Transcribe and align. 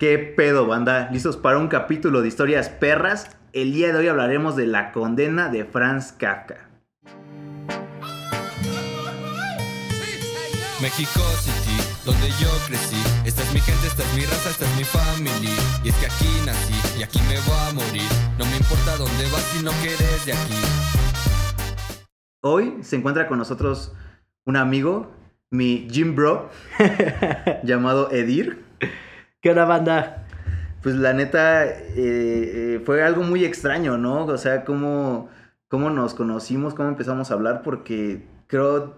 ¿Qué 0.00 0.16
pedo, 0.16 0.66
banda? 0.66 1.10
¿Listos 1.12 1.36
para 1.36 1.58
un 1.58 1.68
capítulo 1.68 2.22
de 2.22 2.28
historias 2.28 2.70
perras? 2.70 3.36
El 3.52 3.74
día 3.74 3.92
de 3.92 3.98
hoy 3.98 4.08
hablaremos 4.08 4.56
de 4.56 4.66
la 4.66 4.92
condena 4.92 5.50
de 5.50 5.66
Franz 5.66 6.12
Kafka. 6.12 6.70
México 10.80 11.20
City, 11.42 11.76
donde 12.06 12.28
yo 12.40 12.48
crecí. 12.66 12.96
Esta 13.26 13.42
es 13.42 13.52
mi 13.52 13.60
gente, 13.60 13.88
esta 13.88 14.02
es 14.02 14.14
mi 14.14 14.24
raza, 14.24 14.48
esta 14.48 14.64
es 14.64 14.76
mi 14.78 14.84
familia. 14.84 15.62
Y 15.84 15.90
es 15.90 15.94
que 15.96 16.06
aquí 16.06 16.28
nací 16.46 16.98
y 16.98 17.02
aquí 17.02 17.18
me 17.28 17.38
voy 17.40 17.58
a 17.68 17.72
morir. 17.74 18.10
No 18.38 18.46
me 18.46 18.56
importa 18.56 18.96
dónde 18.96 19.24
vas 19.30 19.42
si 19.52 19.62
no 19.62 19.70
quieres 19.82 20.24
de 20.24 20.32
aquí. 20.32 20.62
Hoy 22.40 22.78
se 22.80 22.96
encuentra 22.96 23.26
con 23.28 23.36
nosotros 23.36 23.94
un 24.46 24.56
amigo, 24.56 25.12
mi 25.50 25.86
gym 25.90 26.16
bro, 26.16 26.48
llamado 27.64 28.10
Edir. 28.10 28.64
¿Qué 29.40 29.50
onda, 29.50 29.64
banda? 29.64 30.26
Pues 30.82 30.96
la 30.96 31.12
neta 31.12 31.66
eh, 31.66 31.74
eh, 31.96 32.82
fue 32.84 33.02
algo 33.02 33.22
muy 33.22 33.44
extraño, 33.44 33.98
¿no? 33.98 34.26
O 34.26 34.38
sea, 34.38 34.64
cómo, 34.64 35.28
cómo 35.68 35.90
nos 35.90 36.14
conocimos, 36.14 36.74
cómo 36.74 36.88
empezamos 36.88 37.30
a 37.30 37.34
hablar, 37.34 37.62
porque 37.62 38.26
creo 38.46 38.96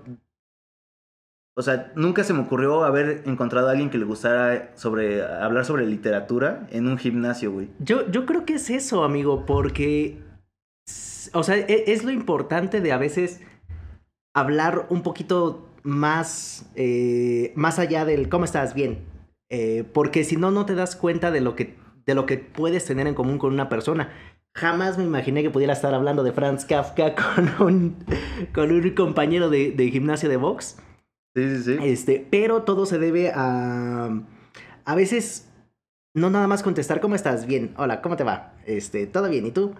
o 1.54 1.60
sea, 1.60 1.92
nunca 1.96 2.24
se 2.24 2.32
me 2.32 2.40
ocurrió 2.40 2.82
haber 2.84 3.22
encontrado 3.26 3.68
a 3.68 3.72
alguien 3.72 3.90
que 3.90 3.98
le 3.98 4.06
gustara 4.06 4.72
sobre 4.74 5.22
hablar 5.22 5.66
sobre 5.66 5.86
literatura 5.86 6.66
en 6.70 6.88
un 6.88 6.96
gimnasio, 6.96 7.52
güey. 7.52 7.68
Yo, 7.78 8.10
yo 8.10 8.24
creo 8.24 8.46
que 8.46 8.54
es 8.54 8.70
eso, 8.70 9.04
amigo, 9.04 9.44
porque. 9.44 10.18
O 11.34 11.42
sea, 11.42 11.56
e, 11.56 11.84
es, 11.88 12.04
lo 12.04 12.10
importante 12.10 12.80
de 12.80 12.92
a 12.92 12.96
veces 12.96 13.42
hablar 14.34 14.86
un 14.88 15.02
poquito 15.02 15.68
más. 15.82 16.70
Eh, 16.74 17.52
más 17.54 17.78
allá 17.78 18.06
del 18.06 18.30
cómo 18.30 18.46
estás, 18.46 18.72
bien. 18.72 19.11
Eh, 19.54 19.84
porque 19.92 20.24
si 20.24 20.36
no, 20.36 20.50
no 20.50 20.64
te 20.64 20.74
das 20.74 20.96
cuenta 20.96 21.30
de 21.30 21.42
lo 21.42 21.54
que. 21.54 21.76
de 22.06 22.14
lo 22.14 22.24
que 22.24 22.38
puedes 22.38 22.86
tener 22.86 23.06
en 23.06 23.14
común 23.14 23.38
con 23.38 23.52
una 23.52 23.68
persona. 23.68 24.10
Jamás 24.54 24.96
me 24.96 25.04
imaginé 25.04 25.42
que 25.42 25.50
pudiera 25.50 25.74
estar 25.74 25.94
hablando 25.94 26.24
de 26.24 26.32
Franz 26.32 26.64
Kafka 26.64 27.14
con 27.36 27.66
un, 27.68 27.96
con 28.54 28.72
un 28.72 28.90
compañero 28.90 29.50
de, 29.50 29.70
de 29.72 29.90
gimnasio 29.90 30.30
de 30.30 30.38
box. 30.38 30.78
Sí, 31.34 31.56
sí, 31.56 31.62
sí. 31.64 31.78
Este, 31.82 32.26
pero 32.30 32.62
todo 32.62 32.86
se 32.86 32.98
debe 32.98 33.30
a. 33.34 34.10
A 34.86 34.94
veces. 34.94 35.50
No 36.14 36.30
nada 36.30 36.46
más 36.46 36.62
contestar 36.62 37.00
cómo 37.00 37.14
estás, 37.14 37.46
bien, 37.46 37.72
hola, 37.78 38.02
¿cómo 38.02 38.16
te 38.16 38.24
va? 38.24 38.54
Este, 38.66 39.06
todo 39.06 39.30
bien, 39.30 39.46
¿y 39.46 39.50
tú? 39.50 39.74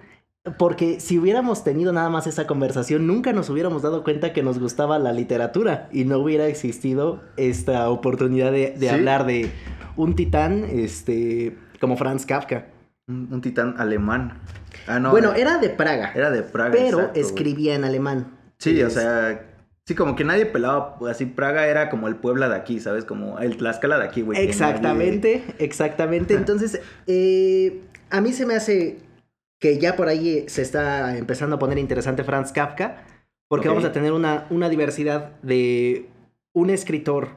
Porque 0.59 0.99
si 0.99 1.19
hubiéramos 1.19 1.63
tenido 1.63 1.93
nada 1.93 2.11
más 2.11 2.27
esa 2.27 2.49
conversación, 2.49 3.07
nunca 3.07 3.33
nos 3.33 3.49
hubiéramos 3.49 3.83
dado 3.83 4.03
cuenta 4.03 4.33
que 4.33 4.43
nos 4.43 4.59
gustaba 4.59 4.99
la 4.99 5.13
literatura 5.13 5.89
y 5.93 6.05
no 6.05 6.19
hubiera 6.19 6.49
existido 6.49 7.23
esta 7.37 7.89
oportunidad 7.89 8.51
de, 8.51 8.91
hablar 8.91 9.25
de 9.25 9.51
un 9.97 10.17
titán, 10.17 10.65
este, 10.65 11.57
como 11.81 11.97
Franz 11.97 12.27
Kafka. 12.27 12.67
Un, 13.07 13.41
titán 13.41 13.77
alemán. 13.79 14.41
Ah, 14.89 14.99
no. 14.99 15.11
Bueno, 15.11 15.33
era 15.35 15.59
de 15.59 15.69
Praga. 15.69 16.13
Era 16.13 16.31
de 16.31 16.43
Praga. 16.43 16.73
Pero 16.73 17.13
escribía 17.15 17.77
en 17.77 17.85
alemán. 17.85 18.37
Sí, 18.59 18.83
o 18.83 18.91
sea, 18.91 19.49
Sí, 19.85 19.97
como 19.97 20.15
que 20.15 20.23
nadie 20.23 20.47
pelaba, 20.47 20.97
así 21.11 21.27
Praga 21.27 21.67
era 21.67 21.91
como 21.91 22.07
el 22.07 22.15
Puebla 22.15 22.49
de 22.49 22.55
aquí, 22.55 22.79
¿sabes? 22.79 23.05
Como 23.05 23.41
el 23.41 23.57
Tlaxcala 23.57 23.99
de 23.99 24.05
aquí, 24.05 24.23
güey. 24.23 24.41
Exactamente, 24.41 25.43
exactamente. 25.59 26.35
Entonces, 26.35 26.81
eh, 27.09 27.81
a 28.11 28.21
mí 28.21 28.33
se 28.33 28.47
me 28.47 28.55
hace 28.55 28.99
que 29.63 29.79
ya 29.79 29.95
por 29.95 30.09
ahí 30.09 30.45
se 30.49 30.61
está 30.61 31.17
empezando 31.17 31.55
a 31.55 31.59
poner 31.61 31.79
interesante 31.79 32.25
Franz 32.25 32.51
Kafka, 32.51 33.05
porque 33.47 33.69
vamos 33.69 33.85
a 33.85 33.93
tener 33.93 34.13
una, 34.13 34.49
una 34.51 34.69
diversidad 34.69 35.41
de 35.43 36.09
un 36.53 36.69
escritor 36.69 37.37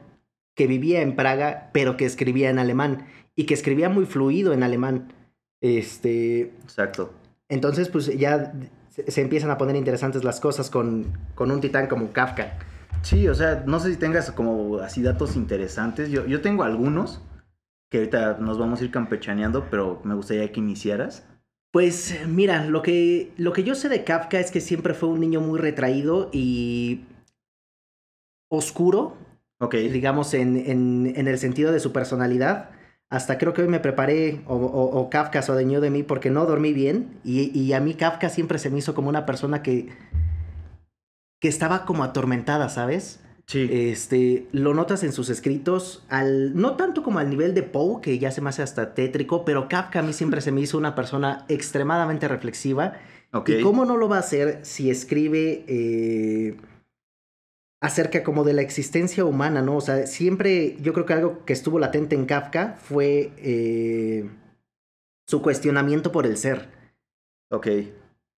que 0.55 0.65
vivía 0.65 1.03
en 1.03 1.15
Praga, 1.15 1.69
pero 1.71 1.97
que 1.97 2.05
escribía 2.05 2.49
en 2.49 2.57
alemán 2.57 3.05
y 3.35 3.45
que 3.45 3.53
escribía 3.53 3.89
muy 3.89 4.07
fluido 4.07 4.53
en 4.53 4.63
alemán. 4.63 5.13
Este. 5.61 6.53
Exacto. 6.63 7.13
Entonces, 7.47 7.89
pues 7.89 8.07
ya 8.17 8.53
se, 8.89 9.21
empiezan 9.21 9.51
a 9.51 9.59
poner 9.59 9.75
interesantes 9.75 10.23
las 10.23 10.39
cosas 10.39 10.71
con, 10.71 11.15
con, 11.35 11.51
un 11.51 11.61
titán 11.61 11.85
como 11.85 12.11
Kafka. 12.11 12.57
Sí, 13.03 13.27
o 13.27 13.35
sea, 13.35 13.63
no 13.67 13.79
sé 13.79 13.91
si 13.91 13.97
tengas 13.97 14.31
como 14.31 14.79
así 14.79 15.03
datos 15.03 15.35
interesantes. 15.35 16.09
Yo, 16.09 16.25
yo 16.25 16.41
tengo 16.41 16.63
algunos 16.63 17.21
que 17.91 17.99
ahorita 17.99 18.37
nos 18.39 18.57
vamos 18.57 18.81
a 18.81 18.83
ir 18.83 18.89
campechaneando, 18.89 19.67
pero 19.69 20.01
me 20.03 20.15
gustaría 20.15 20.51
que 20.51 20.59
iniciaras. 20.59 21.27
Pues 21.75 22.17
mira, 22.25 22.63
lo 22.63 22.81
que, 22.81 23.33
lo 23.35 23.51
que 23.51 23.65
yo 23.65 23.75
sé 23.75 23.89
de 23.89 24.05
Kafka 24.05 24.39
es 24.39 24.49
que 24.49 24.61
siempre 24.61 24.93
fue 24.93 25.09
un 25.09 25.19
niño 25.19 25.41
muy 25.41 25.59
retraído 25.59 26.29
y 26.31 27.03
oscuro, 28.49 29.17
okay. 29.59 29.89
digamos, 29.89 30.33
en, 30.35 30.55
en, 30.55 31.11
en 31.17 31.27
el 31.27 31.37
sentido 31.37 31.73
de 31.73 31.81
su 31.81 31.91
personalidad 31.91 32.69
hasta 33.09 33.37
creo 33.37 33.51
que 33.51 33.61
hoy 33.61 33.67
me 33.67 33.81
preparé 33.81 34.41
o, 34.47 34.55
o, 34.55 35.09
Kafka 35.09 35.41
se 35.41 35.51
adueñó 35.51 35.81
de 35.81 35.89
mí 35.89 36.01
porque 36.01 36.29
no 36.29 36.45
dormí 36.45 36.71
bien 36.71 37.19
y, 37.25 37.73
a 37.73 37.81
mí 37.81 37.93
Kafka 37.93 38.29
siempre 38.29 38.57
se 38.57 38.69
me 38.69 38.79
hizo 38.79 38.95
como 38.95 39.09
una 39.09 39.25
persona 39.25 39.61
que, 39.61 39.89
que 41.41 41.49
estaba 41.49 41.85
como 41.85 42.05
atormentada, 42.05 42.69
¿sabes? 42.69 43.19
Sí. 43.47 43.69
Este, 43.71 44.47
lo 44.51 44.73
notas 44.73 45.03
en 45.03 45.11
sus 45.11 45.29
escritos, 45.29 46.03
al, 46.09 46.55
no 46.55 46.75
tanto 46.75 47.03
como 47.03 47.19
al 47.19 47.29
nivel 47.29 47.53
de 47.53 47.63
Poe, 47.63 48.01
que 48.01 48.17
ya 48.17 48.31
se 48.31 48.41
me 48.41 48.49
hace 48.49 48.63
hasta 48.63 48.93
tétrico, 48.93 49.45
pero 49.45 49.69
Kafka 49.69 49.99
a 49.99 50.03
mí 50.03 50.13
siempre 50.13 50.41
se 50.41 50.51
me 50.51 50.61
hizo 50.61 50.77
una 50.77 50.95
persona 50.95 51.45
extremadamente 51.47 52.27
reflexiva. 52.27 52.93
¿Y 53.45 53.61
cómo 53.61 53.85
no 53.85 53.97
lo 53.97 54.07
va 54.07 54.17
a 54.17 54.19
hacer 54.19 54.59
si 54.63 54.89
escribe... 54.89 55.63
Eh, 55.67 56.57
acerca 57.85 58.23
como 58.23 58.43
de 58.43 58.53
la 58.53 58.61
existencia 58.61 59.25
humana, 59.25 59.61
¿no? 59.61 59.77
O 59.77 59.81
sea, 59.81 60.07
siempre 60.07 60.75
yo 60.81 60.91
creo 60.93 61.05
que 61.05 61.13
algo 61.13 61.45
que 61.45 61.53
estuvo 61.53 61.77
latente 61.77 62.15
en 62.15 62.25
Kafka 62.25 62.77
fue 62.79 63.31
eh, 63.37 64.27
su 65.27 65.41
cuestionamiento 65.43 66.11
por 66.11 66.25
el 66.25 66.37
ser. 66.37 66.69
Ok. 67.51 67.67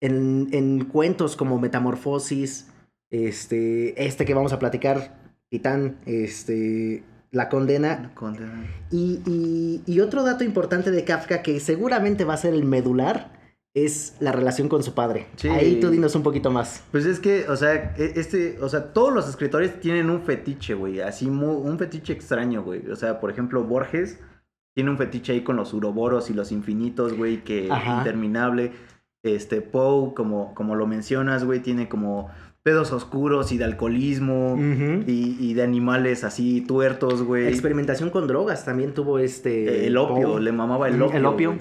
En, 0.00 0.48
en, 0.52 0.84
cuentos 0.84 1.34
como 1.34 1.58
Metamorfosis, 1.58 2.68
este, 3.10 4.04
este 4.06 4.24
que 4.24 4.34
vamos 4.34 4.52
a 4.52 4.58
platicar, 4.58 5.18
Titán, 5.48 5.98
este, 6.06 7.02
La 7.30 7.48
Condena. 7.48 8.00
La 8.02 8.14
Condena. 8.14 8.66
Y, 8.90 9.20
y, 9.26 9.82
y 9.86 10.00
otro 10.00 10.24
dato 10.24 10.44
importante 10.44 10.90
de 10.90 11.04
Kafka 11.04 11.42
que 11.42 11.60
seguramente 11.60 12.24
va 12.24 12.34
a 12.34 12.38
ser 12.38 12.54
el 12.54 12.64
medular 12.64 13.38
es 13.74 14.16
la 14.20 14.32
relación 14.32 14.68
con 14.68 14.82
su 14.82 14.94
padre. 14.94 15.26
Ahí 15.50 15.78
tú 15.80 15.90
dinos 15.90 16.14
un 16.14 16.22
poquito 16.22 16.50
más. 16.50 16.82
Pues 16.90 17.06
es 17.06 17.20
que, 17.20 17.48
o 17.48 17.56
sea, 17.56 17.94
e, 17.96 18.12
este, 18.16 18.58
o 18.60 18.68
sea, 18.68 18.92
todos 18.92 19.12
los 19.12 19.28
escritores 19.28 19.80
tienen 19.80 20.10
un 20.10 20.22
fetiche, 20.22 20.74
güey, 20.74 21.00
así 21.00 21.26
un 21.26 21.78
fetiche 21.78 22.12
extraño, 22.12 22.62
güey. 22.62 22.90
O 22.90 22.96
sea, 22.96 23.20
por 23.20 23.30
ejemplo, 23.30 23.62
Borges 23.64 24.18
tiene 24.74 24.90
un 24.90 24.98
fetiche 24.98 25.32
ahí 25.32 25.42
con 25.42 25.56
los 25.56 25.74
uroboros 25.74 26.30
y 26.30 26.34
los 26.34 26.52
infinitos, 26.52 27.16
güey, 27.16 27.44
que 27.44 27.68
interminable. 27.98 28.72
Este, 29.24 29.60
Poe, 29.60 30.14
como, 30.14 30.54
como 30.54 30.76
lo 30.76 30.86
mencionas, 30.86 31.44
güey, 31.44 31.60
tiene 31.60 31.88
como 31.88 32.30
pedos 32.68 32.92
oscuros 32.92 33.50
y 33.50 33.56
de 33.56 33.64
alcoholismo 33.64 34.54
y, 35.06 35.38
y, 35.40 35.54
de 35.54 35.62
animales 35.62 36.22
así 36.22 36.60
tuertos, 36.60 37.22
güey. 37.22 37.46
Experimentación 37.46 38.10
con 38.10 38.26
drogas 38.26 38.66
también 38.66 38.92
tuvo 38.92 39.18
este... 39.18 39.86
el 39.86 39.96
opio, 39.96 40.38
le 40.38 40.52
mamaba 40.52 40.88
el 40.88 41.00
opio. 41.00 41.16
El 41.16 41.24
opio. 41.24 41.58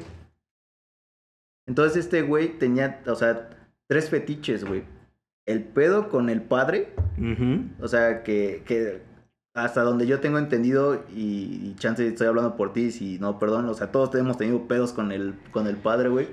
Entonces 1.65 2.03
este 2.03 2.23
güey 2.23 2.59
tenía, 2.59 2.99
o 3.07 3.15
sea, 3.15 3.51
tres 3.87 4.09
fetiches, 4.09 4.65
güey. 4.65 4.83
El 5.45 5.63
pedo 5.63 6.09
con 6.09 6.29
el 6.29 6.41
padre. 6.41 6.89
O 7.79 7.87
sea, 7.87 8.21
que, 8.23 8.63
que 8.65 8.99
hasta 9.53 9.83
donde 9.83 10.07
yo 10.07 10.19
tengo 10.19 10.39
entendido, 10.39 11.05
y, 11.15 11.73
chance 11.75 12.05
estoy 12.05 12.27
hablando 12.27 12.57
por 12.57 12.73
ti, 12.73 12.91
si 12.91 13.17
no, 13.17 13.39
perdón, 13.39 13.69
o 13.69 13.73
sea, 13.73 13.93
todos 13.93 14.13
hemos 14.15 14.37
tenido 14.37 14.67
pedos 14.67 14.91
con 14.91 15.13
el, 15.13 15.35
con 15.51 15.67
el 15.67 15.77
padre, 15.77 16.09
güey. 16.09 16.27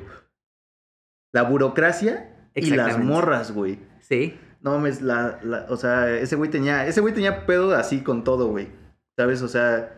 La 1.31 1.45
burocracia 1.45 2.35
y 2.57 2.71
las 2.71 2.99
morras, 2.99 3.53
güey. 3.53 3.79
Sí. 4.01 4.35
No 4.65 4.73
mames, 4.73 5.01
la, 5.03 5.39
la, 5.43 5.67
o 5.69 5.77
sea, 5.77 6.11
ese 6.11 6.35
güey 6.35 6.51
tenía, 6.51 6.87
ese 6.87 7.01
güey 7.01 7.15
tenía 7.15 7.47
pedo 7.47 7.77
así 7.77 8.03
con 8.03 8.25
todo, 8.25 8.49
güey. 8.49 8.69
¿Sabes? 9.17 9.43
O 9.43 9.49
sea, 9.49 9.93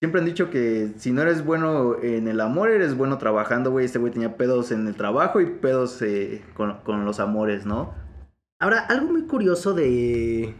Siempre 0.00 0.20
han 0.20 0.26
dicho 0.26 0.48
que 0.48 0.92
si 0.96 1.10
no 1.10 1.22
eres 1.22 1.44
bueno 1.44 1.96
en 2.00 2.28
el 2.28 2.40
amor, 2.40 2.70
eres 2.70 2.96
bueno 2.96 3.18
trabajando, 3.18 3.72
güey. 3.72 3.84
Este 3.84 3.98
güey 3.98 4.12
tenía 4.12 4.36
pedos 4.36 4.70
en 4.70 4.86
el 4.86 4.94
trabajo 4.94 5.40
y 5.40 5.46
pedos 5.46 6.00
eh, 6.02 6.44
con, 6.54 7.04
los 7.04 7.18
amores, 7.18 7.66
¿no? 7.66 7.92
Ahora, 8.60 8.78
algo 8.78 9.08
muy 9.10 9.22
curioso 9.22 9.74
de, 9.74 10.54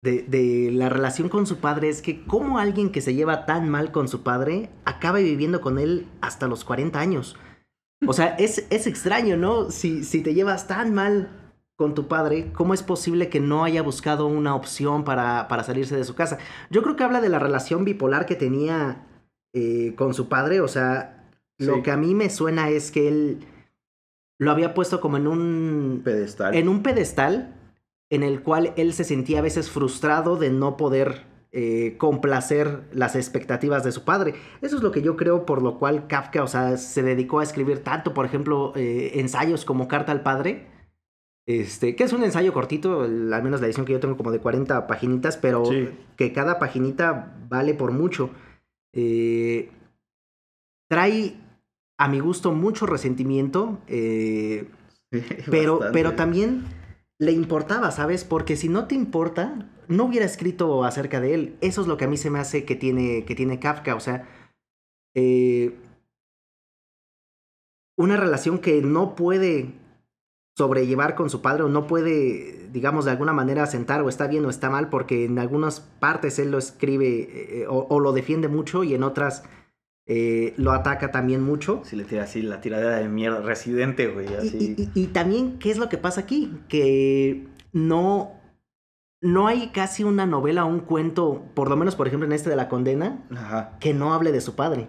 de, 0.00 0.22
de, 0.28 0.70
la 0.72 0.88
relación 0.88 1.28
con 1.28 1.46
su 1.46 1.56
padre 1.56 1.88
es 1.88 2.02
que 2.02 2.24
cómo 2.24 2.60
alguien 2.60 2.92
que 2.92 3.00
se 3.00 3.14
lleva 3.14 3.46
tan 3.46 3.68
mal 3.68 3.90
con 3.90 4.06
su 4.06 4.22
padre 4.22 4.70
acaba 4.84 5.18
viviendo 5.18 5.60
con 5.60 5.80
él 5.80 6.06
hasta 6.20 6.46
los 6.46 6.64
40 6.64 7.00
años. 7.00 7.36
O 8.06 8.12
sea, 8.12 8.36
es, 8.36 8.66
es 8.70 8.86
extraño, 8.86 9.36
¿no? 9.36 9.72
Si, 9.72 10.04
si 10.04 10.22
te 10.22 10.34
llevas 10.34 10.68
tan 10.68 10.94
mal 10.94 11.30
con 11.82 11.94
tu 11.96 12.06
padre, 12.06 12.52
¿cómo 12.52 12.74
es 12.74 12.82
posible 12.84 13.28
que 13.28 13.40
no 13.40 13.64
haya 13.64 13.82
buscado 13.82 14.28
una 14.28 14.54
opción 14.54 15.02
para, 15.02 15.48
para 15.48 15.64
salirse 15.64 15.96
de 15.96 16.04
su 16.04 16.14
casa? 16.14 16.38
Yo 16.70 16.80
creo 16.80 16.94
que 16.94 17.02
habla 17.02 17.20
de 17.20 17.28
la 17.28 17.40
relación 17.40 17.84
bipolar 17.84 18.24
que 18.24 18.36
tenía 18.36 19.04
eh, 19.52 19.92
con 19.96 20.14
su 20.14 20.28
padre, 20.28 20.60
o 20.60 20.68
sea, 20.68 21.26
lo 21.58 21.82
que 21.82 21.90
a 21.90 21.96
mí 21.96 22.14
me 22.14 22.30
suena 22.30 22.70
es 22.70 22.92
que 22.92 23.08
él 23.08 23.46
lo 24.38 24.52
había 24.52 24.74
puesto 24.74 25.00
como 25.00 25.16
en 25.16 25.26
un 25.26 26.02
pedestal. 26.04 26.54
En 26.54 26.68
un 26.68 26.84
pedestal 26.84 27.52
en 28.10 28.22
el 28.22 28.44
cual 28.44 28.74
él 28.76 28.92
se 28.92 29.02
sentía 29.02 29.40
a 29.40 29.42
veces 29.42 29.68
frustrado 29.68 30.36
de 30.36 30.50
no 30.50 30.76
poder 30.76 31.24
eh, 31.50 31.96
complacer 31.98 32.84
las 32.92 33.16
expectativas 33.16 33.82
de 33.82 33.90
su 33.90 34.04
padre. 34.04 34.36
Eso 34.60 34.76
es 34.76 34.84
lo 34.84 34.92
que 34.92 35.02
yo 35.02 35.16
creo 35.16 35.46
por 35.46 35.62
lo 35.62 35.80
cual 35.80 36.06
Kafka, 36.06 36.44
o 36.44 36.46
sea, 36.46 36.76
se 36.76 37.02
dedicó 37.02 37.40
a 37.40 37.42
escribir 37.42 37.82
tanto, 37.82 38.14
por 38.14 38.24
ejemplo, 38.24 38.72
eh, 38.76 39.14
ensayos 39.16 39.64
como 39.64 39.88
Carta 39.88 40.12
al 40.12 40.22
Padre, 40.22 40.70
este, 41.46 41.96
que 41.96 42.04
es 42.04 42.12
un 42.12 42.24
ensayo 42.24 42.52
cortito, 42.52 43.02
al 43.02 43.42
menos 43.42 43.60
la 43.60 43.66
edición 43.66 43.86
que 43.86 43.92
yo 43.92 44.00
tengo 44.00 44.16
como 44.16 44.30
de 44.30 44.40
40 44.40 44.86
paginitas, 44.86 45.36
pero 45.36 45.64
que 46.16 46.32
cada 46.32 46.58
paginita 46.58 47.36
vale 47.48 47.74
por 47.74 47.92
mucho. 47.92 48.30
Eh, 48.92 49.70
trae, 50.88 51.34
a 51.98 52.08
mi 52.08 52.20
gusto, 52.20 52.52
mucho 52.52 52.86
resentimiento, 52.86 53.78
pero, 55.50 55.80
pero 55.92 56.14
también 56.14 56.64
le 57.18 57.32
importaba, 57.32 57.90
¿sabes? 57.90 58.24
Porque 58.24 58.56
si 58.56 58.68
no 58.68 58.86
te 58.86 58.94
importa, 58.94 59.70
no 59.88 60.04
hubiera 60.04 60.26
escrito 60.26 60.84
acerca 60.84 61.20
de 61.20 61.34
él. 61.34 61.56
Eso 61.60 61.80
es 61.80 61.86
lo 61.86 61.96
que 61.96 62.04
a 62.04 62.08
mí 62.08 62.16
se 62.16 62.30
me 62.30 62.38
hace 62.38 62.64
que 62.64 62.76
tiene, 62.76 63.24
que 63.24 63.34
tiene 63.34 63.60
Kafka. 63.60 63.94
O 63.94 64.00
sea, 64.00 64.28
eh, 65.14 65.76
una 67.96 68.16
relación 68.16 68.58
que 68.58 68.82
no 68.82 69.14
puede 69.14 69.72
sobrellevar 70.56 71.14
con 71.14 71.30
su 71.30 71.40
padre 71.40 71.62
o 71.62 71.68
no 71.68 71.86
puede, 71.86 72.68
digamos, 72.70 73.04
de 73.04 73.10
alguna 73.10 73.32
manera 73.32 73.66
sentar 73.66 74.02
o 74.02 74.08
está 74.08 74.26
bien 74.26 74.44
o 74.44 74.50
está 74.50 74.70
mal 74.70 74.90
porque 74.90 75.24
en 75.24 75.38
algunas 75.38 75.80
partes 75.80 76.38
él 76.38 76.50
lo 76.50 76.58
escribe 76.58 77.62
eh, 77.62 77.66
o, 77.68 78.00
lo 78.00 78.12
defiende 78.12 78.48
mucho 78.48 78.84
y 78.84 78.94
en 78.94 79.02
otras 79.02 79.44
eh, 80.06 80.52
lo 80.56 80.72
ataca 80.72 81.10
también 81.10 81.42
mucho. 81.42 81.80
Si 81.84 81.96
le 81.96 82.04
tira 82.04 82.24
así 82.24 82.42
la 82.42 82.60
tiradera 82.60 82.96
de 82.96 83.08
mierda, 83.08 83.40
residente, 83.40 84.08
güey. 84.08 84.26
y, 84.42 84.90
y, 84.94 85.06
también, 85.08 85.58
¿qué 85.58 85.70
es 85.70 85.78
lo 85.78 85.88
que 85.88 85.98
pasa 85.98 86.22
aquí? 86.22 86.52
Que 86.68 87.46
no 87.72 88.42
no 89.22 89.46
hay 89.46 89.68
casi 89.68 90.04
una 90.04 90.26
novela 90.26 90.64
o 90.64 90.68
un 90.68 90.80
cuento, 90.80 91.44
por 91.54 91.70
lo 91.70 91.76
menos 91.76 91.94
por 91.94 92.08
ejemplo 92.08 92.26
en 92.26 92.32
este 92.32 92.50
de 92.50 92.56
la 92.56 92.68
condena, 92.68 93.24
que 93.80 93.94
no 93.94 94.12
hable 94.12 94.32
de 94.32 94.40
su 94.40 94.56
padre. 94.56 94.88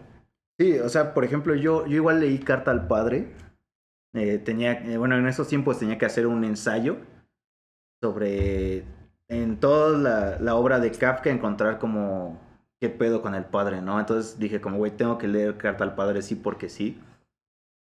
Sí, 0.59 0.77
o 0.79 0.89
sea, 0.89 1.13
por 1.13 1.23
ejemplo, 1.23 1.55
yo, 1.55 1.85
yo 1.87 1.95
igual 1.95 2.19
leí 2.19 2.37
Carta 2.39 2.71
al 2.71 2.87
Padre. 2.87 3.33
Eh, 4.13 4.37
tenía, 4.37 4.73
eh, 4.73 4.97
bueno, 4.97 5.17
en 5.17 5.27
esos 5.27 5.47
tiempos 5.47 5.79
tenía 5.79 5.97
que 5.97 6.05
hacer 6.05 6.27
un 6.27 6.43
ensayo 6.43 6.97
sobre, 8.01 8.83
en 9.27 9.59
toda 9.59 9.97
la, 9.97 10.39
la, 10.39 10.55
obra 10.55 10.79
de 10.79 10.91
Kafka, 10.91 11.29
encontrar 11.29 11.79
como 11.79 12.39
qué 12.79 12.89
pedo 12.89 13.21
con 13.21 13.33
el 13.33 13.45
padre, 13.45 13.81
¿no? 13.81 13.99
Entonces 13.99 14.37
dije 14.37 14.61
como, 14.61 14.77
güey, 14.77 14.91
tengo 14.91 15.17
que 15.17 15.27
leer 15.27 15.57
Carta 15.57 15.83
al 15.83 15.95
Padre 15.95 16.21
sí 16.21 16.35
porque 16.35 16.69
sí 16.69 17.01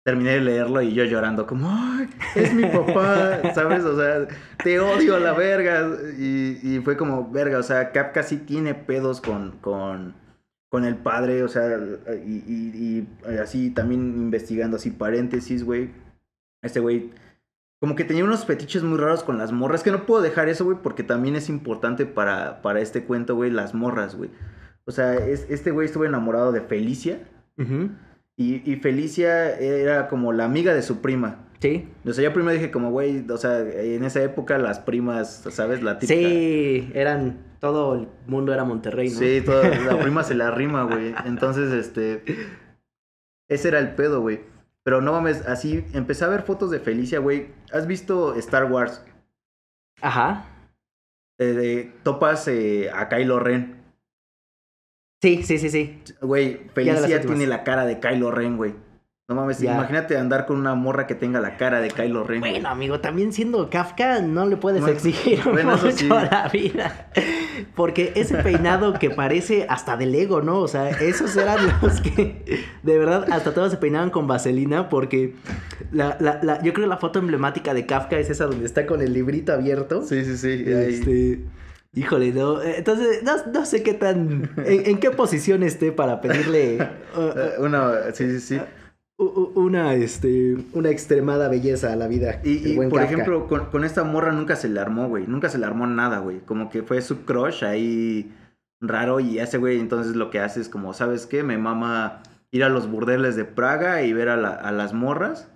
terminé 0.05 0.33
de 0.33 0.41
leerlo 0.41 0.83
y 0.83 0.95
yo 0.95 1.05
llorando 1.05 1.47
como, 1.47 1.69
¡ay, 1.71 2.09
es 2.35 2.53
mi 2.53 2.65
papá! 2.65 3.41
¿Sabes? 3.55 3.85
O 3.85 3.97
sea, 3.97 4.27
te 4.63 4.81
odio 4.81 5.17
a 5.17 5.21
la 5.21 5.33
verga. 5.33 5.89
Y, 6.19 6.81
fue 6.85 6.97
como, 6.97 7.31
verga, 7.31 7.59
o 7.59 7.63
sea, 7.63 7.93
Kafka 7.93 8.23
sí 8.23 8.39
tiene 8.39 8.75
pedos 8.75 9.21
con, 9.21 9.53
con, 9.61 10.15
con 10.69 10.85
el 10.85 10.97
padre, 10.97 11.43
o 11.43 11.49
sea, 11.49 11.79
y, 12.27 13.07
así 13.41 13.71
también 13.71 14.01
investigando 14.17 14.77
así 14.77 14.91
paréntesis, 14.91 15.65
güey. 15.65 15.91
Este 16.62 16.81
güey, 16.81 17.11
como 17.81 17.97
que 17.97 18.05
tenía 18.05 18.25
unos 18.25 18.47
fetiches 18.47 18.85
muy 18.85 18.97
raros 18.99 19.25
con 19.25 19.38
las 19.38 19.53
morras, 19.53 19.82
que 19.82 19.91
no 19.91 20.06
puedo 20.06 20.23
dejar 20.23 20.49
eso, 20.49 20.64
güey, 20.64 20.79
porque 20.82 21.03
también 21.03 21.35
es 21.35 21.49
importante 21.49 22.06
para, 22.06 22.62
para 22.62 22.81
este 22.81 23.05
cuento, 23.05 23.35
güey, 23.35 23.50
las 23.50 23.75
morras, 23.75 24.14
güey. 24.14 24.31
O 24.85 24.93
sea, 24.93 25.14
este 25.14 25.70
güey 25.70 25.87
estuvo 25.87 26.05
enamorado 26.05 26.53
de 26.53 26.61
Felicia. 26.61 27.20
Y, 28.37 28.76
Felicia 28.76 29.56
era 29.59 30.09
como 30.09 30.32
la 30.32 30.44
amiga 30.44 30.75
de 30.75 30.82
su 30.82 31.00
prima. 31.00 31.49
Sí. 31.61 31.88
O 32.05 32.12
sea, 32.12 32.25
yo 32.25 32.32
primero 32.32 32.55
dije 32.55 32.73
como, 32.73 32.91
güey, 32.91 33.25
o 33.29 33.37
sea, 33.37 33.61
en 33.61 34.03
esa 34.05 34.23
época 34.23 34.58
las 34.58 34.81
primas, 34.81 35.44
¿sabes? 35.50 35.82
La 35.82 35.99
típica. 35.99 36.19
Sí, 36.19 36.91
eran, 36.94 37.38
todo 37.61 37.94
el 37.94 38.08
mundo 38.26 38.53
era 38.53 38.65
Monterrey, 38.65 39.11
¿no? 39.11 39.19
Sí, 39.19 39.43
la 39.87 39.99
prima 40.00 40.25
se 40.25 40.35
la 40.35 40.50
rima, 40.50 40.85
güey. 40.85 41.15
Entonces, 41.25 41.73
este, 41.73 42.25
ese 43.49 43.69
era 43.69 43.79
el 43.79 43.94
pedo, 43.94 44.20
güey. 44.20 44.41
Pero 44.84 45.00
no 45.00 45.12
mames, 45.12 45.46
así, 45.46 45.84
empecé 45.93 46.25
a 46.25 46.29
ver 46.29 46.43
fotos 46.43 46.70
de 46.70 46.81
Felicia, 46.81 47.20
güey. 47.20 47.49
¿Has 47.73 47.87
visto 47.87 48.34
Star 48.34 48.70
Wars? 48.70 49.05
Ajá. 50.00 50.46
Eh, 51.38 51.44
de, 51.44 51.93
topas 52.02 52.49
eh, 52.49 52.90
a 52.93 53.08
Kylo 53.08 53.38
Ren. 53.38 53.82
Sí, 55.23 55.44
sí, 55.44 55.58
sí, 55.58 55.70
sí. 55.70 56.02
Güey, 56.20 56.69
Felicia 56.75 57.20
tiene 57.20 57.46
la 57.46 57.62
cara 57.62 57.84
de 57.87 58.00
Kylo 58.00 58.32
Ren, 58.32 58.56
güey. 58.56 58.75
No 59.29 59.37
mames, 59.37 59.62
imagínate 59.62 60.19
andar 60.19 60.46
con 60.46 60.58
una 60.58 60.75
morra 60.75 61.06
que 61.06 61.14
tenga 61.14 61.40
la 61.40 61.56
cara 61.56 61.81
de 61.81 61.88
Kylo 61.88 62.25
Ren. 62.25 62.40
Bueno, 62.40 62.69
amigo, 62.69 63.00
también 63.00 63.32
siendo 63.32 63.70
Kafka 63.70 64.20
no 64.20 64.46
le 64.46 64.56
puedes 64.56 64.87
exigir 64.87 65.40
mucho 65.46 66.19
a 66.19 66.25
la 66.25 66.49
vida. 66.52 67.08
Porque 67.75 68.12
ese 68.14 68.37
peinado 68.37 68.94
que 68.94 69.11
parece 69.11 69.67
hasta 69.69 69.97
de 69.97 70.06
Lego, 70.06 70.43
¿no? 70.43 70.59
O 70.59 70.69
sea, 70.69 70.91
esos 70.91 71.37
eran 71.37 71.59
los 71.82 72.00
que 72.00 72.64
de 72.82 72.99
verdad 72.99 73.26
hasta 73.31 73.55
todos 73.55 73.70
se 73.70 73.76
peinaban 73.79 74.11
con 74.11 74.26
vaselina 74.26 74.88
porque 74.88 75.35
la, 75.93 76.17
la, 76.20 76.62
yo 76.62 76.73
creo 76.73 76.87
que 76.87 76.88
la 76.88 76.99
foto 76.99 77.19
emblemática 77.19 77.75
de 77.75 77.87
Kafka 77.87 78.19
es 78.19 78.31
esa 78.31 78.47
donde 78.47 78.67
está 78.67 78.87
con 78.87 79.00
el 79.00 79.12
librito 79.12 79.53
abierto. 79.53 80.03
Sí, 80.03 80.25
sí, 80.25 80.37
sí. 80.37 80.64
Este, 80.67 81.41
Híjole, 81.94 82.32
no. 82.32 82.62
Entonces, 82.62 83.23
no, 83.23 83.67
sé 83.67 83.82
qué 83.82 83.93
tan. 83.93 84.50
En, 84.65 84.99
qué 84.99 85.11
posición 85.11 85.62
esté 85.62 85.93
para 85.93 86.20
pedirle. 86.20 86.79
Uh, 87.12 87.62
una. 87.67 88.15
Sí, 88.15 88.25
sí, 88.31 88.41
sí. 88.41 88.56
Uh, 88.56 88.62
una, 89.23 89.95
este, 89.95 90.57
una 90.73 90.91
extremada 90.91 91.49
belleza 91.49 91.93
a 91.93 91.97
la 91.97 92.09
vida. 92.09 92.41
Y, 92.45 92.77
por 92.89 93.03
ejemplo, 93.03 93.47
con, 93.47 93.85
esta 93.85 94.05
morra 94.05 94.33
nunca 94.33 94.57
se 94.57 94.69
le 94.69 94.81
armó, 94.81 95.09
güey. 95.09 95.27
Nunca 95.27 95.49
se 95.49 95.59
le 95.59 95.67
armó 95.67 95.87
nada, 95.87 96.19
güey. 96.19 96.41
Como 96.41 96.71
que 96.71 96.83
fue 96.83 97.01
su 97.03 97.25
crush 97.25 97.65
ahí 97.65 98.33
raro. 98.81 99.21
Y 99.21 99.39
ese 99.39 99.59
güey, 99.59 99.81
entonces 99.81 100.17
lo 100.17 100.31
que 100.31 100.41
hace 100.41 100.61
es 100.61 100.69
como, 100.69 100.93
¿sabes 100.93 101.27
qué? 101.27 101.43
Me 101.43 101.59
mama 101.59 102.23
ir 102.51 102.65
a 102.65 102.69
los 102.69 102.91
burdeles 102.91 103.37
de 103.37 103.45
Praga 103.45 104.03
y 104.03 104.13
ver 104.13 104.29
a, 104.29 104.37
las 104.73 104.93
morras. 104.93 105.49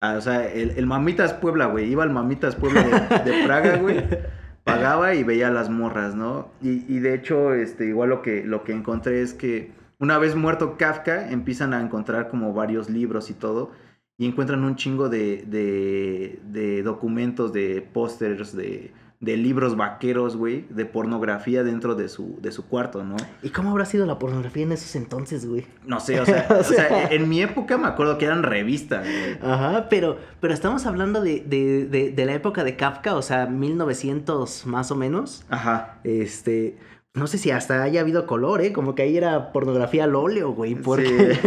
Ah, 0.00 0.16
o 0.18 0.20
sea, 0.20 0.46
el, 0.46 0.86
Mamitas 0.86 1.32
Puebla, 1.34 1.66
güey. 1.66 1.90
Iba 1.90 2.02
al 2.02 2.10
Mamitas 2.10 2.56
Puebla 2.56 2.82
de, 2.82 3.30
de 3.32 3.44
Praga, 3.44 3.76
güey. 3.76 4.04
pagaba 4.64 5.14
y 5.14 5.22
veía 5.22 5.50
las 5.50 5.68
morras, 5.70 6.14
¿no? 6.14 6.48
Y, 6.60 6.84
y, 6.92 6.98
de 6.98 7.14
hecho, 7.14 7.54
este, 7.54 7.86
igual 7.86 8.08
lo 8.08 8.22
que, 8.22 8.42
lo 8.44 8.64
que 8.64 8.72
encontré 8.72 9.20
es 9.20 9.34
que 9.34 9.72
una 9.98 10.18
vez 10.18 10.34
muerto 10.34 10.76
Kafka, 10.76 11.30
empiezan 11.30 11.74
a 11.74 11.80
encontrar 11.80 12.28
como 12.28 12.52
varios 12.52 12.90
libros 12.90 13.30
y 13.30 13.34
todo, 13.34 13.72
y 14.16 14.26
encuentran 14.26 14.64
un 14.64 14.76
chingo 14.76 15.08
de, 15.08 15.44
de, 15.46 16.40
de 16.44 16.82
documentos, 16.82 17.52
de 17.52 17.82
pósters, 17.82 18.54
de 18.54 18.92
de 19.24 19.36
libros 19.36 19.76
vaqueros, 19.76 20.36
güey, 20.36 20.66
de 20.68 20.84
pornografía 20.84 21.64
dentro 21.64 21.94
de 21.94 22.08
su, 22.08 22.38
de 22.40 22.52
su 22.52 22.66
cuarto, 22.66 23.04
¿no? 23.04 23.16
¿Y 23.42 23.50
cómo 23.50 23.70
habrá 23.70 23.86
sido 23.86 24.06
la 24.06 24.18
pornografía 24.18 24.64
en 24.64 24.72
esos 24.72 24.94
entonces, 24.96 25.46
güey? 25.46 25.66
No 25.86 25.98
sé, 26.00 26.20
o 26.20 26.26
sea, 26.26 26.46
o 26.60 26.62
sea 26.62 27.08
en 27.10 27.28
mi 27.28 27.40
época 27.40 27.78
me 27.78 27.86
acuerdo 27.86 28.18
que 28.18 28.26
eran 28.26 28.42
revistas, 28.42 29.06
güey. 29.06 29.38
Ajá, 29.40 29.88
pero, 29.88 30.18
pero 30.40 30.52
estamos 30.52 30.84
hablando 30.86 31.22
de, 31.22 31.40
de, 31.40 31.86
de, 31.86 32.10
de, 32.10 32.26
la 32.26 32.34
época 32.34 32.64
de 32.64 32.76
Kafka, 32.76 33.14
o 33.14 33.22
sea, 33.22 33.46
1900 33.46 34.66
más 34.66 34.90
o 34.90 34.96
menos. 34.96 35.44
Ajá. 35.48 36.00
Este, 36.04 36.76
no 37.14 37.26
sé 37.26 37.38
si 37.38 37.50
hasta 37.50 37.82
haya 37.82 38.00
habido 38.00 38.26
color, 38.26 38.60
¿eh? 38.60 38.72
Como 38.72 38.94
que 38.94 39.02
ahí 39.02 39.16
era 39.16 39.52
pornografía 39.52 40.04
al 40.04 40.16
óleo, 40.16 40.52
güey. 40.52 40.74
Porque... 40.74 41.38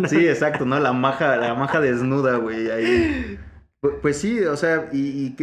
Sí. 0.08 0.16
sí, 0.16 0.28
exacto, 0.28 0.64
¿no? 0.64 0.80
La 0.80 0.92
maja, 0.92 1.36
la 1.36 1.54
maja 1.54 1.80
desnuda, 1.80 2.36
güey, 2.36 2.70
ahí... 2.70 3.38
Pues, 4.02 4.18
sí, 4.18 4.40
o 4.44 4.56
sea, 4.56 4.90
y, 4.92 5.34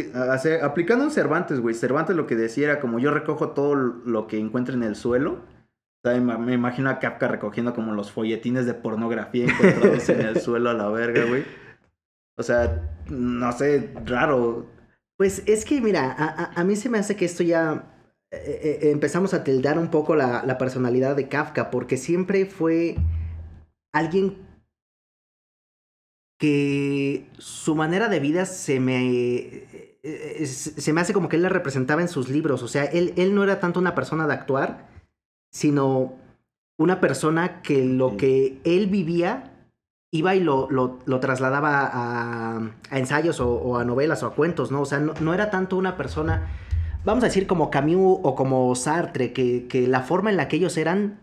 aplicando 0.62 1.04
en 1.04 1.10
Cervantes, 1.10 1.58
güey. 1.58 1.74
Cervantes 1.74 2.14
lo 2.14 2.26
que 2.26 2.36
decía 2.36 2.66
era 2.66 2.80
como 2.80 3.00
yo 3.00 3.10
recojo 3.10 3.50
todo 3.50 3.74
lo 3.74 4.28
que 4.28 4.38
encuentro 4.38 4.74
en 4.74 4.84
el 4.84 4.94
suelo. 4.94 5.40
O 6.04 6.08
sea, 6.08 6.20
me 6.20 6.54
imagino 6.54 6.88
a 6.88 7.00
Kafka 7.00 7.26
recogiendo 7.26 7.74
como 7.74 7.92
los 7.92 8.12
folletines 8.12 8.64
de 8.64 8.74
pornografía 8.74 9.46
encontrados 9.46 10.08
en 10.08 10.20
el 10.20 10.40
suelo 10.40 10.70
a 10.70 10.74
la 10.74 10.88
verga, 10.88 11.24
güey. 11.24 11.44
O 12.36 12.42
sea, 12.44 12.88
no 13.10 13.50
sé, 13.50 13.92
raro. 14.04 14.66
Pues 15.16 15.42
es 15.46 15.64
que, 15.64 15.80
mira, 15.80 16.14
a, 16.54 16.62
mí 16.62 16.76
se 16.76 16.88
me 16.88 16.98
hace 16.98 17.16
que 17.16 17.24
esto 17.24 17.42
ya 17.42 17.97
eh, 18.30 18.80
eh, 18.82 18.90
empezamos 18.90 19.34
a 19.34 19.44
tildar 19.44 19.78
un 19.78 19.88
poco 19.88 20.16
la, 20.16 20.42
la 20.44 20.58
personalidad 20.58 21.16
de 21.16 21.28
Kafka, 21.28 21.70
porque 21.70 21.96
siempre 21.96 22.46
fue 22.46 22.96
alguien 23.92 24.46
que 26.38 27.28
su 27.38 27.74
manera 27.74 28.08
de 28.08 28.20
vida 28.20 28.46
se 28.46 28.78
me, 28.80 29.66
eh, 30.02 30.46
se 30.46 30.92
me 30.92 31.00
hace 31.00 31.12
como 31.12 31.28
que 31.28 31.36
él 31.36 31.42
la 31.42 31.48
representaba 31.48 32.00
en 32.00 32.08
sus 32.08 32.28
libros. 32.28 32.62
O 32.62 32.68
sea, 32.68 32.84
él, 32.84 33.12
él 33.16 33.34
no 33.34 33.42
era 33.42 33.60
tanto 33.60 33.80
una 33.80 33.94
persona 33.94 34.26
de 34.26 34.34
actuar, 34.34 34.88
sino 35.50 36.14
una 36.78 37.00
persona 37.00 37.60
que 37.62 37.84
lo 37.84 38.16
que 38.16 38.60
él 38.64 38.86
vivía 38.86 39.52
iba 40.10 40.34
y 40.34 40.40
lo, 40.40 40.70
lo, 40.70 40.98
lo 41.04 41.20
trasladaba 41.20 41.84
a, 41.84 42.56
a 42.90 42.98
ensayos 42.98 43.40
o, 43.40 43.76
a 43.76 43.84
novelas 43.84 44.22
o 44.22 44.26
a 44.26 44.34
cuentos, 44.34 44.70
¿no? 44.70 44.82
O 44.82 44.86
sea, 44.86 45.00
no, 45.00 45.12
no, 45.20 45.34
era 45.34 45.50
tanto 45.50 45.76
una 45.76 45.96
persona, 45.96 46.48
vamos 47.08 47.24
a 47.24 47.28
decir 47.28 47.46
como 47.46 47.70
Camus 47.70 48.20
o 48.22 48.34
como 48.34 48.74
Sartre, 48.74 49.32
que, 49.32 49.66
que 49.66 49.88
la 49.88 50.02
forma 50.02 50.28
en 50.28 50.36
la 50.36 50.46
que 50.46 50.56
ellos 50.56 50.76
eran 50.76 51.18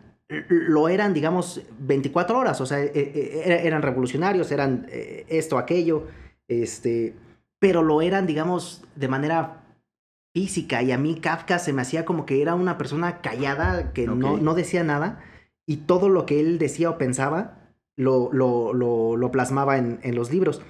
lo 0.49 0.89
eran, 0.89 1.13
digamos, 1.13 1.61
24 1.77 2.39
horas, 2.39 2.59
o 2.59 2.65
sea, 2.65 2.81
e, 2.81 2.91
e, 2.95 3.67
eran 3.67 3.83
revolucionarios, 3.83 4.51
eran 4.51 4.87
eh, 4.89 5.25
esto, 5.29 5.59
aquello, 5.59 6.07
este, 6.47 7.13
pero 7.59 7.83
lo 7.83 8.01
eran, 8.01 8.25
digamos, 8.25 8.83
de 8.95 9.07
manera 9.07 9.61
física. 10.33 10.81
Y 10.81 10.91
a 10.91 10.97
mí 10.97 11.19
Kafka 11.19 11.59
se 11.59 11.73
me 11.73 11.83
hacía 11.83 12.05
como 12.05 12.25
que 12.25 12.41
era 12.41 12.55
una 12.55 12.79
persona 12.79 13.21
callada 13.21 13.93
que 13.93 14.07
no, 14.07 14.37
no 14.37 14.53
decía 14.55 14.83
nada 14.83 15.23
y 15.67 15.77
todo 15.77 16.09
lo 16.09 16.25
que 16.25 16.39
él 16.39 16.57
decía 16.57 16.89
o 16.89 16.97
pensaba 16.97 17.59
lo, 17.95 18.31
lo, 18.33 18.73
lo, 18.73 19.17
lo 19.17 19.31
plasmaba 19.31 19.77
en, 19.77 19.99
en 20.01 20.15
los 20.15 20.31
libros. 20.31 20.63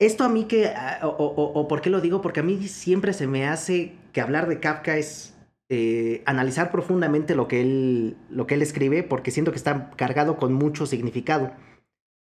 Esto 0.00 0.24
a 0.24 0.28
mí 0.28 0.44
que, 0.46 0.66
ah, 0.66 1.00
o, 1.04 1.08
o- 1.08 1.52
o 1.60 1.68
por 1.68 1.80
qué 1.80 1.90
lo 1.90 2.00
digo, 2.00 2.20
porque 2.20 2.40
a 2.40 2.42
mí 2.42 2.60
siempre 2.68 3.12
se 3.12 3.26
me 3.26 3.46
hace 3.46 3.92
que 4.12 4.20
hablar 4.20 4.48
de 4.48 4.60
Kafka 4.60 4.96
es 4.96 5.34
eh, 5.70 6.22
analizar 6.26 6.70
profundamente 6.70 7.34
lo 7.34 7.48
que, 7.48 7.60
él, 7.62 8.16
lo 8.28 8.46
que 8.46 8.54
él 8.54 8.62
escribe, 8.62 9.02
porque 9.02 9.30
siento 9.30 9.50
que 9.50 9.56
está 9.56 9.90
cargado 9.96 10.36
con 10.36 10.52
mucho 10.52 10.84
significado. 10.86 11.52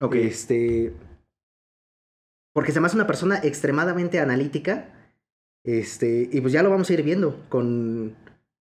Ok. 0.01 0.15
Este. 0.15 0.93
Porque 2.53 2.71
se 2.71 2.79
me 2.79 2.85
hace 2.87 2.95
una 2.95 3.07
persona 3.07 3.39
extremadamente 3.43 4.19
analítica. 4.19 4.89
Este. 5.65 6.29
Y 6.31 6.41
pues 6.41 6.53
ya 6.53 6.61
lo 6.63 6.69
vamos 6.69 6.89
a 6.89 6.93
ir 6.93 7.03
viendo 7.03 7.43
con, 7.49 8.15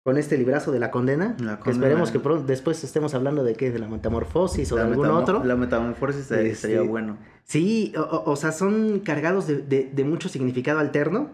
con 0.05 0.19
este 0.19 0.37
librazo 0.37 0.73
de 0.73 0.81
la 0.81 0.91
condena. 0.91 1.37
La 1.39 1.57
que 1.59 1.65
condena. 1.65 1.71
esperemos 1.87 2.11
que 2.11 2.19
pronto, 2.19 2.45
después 2.47 2.83
estemos 2.85 3.15
hablando 3.15 3.45
de 3.45 3.55
qué, 3.55 3.71
de 3.71 3.79
la 3.79 3.89
metamorfosis 3.89 4.71
o 4.73 4.77
La 4.77 4.85
de 4.85 4.91
algún 4.91 5.07
otro. 5.09 5.45
La 5.45 5.57
metamorfosis 5.57 6.23
Este, 6.23 6.51
estaría 6.51 6.83
bueno. 6.83 7.19
Sí, 7.45 7.93
o, 7.97 8.01
o- 8.01 8.31
o 8.33 8.37
sea, 8.37 8.53
son 8.53 9.01
cargados 9.01 9.47
de, 9.47 9.59
de- 9.59 9.91
de 9.93 10.05
mucho 10.05 10.29
significado 10.29 10.81
alterno. 10.81 11.31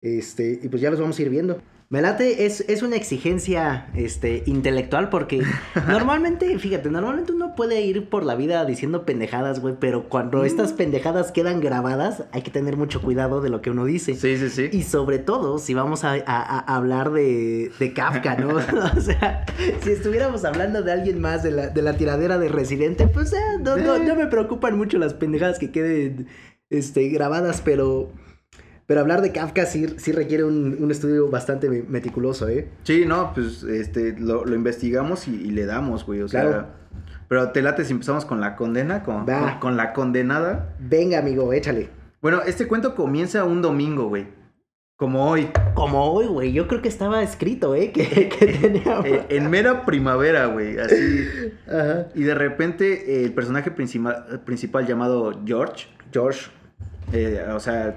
Este, 0.00 0.60
y 0.62 0.68
pues 0.68 0.80
ya 0.80 0.90
los 0.90 1.00
vamos 1.00 1.18
a 1.18 1.22
ir 1.22 1.30
viendo. 1.30 1.60
Me 1.90 2.02
late, 2.02 2.44
es, 2.44 2.60
es 2.68 2.82
una 2.82 2.96
exigencia 2.96 3.86
este, 3.94 4.42
intelectual 4.44 5.08
porque 5.08 5.42
normalmente, 5.88 6.58
fíjate, 6.58 6.90
normalmente 6.90 7.32
uno 7.32 7.54
puede 7.54 7.80
ir 7.80 8.10
por 8.10 8.26
la 8.26 8.34
vida 8.34 8.62
diciendo 8.66 9.06
pendejadas, 9.06 9.60
güey, 9.60 9.76
pero 9.80 10.06
cuando 10.10 10.44
estas 10.44 10.74
pendejadas 10.74 11.32
quedan 11.32 11.60
grabadas, 11.60 12.24
hay 12.32 12.42
que 12.42 12.50
tener 12.50 12.76
mucho 12.76 13.00
cuidado 13.00 13.40
de 13.40 13.48
lo 13.48 13.62
que 13.62 13.70
uno 13.70 13.86
dice. 13.86 14.14
Sí, 14.16 14.36
sí, 14.36 14.50
sí. 14.50 14.68
Y 14.70 14.82
sobre 14.82 15.18
todo, 15.18 15.58
si 15.58 15.72
vamos 15.72 16.04
a, 16.04 16.12
a- 16.12 16.20
a 16.26 16.76
hablar 16.76 17.10
de, 17.10 17.70
de 17.78 17.92
Kafka, 17.94 18.36
¿no? 18.36 18.56
o 18.96 19.00
sea, 19.00 19.46
si 19.82 19.90
estuviéramos 19.90 20.44
hablando 20.44 20.82
de 20.82 20.92
alguien 20.92 21.18
más 21.22 21.42
de 21.42 21.52
la, 21.52 21.68
de 21.68 21.80
la 21.80 21.96
tiradera 21.96 22.36
de 22.36 22.50
Residente, 22.50 23.06
pues 23.06 23.32
eh, 23.32 23.36
no, 23.60 23.78
no- 23.78 23.98
no 23.98 24.14
me 24.14 24.26
preocupan 24.26 24.76
mucho 24.76 24.98
las 24.98 25.14
pendejadas 25.14 25.58
que 25.58 25.70
queden 25.70 26.26
este, 26.68 27.08
grabadas, 27.08 27.62
pero, 27.64 28.12
pero 28.88 29.00
hablar 29.00 29.20
de 29.20 29.30
Kafka 29.32 29.66
sí, 29.66 29.86
sí 29.98 30.12
requiere 30.12 30.44
un, 30.44 30.78
un 30.80 30.90
estudio 30.90 31.28
bastante 31.28 31.68
me- 31.68 31.82
meticuloso, 31.82 32.48
¿eh? 32.48 32.68
Sí, 32.84 33.04
no, 33.06 33.32
pues 33.34 33.62
este, 33.62 34.16
lo, 34.18 34.44
lo 34.46 34.54
investigamos 34.54 35.28
y, 35.28 35.34
y 35.34 35.50
le 35.50 35.66
damos, 35.66 36.06
güey. 36.06 36.22
O 36.22 36.28
sea, 36.28 36.40
Claro. 36.42 36.66
pero 37.28 37.50
te 37.52 37.60
late 37.60 37.84
si 37.84 37.92
empezamos 37.92 38.24
con 38.24 38.40
la 38.40 38.56
condena, 38.56 39.02
con, 39.04 39.26
con, 39.26 39.58
con 39.60 39.76
la 39.76 39.92
condenada. 39.92 40.74
Venga, 40.80 41.18
amigo, 41.18 41.52
échale. 41.52 41.90
Bueno, 42.22 42.40
este 42.46 42.66
cuento 42.66 42.94
comienza 42.94 43.44
un 43.44 43.60
domingo, 43.60 44.08
güey. 44.08 44.26
Como 44.96 45.30
hoy, 45.30 45.48
Como 45.74 46.10
hoy, 46.10 46.26
güey, 46.26 46.52
yo 46.52 46.66
creo 46.66 46.82
que 46.82 46.88
estaba 46.88 47.22
escrito, 47.22 47.74
¿eh? 47.76 47.92
Que, 47.92 48.28
que 48.30 48.46
tenía... 48.60 49.00
eh, 49.04 49.26
en 49.28 49.48
mera 49.50 49.84
primavera, 49.84 50.46
güey. 50.46 50.76
Así. 50.78 51.26
Ajá. 51.68 52.06
Y 52.16 52.22
de 52.24 52.34
repente 52.34 53.20
eh, 53.20 53.24
el 53.24 53.32
personaje 53.32 53.70
principal, 53.70 54.40
principal 54.44 54.86
llamado 54.86 55.40
George, 55.46 55.86
George. 56.12 56.50
eh, 57.12 57.44
o 57.54 57.60
sea, 57.60 57.94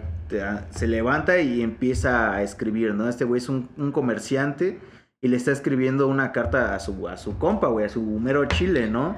se 0.72 0.88
levanta 0.88 1.40
y 1.40 1.62
empieza 1.62 2.34
a 2.34 2.42
escribir, 2.44 2.94
¿no? 2.94 3.08
Este 3.10 3.26
güey 3.26 3.40
es 3.42 3.50
un, 3.50 3.70
un 3.78 3.92
comerciante 3.92 4.80
y 5.22 5.28
le 5.28 5.38
está 5.38 5.52
escribiendo 5.52 6.08
una 6.08 6.32
carta 6.32 6.74
a 6.76 6.80
su, 6.80 7.08
a 7.08 7.18
su 7.18 7.38
compa, 7.38 7.68
güey, 7.68 7.86
a 7.86 7.90
su 7.90 8.02
mero 8.02 8.46
chile, 8.46 8.90
¿no? 8.90 9.18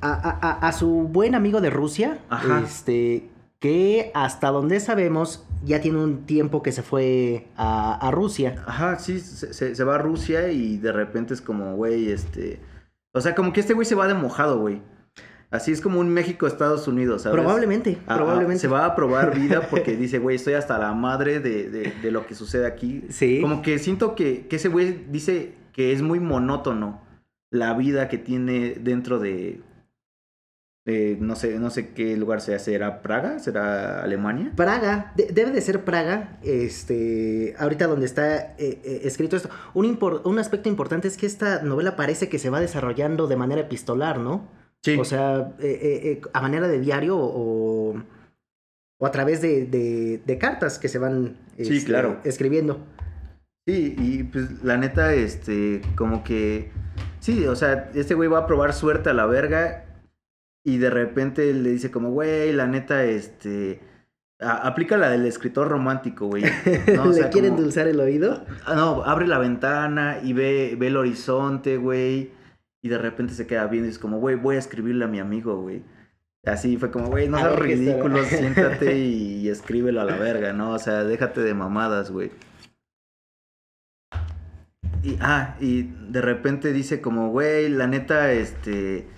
a, 0.00 0.12
a- 0.12 0.68
a- 0.68 0.72
su 0.72 1.08
buen 1.08 1.34
amigo 1.34 1.60
de 1.60 1.70
Rusia, 1.70 2.18
Ajá. 2.30 2.60
este, 2.64 3.28
que 3.58 4.12
hasta 4.14 4.48
donde 4.50 4.78
sabemos 4.78 5.44
ya 5.64 5.80
tiene 5.80 5.98
un 5.98 6.24
tiempo 6.24 6.62
que 6.62 6.70
se 6.70 6.82
fue 6.82 7.48
a, 7.56 7.94
a 8.06 8.10
Rusia. 8.12 8.62
Ajá, 8.66 8.96
sí, 9.00 9.18
se, 9.18 9.52
se- 9.52 9.74
se 9.74 9.84
va 9.84 9.96
a 9.96 9.98
Rusia 9.98 10.50
y 10.52 10.76
de 10.76 10.92
repente 10.92 11.34
es 11.34 11.40
como, 11.40 11.74
güey, 11.74 12.12
este... 12.12 12.60
O 13.12 13.20
sea, 13.20 13.34
como 13.34 13.52
que 13.52 13.58
este 13.60 13.74
güey 13.74 13.86
se 13.86 13.96
va 13.96 14.06
de 14.06 14.14
mojado, 14.14 14.60
güey. 14.60 14.80
Así 15.50 15.72
es 15.72 15.80
como 15.80 15.98
un 16.00 16.10
México-Estados 16.10 16.86
Unidos, 16.88 17.22
¿sabes? 17.22 17.40
Probablemente, 17.40 17.96
Ah, 18.06 18.16
probablemente. 18.16 18.60
se 18.60 18.68
va 18.68 18.84
a 18.84 18.94
probar 18.94 19.34
vida 19.34 19.62
porque 19.70 19.96
dice, 19.96 20.18
güey, 20.18 20.36
estoy 20.36 20.54
hasta 20.54 20.76
la 20.78 20.92
madre 20.92 21.40
de, 21.40 21.70
de- 21.70 21.92
de 22.02 22.10
lo 22.10 22.26
que 22.26 22.34
sucede 22.34 22.66
aquí. 22.66 23.04
Sí. 23.08 23.40
Como 23.40 23.62
que 23.62 23.78
siento 23.78 24.14
que, 24.14 24.46
que 24.46 24.56
ese 24.56 24.68
güey 24.68 25.06
dice 25.10 25.54
que 25.72 25.92
es 25.92 26.02
muy 26.02 26.20
monótono 26.20 27.00
la 27.50 27.72
vida 27.72 28.08
que 28.08 28.18
tiene 28.18 28.74
dentro 28.78 29.18
de... 29.18 29.62
de 30.84 31.16
no 31.18 31.34
sé, 31.34 31.58
no 31.58 31.70
sé 31.70 31.94
qué 31.94 32.14
lugar 32.18 32.42
sea. 32.42 32.58
¿Será 32.58 33.00
Praga? 33.00 33.38
¿Será 33.38 34.02
Alemania? 34.02 34.52
Praga, 34.54 35.12
de- 35.16 35.28
debe 35.32 35.50
de 35.50 35.62
ser 35.62 35.82
Praga, 35.82 36.38
este, 36.42 37.54
ahorita 37.58 37.86
donde 37.86 38.04
está 38.04 38.36
eh, 38.58 38.80
eh, 38.84 39.00
escrito 39.04 39.34
esto. 39.36 39.48
Un, 39.72 39.98
un 40.24 40.38
aspecto 40.38 40.68
importante 40.68 41.08
es 41.08 41.16
que 41.16 41.24
esta 41.24 41.62
novela 41.62 41.96
parece 41.96 42.28
que 42.28 42.38
se 42.38 42.50
va 42.50 42.60
desarrollando 42.60 43.26
de 43.28 43.36
manera 43.36 43.62
epistolar, 43.62 44.18
¿no? 44.18 44.57
Sí. 44.84 44.96
O 44.98 45.04
sea, 45.04 45.54
eh, 45.58 45.78
eh, 45.82 46.00
eh, 46.12 46.20
a 46.32 46.40
manera 46.40 46.68
de 46.68 46.80
diario 46.80 47.16
o, 47.18 47.96
o 49.00 49.06
a 49.06 49.10
través 49.10 49.40
de, 49.42 49.66
de- 49.66 50.20
de 50.24 50.38
cartas 50.38 50.78
que 50.78 50.88
se 50.88 50.98
van 50.98 51.36
Sí, 51.56 51.76
este, 51.76 51.84
claro. 51.86 52.18
escribiendo. 52.24 52.78
Sí, 53.66 53.94
y 53.98 54.22
pues 54.24 54.62
la 54.64 54.76
neta, 54.78 55.12
este, 55.14 55.82
como 55.96 56.24
que, 56.24 56.70
sí, 57.20 57.46
o 57.46 57.54
sea, 57.56 57.90
este 57.94 58.14
güey 58.14 58.28
va 58.28 58.38
a 58.40 58.46
probar 58.46 58.72
suerte 58.72 59.10
a 59.10 59.14
la 59.14 59.26
verga 59.26 59.84
y 60.64 60.78
de 60.78 60.88
repente 60.90 61.52
le 61.52 61.70
dice 61.70 61.90
como, 61.90 62.10
güey, 62.12 62.52
la 62.52 62.66
neta, 62.66 63.04
este, 63.04 63.80
a- 64.40 64.66
aplica 64.68 64.96
la 64.96 65.10
del 65.10 65.26
escritor 65.26 65.68
romántico, 65.68 66.28
güey. 66.28 66.44
¿no? 66.94 67.02
O 67.02 67.12
¿Le 67.12 67.28
quiere 67.28 67.48
endulzar 67.48 67.88
el 67.88 68.00
oído? 68.00 68.44
Ah, 68.64 68.74
No, 68.74 69.02
abre 69.04 69.26
la 69.26 69.38
ventana 69.38 70.20
y 70.22 70.32
ve, 70.32 70.74
ve 70.78 70.86
el 70.86 70.96
horizonte, 70.96 71.76
güey, 71.76 72.30
y 72.82 72.88
de 72.88 72.98
repente 72.98 73.34
se 73.34 73.46
queda 73.46 73.66
viendo 73.66 73.88
y 73.88 73.92
es 73.92 73.98
como, 73.98 74.18
güey, 74.18 74.36
voy 74.36 74.56
a 74.56 74.60
escribirle 74.60 75.04
a 75.04 75.08
mi 75.08 75.18
amigo, 75.18 75.60
güey. 75.60 75.82
Así 76.46 76.76
fue 76.76 76.90
como, 76.90 77.08
güey, 77.08 77.28
no 77.28 77.38
seas 77.38 77.58
ridículo, 77.58 78.22
siéntate 78.24 78.98
y, 78.98 79.40
y 79.40 79.48
escríbelo 79.48 80.00
a 80.00 80.04
la 80.04 80.16
verga, 80.16 80.52
¿no? 80.52 80.72
O 80.72 80.78
sea, 80.78 81.04
déjate 81.04 81.40
de 81.40 81.54
mamadas, 81.54 82.10
güey. 82.10 82.30
Y, 85.02 85.16
ah, 85.20 85.56
y 85.60 85.82
de 85.82 86.20
repente 86.20 86.72
dice 86.72 87.00
como, 87.00 87.30
güey, 87.30 87.68
la 87.68 87.86
neta, 87.86 88.32
este... 88.32 89.08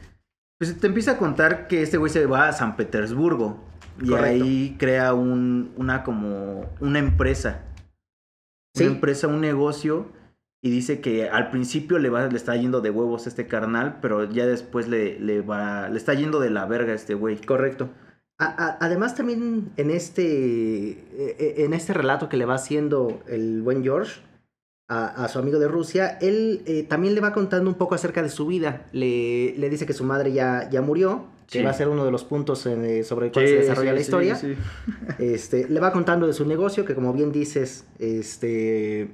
Pues 0.59 0.79
te 0.79 0.87
empieza 0.87 1.12
a 1.12 1.19
contar 1.19 1.69
que 1.69 1.83
este 1.83 1.97
güey 1.97 2.12
se 2.12 2.26
va 2.26 2.49
a 2.49 2.52
San 2.52 2.76
Petersburgo. 2.76 3.64
Y 4.00 4.11
Correcto. 4.11 4.45
ahí 4.45 4.76
crea 4.79 5.14
un, 5.14 5.73
una 5.76 6.02
como, 6.02 6.71
una 6.81 6.99
empresa. 6.99 7.64
Sí. 8.75 8.85
Una 8.85 8.95
empresa, 8.95 9.26
un 9.26 9.40
negocio. 9.40 10.12
Y 10.62 10.71
dice 10.71 11.00
que 11.00 11.29
al 11.31 11.50
principio 11.50 11.99
le, 11.99 12.11
va, 12.11 12.26
le 12.26 12.37
está 12.37 12.55
yendo 12.55 12.81
de 12.83 12.90
huevos 12.90 13.25
a 13.26 13.31
este 13.31 13.47
carnal, 13.47 13.99
pero 14.02 14.31
ya 14.31 14.47
después 14.47 14.88
le, 14.88 15.19
le 15.19 15.40
va, 15.40 15.88
le 15.88 15.97
está 15.97 16.12
yendo 16.14 16.38
de 16.38 16.50
la 16.50 16.67
verga 16.67 16.93
a 16.93 16.97
este 16.97 17.14
güey. 17.14 17.38
Correcto. 17.40 17.88
A- 18.38 18.45
a- 18.67 18.76
además 18.81 19.14
también 19.14 19.71
en 19.79 19.90
este, 19.90 20.23
eh, 20.90 20.97
eh, 21.38 21.55
en 21.59 21.73
este 21.73 21.95
relato 21.95 22.29
que 22.29 22.37
le 22.37 22.45
va 22.45 22.55
haciendo 22.55 23.23
el 23.26 23.62
buen 23.62 23.83
George 23.83 24.21
a, 24.88 25.25
a 25.25 25.29
su 25.29 25.38
amigo 25.38 25.59
de 25.59 25.69
Rusia, 25.69 26.19
él 26.21 26.62
eh, 26.67 26.83
también 26.83 27.14
le 27.14 27.21
va 27.23 27.33
contando 27.33 27.71
un 27.71 27.76
poco 27.76 27.95
acerca 27.95 28.23
de 28.23 28.29
su 28.29 28.47
vida. 28.47 28.85
Le, 28.93 29.55
le 29.57 29.71
dice 29.71 29.87
que 29.87 29.93
su 29.95 30.05
madre 30.05 30.33
ya, 30.33 30.69
ya 30.69 30.83
murió, 30.83 31.25
que 31.47 31.62
va 31.62 31.71
a 31.71 31.75
ser 31.75 31.88
uno 31.88 32.05
de 32.05 32.11
los 32.11 32.25
puntos 32.25 32.67
en, 32.67 32.85
eh, 32.85 33.02
sobre 33.02 33.26
el 33.26 33.33
cual 33.33 33.47
se 33.47 33.55
desarrolla 33.57 33.93
la 33.95 34.00
historia. 34.00 34.38
Este, 35.19 35.69
le 35.69 35.81
va 35.81 35.90
contando 35.93 36.26
de 36.26 36.33
su 36.35 36.45
negocio, 36.45 36.85
que 36.85 36.95
como 36.95 37.12
bien 37.12 37.33
dices, 37.33 37.87
este, 37.99 39.11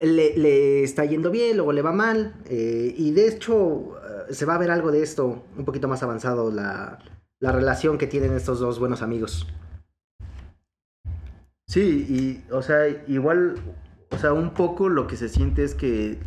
le, 0.00 0.82
está 0.82 1.04
yendo 1.04 1.30
bien, 1.30 1.56
luego 1.56 1.72
le 1.72 1.82
va 1.82 1.92
mal, 1.92 2.34
eh, 2.46 2.94
y 2.96 3.12
de 3.12 3.28
hecho 3.28 3.96
eh, 4.28 4.34
se 4.34 4.44
va 4.44 4.54
a 4.54 4.58
ver 4.58 4.70
algo 4.70 4.90
de 4.90 5.02
esto 5.02 5.44
un 5.56 5.64
poquito 5.64 5.88
más 5.88 6.02
avanzado, 6.02 6.50
la, 6.50 6.98
la 7.40 7.52
relación 7.52 7.98
que 7.98 8.06
tienen 8.06 8.34
estos 8.34 8.60
dos 8.60 8.78
buenos 8.78 9.02
amigos. 9.02 9.46
Sí, 11.66 12.06
y, 12.08 12.52
o 12.52 12.62
sea, 12.62 12.88
igual, 13.08 13.56
o 14.10 14.18
sea, 14.18 14.32
un 14.32 14.54
poco 14.54 14.88
lo 14.88 15.06
que 15.06 15.16
se 15.16 15.28
siente 15.28 15.64
es 15.64 15.74
que 15.74 16.18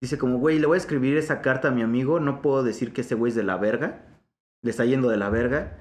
dice 0.00 0.18
como, 0.18 0.38
güey, 0.38 0.58
le 0.58 0.66
voy 0.66 0.76
a 0.76 0.78
escribir 0.78 1.16
esa 1.16 1.40
carta 1.40 1.68
a 1.68 1.72
mi 1.72 1.82
amigo, 1.82 2.20
no 2.20 2.42
puedo 2.42 2.62
decir 2.62 2.92
que 2.92 3.00
este 3.00 3.14
güey 3.14 3.30
es 3.30 3.36
de 3.36 3.44
la 3.44 3.56
verga, 3.56 4.04
le 4.62 4.70
está 4.70 4.84
yendo 4.84 5.08
de 5.08 5.16
la 5.16 5.30
verga, 5.30 5.78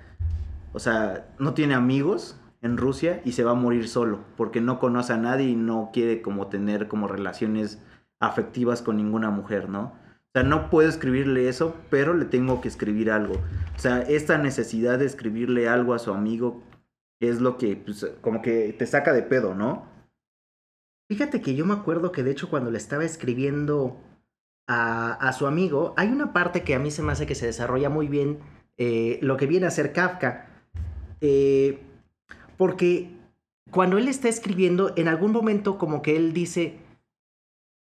o 0.72 0.80
sea, 0.80 1.28
no 1.40 1.54
tiene 1.54 1.74
amigos 1.74 2.40
en 2.63 2.77
Rusia 2.77 3.22
y 3.24 3.34
se 3.34 3.43
va 3.43 3.51
a 3.51 3.55
morir 3.55 3.88
solo, 3.88 4.24
porque 4.36 4.62
no 4.62 4.79
conoce 4.79 5.13
a 5.13 5.17
nadie 5.17 5.50
y 5.50 5.55
no 5.55 5.91
quiere 5.93 6.22
como 6.22 6.48
tener 6.48 6.88
como 6.88 7.08
relaciones 7.08 7.82
afectivas 8.20 8.82
con 8.82 8.98
ninguna 8.98 9.29
mujer, 9.29 9.70
¿no? 9.70 9.84
O 9.84 10.32
sea, 10.34 10.43
no 10.43 10.70
puedo 10.70 10.89
escribirle 10.89 11.48
eso, 11.48 11.75
pero 11.91 12.15
le 12.15 12.25
tengo 12.25 12.62
que 12.62 12.67
escribir 12.67 13.12
algo. 13.12 13.36
O 13.75 13.79
sea, 13.79 14.01
esta 14.01 14.38
necesidad 14.38 14.98
de 14.98 15.05
escribirle 15.05 15.70
algo 15.70 15.93
a 15.93 16.00
su 16.00 16.12
amigo 16.12 16.63
es 17.20 17.39
lo 17.39 17.58
que, 17.58 17.75
pues, 17.75 18.05
como 18.22 18.41
que 18.41 18.74
te 18.74 18.88
saca 18.88 19.13
de 19.13 19.22
pedo, 19.22 19.53
¿no? 19.53 19.86
Fíjate 21.10 21.41
que 21.41 21.53
yo 21.53 21.65
me 21.65 21.74
acuerdo 21.74 22.12
que 22.12 22.24
de 22.24 22.32
hecho 22.32 22.50
cuando 22.50 22.72
le 22.72 22.77
estaba 22.77 23.03
escribiendo 23.03 23.98
a, 24.67 25.13
a 25.13 25.34
su 25.34 25.46
amigo, 25.46 25.93
hay 25.98 26.08
una 26.08 26.34
parte 26.34 26.63
que 26.63 26.74
a 26.74 26.79
mí 26.79 26.89
se 26.89 27.03
me 27.03 27.12
hace 27.12 27.27
que 27.27 27.36
se 27.36 27.46
desarrolla 27.46 27.89
muy 27.89 28.08
bien 28.08 28.39
eh, 28.77 29.20
lo 29.22 29.38
que 29.38 29.46
viene 29.46 29.67
a 29.67 29.72
ser 29.72 29.93
Kafka. 29.93 30.48
Eh, 31.22 31.82
porque 32.57 33.10
cuando 33.72 33.98
él 33.98 34.07
está 34.07 34.29
escribiendo, 34.29 34.93
en 34.95 35.07
algún 35.07 35.31
momento 35.31 35.77
como 35.77 36.01
que 36.01 36.15
él 36.15 36.33
dice, 36.33 36.77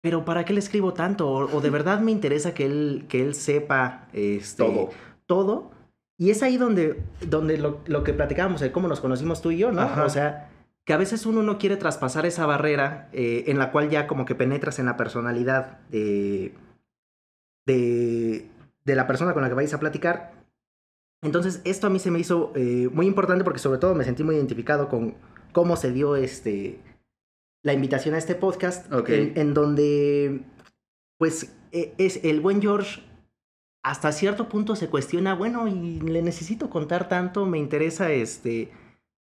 pero 0.00 0.24
¿para 0.24 0.44
qué 0.44 0.52
le 0.52 0.60
escribo 0.60 0.94
tanto? 0.94 1.28
O, 1.30 1.60
de 1.60 1.70
verdad 1.70 2.00
me 2.00 2.10
interesa 2.10 2.54
que 2.54 2.66
él, 2.66 3.06
que 3.08 3.22
él 3.22 3.34
sepa 3.34 4.08
este, 4.12 4.62
Todo. 4.64 4.90
todo. 5.26 5.70
Y 6.16 6.30
es 6.30 6.42
ahí 6.42 6.58
donde, 6.58 7.02
donde 7.26 7.56
lo, 7.58 7.80
lo 7.86 8.04
que 8.04 8.12
platicábamos, 8.12 8.60
de 8.60 8.72
cómo 8.72 8.88
nos 8.88 9.00
conocimos 9.00 9.40
tú 9.40 9.50
y 9.50 9.58
yo, 9.58 9.72
¿no? 9.72 9.82
Ajá. 9.82 10.04
O 10.04 10.10
sea, 10.10 10.50
que 10.84 10.92
a 10.92 10.98
veces 10.98 11.24
uno 11.24 11.42
no 11.42 11.58
quiere 11.58 11.76
traspasar 11.76 12.26
esa 12.26 12.46
barrera 12.46 13.08
eh, 13.12 13.44
en 13.46 13.58
la 13.58 13.72
cual 13.72 13.88
ya 13.88 14.06
como 14.06 14.26
que 14.26 14.34
penetras 14.34 14.78
en 14.78 14.86
la 14.86 14.96
personalidad 14.96 15.78
de, 15.88 16.54
de, 17.66 18.46
de 18.84 18.94
la 18.94 19.06
persona 19.06 19.32
con 19.32 19.42
la 19.42 19.48
que 19.48 19.54
vais 19.54 19.72
a 19.72 19.80
platicar. 19.80 20.32
Entonces, 21.22 21.60
esto 21.64 21.86
a 21.86 21.90
mí 21.90 21.98
se 21.98 22.10
me 22.10 22.18
hizo 22.18 22.52
eh, 22.54 22.88
muy 22.92 23.06
importante 23.06 23.44
porque 23.44 23.58
sobre 23.58 23.78
todo 23.78 23.94
me 23.94 24.04
sentí 24.04 24.24
muy 24.24 24.36
identificado 24.36 24.88
con 24.88 25.14
cómo 25.52 25.76
se 25.76 25.92
dio 25.92 26.16
este, 26.16 26.80
la 27.62 27.72
invitación 27.74 28.14
a 28.14 28.18
este 28.18 28.34
podcast, 28.34 28.90
Ok. 28.92 29.08
en, 29.10 29.32
en 29.36 29.54
donde, 29.54 30.42
pues, 31.18 31.54
e- 31.72 31.94
es 31.98 32.24
el 32.24 32.40
buen 32.40 32.62
George 32.62 33.02
hasta 33.82 34.12
cierto 34.12 34.48
punto 34.48 34.76
se 34.76 34.88
cuestiona, 34.88 35.34
bueno, 35.34 35.66
y 35.68 36.00
le 36.00 36.22
necesito 36.22 36.68
contar 36.70 37.08
tanto, 37.08 37.46
me 37.46 37.58
interesa 37.58 38.10
este, 38.12 38.70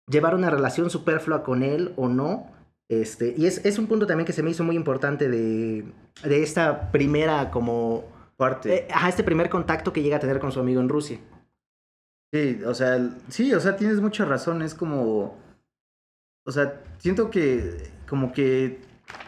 llevar 0.09 0.35
una 0.35 0.49
relación 0.51 0.91
superflua 0.91 1.43
con 1.43 1.63
él 1.63 1.93
o 1.97 2.09
no. 2.09 2.47
Este, 2.89 3.35
y 3.37 3.47
es, 3.47 3.65
es 3.65 3.79
un 3.79 3.87
punto 3.87 4.07
también 4.07 4.27
que 4.27 4.33
se 4.33 4.43
me 4.43 4.51
hizo 4.51 4.63
muy 4.63 4.77
importante 4.77 5.29
de, 5.29 5.85
de 6.23 6.43
esta 6.43 6.91
primera 6.93 7.51
como... 7.51 8.05
Parte. 8.37 8.75
eh, 8.75 8.89
ajá, 8.93 9.09
este 9.09 9.23
primer 9.25 9.49
contacto 9.49 9.93
que 9.93 10.03
llega 10.03 10.17
a 10.17 10.21
tener 10.21 10.39
con 10.41 10.51
su 10.53 10.59
amigo 10.61 10.81
en 10.81 10.89
Rusia. 10.89 11.19
Sí, 12.35 12.61
o 12.67 12.75
sea, 12.75 12.99
sí, 13.29 13.55
o 13.55 13.61
sea, 13.61 13.77
tienes 13.77 14.01
mucha 14.01 14.25
razón, 14.25 14.61
es 14.63 14.75
como, 14.75 15.37
o 16.45 16.51
sea, 16.51 16.83
siento 16.99 17.31
que 17.31 17.93
como 18.09 18.33
que 18.33 18.81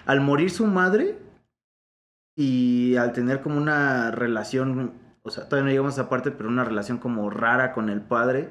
al 0.06 0.20
morir 0.20 0.50
su 0.50 0.66
madre 0.66 1.16
y 2.36 2.96
al 2.96 3.12
tener 3.12 3.42
como 3.42 3.58
una 3.58 4.10
relación, 4.10 4.94
o 5.22 5.30
sea, 5.30 5.44
todavía 5.48 5.66
no 5.66 5.70
llegamos 5.70 5.96
a 5.96 6.00
esa 6.00 6.10
parte, 6.10 6.32
pero 6.32 6.48
una 6.48 6.64
relación 6.64 6.98
como 6.98 7.30
rara 7.30 7.72
con 7.72 7.90
el 7.90 8.00
padre, 8.00 8.48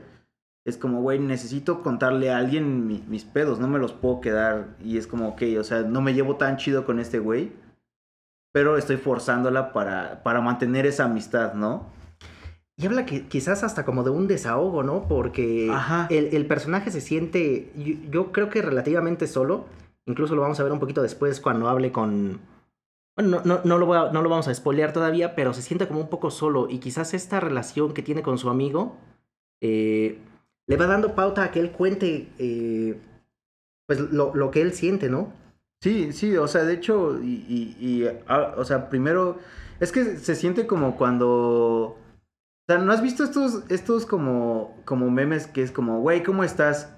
es 0.66 0.78
como, 0.78 1.02
güey, 1.02 1.20
necesito 1.20 1.84
contarle 1.84 2.32
a 2.32 2.38
alguien 2.38 2.88
mi- 2.88 3.04
mis 3.10 3.26
pedos, 3.26 3.60
no 3.60 3.68
me 3.68 3.78
los 3.78 3.92
puedo 3.92 4.22
quedar 4.22 4.78
y 4.82 4.98
es 4.98 5.06
como, 5.06 5.28
ok, 5.28 5.42
o 5.60 5.66
sea, 5.66 5.82
no 5.82 6.00
me 6.00 6.14
llevo 6.14 6.38
tan 6.38 6.56
chido 6.56 6.86
con 6.86 7.02
este 7.02 7.20
güey, 7.20 7.52
pero 8.54 8.78
estoy 8.78 8.96
forzándola 8.96 9.74
para, 9.74 10.24
para 10.24 10.40
mantener 10.40 10.86
esa 10.86 11.04
amistad, 11.04 11.56
¿no? 11.56 11.94
Y 12.78 12.86
habla 12.86 13.06
que 13.06 13.28
quizás 13.28 13.64
hasta 13.64 13.86
como 13.86 14.04
de 14.04 14.10
un 14.10 14.28
desahogo, 14.28 14.84
¿no? 14.84 15.08
Porque 15.08 15.70
el, 16.10 16.34
el 16.36 16.46
personaje 16.46 16.92
se 16.92 17.00
siente, 17.02 17.72
yo, 17.78 17.94
yo 18.12 18.32
creo 18.32 18.50
que 18.50 18.62
relativamente 18.62 19.28
solo. 19.28 19.66
Incluso 20.06 20.36
lo 20.36 20.42
vamos 20.42 20.60
a 20.60 20.64
ver 20.64 20.72
un 20.72 20.80
poquito 20.80 21.02
después 21.02 21.40
cuando 21.40 21.68
hable 21.70 21.92
con... 21.92 22.40
Bueno, 23.18 23.42
no, 23.44 23.46
no, 23.46 23.62
no 23.64 23.78
lo, 23.78 23.86
voy 23.86 23.98
a- 23.98 24.12
no 24.12 24.22
lo 24.22 24.30
vamos 24.30 24.48
a 24.50 24.54
spoilear 24.54 24.92
todavía, 24.92 25.36
pero 25.36 25.54
se 25.54 25.62
siente 25.62 25.88
como 25.88 26.02
un 26.02 26.10
poco 26.10 26.30
solo. 26.32 26.68
Y 26.70 26.80
quizás 26.80 27.14
esta 27.14 27.40
relación 27.40 27.94
que 27.94 28.02
tiene 28.04 28.22
con 28.22 28.38
su 28.38 28.50
amigo 28.50 28.98
eh, 29.62 30.20
le 30.68 30.78
va 30.78 30.86
dando 30.86 31.16
pauta 31.16 31.44
a 31.46 31.52
que 31.52 31.62
él 31.62 31.72
cuente 31.72 32.28
eh, 32.40 33.00
pues 33.88 34.00
lo, 34.00 34.36
lo 34.36 34.52
que 34.52 34.62
él 34.62 34.74
siente, 34.74 35.10
¿no? 35.10 35.32
Sí, 35.82 36.12
sí, 36.14 36.36
o 36.36 36.48
sea, 36.48 36.64
de 36.64 36.74
hecho, 36.74 37.20
y, 37.24 37.46
y, 37.48 37.78
y, 37.80 38.08
ah, 38.28 38.54
o 38.58 38.66
sea, 38.66 38.90
primero, 38.90 39.38
es 39.80 39.92
que 39.92 40.18
se 40.18 40.36
siente 40.36 40.66
como 40.68 40.98
cuando, 40.98 41.98
o 42.68 42.74
sea, 42.74 42.82
¿no 42.82 42.92
has 42.92 43.04
visto 43.04 43.24
estos, 43.24 43.64
estos 43.70 44.08
como, 44.08 44.76
como 44.86 45.12
memes 45.12 45.46
que 45.46 45.62
es 45.62 45.72
como, 45.72 46.00
güey, 46.00 46.24
¿cómo 46.24 46.44
estás? 46.44 46.92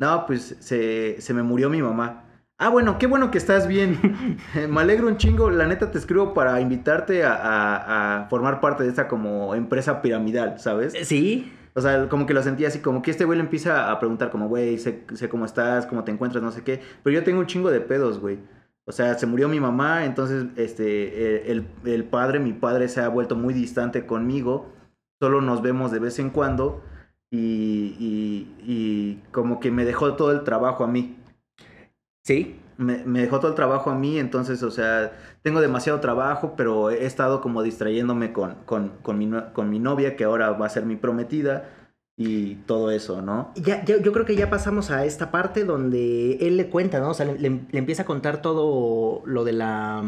No, 0.00 0.26
pues 0.26 0.56
se, 0.58 1.20
se 1.20 1.32
me 1.32 1.44
murió 1.44 1.70
mi 1.70 1.80
mamá. 1.80 2.24
Ah, 2.58 2.70
bueno, 2.70 2.98
qué 2.98 3.06
bueno 3.06 3.30
que 3.30 3.38
estás 3.38 3.68
bien. 3.68 4.00
me 4.68 4.80
alegro 4.80 5.06
un 5.06 5.18
chingo, 5.18 5.48
la 5.48 5.66
neta 5.66 5.92
te 5.92 5.98
escribo 5.98 6.34
para 6.34 6.60
invitarte 6.60 7.22
a, 7.22 7.34
a, 7.34 8.22
a 8.24 8.28
formar 8.28 8.60
parte 8.60 8.82
de 8.82 8.88
esta 8.88 9.06
como 9.06 9.54
empresa 9.54 10.02
piramidal, 10.02 10.58
¿sabes? 10.58 10.92
Sí, 11.06 11.52
O 11.74 11.80
sea, 11.80 12.08
como 12.08 12.26
que 12.26 12.34
lo 12.34 12.42
sentía 12.42 12.66
así, 12.66 12.80
como 12.80 13.00
que 13.00 13.12
este 13.12 13.24
güey 13.24 13.38
le 13.38 13.44
empieza 13.44 13.92
a 13.92 14.00
preguntar 14.00 14.30
como, 14.30 14.48
güey, 14.48 14.76
sé, 14.78 15.04
sé 15.14 15.28
cómo 15.28 15.44
estás, 15.44 15.86
cómo 15.86 16.02
te 16.02 16.10
encuentras, 16.10 16.42
no 16.42 16.50
sé 16.50 16.64
qué. 16.64 16.80
Pero 17.04 17.14
yo 17.14 17.22
tengo 17.22 17.38
un 17.38 17.46
chingo 17.46 17.70
de 17.70 17.80
pedos, 17.80 18.18
güey. 18.18 18.40
O 18.86 18.90
sea, 18.90 19.16
se 19.16 19.26
murió 19.26 19.48
mi 19.48 19.60
mamá, 19.60 20.04
entonces 20.04 20.46
este, 20.56 20.86
eh, 21.36 21.52
el, 21.52 21.68
el 21.84 22.02
padre, 22.04 22.40
mi 22.40 22.52
padre 22.52 22.88
se 22.88 23.00
ha 23.00 23.08
vuelto 23.08 23.36
muy 23.36 23.54
distante 23.54 24.04
conmigo. 24.04 24.72
Solo 25.22 25.40
nos 25.40 25.62
vemos 25.62 25.92
de 25.92 26.00
vez 26.00 26.18
en 26.18 26.30
cuando. 26.30 26.82
Y, 27.30 27.94
y, 28.00 28.56
y 28.66 29.22
como 29.30 29.60
que 29.60 29.70
me 29.70 29.84
dejó 29.84 30.14
todo 30.16 30.32
el 30.32 30.42
trabajo 30.42 30.82
a 30.82 30.88
mí. 30.88 31.16
sí. 32.24 32.58
Me, 32.78 33.04
me 33.04 33.20
dejó 33.20 33.38
todo 33.38 33.50
el 33.50 33.54
trabajo 33.54 33.90
a 33.90 33.94
mí, 33.94 34.18
entonces, 34.18 34.62
o 34.64 34.70
sea, 34.70 35.12
tengo 35.42 35.60
demasiado 35.60 36.00
trabajo, 36.00 36.54
pero 36.56 36.90
he 36.90 37.04
estado 37.04 37.40
como 37.40 37.62
distrayéndome 37.62 38.32
con, 38.32 38.56
con, 38.64 38.88
con, 39.02 39.18
mi, 39.18 39.30
con 39.52 39.70
mi 39.70 39.78
novia, 39.78 40.16
que 40.16 40.24
ahora 40.24 40.50
va 40.50 40.66
a 40.66 40.70
ser 40.70 40.84
mi 40.86 40.96
prometida, 40.96 41.68
y 42.16 42.56
todo 42.66 42.90
eso, 42.90 43.22
¿no? 43.22 43.52
Ya, 43.54 43.84
ya- 43.84 43.98
yo 44.00 44.12
creo 44.12 44.24
que 44.24 44.34
ya 44.36 44.50
pasamos 44.50 44.90
a 44.90 45.04
esta 45.04 45.30
parte 45.30 45.64
donde 45.64 46.36
él 46.40 46.56
le 46.56 46.70
cuenta, 46.70 46.98
¿no? 46.98 47.10
O 47.10 47.14
sea, 47.14 47.26
le, 47.26 47.38
le- 47.38 47.66
le 47.70 47.78
empieza 47.78 48.02
a 48.02 48.06
contar 48.06 48.42
todo 48.42 49.22
lo 49.26 49.44
de 49.44 49.52
la, 49.52 50.02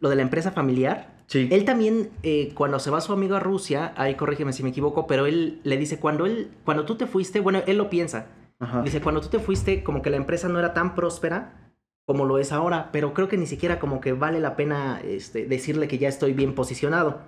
lo 0.00 0.08
de 0.10 0.16
la 0.16 0.22
empresa 0.22 0.50
familiar. 0.50 1.13
Sí. 1.26 1.48
Él 1.50 1.64
también, 1.64 2.10
eh, 2.22 2.52
cuando 2.54 2.78
se 2.78 2.90
va 2.90 3.00
su 3.00 3.12
amigo 3.12 3.34
a 3.36 3.40
Rusia, 3.40 3.92
ahí 3.96 4.14
corrígeme 4.14 4.52
si 4.52 4.62
me 4.62 4.68
equivoco, 4.70 5.06
pero 5.06 5.26
él 5.26 5.60
le 5.64 5.76
dice, 5.76 5.98
cuando, 5.98 6.26
él, 6.26 6.50
cuando 6.64 6.84
tú 6.84 6.96
te 6.96 7.06
fuiste, 7.06 7.40
bueno, 7.40 7.62
él 7.66 7.78
lo 7.78 7.88
piensa. 7.90 8.26
Ajá. 8.60 8.82
Dice, 8.82 9.00
cuando 9.00 9.20
tú 9.20 9.28
te 9.28 9.38
fuiste, 9.38 9.82
como 9.82 10.02
que 10.02 10.10
la 10.10 10.16
empresa 10.16 10.48
no 10.48 10.58
era 10.58 10.74
tan 10.74 10.94
próspera 10.94 11.60
como 12.06 12.26
lo 12.26 12.38
es 12.38 12.52
ahora, 12.52 12.90
pero 12.92 13.14
creo 13.14 13.28
que 13.28 13.38
ni 13.38 13.46
siquiera 13.46 13.80
como 13.80 14.00
que 14.02 14.12
vale 14.12 14.38
la 14.38 14.56
pena 14.56 15.00
este, 15.02 15.46
decirle 15.46 15.88
que 15.88 15.96
ya 15.98 16.08
estoy 16.08 16.34
bien 16.34 16.54
posicionado. 16.54 17.20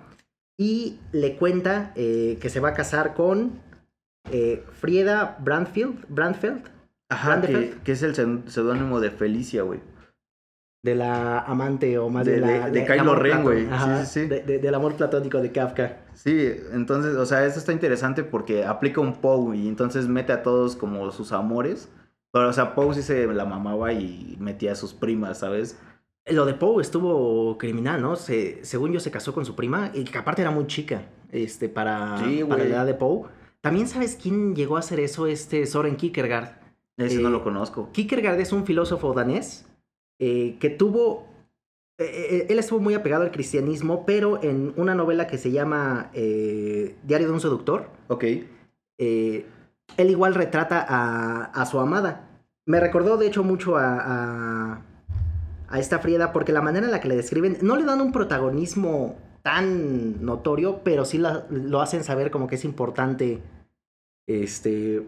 Y 0.59 0.99
le 1.11 1.35
cuenta 1.35 1.91
eh, 1.95 2.37
que 2.39 2.49
se 2.49 2.59
va 2.59 2.69
a 2.69 2.73
casar 2.75 3.15
con 3.15 3.59
eh, 4.31 4.63
Frieda 4.79 5.37
Brandfield, 5.39 6.05
Brandfeld, 6.09 6.61
Ajá, 7.09 7.41
que, 7.41 7.73
que 7.83 7.91
es 7.93 8.03
el 8.03 8.13
seud- 8.13 8.47
seudónimo 8.47 8.99
de 8.99 9.09
Felicia, 9.11 9.63
güey. 9.63 9.79
De 10.83 10.95
la 10.95 11.39
amante 11.39 11.97
o 11.97 12.09
más 12.09 12.25
De- 12.25 12.33
de, 12.33 12.41
la, 12.41 12.69
de- 12.69 12.79
de 12.81 12.85
Kylo 12.85 13.15
Ren, 13.15 13.43
güey. 13.43 13.65
ajá, 13.69 14.05
Sí, 14.05 14.13
sí, 14.13 14.19
sí. 14.21 14.27
de- 14.27 14.41
de- 14.41 14.59
del 14.59 14.75
amor 14.75 14.95
platónico 14.95 15.39
de 15.41 15.51
Kafka. 15.51 15.97
Sí, 16.13 16.49
entonces, 16.73 17.15
o 17.15 17.25
sea, 17.25 17.45
eso 17.45 17.59
está 17.59 17.73
interesante 17.73 18.23
porque 18.23 18.63
aplica 18.65 19.01
un 19.01 19.13
Poe 19.15 19.57
y 19.57 19.67
entonces 19.67 20.07
mete 20.07 20.33
a 20.33 20.43
todos 20.43 20.75
como 20.75 21.11
sus 21.11 21.31
amores. 21.31 21.89
Pero, 22.31 22.49
o 22.49 22.53
sea, 22.53 22.75
Poe 22.75 22.93
sí 22.93 23.01
se 23.01 23.25
la 23.27 23.45
mamaba 23.45 23.93
y 23.93 24.37
metía 24.39 24.73
a 24.73 24.75
sus 24.75 24.93
primas, 24.93 25.39
¿sabes? 25.39 25.77
Lo 26.25 26.45
de 26.45 26.53
Poe 26.53 26.81
estuvo 26.81 27.57
criminal, 27.57 28.01
¿no? 28.01 28.15
Se, 28.15 28.63
según 28.63 28.91
yo 28.91 28.99
se 28.99 29.11
casó 29.11 29.33
con 29.33 29.45
su 29.45 29.55
prima, 29.55 29.91
y 29.93 30.03
que 30.03 30.17
aparte 30.17 30.41
era 30.41 30.51
muy 30.51 30.67
chica, 30.67 31.03
este, 31.31 31.69
para, 31.69 32.17
Sí, 32.23 32.43
para 32.47 32.63
la 32.63 32.69
edad 32.69 32.85
de 32.85 32.93
Poe. 32.93 33.27
También 33.61 33.87
sabes 33.87 34.17
quién 34.21 34.55
llegó 34.55 34.75
a 34.75 34.79
hacer 34.79 34.99
eso, 34.99 35.25
este 35.27 35.65
Soren 35.65 35.95
Kierkegaard. 35.95 36.49
Ese 36.97 37.15
Eh, 37.19 37.23
no 37.23 37.29
lo 37.29 37.43
conozco. 37.43 37.89
Kierkegaard 37.91 38.39
es 38.39 38.51
un 38.51 38.65
filósofo 38.65 39.13
danés 39.13 39.65
eh, 40.19 40.57
que 40.59 40.69
tuvo, 40.69 41.25
eh, 41.99 42.05
eh, 42.05 42.45
él 42.49 42.59
estuvo 42.59 42.79
muy 42.79 42.93
apegado 42.93 43.23
al 43.23 43.31
cristianismo, 43.31 44.05
pero 44.05 44.41
en 44.43 44.73
una 44.77 44.95
novela 44.95 45.27
que 45.27 45.37
se 45.37 45.51
llama 45.51 46.09
Diario 46.13 47.27
de 47.27 47.33
un 47.33 47.39
seductor, 47.41 47.89
Ok. 48.07 48.23
eh, 48.99 49.45
él 49.97 50.09
igual 50.09 50.35
retrata 50.35 50.85
a, 50.87 51.45
a 51.45 51.65
su 51.65 51.79
amada. 51.79 52.29
Me 52.65 52.79
recordó 52.79 53.17
de 53.17 53.27
hecho 53.27 53.43
mucho 53.43 53.77
a, 53.77 53.95
a, 53.99 54.81
a 55.69 55.79
esta 55.79 55.99
Frieda 55.99 56.33
porque 56.33 56.51
la 56.51 56.61
manera 56.61 56.85
en 56.85 56.91
la 56.91 56.99
que 56.99 57.07
le 57.07 57.15
describen, 57.15 57.57
no 57.61 57.75
le 57.77 57.85
dan 57.85 58.01
un 58.01 58.11
protagonismo 58.11 59.15
tan 59.43 60.25
notorio, 60.25 60.81
pero 60.83 61.05
sí 61.05 61.17
la- 61.17 61.45
lo 61.49 61.79
hacen 61.81 62.03
saber 62.03 62.31
como 62.31 62.47
que 62.47 62.55
es 62.55 62.65
importante 62.65 63.39
este, 64.27 65.07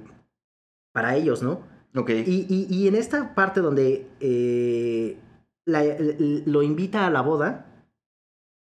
para 0.94 1.16
ellos, 1.18 1.44
¿no? 1.44 1.60
Ok. 1.96 2.10
Y, 2.12 2.46
y- 2.50 2.68
y 2.70 2.88
en 2.88 2.96
esta 2.96 3.34
parte 3.36 3.62
donde 3.62 4.08
eh, 4.20 5.18
la- 5.66 5.84
lo 6.46 6.62
invita 6.64 7.08
a 7.08 7.10
la 7.10 7.22
boda, 7.22 7.66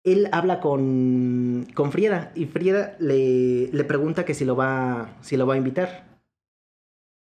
él 0.04 0.28
habla 0.32 0.60
con, 0.60 1.66
con 1.74 1.92
Frieda 1.92 2.32
y 2.36 2.46
Frieda 2.46 2.96
le, 3.00 3.70
le 3.72 3.84
pregunta 3.86 4.26
que 4.26 4.34
si 4.34 4.46
lo 4.46 4.56
va, 4.56 5.16
si 5.22 5.38
lo 5.38 5.48
va 5.48 5.56
a 5.56 5.58
invitar. 5.58 6.06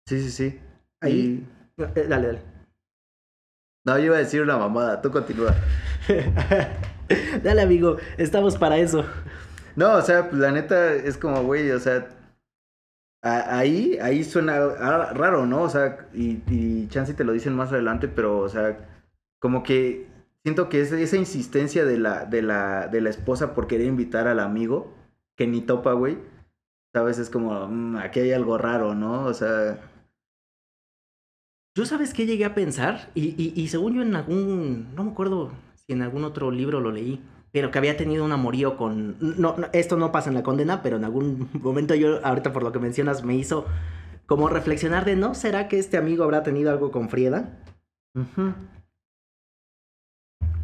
Sí, 0.07 0.21
sí, 0.23 0.31
sí. 0.31 0.59
Ahí- 1.01 1.45
Y- 1.79 1.83
Eh, 1.83 2.07
Dale, 2.09 2.27
dale. 2.27 2.43
No, 3.87 3.97
yo 3.99 4.05
iba 4.05 4.17
a 4.17 4.19
decir 4.21 4.43
una 4.43 4.59
mamada. 4.59 5.01
Tú 5.01 5.11
continúa. 5.11 5.55
dale, 7.43 7.63
amigo, 7.63 7.97
estamos 8.19 8.59
para 8.59 8.77
eso. 8.77 9.05
No, 9.77 9.95
o 9.95 10.03
sea, 10.03 10.29
pues, 10.29 10.41
la 10.41 10.53
neta 10.53 10.93
es 10.95 11.17
como, 11.17 11.43
güey, 11.43 11.71
o 11.71 11.81
sea, 11.81 12.07
ahí, 13.23 13.99
ahí 14.01 14.25
suena 14.25 14.59
raro, 15.13 15.47
¿no? 15.47 15.63
O 15.63 15.69
sea, 15.69 16.09
y, 16.15 16.43
y 16.49 16.87
te 16.87 17.25
lo 17.25 17.33
dicen 17.33 17.55
más 17.55 17.73
adelante, 17.73 18.09
pero, 18.09 18.39
o 18.39 18.49
sea, 18.49 18.89
como 19.41 19.63
que 19.63 20.09
siento 20.43 20.69
que 20.69 20.81
es 20.81 20.93
esa 20.93 21.17
insistencia 21.17 21.85
de 21.85 21.99
la, 21.99 22.25
de 22.27 22.43
la, 22.43 22.89
de 22.89 23.01
la 23.01 23.11
esposa 23.11 23.55
por 23.55 23.67
querer 23.67 23.87
invitar 23.87 24.27
al 24.29 24.41
amigo, 24.41 24.95
que 25.37 25.47
ni 25.47 25.61
topa, 25.63 25.93
güey, 25.93 26.19
sabes, 26.93 27.19
es 27.19 27.31
como, 27.31 27.67
"Mm, 27.69 27.97
aquí 27.97 28.21
hay 28.21 28.33
algo 28.33 28.59
raro, 28.59 28.95
¿no? 28.95 29.25
O 29.27 29.35
sea, 29.35 29.79
Yo 31.77 31.87
sabes 31.87 32.13
qué 32.15 32.27
llegué 32.27 32.45
a 32.45 32.55
pensar, 32.55 33.11
y, 33.15 33.29
y, 33.43 33.53
y 33.61 33.69
según 33.69 33.95
yo 33.95 34.03
en 34.03 34.15
algún, 34.17 34.95
no 34.95 35.05
me 35.05 35.13
acuerdo 35.13 35.53
si 35.77 35.93
en 35.93 36.03
algún 36.03 36.25
otro 36.25 36.51
libro 36.51 36.81
lo 36.81 36.91
leí, 36.91 37.23
pero 37.53 37.71
que 37.71 37.79
había 37.79 37.97
tenido 37.97 38.25
un 38.25 38.33
amorío 38.33 38.77
con... 38.77 39.17
No, 39.21 39.57
no, 39.57 39.67
esto 39.73 39.97
no 39.97 40.13
pasa 40.13 40.29
en 40.31 40.35
la 40.37 40.43
condena, 40.43 40.83
pero 40.83 40.97
en 40.97 41.05
algún 41.05 41.49
momento 41.63 41.95
yo, 41.95 42.25
ahorita 42.25 42.53
por 42.53 42.63
lo 42.63 42.73
que 42.73 42.79
mencionas, 42.79 43.25
me 43.25 43.35
hizo 43.35 43.67
como 44.27 44.49
reflexionar 44.49 45.05
de, 45.05 45.17
¿no? 45.17 45.35
¿Será 45.35 45.67
que 45.69 45.79
este 45.79 45.97
amigo 45.97 46.23
habrá 46.25 46.43
tenido 46.43 46.71
algo 46.71 46.91
con 46.93 47.09
Frieda? 47.09 47.59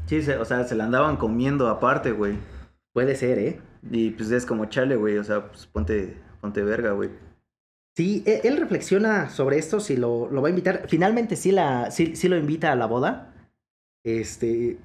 Sí, 0.07 0.23
se- 0.23 0.37
o 0.39 0.45
sea, 0.45 0.65
se 0.65 0.75
la 0.77 0.85
andaban 0.85 1.17
comiendo 1.17 1.69
aparte, 1.69 2.13
güey. 2.13 2.39
Puede 2.93 3.17
ser, 3.17 3.39
¿eh? 3.39 3.61
Y 3.91 4.11
pues 4.11 4.31
es 4.31 4.47
como 4.47 4.67
chale, 4.67 4.97
güey. 4.97 5.19
O 5.19 5.25
sea, 5.25 5.49
pues 5.49 5.67
ponte, 5.67 6.17
ponte 6.41 6.63
verga, 6.63 6.93
güey. 6.93 7.11
Sí, 7.97 8.23
e- 8.27 8.43
él 8.45 8.57
reflexiona 8.59 9.31
sobre 9.31 9.59
esto, 9.59 9.81
si 9.81 9.97
lo, 9.97 10.31
lo 10.31 10.43
va 10.43 10.49
a 10.49 10.51
invitar. 10.51 10.85
Finalmente 10.89 11.35
sí, 11.35 11.51
la, 11.51 11.91
sí, 11.91 12.15
sí 12.15 12.29
lo 12.29 12.37
invita 12.37 12.71
a 12.73 12.77
la 12.77 12.87
boda. 12.87 13.35
Este, 14.05 14.79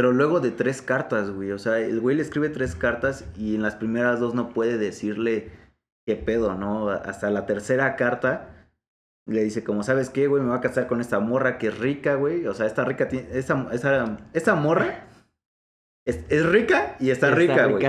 Pero 0.00 0.12
luego 0.12 0.40
de 0.40 0.50
tres 0.50 0.80
cartas, 0.80 1.30
güey. 1.30 1.52
O 1.52 1.58
sea, 1.58 1.78
el 1.78 2.00
güey 2.00 2.16
le 2.16 2.22
escribe 2.22 2.48
tres 2.48 2.74
cartas 2.74 3.26
y 3.36 3.54
en 3.54 3.60
las 3.60 3.74
primeras 3.74 4.18
dos 4.18 4.34
no 4.34 4.48
puede 4.48 4.78
decirle 4.78 5.50
qué 6.06 6.16
pedo, 6.16 6.54
¿no? 6.54 6.88
Hasta 6.88 7.28
la 7.28 7.44
tercera 7.44 7.96
carta 7.96 8.70
le 9.26 9.44
dice 9.44 9.62
como, 9.62 9.82
¿sabes 9.82 10.08
qué, 10.08 10.26
güey? 10.26 10.42
Me 10.42 10.48
voy 10.48 10.56
a 10.56 10.62
casar 10.62 10.86
con 10.86 11.02
esta 11.02 11.20
morra 11.20 11.58
que 11.58 11.66
es 11.66 11.78
rica, 11.78 12.14
güey. 12.14 12.46
O 12.46 12.54
sea, 12.54 12.64
esta 12.64 12.86
rica 12.86 13.08
tiene... 13.08 13.28
Esta, 13.32 13.68
esta, 13.72 14.16
esta 14.32 14.54
morra 14.54 15.04
es, 16.06 16.24
es 16.30 16.46
rica 16.46 16.96
y 16.98 17.10
está, 17.10 17.32
rica, 17.32 17.66
güey. 17.66 17.84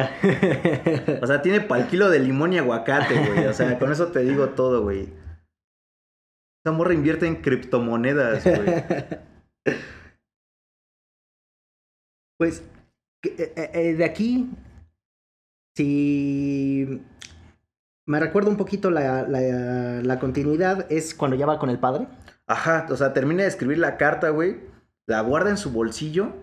O 1.22 1.28
sea, 1.28 1.42
tiene 1.42 1.62
pal 1.62 1.88
kilo 1.88 2.10
de 2.10 2.20
limón 2.20 2.52
y 2.52 2.58
aguacate, 2.58 3.26
güey. 3.26 3.46
O 3.46 3.54
sea, 3.54 3.80
con 3.80 3.90
eso 3.90 4.08
te 4.08 4.20
digo 4.20 4.50
todo, 4.50 4.82
güey. 4.82 5.08
Esa 6.66 6.76
morra 6.76 6.94
invierte 6.94 7.26
en 7.26 7.38
criptomonedas, 7.38 8.44
güey. 8.44 8.84
Pues 12.42 12.64
eh, 13.24 13.54
eh, 13.56 13.70
eh, 13.72 13.94
de 13.94 14.04
aquí, 14.04 14.50
si 15.78 17.00
me 18.08 18.20
recuerda 18.20 18.50
un 18.50 18.58
poquito 18.58 18.90
la, 18.90 19.28
la- 19.28 20.02
la 20.02 20.20
continuidad, 20.20 20.92
es 20.92 21.14
cuando 21.14 21.38
ya 21.38 21.46
va 21.46 21.60
con 21.60 21.70
el 21.70 21.78
padre. 21.78 22.08
Ajá, 22.48 22.88
o 22.90 22.98
sea, 22.98 23.14
termina 23.14 23.44
de 23.44 23.48
escribir 23.50 23.78
la 23.78 23.96
carta, 23.96 24.30
güey. 24.30 24.58
La 25.06 25.22
guarda 25.22 25.52
en 25.52 25.58
su 25.58 25.70
bolsillo 25.72 26.34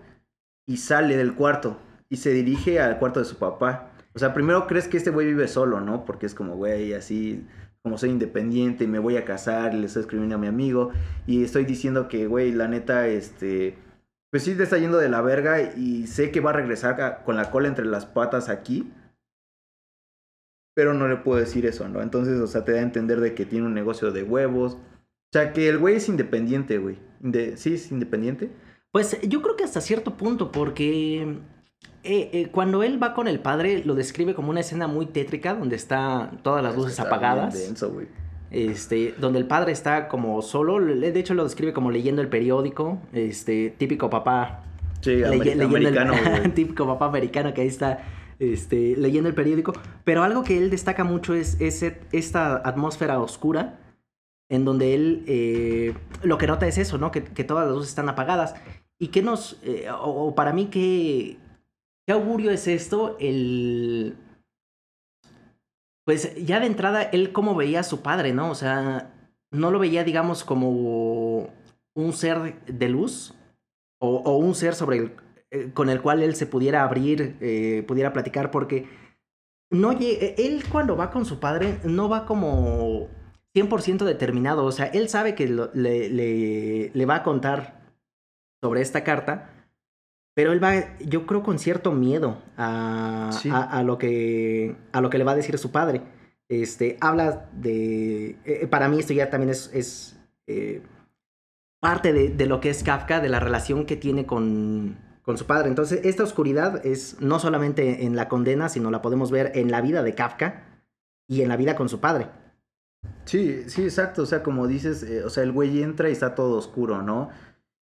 y 0.65 0.77
sale 0.77 1.17
del 1.17 1.35
cuarto. 1.35 1.77
Y 2.07 2.15
se 2.15 2.31
dirige 2.31 2.79
al 2.79 2.97
cuarto 2.97 3.19
de 3.19 3.25
su 3.25 3.35
papá. 3.35 3.91
O 4.15 4.19
sea, 4.19 4.33
primero 4.33 4.67
crees 4.67 4.87
que 4.87 4.95
este 4.95 5.09
güey 5.09 5.27
vive 5.27 5.49
solo, 5.49 5.81
¿no? 5.81 6.05
Porque 6.05 6.27
es 6.27 6.33
como, 6.33 6.55
güey, 6.55 6.93
así, 6.93 7.45
como 7.83 7.97
soy 7.97 8.11
independiente 8.11 8.85
y 8.85 8.87
me 8.87 8.99
voy 8.99 9.17
a 9.17 9.25
casar 9.25 9.73
y 9.73 9.79
le 9.79 9.87
estoy 9.87 10.03
escribiendo 10.03 10.35
a 10.35 10.39
mi 10.39 10.47
amigo. 10.47 10.91
Y 11.27 11.43
estoy 11.43 11.65
diciendo 11.65 12.07
que, 12.07 12.25
güey, 12.27 12.53
la 12.53 12.69
neta, 12.69 13.05
este. 13.07 13.75
Pues 14.31 14.43
sí, 14.43 14.55
te 14.55 14.63
está 14.63 14.77
yendo 14.77 14.97
de 14.97 15.09
la 15.09 15.21
verga 15.21 15.61
y 15.75 16.05
sé 16.07 16.31
que 16.31 16.39
va 16.39 16.51
a 16.51 16.53
regresar 16.53 17.01
a- 17.01 17.23
con 17.23 17.35
la 17.35 17.49
cola 17.51 17.67
entre 17.67 17.85
las 17.85 18.05
patas 18.05 18.47
aquí. 18.49 18.91
Pero 20.75 20.93
no 20.93 21.07
le 21.07 21.17
puedo 21.17 21.39
decir 21.39 21.65
eso, 21.65 21.87
¿no? 21.89 22.01
Entonces, 22.01 22.39
o 22.39 22.47
sea, 22.47 22.63
te 22.63 22.71
da 22.73 22.79
a 22.79 22.83
entender 22.83 23.19
de 23.19 23.33
que 23.33 23.45
tiene 23.45 23.65
un 23.65 23.73
negocio 23.73 24.11
de 24.11 24.23
huevos. 24.23 24.73
O 24.75 24.79
sea, 25.33 25.51
que 25.51 25.67
el 25.67 25.77
güey 25.77 25.95
es 25.95 26.07
independiente, 26.09 26.77
güey. 26.77 26.97
Sí, 27.57 27.73
es 27.73 27.91
independiente. 27.91 28.51
Pues 28.91 29.19
yo 29.21 29.41
creo 29.41 29.55
que 29.55 29.63
hasta 29.63 29.81
cierto 29.81 30.15
punto, 30.15 30.51
porque 30.51 31.21
eh, 32.03 32.29
eh, 32.33 32.49
cuando 32.51 32.81
él 32.83 33.01
va 33.01 33.13
con 33.13 33.27
el 33.27 33.39
padre, 33.39 33.83
lo 33.83 33.93
describe 33.93 34.33
como 34.35 34.51
una 34.51 34.61
escena 34.61 34.87
muy 34.87 35.05
tétrica, 35.07 35.53
donde 35.53 35.75
está 35.75 36.31
todas 36.43 36.63
las 36.63 36.75
luces 36.75 36.91
Está 36.93 37.03
bien 37.03 37.13
apagadas. 37.13 37.53
denso, 37.55 37.91
güey. 37.91 38.07
Este, 38.51 39.13
donde 39.19 39.37
el 39.39 39.45
padre 39.45 39.71
está 39.71 40.07
como 40.07 40.41
solo, 40.41 40.79
le- 40.79 41.11
de 41.11 41.19
hecho 41.19 41.33
lo 41.35 41.43
describe 41.43 41.71
como 41.73 41.91
leyendo 41.91 42.21
el 42.21 42.29
periódico, 42.29 42.99
este, 43.13 43.69
típico 43.77 44.09
papá 44.09 44.63
Sí, 45.01 45.11
leye- 45.11 45.27
ameri- 45.27 45.55
leyendo 45.55 45.77
el- 45.77 45.97
americano, 45.97 46.13
güey. 46.41 46.51
típico 46.53 46.87
papá 46.87 47.05
americano 47.05 47.53
que 47.53 47.61
ahí 47.61 47.67
está 47.67 47.99
este, 48.39 48.95
leyendo 48.97 49.29
el 49.29 49.35
periódico. 49.35 49.73
Pero 50.03 50.23
algo 50.23 50.43
que 50.43 50.57
él 50.57 50.69
destaca 50.71 51.03
mucho 51.03 51.33
es 51.35 51.57
ese, 51.61 51.99
esta 52.11 52.55
atmósfera 52.67 53.19
oscura 53.19 53.79
en 54.49 54.65
donde 54.65 54.95
él 54.95 55.23
eh, 55.27 55.93
lo 56.23 56.37
que 56.39 56.47
nota 56.47 56.65
es 56.65 56.77
eso, 56.79 56.97
¿no? 56.97 57.11
Que, 57.11 57.23
que 57.23 57.43
todas 57.43 57.65
las 57.67 57.75
luces 57.75 57.89
están 57.89 58.09
apagadas. 58.09 58.55
Y 58.97 59.09
que 59.09 59.21
nos, 59.21 59.59
eh, 59.63 59.89
o, 59.91 60.27
o 60.27 60.35
para 60.35 60.53
mí, 60.53 60.65
¿qué, 60.71 61.37
¿qué 62.07 62.13
augurio 62.13 62.49
es 62.49 62.67
esto? 62.67 63.15
El... 63.19 64.15
Pues 66.09 66.33
ya 66.43 66.59
de 66.59 66.65
entrada, 66.65 67.03
él 67.03 67.31
cómo 67.31 67.53
veía 67.53 67.81
a 67.81 67.83
su 67.83 68.01
padre, 68.01 68.33
¿no? 68.33 68.49
O 68.49 68.55
sea, 68.55 69.13
no 69.51 69.69
lo 69.69 69.77
veía, 69.77 70.03
digamos, 70.03 70.43
como 70.43 71.53
un 71.93 72.13
ser 72.13 72.65
de 72.65 72.89
luz 72.89 73.35
o, 74.01 74.35
un 74.39 74.55
ser 74.55 74.73
eh, 75.51 75.69
con 75.71 75.87
el 75.87 76.01
cual 76.01 76.23
él 76.23 76.33
se 76.33 76.47
pudiera 76.47 76.81
abrir, 76.81 77.37
eh, 77.41 77.83
pudiera 77.87 78.11
platicar, 78.11 78.49
porque 78.49 78.87
no 79.69 79.93
lle- 79.93 80.33
él 80.39 80.63
cuando 80.71 80.97
va 80.97 81.11
con 81.11 81.25
su 81.25 81.39
padre 81.39 81.77
no 81.83 82.09
va 82.09 82.25
como 82.25 83.07
100% 83.53 84.03
determinado, 84.03 84.65
o 84.65 84.71
sea, 84.71 84.87
él 84.87 85.09
sabe 85.09 85.35
que 85.35 85.45
le 85.47 87.05
va 87.05 87.17
a 87.17 87.23
contar 87.23 87.83
sobre 88.63 88.81
esta 88.81 89.03
carta, 89.03 89.58
pero 90.33 90.51
él 90.51 90.63
va, 90.63 90.97
yo 90.99 91.25
creo, 91.25 91.43
con 91.43 91.59
cierto 91.59 91.91
miedo 91.91 92.37
a, 92.57 93.29
Sí. 93.33 93.49
a, 93.49 93.61
a 93.61 93.83
lo, 93.83 93.97
que, 93.97 94.75
a 94.91 95.01
lo 95.01 95.09
que 95.09 95.17
le 95.17 95.23
va 95.23 95.33
a 95.33 95.35
decir 95.35 95.57
su 95.57 95.71
padre. 95.71 96.01
Este, 96.47 96.97
habla 97.01 97.49
de... 97.53 98.37
eh, 98.45 98.67
para 98.67 98.87
mí 98.89 98.99
esto 98.99 99.13
ya 99.13 99.29
también 99.29 99.49
es... 99.51 99.69
es 99.73 100.19
eh, 100.47 100.81
parte 101.81 102.11
de, 102.11 102.29
de 102.29 102.45
lo 102.45 102.59
que 102.59 102.69
es 102.69 102.83
Kafka, 102.83 103.21
de 103.21 103.29
la 103.29 103.39
relación 103.39 103.85
que 103.85 103.95
tiene 103.95 104.25
con, 104.25 104.97
con 105.21 105.37
su 105.37 105.45
padre. 105.45 105.69
Entonces, 105.69 106.01
esta 106.03 106.23
oscuridad 106.23 106.85
es 106.85 107.21
no 107.21 107.39
solamente 107.39 108.03
en 108.05 108.17
la 108.17 108.27
condena, 108.27 108.67
sino 108.67 108.91
la 108.91 109.01
podemos 109.01 109.31
ver 109.31 109.53
en 109.55 109.71
la 109.71 109.79
vida 109.79 110.03
de 110.03 110.13
Kafka 110.13 110.63
y 111.29 111.41
en 111.41 111.47
la 111.47 111.55
vida 111.55 111.75
con 111.75 111.87
su 111.87 112.01
padre. 112.01 112.27
Sí, 113.23 113.63
sí, 113.67 113.83
exacto. 113.83 114.23
O 114.23 114.25
sea, 114.25 114.43
como 114.43 114.67
dices, 114.67 115.03
eh, 115.03 115.23
o 115.23 115.29
sea, 115.29 115.43
el 115.43 115.53
güey 115.53 115.81
entra 115.81 116.09
y 116.09 116.11
está 116.11 116.35
todo 116.35 116.57
oscuro, 116.57 117.01
¿no? 117.01 117.29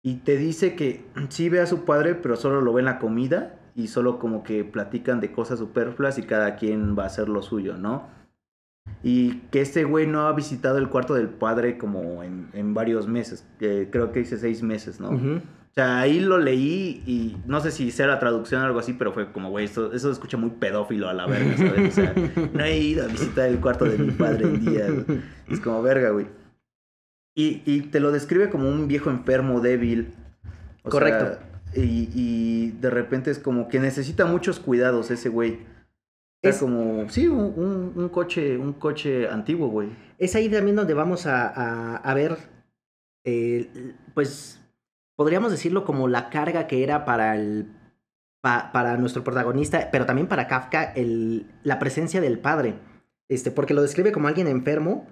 Y 0.03 0.17
te 0.17 0.37
dice 0.37 0.75
que 0.75 1.05
sí 1.29 1.49
ve 1.49 1.61
a 1.61 1.67
su 1.67 1.85
padre, 1.85 2.15
pero 2.15 2.37
solo 2.37 2.61
lo 2.61 2.73
ve 2.73 2.81
en 2.81 2.87
la 2.87 2.99
comida 2.99 3.57
y 3.75 3.89
solo 3.89 4.19
como 4.19 4.43
que 4.43 4.65
platican 4.65 5.21
de 5.21 5.33
cosas 5.33 5.59
superfluas 5.59 6.19
y 6.19 6.23
cada 6.23 6.57
quien 6.57 6.99
va 6.99 7.05
a 7.05 7.07
hacer 7.07 7.29
lo 7.29 7.43
suyo, 7.43 7.77
¿no? 7.77 8.09
Y 9.03 9.35
que 9.51 9.61
este 9.61 9.85
güey 9.85 10.07
no 10.07 10.27
ha 10.27 10.33
visitado 10.33 10.79
el 10.79 10.89
cuarto 10.89 11.15
del 11.15 11.29
padre 11.29 11.79
como 11.79 12.23
en, 12.23 12.49
en 12.53 12.75
varios 12.75 13.07
meses, 13.07 13.47
que 13.59 13.89
creo 13.91 14.13
que 14.13 14.21
dice 14.21 14.37
seis 14.37 14.63
meses, 14.63 15.01
¿no? 15.01 15.11
Ujú. 15.11 15.41
O 15.71 15.73
sea, 15.73 16.01
ahí 16.01 16.19
lo 16.19 16.37
leí 16.37 17.01
y 17.07 17.37
no 17.47 17.61
sé 17.61 17.71
si 17.71 17.93
sea 17.93 18.09
la 18.09 18.19
traducción 18.19 18.61
o 18.61 18.67
algo 18.67 18.81
así, 18.81 18.93
pero 18.93 19.13
fue 19.13 19.31
como, 19.31 19.51
güey, 19.51 19.67
eso 19.67 19.97
se 19.97 20.11
escucha 20.11 20.37
muy 20.37 20.51
pedófilo 20.51 21.09
a 21.09 21.15
la 21.15 21.27
verga, 21.27 21.57
¿sabes? 21.57 21.93
O 21.93 21.95
sea, 21.95 22.13
no 22.53 22.65
he 22.65 22.77
ido 22.77 23.05
a 23.05 23.07
visitar 23.07 23.49
el 23.49 23.61
cuarto 23.61 23.85
de 23.85 23.97
mi 23.97 24.11
padre 24.11 24.47
en 24.47 24.65
güey. 24.65 25.23
Es 25.49 25.61
como 25.61 25.81
verga, 25.81 26.11
güey. 26.11 26.27
Y, 27.41 27.63
y 27.65 27.81
te 27.83 28.01
lo 28.01 28.13
describe 28.13 28.51
como 28.51 28.69
un 28.69 28.87
viejo 28.89 29.11
enfermo, 29.11 29.61
débil. 29.61 30.13
O 30.83 30.91
Correcto. 30.91 31.39
sea, 31.73 31.83
y, 31.83 32.09
y 32.15 32.71
de 32.81 32.91
repente 32.91 33.31
es 33.31 33.39
como 33.39 33.69
que 33.69 33.79
necesita 33.81 34.27
muchos 34.27 34.61
cuidados 34.61 35.11
ese 35.11 35.29
güey. 35.29 35.55
O 35.55 35.57
sea, 36.43 36.51
Es- 36.51 36.59
como, 36.59 37.09
sí, 37.11 37.29
un, 37.29 37.41
un- 37.57 37.93
un 37.95 38.09
coche, 38.09 38.57
un 38.59 38.73
coche 38.75 39.29
antiguo, 39.29 39.69
güey. 39.69 39.89
Es 40.19 40.35
ahí 40.35 40.49
también 40.49 40.77
donde 40.77 40.95
vamos 40.95 41.27
a, 41.27 41.47
a- 41.49 41.97
a 41.97 42.15
ver, 42.15 42.37
eh, 43.25 43.95
pues, 44.15 44.61
podríamos 45.17 45.51
decirlo 45.53 45.85
como 45.85 46.09
la 46.09 46.31
carga 46.31 46.67
que 46.67 46.83
era 46.83 47.05
para 47.05 47.37
el 47.37 47.67
pa- 48.43 48.71
para 48.73 48.97
nuestro 48.97 49.23
protagonista, 49.23 49.91
pero 49.93 50.07
también 50.07 50.29
para 50.29 50.47
Kafka, 50.49 50.83
el, 50.95 51.47
la 51.63 51.79
presencia 51.79 52.21
del 52.21 52.39
padre. 52.39 52.75
Este, 53.29 53.51
porque 53.51 53.75
lo 53.75 53.83
describe 53.83 54.13
como 54.13 54.29
alguien 54.29 54.47
enfermo. 54.49 55.07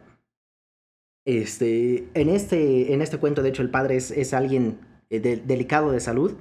Este, 1.28 2.08
en 2.14 2.30
este, 2.30 2.94
en 2.94 3.02
este 3.02 3.18
cuento, 3.18 3.42
de 3.42 3.50
hecho, 3.50 3.60
el 3.60 3.68
padre 3.70 3.96
es, 3.96 4.10
es 4.10 4.32
alguien 4.32 4.78
eh, 5.10 5.20
de- 5.20 5.36
delicado 5.36 5.92
de 5.92 6.00
salud. 6.00 6.32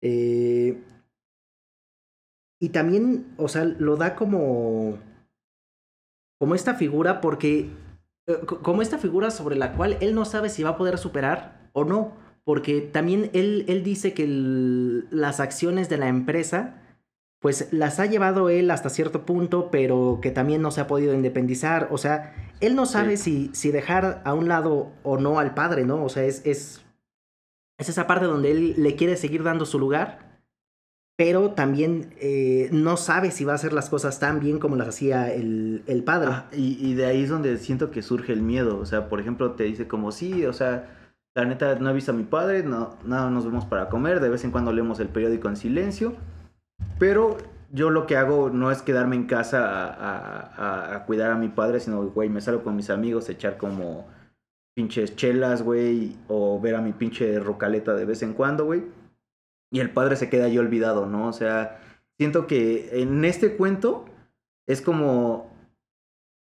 Eh, 0.00 0.82
y 2.58 2.70
también, 2.70 3.34
o 3.36 3.48
sea, 3.48 3.64
lo 3.66 3.96
da 3.96 4.14
como. 4.14 4.98
Como 6.40 6.54
esta 6.54 6.74
figura, 6.74 7.20
porque. 7.20 7.68
eh, 8.26 8.38
co- 8.46 8.62
Como 8.62 8.80
esta 8.80 8.96
figura 8.96 9.30
sobre 9.30 9.56
la 9.56 9.74
cual 9.76 9.98
él 10.00 10.14
no 10.14 10.24
sabe 10.24 10.48
si 10.48 10.62
va 10.62 10.70
a 10.70 10.76
poder 10.78 10.96
superar 10.96 11.68
o 11.74 11.84
no. 11.84 12.16
Porque 12.44 12.80
también 12.80 13.28
él, 13.34 13.66
él 13.68 13.84
dice 13.84 14.14
que 14.14 14.26
las 15.10 15.38
acciones 15.38 15.90
de 15.90 15.98
la 15.98 16.08
empresa. 16.08 16.78
Pues 17.42 17.68
las 17.72 18.00
ha 18.00 18.06
llevado 18.06 18.48
él 18.48 18.70
hasta 18.70 18.88
cierto 18.88 19.26
punto, 19.26 19.68
pero 19.70 20.20
que 20.22 20.30
también 20.30 20.62
no 20.62 20.70
se 20.70 20.80
ha 20.80 20.86
podido 20.86 21.12
independizar. 21.12 21.88
O 21.90 21.98
sea, 21.98 22.34
él 22.60 22.74
no 22.74 22.86
sabe 22.86 23.18
si, 23.18 23.50
si 23.52 23.70
dejar 23.70 24.22
a 24.24 24.32
un 24.32 24.48
lado 24.48 24.92
o 25.02 25.18
no 25.18 25.38
al 25.38 25.52
padre, 25.52 25.84
¿no? 25.84 26.04
O 26.04 26.08
sea, 26.08 26.22
es, 26.22 26.46
es, 26.46 26.84
es 27.78 27.88
esa 27.88 28.06
parte 28.06 28.26
donde 28.26 28.52
él 28.52 28.74
le 28.78 28.94
quiere 28.94 29.16
seguir 29.16 29.42
dando 29.42 29.66
su 29.66 29.78
lugar, 29.80 30.40
pero 31.18 31.50
también 31.50 32.14
eh, 32.20 32.68
no 32.72 32.96
sabe 32.96 33.30
si 33.32 33.44
va 33.44 33.52
a 33.52 33.56
hacer 33.56 33.72
las 33.72 33.90
cosas 33.90 34.20
tan 34.20 34.40
bien 34.40 34.58
como 34.60 34.76
las 34.76 34.88
hacía 34.88 35.32
el, 35.32 35.82
el 35.86 36.04
padre. 36.04 36.28
Ah, 36.30 36.48
y, 36.52 36.78
y 36.80 36.94
de 36.94 37.06
ahí 37.06 37.24
es 37.24 37.28
donde 37.28 37.58
siento 37.58 37.90
que 37.90 38.02
surge 38.02 38.32
el 38.32 38.42
miedo. 38.42 38.78
O 38.78 38.86
sea, 38.86 39.08
por 39.08 39.20
ejemplo, 39.20 39.52
te 39.52 39.64
dice 39.64 39.88
como, 39.88 40.12
sí, 40.12 40.46
o 40.46 40.52
sea, 40.52 40.88
La 41.34 41.46
neta, 41.46 41.76
no 41.76 41.88
he 41.88 41.94
visto 41.94 42.12
a 42.12 42.14
mi 42.14 42.24
padre, 42.24 42.62
no, 42.62 42.98
nada, 43.04 43.30
nos 43.30 43.46
vemos 43.46 43.64
para 43.64 43.88
comer, 43.88 44.20
de 44.20 44.28
vez 44.28 44.44
en 44.44 44.50
cuando 44.50 44.70
leemos 44.70 45.00
el 45.00 45.08
periódico 45.08 45.48
en 45.48 45.56
silencio, 45.56 46.14
pero 47.02 47.36
yo 47.72 47.90
lo 47.90 48.06
que 48.06 48.16
hago 48.16 48.48
no 48.48 48.70
es 48.70 48.80
quedarme 48.80 49.16
en 49.16 49.26
casa 49.26 49.66
a, 49.92 50.94
a, 50.94 51.04
cuidar 51.04 51.32
a 51.32 51.36
mi 51.36 51.48
padre, 51.48 51.80
sino, 51.80 52.00
güey, 52.04 52.28
me 52.28 52.40
salgo 52.40 52.62
con 52.62 52.76
mis 52.76 52.90
amigos, 52.90 53.28
echar 53.28 53.56
como 53.58 54.06
pinches 54.76 55.16
chelas, 55.16 55.62
güey, 55.62 56.16
o 56.28 56.60
ver 56.60 56.76
a 56.76 56.80
mi 56.80 56.92
pinche 56.92 57.40
rocaleta 57.40 57.94
de 57.94 58.04
vez 58.04 58.22
en 58.22 58.34
cuando, 58.34 58.66
güey. 58.66 58.84
Y 59.72 59.80
el 59.80 59.90
padre 59.90 60.14
se 60.14 60.30
queda 60.30 60.44
ahí 60.44 60.56
olvidado, 60.58 61.06
¿no? 61.06 61.26
O 61.26 61.32
sea, 61.32 61.80
siento 62.18 62.46
que 62.46 63.02
en 63.02 63.24
este 63.24 63.56
cuento 63.56 64.04
es 64.68 64.80
como, 64.80 65.50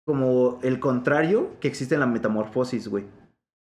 como 0.04 0.58
el 0.64 0.80
contrario 0.80 1.52
que 1.60 1.68
existe 1.68 1.94
en 1.94 2.00
la 2.00 2.06
metamorfosis, 2.06 2.88
güey. 2.88 3.04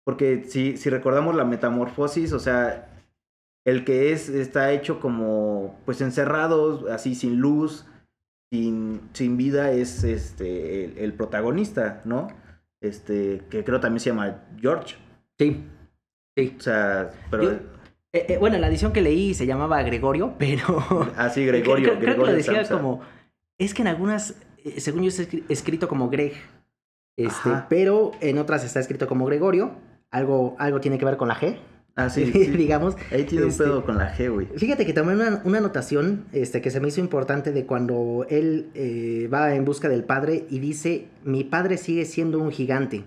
Porque 0.05 0.45
si, 0.45 0.77
si 0.77 0.91
recordamos 0.91 1.35
la 1.35 1.45
metamorfosis, 1.45 2.33
o 2.33 2.39
sea, 2.39 2.98
el 3.69 3.85
que 3.85 4.13
es 4.13 4.31
está 4.31 4.73
hecho 4.73 4.99
como 4.99 5.79
pues 5.85 6.01
encerrado, 6.01 6.91
así 6.91 7.15
sin 7.15 7.39
luz, 7.39 7.87
sin, 8.51 9.03
sin 9.13 9.37
vida, 9.37 9.73
es 9.73 10.05
este 10.05 11.05
el, 11.05 11.13
protagonista, 11.13 12.01
¿no? 12.07 12.29
Este, 12.81 13.43
que 13.51 13.65
creo 13.65 13.79
también 13.79 14.01
se 14.01 14.11
llama 14.11 14.45
George. 14.59 14.97
Sí. 15.39 15.65
Sí. 16.37 16.57
O 16.57 16.61
sea, 16.61 17.11
pero. 17.31 17.53
Eh, 17.53 17.61
eh, 18.13 18.39
bueno, 18.39 18.57
la 18.57 18.69
edición 18.69 18.93
que 18.93 19.03
leí 19.03 19.35
se 19.35 19.45
llamaba 19.45 19.83
Gregorio, 19.83 20.35
pero. 20.39 21.13
Ah, 21.17 21.29
sí, 21.29 21.45
Gregorio. 21.45 21.91
creo, 21.91 22.01
Gregorio 22.01 22.25
que 22.25 22.31
lo 22.31 22.37
decía 22.37 22.69
como. 22.69 23.03
Es 23.59 23.75
que 23.75 23.83
en 23.83 23.89
algunas, 23.89 24.41
eh, 24.65 24.81
según 24.81 25.03
yo, 25.03 25.09
está 25.09 25.25
escrito 25.51 25.89
como 25.89 26.09
Greg. 26.09 26.33
Este, 27.19 27.51
pero 27.69 28.13
en 28.21 28.39
otras 28.39 28.65
está 28.65 28.81
escrito 28.81 29.09
como 29.09 29.27
Gregorio. 29.27 29.73
Algo, 30.11 30.57
algo 30.59 30.81
tiene 30.81 30.97
que 30.97 31.05
ver 31.05 31.17
con 31.19 31.29
la 31.29 31.35
G. 31.35 31.59
Ah, 31.99 32.09
sí, 32.11 32.25
digamos. 32.25 32.97
Ahí 33.11 33.25
tiene 33.25 33.45
un 33.45 33.51
este, 33.51 33.65
pedo 33.65 33.85
con 33.85 33.99
la 33.99 34.17
G, 34.17 34.33
güey. 34.33 34.47
Fíjate 34.57 34.87
que 34.87 34.93
tomé 34.93 35.15
una, 35.15 35.43
una, 35.45 35.59
anotación 35.59 36.27
este, 36.33 36.61
que 36.61 36.71
se 36.71 36.79
me 36.79 36.89
hizo 36.89 37.01
importante 37.01 37.51
de 37.51 37.67
cuando 37.67 38.25
él 38.31 38.71
eh, 38.75 39.29
va 39.33 39.53
en 39.55 39.65
busca 39.65 39.89
del 39.89 40.05
padre 40.05 40.47
y 40.49 40.61
dice, 40.61 41.09
mi 41.25 41.43
padre 41.43 41.77
sigue 41.77 42.05
siendo 42.05 42.39
un 42.39 42.53
gigante. 42.53 43.03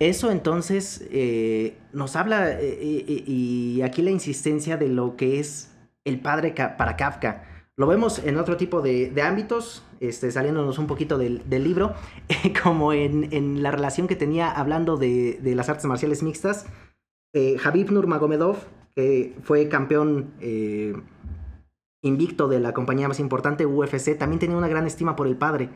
Eso 0.00 0.32
entonces 0.32 1.06
eh, 1.12 1.78
nos 1.92 2.16
habla, 2.16 2.58
eh, 2.60 3.22
y 3.24 3.80
aquí 3.82 4.02
la 4.02 4.10
insistencia 4.10 4.76
de 4.76 4.88
lo 4.88 5.16
que 5.16 5.38
es 5.38 5.70
el 6.04 6.18
padre 6.18 6.54
para 6.76 6.96
Kafka. 6.96 7.44
Lo 7.76 7.86
vemos 7.86 8.18
en 8.24 8.36
otro 8.38 8.56
tipo 8.56 8.82
de, 8.82 9.12
ámbitos, 9.22 9.84
este, 10.00 10.30
saliéndonos 10.32 10.78
un 10.78 10.86
poquito 10.86 11.18
del, 11.18 11.42
libro, 11.50 11.94
como 12.64 12.92
en, 12.92 13.32
en, 13.32 13.62
la 13.62 13.70
relación 13.70 14.08
que 14.08 14.16
tenía 14.16 14.50
hablando 14.50 14.96
de, 14.96 15.38
de 15.40 15.54
las 15.54 15.68
artes 15.68 15.84
marciales 15.84 16.22
mixtas. 16.22 16.66
Eh, 17.38 17.58
Habib 17.62 17.90
Nurmagomedov, 17.90 18.56
que 18.94 19.36
fue 19.42 19.68
campeón 19.68 20.32
eh, 20.40 20.94
invicto 22.00 22.48
de 22.48 22.60
la 22.60 22.72
compañía 22.72 23.08
más 23.08 23.20
importante, 23.20 23.66
UFC, 23.66 24.16
también 24.16 24.40
tenía 24.40 24.56
una 24.56 24.68
gran 24.68 24.86
estima 24.86 25.16
por 25.16 25.26
el 25.26 25.36
padre. 25.36 25.68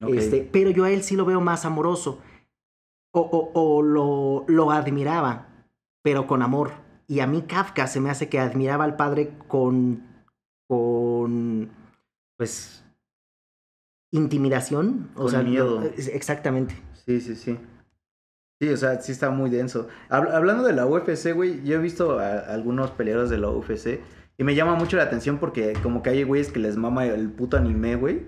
Este, 0.00 0.48
pero 0.50 0.70
yo 0.70 0.84
a 0.84 0.90
él 0.90 1.02
sí 1.02 1.14
lo 1.14 1.26
veo 1.26 1.42
más 1.42 1.66
amoroso. 1.66 2.20
O, 3.12 3.82
lo, 3.82 4.46
lo, 4.48 4.70
admiraba, 4.70 5.66
pero 6.02 6.26
con 6.26 6.40
amor. 6.40 6.72
Y 7.06 7.20
a 7.20 7.26
mí 7.26 7.42
Kafka 7.42 7.86
se 7.86 8.00
me 8.00 8.08
hace 8.08 8.30
que 8.30 8.40
admiraba 8.40 8.84
al 8.84 8.96
padre 8.96 9.34
con 9.46 10.02
con, 10.66 11.68
pues, 12.38 12.82
intimidación. 14.10 15.10
o 15.16 15.28
sea, 15.28 15.42
miedo. 15.42 15.82
exactamente. 15.82 16.74
Sí, 17.04 17.20
sí, 17.20 17.36
sí. 17.36 17.58
Sí, 18.64 18.70
o 18.70 18.76
sea, 18.78 18.98
sí 18.98 19.12
está 19.12 19.28
muy 19.28 19.50
denso. 19.50 19.88
hablando 20.08 20.62
de 20.64 20.72
la 20.72 20.86
UFC, 20.86 21.34
güey, 21.34 21.62
yo 21.64 21.74
he 21.74 21.78
visto 21.78 22.18
a, 22.18 22.38
algunos 22.38 22.92
peleadores 22.92 23.28
de 23.28 23.36
la 23.36 23.50
UFC 23.50 24.00
y 24.38 24.44
me 24.44 24.54
llama 24.54 24.74
mucho 24.74 24.96
la 24.96 25.02
atención 25.02 25.36
porque 25.36 25.74
como 25.82 26.02
que 26.02 26.08
hay 26.08 26.22
güeyes 26.22 26.50
que 26.50 26.60
les 26.60 26.78
mama 26.78 27.04
el 27.04 27.30
puto 27.30 27.58
anime, 27.58 27.96
güey. 27.96 28.22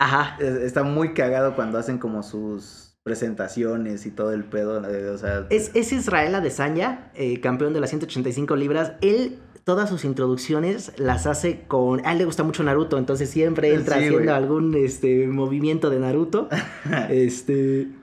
Ajá. 0.00 0.36
está 0.40 0.82
muy 0.82 1.14
cagado 1.14 1.54
cuando 1.54 1.78
hacen 1.78 1.98
como 1.98 2.24
sus 2.24 2.98
presentaciones 3.04 4.04
y 4.04 4.10
todo 4.10 4.32
el 4.32 4.42
pedo, 4.42 4.84
eh, 4.90 5.10
o 5.10 5.18
sea... 5.18 5.46
Es, 5.50 5.70
es 5.76 5.92
Israel 5.92 6.34
Adesanya, 6.34 7.12
eh, 7.14 7.40
campeón 7.40 7.72
de 7.72 7.78
las 7.78 7.90
185 7.90 8.56
libras. 8.56 8.94
Él 9.00 9.38
todas 9.62 9.88
sus 9.88 10.04
introducciones 10.04 10.92
las 10.96 11.28
hace 11.28 11.60
con. 11.68 12.04
A 12.04 12.12
él 12.12 12.18
le 12.18 12.24
gusta 12.24 12.42
mucho 12.42 12.64
Naruto, 12.64 12.98
entonces 12.98 13.30
siempre 13.30 13.72
entra 13.74 13.98
haciendo 13.98 14.34
algún 14.34 14.74
este, 14.74 15.28
movimiento 15.28 15.88
de 15.88 16.00
Naruto. 16.00 16.48
este. 17.10 18.01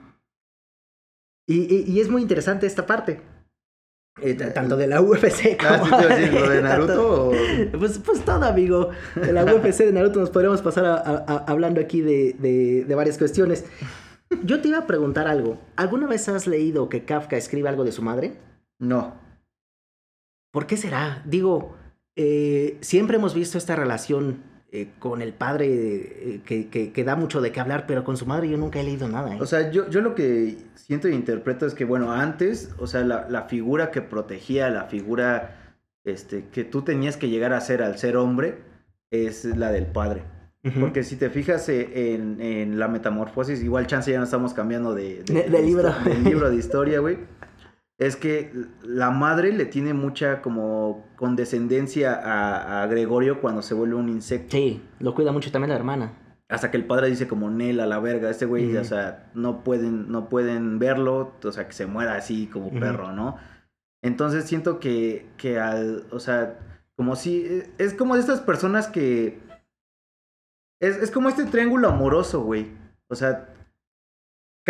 Y, 1.52 2.00
es 2.00 2.08
muy 2.08 2.22
interesante 2.22 2.66
esta 2.66 2.86
parte. 2.86 3.20
Eh, 4.22 4.34
tanto 4.34 4.76
de 4.76 4.86
la 4.86 5.00
UFC 5.00 5.56
ah, 5.60 5.78
como. 5.80 6.00
¿Lo 6.00 6.48
de 6.50 6.62
Naruto? 6.62 7.32
Pues, 7.78 7.98
pues 7.98 8.24
todo, 8.24 8.44
amigo. 8.44 8.90
De 9.16 9.32
la 9.32 9.44
UFC 9.44 9.78
de 9.78 9.92
Naruto 9.92 10.20
nos 10.20 10.30
podríamos 10.30 10.62
pasar 10.62 11.24
hablando 11.46 11.80
aquí 11.80 12.02
de, 12.02 12.34
de 12.86 12.94
varias 12.94 13.18
cuestiones. 13.18 13.64
Yo 14.44 14.60
te 14.60 14.68
iba 14.68 14.78
a 14.78 14.86
preguntar 14.86 15.26
algo. 15.26 15.58
¿Alguna 15.74 16.06
vez 16.06 16.28
has 16.28 16.46
leído 16.46 16.88
que 16.88 17.04
Kafka 17.04 17.36
escribe 17.36 17.68
algo 17.68 17.84
de 17.84 17.92
su 17.92 18.02
madre? 18.02 18.34
No. 18.78 19.14
¿Por 20.52 20.66
qué 20.66 20.76
será? 20.76 21.22
Digo, 21.26 21.74
eh, 22.16 22.78
siempre 22.80 23.16
hemos 23.16 23.34
visto 23.34 23.58
esta 23.58 23.76
relación 23.76 24.42
eh, 24.72 24.90
con 25.00 25.20
el 25.20 25.32
padre 25.32 25.66
eh, 25.66 26.40
que, 26.44 26.68
que, 26.68 27.04
da 27.04 27.16
mucho 27.16 27.40
de 27.40 27.50
qué 27.50 27.58
hablar, 27.58 27.86
pero 27.88 28.04
con 28.04 28.16
su 28.16 28.24
madre 28.24 28.48
yo 28.48 28.56
nunca 28.56 28.78
he 28.78 28.84
leído 28.84 29.08
nada. 29.08 29.36
O 29.40 29.46
sea, 29.46 29.70
yo, 29.72 29.90
yo 29.90 30.00
lo 30.00 30.14
que 30.14 30.58
siento 30.76 31.08
e 31.08 31.12
interpreto 31.12 31.66
es 31.66 31.74
que, 31.74 31.84
bueno, 31.84 32.12
antes, 32.12 32.70
o 32.78 32.86
sea, 32.86 33.02
la, 33.02 33.28
la 33.28 33.42
figura 33.42 33.90
que 33.90 34.00
protegía, 34.00 34.70
la 34.70 34.84
figura 34.84 35.74
este, 36.04 36.46
que 36.52 36.62
tú 36.62 36.82
tenías 36.82 37.16
que 37.16 37.28
llegar 37.28 37.52
a 37.52 37.60
ser 37.60 37.82
al 37.82 37.98
ser 37.98 38.16
hombre, 38.16 38.58
es 39.10 39.44
la 39.44 39.72
del 39.72 39.86
padre. 39.86 40.22
Porque 40.78 41.04
si 41.04 41.16
te 41.16 41.30
fijas 41.30 41.68
en, 41.70 42.38
en, 42.38 42.78
la 42.78 42.86
metamorfosis, 42.86 43.62
igual 43.62 43.86
chance 43.86 44.12
ya 44.12 44.18
no 44.18 44.24
estamos 44.24 44.52
cambiando 44.52 44.94
de, 44.94 45.24
de, 45.24 45.62
libro. 45.62 45.90
de 46.04 46.14
libro 46.18 46.50
de 46.50 46.56
historia, 46.56 47.00
güey 47.00 47.16
es 48.00 48.16
que 48.16 48.50
la 48.82 49.10
madre 49.10 49.52
le 49.52 49.66
tiene 49.66 49.92
mucha 49.92 50.40
como 50.40 51.06
condescendencia 51.16 52.80
a, 52.82 52.86
Gregorio 52.86 53.42
cuando 53.42 53.60
se 53.60 53.74
vuelve 53.74 53.94
un 53.94 54.08
insecto. 54.08 54.56
Sí, 54.56 54.82
lo 55.00 55.14
cuida 55.14 55.32
mucho 55.32 55.52
también 55.52 55.68
la 55.68 55.76
hermana. 55.76 56.12
Hasta 56.48 56.70
que 56.70 56.78
el 56.78 56.86
padre 56.86 57.10
dice 57.10 57.28
como 57.28 57.50
Nela, 57.50 57.84
la 57.84 58.00
verga, 58.00 58.30
este 58.30 58.46
güey, 58.46 58.74
o 58.78 58.84
sea, 58.84 59.30
no 59.34 59.62
pueden, 59.62 60.10
no 60.10 60.30
pueden 60.30 60.78
verlo, 60.78 61.34
o 61.44 61.52
sea, 61.52 61.66
que 61.66 61.74
se 61.74 61.84
muera 61.84 62.16
así 62.16 62.46
como 62.46 62.70
perro, 62.70 63.12
¿no? 63.12 63.36
Entonces 64.02 64.46
siento 64.46 64.80
que, 64.80 65.26
que 65.36 65.60
al, 65.60 66.06
o 66.10 66.20
sea, 66.20 66.58
como 66.96 67.16
si, 67.16 67.44
e, 67.44 67.70
es 67.76 67.92
como 67.92 68.14
de 68.14 68.20
estas 68.20 68.40
personas 68.40 68.88
que, 68.88 69.40
es, 70.80 70.96
es 70.96 71.10
como 71.10 71.28
este 71.28 71.44
triángulo 71.44 71.88
amoroso, 71.88 72.42
güey. 72.42 72.72
O 73.08 73.14
sea, 73.14 73.52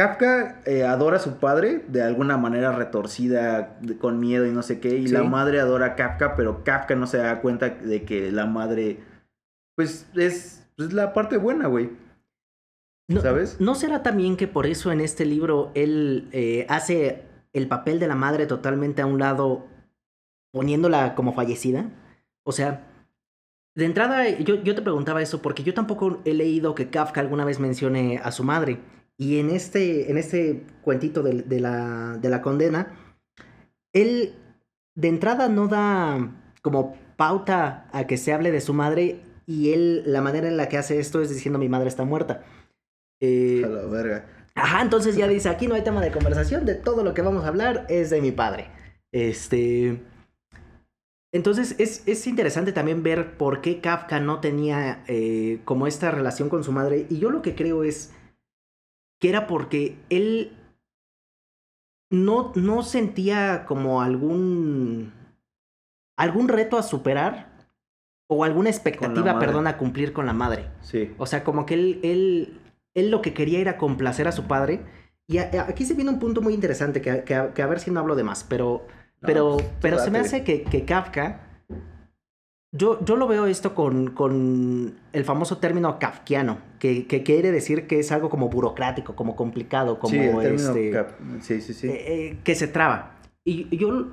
Kafka 0.00 0.62
eh, 0.64 0.84
adora 0.84 1.18
a 1.18 1.20
su 1.20 1.36
padre 1.36 1.84
de 1.88 2.02
alguna 2.02 2.38
manera 2.38 2.72
retorcida, 2.72 3.78
con 4.00 4.18
miedo 4.18 4.46
y 4.46 4.50
no 4.50 4.62
sé 4.62 4.80
qué, 4.80 4.96
y 4.96 5.08
la 5.08 5.24
madre 5.24 5.60
adora 5.60 5.88
a 5.88 5.94
Kafka, 5.94 6.36
pero 6.36 6.64
Kafka 6.64 6.96
no 6.96 7.06
se 7.06 7.18
da 7.18 7.42
cuenta 7.42 7.68
de 7.68 8.06
que 8.06 8.32
la 8.32 8.46
madre, 8.46 9.00
pues 9.76 10.08
es, 10.14 10.66
es 10.78 10.94
la 10.94 11.12
parte 11.12 11.36
buena, 11.36 11.66
güey. 11.66 11.90
¿Sabes? 13.20 13.60
¿No 13.60 13.74
será 13.74 14.02
también 14.02 14.38
que 14.38 14.48
por 14.48 14.66
eso 14.66 14.90
en 14.90 15.02
este 15.02 15.26
libro 15.26 15.70
él 15.74 16.30
eh, 16.32 16.64
hace 16.70 17.26
el 17.52 17.68
papel 17.68 18.00
de 18.00 18.08
la 18.08 18.14
madre 18.14 18.46
totalmente 18.46 19.02
a 19.02 19.06
un 19.06 19.18
lado, 19.18 19.66
poniéndola 20.50 21.14
como 21.14 21.34
fallecida? 21.34 21.90
O 22.42 22.52
sea, 22.52 22.86
de 23.74 23.84
entrada 23.84 24.30
yo, 24.30 24.62
yo 24.62 24.74
te 24.74 24.80
preguntaba 24.80 25.20
eso 25.20 25.42
porque 25.42 25.62
yo 25.62 25.74
tampoco 25.74 26.22
he 26.24 26.32
leído 26.32 26.74
que 26.74 26.88
Kafka 26.88 27.20
alguna 27.20 27.44
vez 27.44 27.60
mencione 27.60 28.18
a 28.24 28.32
su 28.32 28.44
madre. 28.44 28.80
Y 29.20 29.38
en 29.38 29.50
este, 29.50 30.10
en 30.10 30.16
este 30.16 30.64
cuentito 30.80 31.22
de, 31.22 31.60
la, 31.60 32.16
de 32.16 32.30
la 32.30 32.40
condena, 32.40 32.96
él 33.92 34.34
de 34.94 35.08
entrada 35.08 35.50
no 35.50 35.68
da 35.68 36.32
como 36.62 36.96
pauta 37.18 37.86
a 37.92 38.06
que 38.06 38.16
se 38.16 38.32
hable 38.32 38.50
de 38.50 38.62
su 38.62 38.72
madre 38.72 39.20
y 39.44 39.74
él 39.74 40.04
la 40.06 40.22
manera 40.22 40.48
en 40.48 40.56
la 40.56 40.70
que 40.70 40.78
hace 40.78 40.98
esto 40.98 41.20
es 41.20 41.28
diciendo 41.28 41.58
mi 41.58 41.68
madre 41.68 41.88
está 41.88 42.04
muerta. 42.04 42.44
Eh, 43.20 43.60
a 43.62 43.68
la 43.68 43.84
verga. 43.84 44.24
Ajá, 44.54 44.80
entonces 44.80 45.16
ya 45.16 45.28
dice, 45.28 45.50
aquí 45.50 45.66
no 45.66 45.74
hay 45.74 45.82
tema 45.82 46.00
de 46.00 46.12
conversación, 46.12 46.64
de 46.64 46.76
todo 46.76 47.04
lo 47.04 47.12
que 47.12 47.20
vamos 47.20 47.44
a 47.44 47.48
hablar 47.48 47.84
es 47.90 48.08
de 48.08 48.22
mi 48.22 48.32
padre. 48.32 48.68
Este... 49.12 50.02
Entonces 51.30 51.74
es, 51.76 52.08
es 52.08 52.26
interesante 52.26 52.72
también 52.72 53.02
ver 53.02 53.36
por 53.36 53.60
qué 53.60 53.82
Kafka 53.82 54.18
no 54.18 54.40
tenía 54.40 55.04
eh, 55.08 55.60
como 55.66 55.86
esta 55.86 56.10
relación 56.10 56.48
con 56.48 56.64
su 56.64 56.72
madre. 56.72 57.04
Y 57.10 57.18
yo 57.18 57.30
lo 57.30 57.42
que 57.42 57.54
creo 57.54 57.84
es 57.84 58.14
que 59.20 59.28
era 59.28 59.46
porque 59.46 59.98
él 60.08 60.56
no, 62.10 62.52
no 62.56 62.82
sentía 62.82 63.64
como 63.66 64.02
algún, 64.02 65.12
algún 66.16 66.48
reto 66.48 66.78
a 66.78 66.82
superar 66.82 67.50
o 68.26 68.44
alguna 68.44 68.70
expectativa, 68.70 69.38
perdón, 69.38 69.66
a 69.66 69.76
cumplir 69.76 70.12
con 70.12 70.26
la 70.26 70.32
madre. 70.32 70.70
Sí. 70.80 71.14
O 71.18 71.26
sea, 71.26 71.44
como 71.44 71.66
que 71.66 71.74
él, 71.74 72.00
él, 72.02 72.60
él 72.94 73.10
lo 73.10 73.22
que 73.22 73.34
quería 73.34 73.60
era 73.60 73.76
complacer 73.76 74.26
a 74.26 74.32
su 74.32 74.44
padre 74.44 74.80
Y 75.28 75.38
aquí 75.38 75.84
se 75.84 75.94
viene 75.94 76.10
un 76.10 76.18
punto 76.18 76.40
muy 76.40 76.54
interesante 76.54 77.00
que, 77.00 77.22
que, 77.24 77.34
a 77.34 77.66
ver 77.66 77.78
si 77.78 77.90
no 77.90 78.00
hablo 78.00 78.16
de 78.16 78.24
más, 78.24 78.42
pero, 78.44 78.86
pero, 79.20 79.56
pues, 79.56 79.68
pero 79.80 79.98
se 79.98 80.10
me 80.10 80.18
hace 80.18 80.42
que, 80.42 80.62
que 80.62 80.84
Kafka 80.84 81.49
yo, 82.72 83.04
yo 83.04 83.16
lo 83.16 83.26
veo 83.26 83.46
esto 83.46 83.74
con, 83.74 84.10
con 84.10 84.94
el 85.12 85.24
famoso 85.24 85.58
término 85.58 85.98
kafkiano, 85.98 86.58
que, 86.78 87.06
que, 87.06 87.24
quiere 87.24 87.50
decir 87.50 87.88
que 87.88 87.98
es 87.98 88.12
algo 88.12 88.30
como 88.30 88.48
burocrático, 88.48 89.16
como 89.16 89.34
complicado, 89.34 89.98
como 89.98 90.40
este, 90.40 91.04
sí, 91.40 91.60
sí, 91.60 91.74
sí. 91.74 91.88
Eh, 91.88 92.04
eh, 92.06 92.38
que 92.44 92.54
se 92.54 92.68
traba. 92.68 93.18
Y 93.44 93.76
yo, 93.76 94.06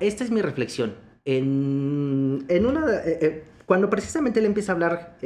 esta 0.00 0.24
es 0.24 0.30
mi 0.32 0.42
reflexión. 0.42 0.94
En, 1.24 2.44
en 2.48 2.66
una, 2.66 2.84
eh, 3.04 3.44
cuando 3.64 3.88
precisamente 3.88 4.40
él 4.40 4.46
empieza 4.46 4.72
a 4.72 4.74
hablar 4.74 5.16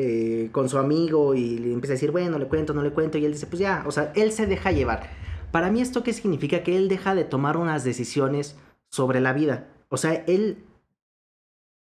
con 0.52 0.68
su 0.68 0.76
amigo 0.76 1.34
y 1.34 1.58
le 1.58 1.72
empieza 1.72 1.94
a 1.94 1.96
decir, 1.96 2.10
bueno, 2.10 2.38
le 2.38 2.48
cuento, 2.48 2.74
no 2.74 2.82
le 2.82 2.90
cuento, 2.90 3.16
y 3.16 3.24
él 3.24 3.32
dice, 3.32 3.46
pues 3.46 3.60
ya, 3.60 3.82
o 3.86 3.90
sea, 3.90 4.12
él 4.14 4.30
se 4.30 4.46
deja 4.46 4.72
llevar. 4.72 5.08
Para 5.52 5.70
mí 5.70 5.80
esto 5.80 6.02
qué 6.02 6.12
significa? 6.12 6.62
Que 6.62 6.76
él 6.76 6.88
deja 6.90 7.14
de 7.14 7.24
tomar 7.24 7.56
unas 7.56 7.82
decisiones 7.82 8.56
sobre 8.90 9.20
la 9.20 9.32
vida. 9.32 9.68
O 9.88 9.96
sea, 9.96 10.12
él 10.26 10.58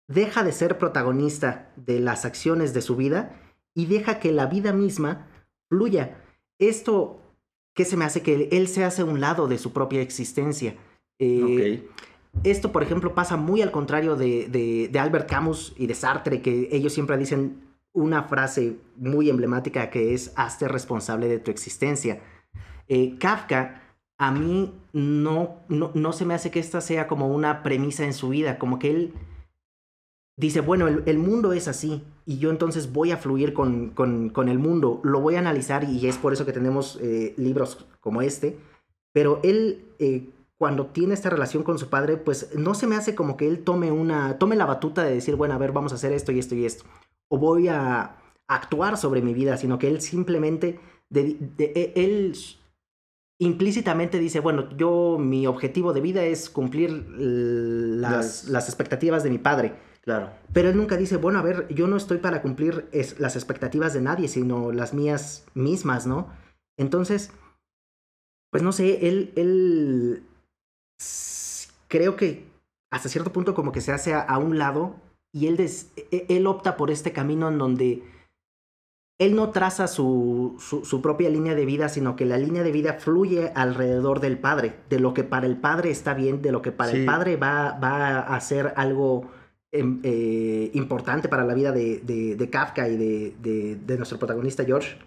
deja 0.07 0.43
de 0.43 0.51
ser 0.51 0.77
protagonista 0.77 1.71
de 1.75 1.99
las 1.99 2.25
acciones 2.25 2.73
de 2.73 2.81
su 2.81 2.95
vida 2.95 3.41
y 3.73 3.87
deja 3.87 4.19
que 4.19 4.31
la 4.31 4.45
vida 4.45 4.73
misma 4.73 5.27
fluya. 5.69 6.21
Esto, 6.59 7.19
¿qué 7.73 7.85
se 7.85 7.97
me 7.97 8.05
hace? 8.05 8.21
Que 8.21 8.49
él 8.51 8.67
se 8.67 8.83
hace 8.83 9.03
un 9.03 9.19
lado 9.19 9.47
de 9.47 9.57
su 9.57 9.73
propia 9.73 10.01
existencia. 10.01 10.75
Eh, 11.19 11.87
esto, 12.43 12.71
por 12.71 12.83
ejemplo, 12.83 13.15
pasa 13.15 13.37
muy 13.37 13.61
al 13.61 13.71
contrario 13.71 14.15
de, 14.15 14.47
de, 14.91 14.99
Albert 14.99 15.29
Camus 15.29 15.73
y 15.77 15.87
de 15.87 15.95
Sartre, 15.95 16.41
que 16.41 16.69
ellos 16.71 16.93
siempre 16.93 17.17
dicen 17.17 17.61
una 17.93 18.23
frase 18.23 18.77
muy 18.97 19.29
emblemática 19.29 19.89
que 19.89 20.13
es 20.13 20.33
hazte 20.35 20.67
responsable 20.67 21.27
de 21.27 21.39
tu 21.39 21.49
existencia. 21.49 22.21
Eh, 22.87 23.17
Kafka, 23.17 23.81
a 24.17 24.31
mí 24.31 24.73
no, 24.93 25.61
no, 25.69 25.91
no 25.93 26.13
se 26.13 26.25
me 26.25 26.33
hace 26.33 26.51
que 26.51 26.59
esta 26.59 26.81
sea 26.81 27.07
como 27.07 27.33
una 27.33 27.63
premisa 27.63 28.03
en 28.03 28.13
su 28.13 28.29
vida, 28.29 28.59
como 28.59 28.79
que 28.79 28.91
él 28.91 29.13
dice, 30.37 30.61
bueno, 30.61 30.87
el, 30.87 31.17
mundo 31.17 31.53
es 31.53 31.67
así 31.67 32.03
y 32.25 32.37
yo 32.39 32.49
entonces 32.49 32.91
voy 32.91 33.11
a 33.11 33.17
fluir 33.17 33.53
con, 33.53 33.89
con, 33.91 34.49
el 34.49 34.59
mundo, 34.59 34.99
lo 35.03 35.21
voy 35.21 35.35
a 35.35 35.39
analizar 35.39 35.85
y 35.85 36.07
es 36.07 36.17
por 36.17 36.33
eso 36.33 36.45
que 36.45 36.53
tenemos 36.53 36.99
eh, 37.01 37.33
libros 37.37 37.85
como 38.01 38.21
este, 38.21 38.57
pero 39.13 39.39
él 39.43 39.85
eh, 39.99 40.29
cuando 40.57 40.87
tiene 40.87 41.13
esta 41.13 41.29
relación 41.29 41.63
con 41.63 41.79
su 41.79 41.89
padre, 41.89 42.17
pues 42.17 42.49
no 42.55 42.75
se 42.75 42.87
me 42.87 42.95
hace 42.95 43.15
como 43.15 43.37
que 43.37 43.47
él 43.47 43.63
tome 43.63 43.91
una, 43.91 44.37
tome 44.37 44.55
la 44.55 44.65
batuta 44.65 45.03
de 45.03 45.13
decir, 45.13 45.35
bueno, 45.35 45.53
a 45.53 45.57
ver, 45.57 45.71
vamos 45.71 45.91
a 45.91 45.95
hacer 45.95 46.11
esto 46.11 46.31
y 46.31 46.39
esto 46.39 46.55
y 46.55 46.65
esto, 46.65 46.85
o 47.29 47.37
voy 47.37 47.67
a 47.69 48.17
actuar 48.47 48.97
sobre 48.97 49.21
mi 49.21 49.33
vida, 49.33 49.57
sino 49.57 49.79
que 49.79 49.87
él 49.87 50.01
simplemente, 50.01 50.79
de, 51.09 51.37
e, 51.57 51.93
él 51.95 52.35
implícitamente 53.37 54.19
dice, 54.19 54.39
bueno, 54.39 54.69
yo 54.77 55.17
mi 55.19 55.47
objetivo 55.47 55.93
de 55.93 56.01
vida 56.01 56.23
es 56.23 56.49
cumplir 56.49 56.91
las, 56.91 58.47
las 58.47 58.69
expectativas 58.69 59.23
de 59.23 59.29
mi 59.29 59.37
padre 59.37 59.73
Claro. 60.05 60.29
Pero 60.53 60.69
él 60.69 60.77
nunca 60.77 60.97
dice, 60.97 61.17
bueno, 61.17 61.39
a 61.39 61.41
ver, 61.41 61.67
yo 61.73 61.87
no 61.87 61.97
estoy 61.97 62.19
para 62.19 62.43
cumplir 62.43 62.87
las 63.17 63.35
expectativas 63.35 63.93
de 63.93 64.01
nadie, 64.01 64.27
sino 64.27 64.71
las 64.71 64.93
mías 64.93 65.45
mismas, 65.55 66.05
¿no? 66.05 66.29
Entonces, 66.77 67.31
pues 68.51 68.61
no 68.61 68.71
sé, 68.71 69.07
él, 69.07 69.33
él 69.35 70.23
creo 71.87 72.15
que 72.15 72.45
hasta 72.91 73.09
cierto 73.09 73.33
punto 73.33 73.55
como 73.55 73.71
que 73.71 73.81
se 73.81 73.91
hace 73.91 74.13
a, 74.13 74.37
un 74.37 74.59
lado 74.59 74.95
y 75.33 75.47
él, 75.47 75.59
e, 75.59 76.25
él 76.29 76.47
opta 76.47 76.77
por 76.77 76.91
este 76.91 77.11
camino 77.11 77.49
en 77.49 77.57
donde 77.57 78.03
él 79.19 79.35
no 79.35 79.49
traza 79.49 79.87
su, 79.87 80.55
su, 80.59 81.01
propia 81.01 81.29
línea 81.29 81.55
de 81.55 81.65
vida, 81.65 81.89
sino 81.89 82.15
que 82.15 82.25
la 82.25 82.37
línea 82.37 82.63
de 82.63 82.71
vida 82.71 82.93
fluye 82.93 83.51
alrededor 83.55 84.19
del 84.19 84.37
padre, 84.37 84.75
de 84.89 84.99
lo 84.99 85.13
que 85.13 85.23
para 85.23 85.47
el 85.47 85.57
padre 85.57 85.89
está 85.89 86.13
bien, 86.13 86.41
de 86.41 86.51
lo 86.51 86.61
que 86.61 86.71
para 86.71 86.91
el 86.91 87.05
padre 87.05 87.37
va, 87.37 87.79
va 87.79 88.19
a 88.19 88.39
ser 88.41 88.73
algo 88.75 89.29
eh, 90.03 90.71
importante 90.73 91.27
para 91.27 91.43
la 91.43 91.53
vida 91.53 91.71
de, 91.71 91.99
de, 91.99 92.49
Kafka 92.49 92.87
y 92.87 92.97
de, 92.97 93.77
de, 93.85 93.97
nuestro 93.97 94.17
protagonista 94.17 94.63
George. 94.63 94.97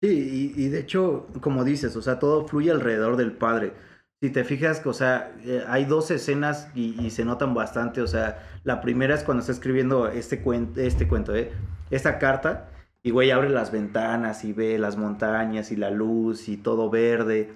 Sí, 0.00 0.52
y, 0.56 0.68
de 0.68 0.80
hecho, 0.80 1.26
como 1.40 1.64
dices, 1.64 1.96
o 1.96 2.02
sea, 2.02 2.18
todo 2.18 2.46
fluye 2.46 2.70
alrededor 2.70 3.16
del 3.16 3.32
padre. 3.32 3.72
Si 4.20 4.30
te 4.30 4.44
fijas, 4.44 4.84
o 4.84 4.92
sea, 4.92 5.32
eh, 5.44 5.64
hay 5.68 5.84
dos 5.84 6.10
escenas 6.10 6.68
y, 6.74 7.10
se 7.10 7.24
notan 7.24 7.54
bastante, 7.54 8.00
o 8.00 8.06
sea, 8.06 8.44
la 8.64 8.80
primera 8.80 9.14
es 9.14 9.24
cuando 9.24 9.40
está 9.40 9.52
escribiendo 9.52 10.08
este 10.08 10.40
cuento, 10.40 10.80
este 10.80 11.08
cuento, 11.08 11.34
¿eh? 11.34 11.52
esta 11.90 12.18
carta, 12.18 12.70
y 13.02 13.10
güey 13.10 13.30
abre 13.30 13.48
las 13.48 13.72
ventanas 13.72 14.44
y 14.44 14.52
ve 14.52 14.78
las 14.78 14.96
montañas 14.96 15.72
y 15.72 15.76
la 15.76 15.90
luz 15.90 16.48
y 16.48 16.56
todo 16.56 16.90
verde. 16.90 17.52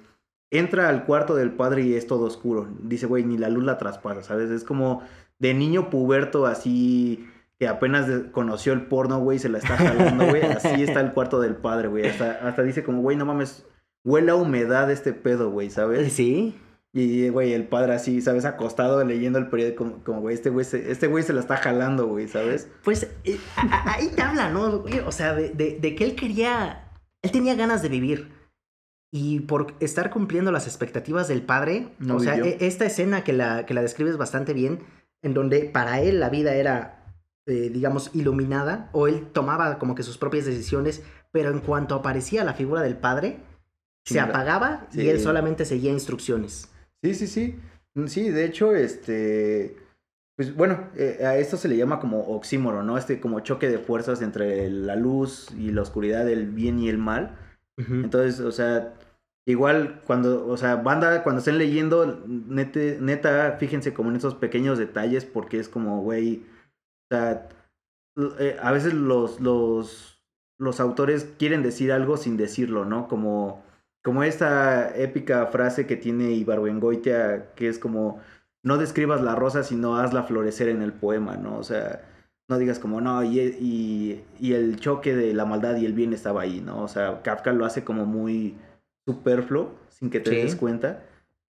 Entra 0.51 0.89
al 0.89 1.05
cuarto 1.05 1.35
del 1.35 1.53
padre 1.53 1.83
y 1.83 1.95
es 1.95 2.07
todo 2.07 2.27
oscuro. 2.27 2.69
Dice, 2.81 3.07
güey, 3.07 3.25
ni 3.25 3.39
la 3.39 3.49
luz 3.49 3.65
la 3.65 3.79
traspasa, 3.79 4.23
¿sabes? 4.23 4.51
Es 4.51 4.65
como 4.65 5.03
de 5.43 5.55
niño 5.55 5.91
puberto 5.91 6.47
así 6.47 7.29
que 7.59 7.69
apenas 7.69 8.09
conoció 8.33 8.73
el 8.73 8.87
porno, 8.87 9.21
güey, 9.21 9.39
se 9.39 9.49
la 9.49 9.59
está 9.59 9.77
jalando, 9.77 10.27
güey. 10.27 10.43
Así 10.57 10.83
está 10.83 10.99
el 11.01 11.13
cuarto 11.13 11.39
del 11.39 11.55
padre, 11.55 11.87
güey. 11.87 12.09
Hasta, 12.09 12.49
hasta 12.49 12.65
dice 12.65 12.83
como, 12.83 13.03
güey, 13.03 13.17
no 13.17 13.25
mames, 13.25 13.65
huele 14.03 14.33
a 14.33 14.35
humedad 14.35 14.91
este 14.91 15.13
pedo, 15.13 15.49
güey, 15.53 15.71
¿sabes? 15.71 16.13
Sí. 16.13 16.59
Y, 16.93 17.29
güey, 17.29 17.53
el 17.53 17.69
padre 17.69 17.95
así, 17.95 18.21
¿sabes? 18.21 18.47
Acostado 18.47 19.05
leyendo 19.05 19.39
el 19.39 19.49
periódico, 19.49 20.01
como, 20.05 20.21
güey, 20.23 20.35
este 20.35 20.51
güey 20.51 20.65
se, 20.65 20.91
este 20.91 21.07
güey 21.07 21.23
se 21.23 21.33
la 21.33 21.39
está 21.39 21.57
jalando, 21.57 22.09
güey, 22.09 22.27
¿sabes? 22.27 22.69
Pues 22.83 23.09
eh, 23.23 23.39
ahí 23.87 24.09
te 24.09 24.23
habla, 24.23 24.51
¿no? 24.51 24.85
O 25.07 25.13
sea, 25.13 25.33
de, 25.33 25.51
de, 25.51 25.95
que 25.95 26.05
él 26.05 26.17
quería, 26.17 26.91
él 27.23 27.31
tenía 27.31 27.55
ganas 27.55 27.81
de 27.81 27.89
vivir. 27.89 28.33
Y 29.13 29.39
por 29.41 29.75
estar 29.79 30.11
cumpliendo 30.11 30.51
las 30.51 30.67
expectativas 30.67 31.29
del 31.29 31.43
padre, 31.43 31.95
o 32.11 32.19
sea, 32.19 32.39
e, 32.39 32.57
esta 32.61 32.87
escena 32.87 33.23
que 33.23 33.33
la, 33.33 33.67
que 33.67 33.75
la 33.75 33.83
describes 33.83 34.17
bastante 34.17 34.53
bien, 34.53 34.81
en 35.23 35.35
donde 35.35 35.71
para 35.73 36.01
él 36.01 36.21
la 36.21 36.29
vida 36.29 36.55
era, 36.55 37.05
eh, 37.47 37.71
digamos, 37.73 38.11
iluminada, 38.15 38.91
o 38.93 39.07
él 39.09 39.29
tomaba 39.33 39.79
como 39.79 39.95
que 39.95 40.03
sus 40.03 40.19
propias 40.19 40.45
decisiones, 40.45 41.03
pero 41.31 41.51
en 41.51 41.61
cuanto 41.61 41.95
aparecía 41.95 42.45
la 42.45 42.55
figura 42.55 42.83
del 42.83 42.97
padre, 42.97 43.39
se 44.05 44.21
apagaba 44.21 44.89
y 44.93 45.09
él 45.09 45.21
solamente 45.21 45.65
seguía 45.65 45.93
instrucciones. 45.93 46.69
Sí, 47.03 47.15
sí, 47.15 47.27
sí. 47.27 47.59
Mm, 47.95 48.07
sí, 48.07 48.31
de 48.31 48.45
hecho, 48.45 48.75
este... 48.75 49.77
Pues 50.35 50.57
bueno, 50.57 50.89
eh, 50.97 51.19
a 51.25 51.37
esto 51.37 51.57
se 51.57 51.69
le 51.69 51.77
llama 51.77 52.01
como 52.01 52.21
oxímoro, 52.35 52.83
¿no? 52.83 52.97
Este 52.97 53.21
como 53.21 53.41
choque 53.41 53.69
de 53.69 53.79
fuerzas 53.79 54.23
entre 54.23 54.71
la 54.71 54.97
luz 54.97 55.51
y 55.57 55.71
la 55.71 55.83
oscuridad, 55.83 56.29
el 56.29 56.49
bien 56.49 56.79
y 56.79 56.89
el 56.89 56.99
mal. 56.99 57.37
Entonces, 57.77 58.41
o 58.41 58.51
sea, 58.51 58.95
Igual 59.45 60.01
cuando, 60.07 60.47
o 60.47 60.57
sea, 60.57 60.77
banda, 60.77 61.25
cuando 61.25 61.41
estén 61.41 61.59
leyendo, 61.59 62.23
neta, 62.27 62.79
neta, 63.01 63.57
fíjense 63.59 63.93
como 63.93 64.11
en 64.11 64.17
esos 64.17 64.37
pequeños 64.37 64.79
detalles 64.79 65.25
porque 65.25 65.59
es 65.59 65.69
como, 65.69 66.01
güey, 66.03 66.45
o 67.11 67.15
sea, 67.15 67.49
eh, 68.39 68.57
a 68.63 68.71
veces 68.71 68.95
los, 68.95 69.41
los, 69.41 70.23
los 70.59 70.79
autores 70.79 71.25
quieren 71.39 71.63
decir 71.63 71.91
algo 71.91 72.17
sin 72.17 72.37
decirlo, 72.37 72.85
¿no? 72.85 73.09
Como, 73.09 73.65
como 74.05 74.23
esta 74.23 74.97
épica 74.97 75.47
frase 75.47 75.89
que 75.89 75.97
tiene 75.97 76.33
Ibargüengoitia, 76.33 77.53
que 77.57 77.69
es 77.69 77.81
como, 77.81 78.21
no 78.63 78.79
describas 78.79 79.23
la 79.23 79.35
rosa, 79.35 79.65
sino 79.65 79.97
hazla 79.99 80.23
florecer 80.23 80.69
en 80.69 80.83
el 80.83 80.93
poema, 80.93 81.37
¿no? 81.37 81.59
O 81.59 81.65
sea, 81.65 82.09
no 82.49 82.59
digas 82.59 82.79
como, 82.79 83.01
no, 83.01 83.25
y, 83.25 83.41
y, 83.41 84.25
y 84.39 84.53
el 84.53 84.79
choque 84.79 85.17
de 85.17 85.35
la 85.35 85.47
maldad 85.47 85.77
y 85.77 85.87
el 85.87 85.95
bien 85.95 86.13
estaba 86.13 86.43
ahí, 86.43 86.61
¿no? 86.61 86.83
O 86.85 86.89
sea, 86.89 87.23
Kafka 87.23 87.53
lo 87.53 87.65
hace 87.65 87.83
como 87.83 88.07
muy 88.07 88.57
superfluo 89.07 89.75
sin 89.89 90.11
que 90.11 90.21
te 90.21 90.31
des 90.31 90.57
cuenta. 90.57 91.05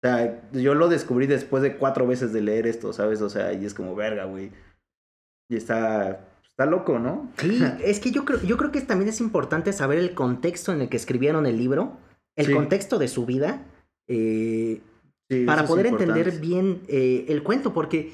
O 0.03 0.07
sea, 0.07 0.41
yo 0.51 0.75
lo 0.75 0.89
descubrí 0.89 1.27
después 1.27 1.63
de 1.63 1.77
cuatro 1.77 2.05
veces 2.05 2.33
de 2.33 2.41
leer 2.41 2.67
esto, 2.67 2.91
¿sabes? 2.91 3.21
O 3.21 3.29
sea, 3.29 3.53
y 3.53 3.65
es 3.65 3.73
como, 3.73 3.95
verga, 3.95 4.25
güey. 4.25 4.51
Y 5.49 5.55
está, 5.55 6.27
está 6.43 6.65
loco, 6.65 6.99
¿no? 6.99 7.31
Sí, 7.37 7.61
es 7.83 7.99
que 7.99 8.11
yo 8.11 8.25
creo, 8.25 8.41
yo 8.41 8.57
creo 8.57 8.71
que 8.71 8.81
también 8.81 9.09
es 9.09 9.21
importante 9.21 9.71
saber 9.71 9.99
el 9.99 10.13
contexto 10.13 10.73
en 10.73 10.81
el 10.81 10.89
que 10.89 10.97
escribieron 10.97 11.45
el 11.45 11.57
libro, 11.57 11.97
el 12.35 12.53
contexto 12.53 12.99
de 12.99 13.07
su 13.07 13.25
vida, 13.25 13.63
eh, 14.07 14.81
para 15.45 15.65
poder 15.65 15.87
entender 15.87 16.39
bien 16.39 16.81
eh, 16.87 17.25
el 17.29 17.43
cuento, 17.43 17.73
porque 17.73 18.11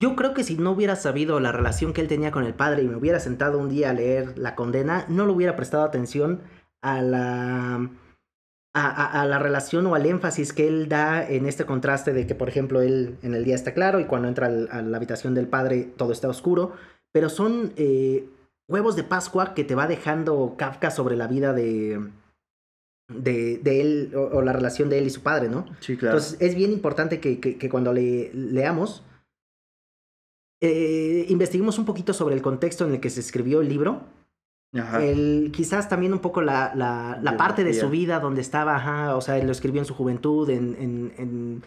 yo 0.00 0.16
creo 0.16 0.34
que 0.34 0.44
si 0.44 0.56
no 0.56 0.72
hubiera 0.72 0.96
sabido 0.96 1.40
la 1.40 1.52
relación 1.52 1.92
que 1.92 2.00
él 2.00 2.08
tenía 2.08 2.32
con 2.32 2.44
el 2.44 2.52
padre 2.52 2.82
y 2.82 2.88
me 2.88 2.96
hubiera 2.96 3.20
sentado 3.20 3.58
un 3.58 3.70
día 3.70 3.90
a 3.90 3.94
leer 3.94 4.36
la 4.36 4.54
condena, 4.54 5.06
no 5.08 5.24
le 5.24 5.32
hubiera 5.32 5.56
prestado 5.56 5.84
atención 5.84 6.42
a 6.82 7.00
la 7.00 7.90
a, 8.74 9.24
la 9.26 9.38
relación 9.38 9.86
o 9.86 9.94
al 9.94 10.04
énfasis 10.04 10.52
que 10.52 10.66
él 10.66 10.88
da 10.88 11.26
en 11.26 11.46
este 11.46 11.64
contraste 11.64 12.12
de 12.12 12.26
que, 12.26 12.34
por 12.34 12.48
ejemplo, 12.48 12.82
él 12.82 13.16
en 13.22 13.34
el 13.34 13.44
día 13.44 13.54
está 13.54 13.72
claro 13.72 14.00
y 14.00 14.06
cuando 14.06 14.26
entra 14.26 14.46
a 14.46 14.82
la 14.82 14.96
habitación 14.96 15.34
del 15.34 15.46
padre 15.46 15.84
todo 15.96 16.12
está 16.12 16.28
oscuro, 16.28 16.72
pero 17.12 17.28
son 17.28 17.72
eh, 17.76 18.28
huevos 18.68 18.96
de 18.96 19.04
Pascua 19.04 19.54
que 19.54 19.62
te 19.62 19.76
va 19.76 19.86
dejando 19.86 20.56
Kafka 20.58 20.90
sobre 20.90 21.14
la 21.14 21.28
vida 21.28 21.52
de, 21.52 22.10
de, 23.08 23.80
él 23.80 24.12
o, 24.16 24.42
la 24.42 24.52
relación 24.52 24.88
de 24.88 24.98
él 24.98 25.06
y 25.06 25.10
su 25.10 25.22
padre, 25.22 25.48
¿no? 25.48 25.66
Sí, 25.78 25.96
claro. 25.96 26.16
Entonces 26.16 26.40
es 26.40 26.56
bien 26.56 26.72
importante 26.72 27.20
que, 27.20 27.68
cuando 27.70 27.92
le, 27.92 28.32
leamos, 28.34 29.04
eh, 30.60 31.26
investiguemos 31.28 31.78
un 31.78 31.84
poquito 31.84 32.12
sobre 32.12 32.34
el 32.34 32.42
contexto 32.42 32.84
en 32.84 32.94
el 32.94 33.00
que 33.00 33.10
se 33.10 33.20
escribió 33.20 33.60
el 33.60 33.68
libro 33.68 34.02
El, 34.74 35.52
quizás 35.54 35.88
también 35.88 36.12
un 36.12 36.18
poco 36.18 36.42
la, 36.42 36.72
la, 36.74 37.18
la 37.22 37.36
parte 37.36 37.62
de 37.62 37.74
su 37.74 37.90
vida 37.90 38.18
donde 38.18 38.40
estaba, 38.40 38.74
ajá, 38.74 39.16
o 39.16 39.20
sea, 39.20 39.40
lo 39.42 39.52
escribió 39.52 39.80
en 39.80 39.86
su 39.86 39.94
juventud, 39.94 40.50
en, 40.50 40.76
en, 40.80 41.12
en 41.16 41.62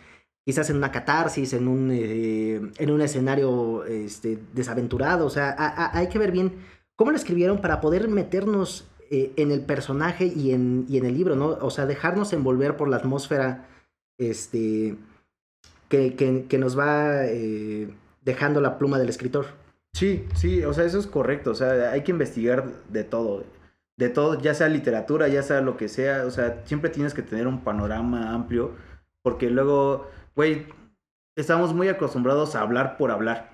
quizás 0.45 0.69
en 0.69 0.75
una 0.75 0.91
catarsis, 0.91 1.53
en 1.53 1.69
un, 1.69 1.89
eh, 1.91 2.61
en 2.77 2.91
un 2.91 3.01
escenario 3.01 3.85
este, 3.85 4.39
desaventurado, 4.53 5.25
o 5.25 5.29
sea, 5.29 5.55
hay 5.93 6.07
que 6.09 6.19
ver 6.19 6.31
bien 6.31 6.53
cómo 6.97 7.11
lo 7.11 7.17
escribieron 7.17 7.59
para 7.59 7.79
poder 7.79 8.09
meternos 8.09 8.89
eh, 9.09 9.31
en 9.37 9.51
el 9.51 9.61
personaje 9.61 10.25
y 10.25 10.51
en, 10.51 10.85
y 10.89 10.97
en 10.97 11.05
el 11.05 11.13
libro, 11.13 11.37
¿no? 11.37 11.57
O 11.61 11.69
sea, 11.69 11.85
dejarnos 11.85 12.33
envolver 12.33 12.75
por 12.75 12.89
la 12.89 12.97
atmósfera 12.97 13.67
este, 14.17 14.97
que, 15.87 16.15
que, 16.15 16.57
nos 16.57 16.77
va 16.77 17.25
eh, 17.25 17.89
dejando 18.23 18.59
la 18.59 18.77
pluma 18.77 18.99
del 18.99 19.09
escritor. 19.09 19.45
Sí, 19.97 20.27
sí, 20.35 20.63
o 20.63 20.73
sea, 20.73 20.85
eso 20.85 20.99
es 20.99 21.07
correcto, 21.07 21.49
o 21.49 21.55
sea, 21.55 21.89
hay 21.91 22.03
que 22.03 22.11
investigar 22.11 22.83
de 22.87 23.03
todo, 23.03 23.45
de 23.97 24.09
todo, 24.09 24.39
ya 24.39 24.53
sea 24.53 24.69
literatura, 24.69 25.27
ya 25.27 25.41
sea 25.41 25.59
lo 25.61 25.75
que 25.75 25.87
sea, 25.89 26.23
o 26.27 26.29
sea, 26.29 26.61
siempre 26.65 26.91
tienes 26.91 27.15
que 27.15 27.23
tener 27.23 27.47
un 27.47 27.63
panorama 27.63 28.31
amplio, 28.31 28.75
porque 29.23 29.49
luego, 29.49 30.07
güey, 30.35 30.67
estamos 31.35 31.73
muy 31.73 31.87
acostumbrados 31.87 32.55
a 32.55 32.61
hablar 32.61 32.95
por 32.97 33.09
hablar, 33.09 33.49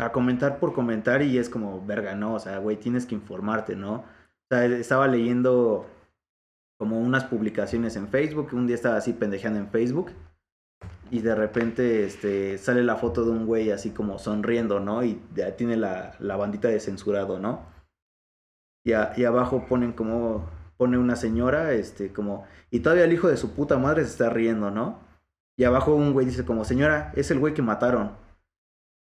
a 0.00 0.10
comentar 0.10 0.58
por 0.58 0.74
comentar 0.74 1.22
y 1.22 1.38
es 1.38 1.48
como, 1.48 1.86
verga, 1.86 2.16
no, 2.16 2.34
o 2.34 2.40
sea, 2.40 2.58
güey, 2.58 2.76
tienes 2.76 3.06
que 3.06 3.14
informarte, 3.14 3.76
¿no? 3.76 3.98
O 3.98 4.04
sea, 4.50 4.64
estaba 4.64 5.06
leyendo 5.06 5.86
como 6.76 6.98
unas 7.00 7.22
publicaciones 7.22 7.94
en 7.94 8.08
Facebook, 8.08 8.48
un 8.52 8.66
día 8.66 8.74
estaba 8.74 8.96
así 8.96 9.12
pendejeando 9.12 9.60
en 9.60 9.68
Facebook 9.68 10.10
y 11.12 11.20
de 11.20 11.34
repente 11.34 12.06
este, 12.06 12.56
sale 12.56 12.82
la 12.82 12.96
foto 12.96 13.26
de 13.26 13.32
un 13.32 13.44
güey 13.44 13.70
así 13.70 13.90
como 13.90 14.18
sonriendo, 14.18 14.80
¿no? 14.80 15.04
Y 15.04 15.20
ya 15.34 15.54
tiene 15.56 15.76
la, 15.76 16.16
la 16.20 16.36
bandita 16.36 16.68
de 16.68 16.80
censurado, 16.80 17.38
¿no? 17.38 17.66
Y, 18.82 18.92
y, 18.92 19.24
abajo 19.26 19.66
ponen 19.68 19.92
como, 19.92 20.48
pone 20.78 20.96
una 20.96 21.14
señora, 21.14 21.74
este, 21.74 22.14
como, 22.14 22.46
y 22.70 22.80
todavía 22.80 23.04
el 23.04 23.12
hijo 23.12 23.28
de 23.28 23.36
su 23.36 23.52
puta 23.52 23.76
madre 23.76 24.04
se 24.04 24.12
está 24.12 24.30
riendo, 24.30 24.70
¿no? 24.70 25.00
Y 25.58 25.64
abajo 25.64 25.94
un 25.94 26.14
güey 26.14 26.24
dice 26.24 26.46
como, 26.46 26.64
señora, 26.64 27.12
es 27.14 27.30
el 27.30 27.38
güey 27.38 27.52
que 27.52 27.60
mataron. 27.60 28.12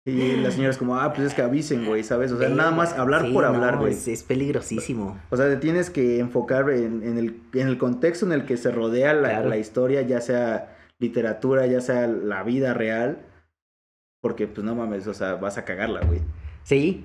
Y 0.04 0.34
la 0.38 0.50
señora 0.50 0.70
es 0.70 0.78
como, 0.78 0.96
ah, 0.96 1.12
pues 1.12 1.28
es 1.28 1.34
que 1.34 1.42
avisen, 1.42 1.86
güey, 1.86 2.02
¿sabes? 2.02 2.32
O 2.32 2.38
sea, 2.38 2.48
nada 2.48 2.72
más 2.72 2.98
hablar 2.98 3.32
por 3.32 3.44
hablar, 3.44 3.78
güey. 3.78 3.92
es, 3.92 4.22
peligrosísimo. 4.24 5.16
O 5.30 5.36
sea, 5.36 5.46
te 5.46 5.58
tienes 5.58 5.90
que 5.90 6.18
enfocar 6.18 6.70
en, 6.70 7.04
en, 7.04 7.18
el, 7.18 7.40
en 7.52 7.68
el 7.68 7.78
contexto 7.78 8.26
en 8.26 8.32
el 8.32 8.46
que 8.46 8.56
se 8.56 8.72
rodea 8.72 9.14
la, 9.14 9.44
la 9.44 9.58
historia, 9.58 10.02
ya 10.02 10.20
sea 10.20 10.76
literatura, 11.00 11.66
ya 11.66 11.80
sea 11.80 12.06
la 12.06 12.44
vida 12.44 12.74
real, 12.74 13.26
porque 14.22 14.46
pues 14.46 14.64
no 14.64 14.74
mames, 14.74 15.06
o 15.06 15.14
sea, 15.14 15.34
vas 15.34 15.58
a 15.58 15.64
cagarla, 15.64 16.02
güey. 16.06 16.20
Sí. 16.62 17.04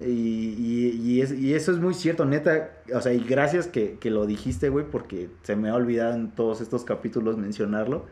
Y, 0.00 0.54
y, 0.58 1.22
y, 1.22 1.54
eso 1.54 1.72
es 1.72 1.78
muy 1.78 1.92
cierto, 1.92 2.24
neta, 2.24 2.70
o 2.94 3.00
sea, 3.00 3.12
y 3.12 3.20
gracias 3.20 3.66
que, 3.66 3.98
que 3.98 4.10
lo 4.10 4.26
dijiste, 4.26 4.68
güey, 4.68 4.88
porque 4.88 5.28
se 5.42 5.56
me 5.56 5.70
ha 5.70 5.74
olvidado 5.74 6.14
en 6.14 6.30
todos 6.30 6.60
estos 6.60 6.84
capítulos 6.84 7.36
mencionarlo. 7.36 8.06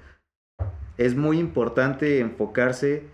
Es 0.99 1.15
muy 1.15 1.39
importante 1.39 2.19
enfocarse 2.19 3.05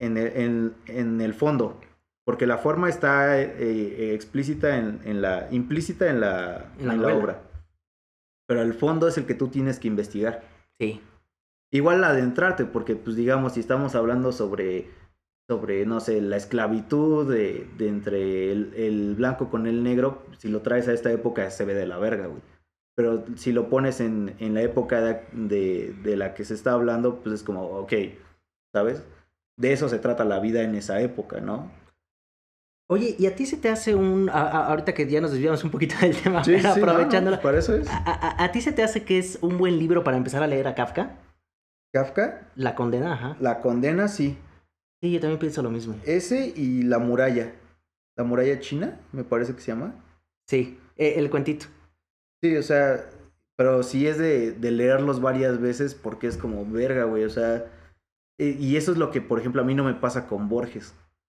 en 0.00 0.16
el, 0.16 0.26
en, 0.36 0.74
en 0.86 1.20
el 1.20 1.34
fondo, 1.34 1.80
porque 2.24 2.46
la 2.46 2.58
forma 2.58 2.88
está 2.88 3.40
eh, 3.40 3.52
eh, 3.60 4.14
explícita 4.14 4.76
en, 4.76 5.00
en, 5.04 5.22
la, 5.22 5.46
implícita 5.52 6.10
en 6.10 6.20
la, 6.20 6.72
en 6.80 7.00
la 7.00 7.14
obra. 7.14 7.42
Pero 8.48 8.62
el 8.62 8.74
fondo 8.74 9.06
es 9.06 9.16
el 9.18 9.26
que 9.26 9.34
tú 9.34 9.48
tienes 9.48 9.78
que 9.78 9.86
investigar. 9.86 10.42
Sí. 10.80 11.00
Igual 11.72 12.02
adentrarte, 12.02 12.64
porque 12.64 12.96
pues 12.96 13.14
digamos, 13.14 13.54
si 13.54 13.60
estamos 13.60 13.94
hablando 13.94 14.32
sobre, 14.32 14.88
sobre 15.48 15.86
no 15.86 16.00
sé, 16.00 16.20
la 16.20 16.36
esclavitud 16.36 17.30
de, 17.32 17.68
de 17.78 17.88
entre 17.88 18.50
el, 18.50 18.74
el, 18.74 19.14
blanco 19.14 19.50
con 19.50 19.68
el 19.68 19.84
negro, 19.84 20.24
si 20.38 20.48
lo 20.48 20.62
traes 20.62 20.88
a 20.88 20.92
esta 20.92 21.12
época 21.12 21.48
se 21.50 21.64
ve 21.64 21.74
de 21.74 21.86
la 21.86 21.98
verga, 21.98 22.26
güey. 22.26 22.42
Pero 22.96 23.24
si 23.36 23.52
lo 23.52 23.68
pones 23.70 24.00
en, 24.00 24.34
en 24.40 24.54
la 24.54 24.62
época 24.62 25.00
de, 25.32 25.94
de, 26.02 26.16
la 26.16 26.34
que 26.34 26.44
se 26.44 26.54
está 26.54 26.72
hablando, 26.72 27.22
pues 27.22 27.36
es 27.36 27.42
como, 27.44 27.62
ok, 27.62 27.92
¿sabes? 28.74 29.04
De 29.56 29.72
eso 29.72 29.88
se 29.88 30.00
trata 30.00 30.24
la 30.24 30.40
vida 30.40 30.62
en 30.62 30.74
esa 30.74 31.00
época, 31.00 31.40
¿no? 31.40 31.70
Oye, 32.90 33.14
¿y 33.16 33.26
a 33.26 33.36
ti 33.36 33.46
se 33.46 33.56
te 33.56 33.68
hace 33.68 33.94
un... 33.94 34.28
ahorita 34.28 34.92
que 34.92 35.08
ya 35.08 35.20
nos 35.20 35.30
desviamos 35.30 35.62
un 35.62 35.70
poquito 35.70 35.94
del 36.00 36.16
tema, 36.16 36.42
sí, 36.42 36.56
aprovechándolo. 36.56 37.36
Sí, 37.36 37.42
para 37.42 37.58
eso 37.58 37.76
es. 37.76 37.88
A, 37.88 38.42
a, 38.42 38.50
ti 38.50 38.60
se 38.60 38.72
te 38.72 38.82
hace 38.82 39.04
que 39.04 39.18
es 39.18 39.38
un 39.40 39.56
buen 39.56 39.78
libro 39.78 40.02
para 40.02 40.16
empezar 40.16 40.42
a 40.42 40.48
leer 40.48 40.66
a 40.66 40.74
Kafka? 40.74 41.16
Kafka. 41.92 42.50
La 42.54 42.74
condena, 42.74 43.14
ajá. 43.14 43.36
La 43.40 43.60
condena, 43.60 44.08
sí. 44.08 44.38
Sí, 45.02 45.12
yo 45.12 45.20
también 45.20 45.38
pienso 45.38 45.62
lo 45.62 45.70
mismo. 45.70 45.96
Ese 46.04 46.52
y 46.54 46.82
la 46.82 46.98
muralla. 46.98 47.52
La 48.16 48.24
muralla 48.24 48.60
china, 48.60 49.00
me 49.12 49.24
parece 49.24 49.54
que 49.54 49.60
se 49.60 49.72
llama. 49.72 49.94
Sí, 50.46 50.78
e, 50.96 51.18
el 51.18 51.30
cuentito. 51.30 51.66
Sí, 52.42 52.56
o 52.56 52.62
sea, 52.62 53.08
pero 53.56 53.82
sí 53.82 54.06
es 54.06 54.18
de, 54.18 54.52
de 54.52 54.70
leerlos 54.70 55.20
varias 55.20 55.60
veces 55.60 55.94
porque 55.94 56.26
es 56.26 56.36
como 56.36 56.64
verga, 56.64 57.04
güey, 57.04 57.24
o 57.24 57.30
sea, 57.30 57.66
e, 58.38 58.56
y 58.58 58.76
eso 58.76 58.92
es 58.92 58.98
lo 58.98 59.10
que, 59.10 59.20
por 59.20 59.38
ejemplo, 59.38 59.60
a 59.60 59.64
mí 59.64 59.74
no 59.74 59.84
me 59.84 59.94
pasa 59.94 60.26
con 60.26 60.48
Borges. 60.48 60.94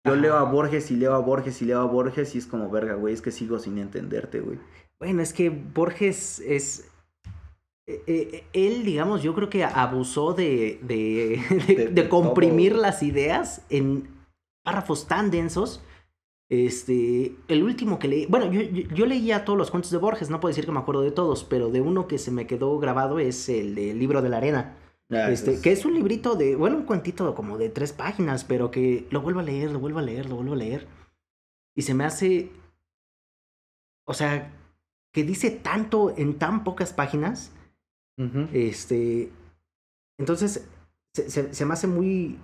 Yo 0.04 0.16
leo 0.16 0.36
a 0.36 0.44
Borges 0.44 0.90
y 0.90 0.96
leo 0.96 1.14
a 1.14 1.18
Borges 1.18 1.60
y 1.60 1.66
leo 1.66 1.80
a 1.80 1.84
Borges 1.84 2.34
y 2.34 2.38
es 2.38 2.46
como 2.46 2.70
verga, 2.70 2.94
güey, 2.94 3.12
es 3.12 3.20
que 3.20 3.30
sigo 3.30 3.58
sin 3.58 3.78
entenderte, 3.78 4.40
güey. 4.40 4.58
Bueno, 4.98 5.22
es 5.22 5.32
que 5.32 5.50
Borges 5.50 6.40
es, 6.40 6.90
eh, 8.06 8.28
eh, 8.32 8.44
él, 8.52 8.84
digamos, 8.84 9.22
yo 9.22 9.34
creo 9.34 9.50
que 9.50 9.64
abusó 9.64 10.32
de, 10.32 10.78
de, 10.82 12.08
comprimir 12.08 12.76
las 12.76 13.02
ideas 13.02 13.64
en 13.68 14.08
párrafos 14.62 15.06
tan 15.06 15.30
densos. 15.30 15.82
Este, 16.48 17.36
el 17.48 17.62
último 17.62 17.98
que 17.98 18.08
leí, 18.08 18.26
bueno, 18.26 18.50
yo, 18.50 18.62
yo, 18.62 19.06
leía 19.06 19.44
todos 19.44 19.58
los 19.58 19.70
cuentos 19.70 19.90
de 19.92 19.98
Borges, 19.98 20.30
no 20.30 20.40
puedo 20.40 20.50
decir 20.50 20.66
que 20.66 20.72
me 20.72 20.80
acuerdo 20.80 21.02
de 21.02 21.12
todos, 21.12 21.44
pero 21.44 21.70
de 21.70 21.80
uno 21.80 22.08
que 22.08 22.18
se 22.18 22.32
me 22.32 22.46
quedó 22.46 22.78
grabado 22.78 23.20
es 23.20 23.48
el 23.48 23.74
del 23.74 23.98
libro 23.98 24.20
de 24.20 24.28
la 24.28 24.38
arena. 24.38 24.76
Ah, 25.10 25.30
este, 25.30 25.60
que 25.60 25.72
es 25.72 25.84
un 25.84 25.94
librito 25.94 26.36
de, 26.36 26.54
bueno, 26.54 26.76
un 26.76 26.84
cuentito 26.84 27.34
como 27.34 27.58
de 27.58 27.68
tres 27.68 27.92
páginas, 27.92 28.44
pero 28.44 28.70
que 28.70 29.06
lo 29.10 29.20
vuelvo 29.20 29.40
a 29.40 29.44
leer, 29.44 29.72
lo 29.72 29.80
vuelvo 29.80 29.98
a 29.98 30.02
leer, 30.02 30.28
lo 30.28 30.36
vuelvo 30.36 30.54
a 30.54 30.56
leer. 30.56 30.86
Y 31.74 31.82
se 31.82 31.94
me 31.94 32.04
hace, 32.04 32.50
o 34.04 34.14
sea, 34.14 34.52
que 35.12 35.24
dice 35.24 35.50
tanto 35.50 36.14
en 36.16 36.38
tan 36.38 36.62
pocas 36.62 36.92
páginas 36.92 37.52
este, 38.52 39.30
entonces, 40.18 40.68
se, 41.14 41.54
se, 41.54 41.64
me 41.64 41.72
hace 41.72 41.86
muy, 41.86 42.38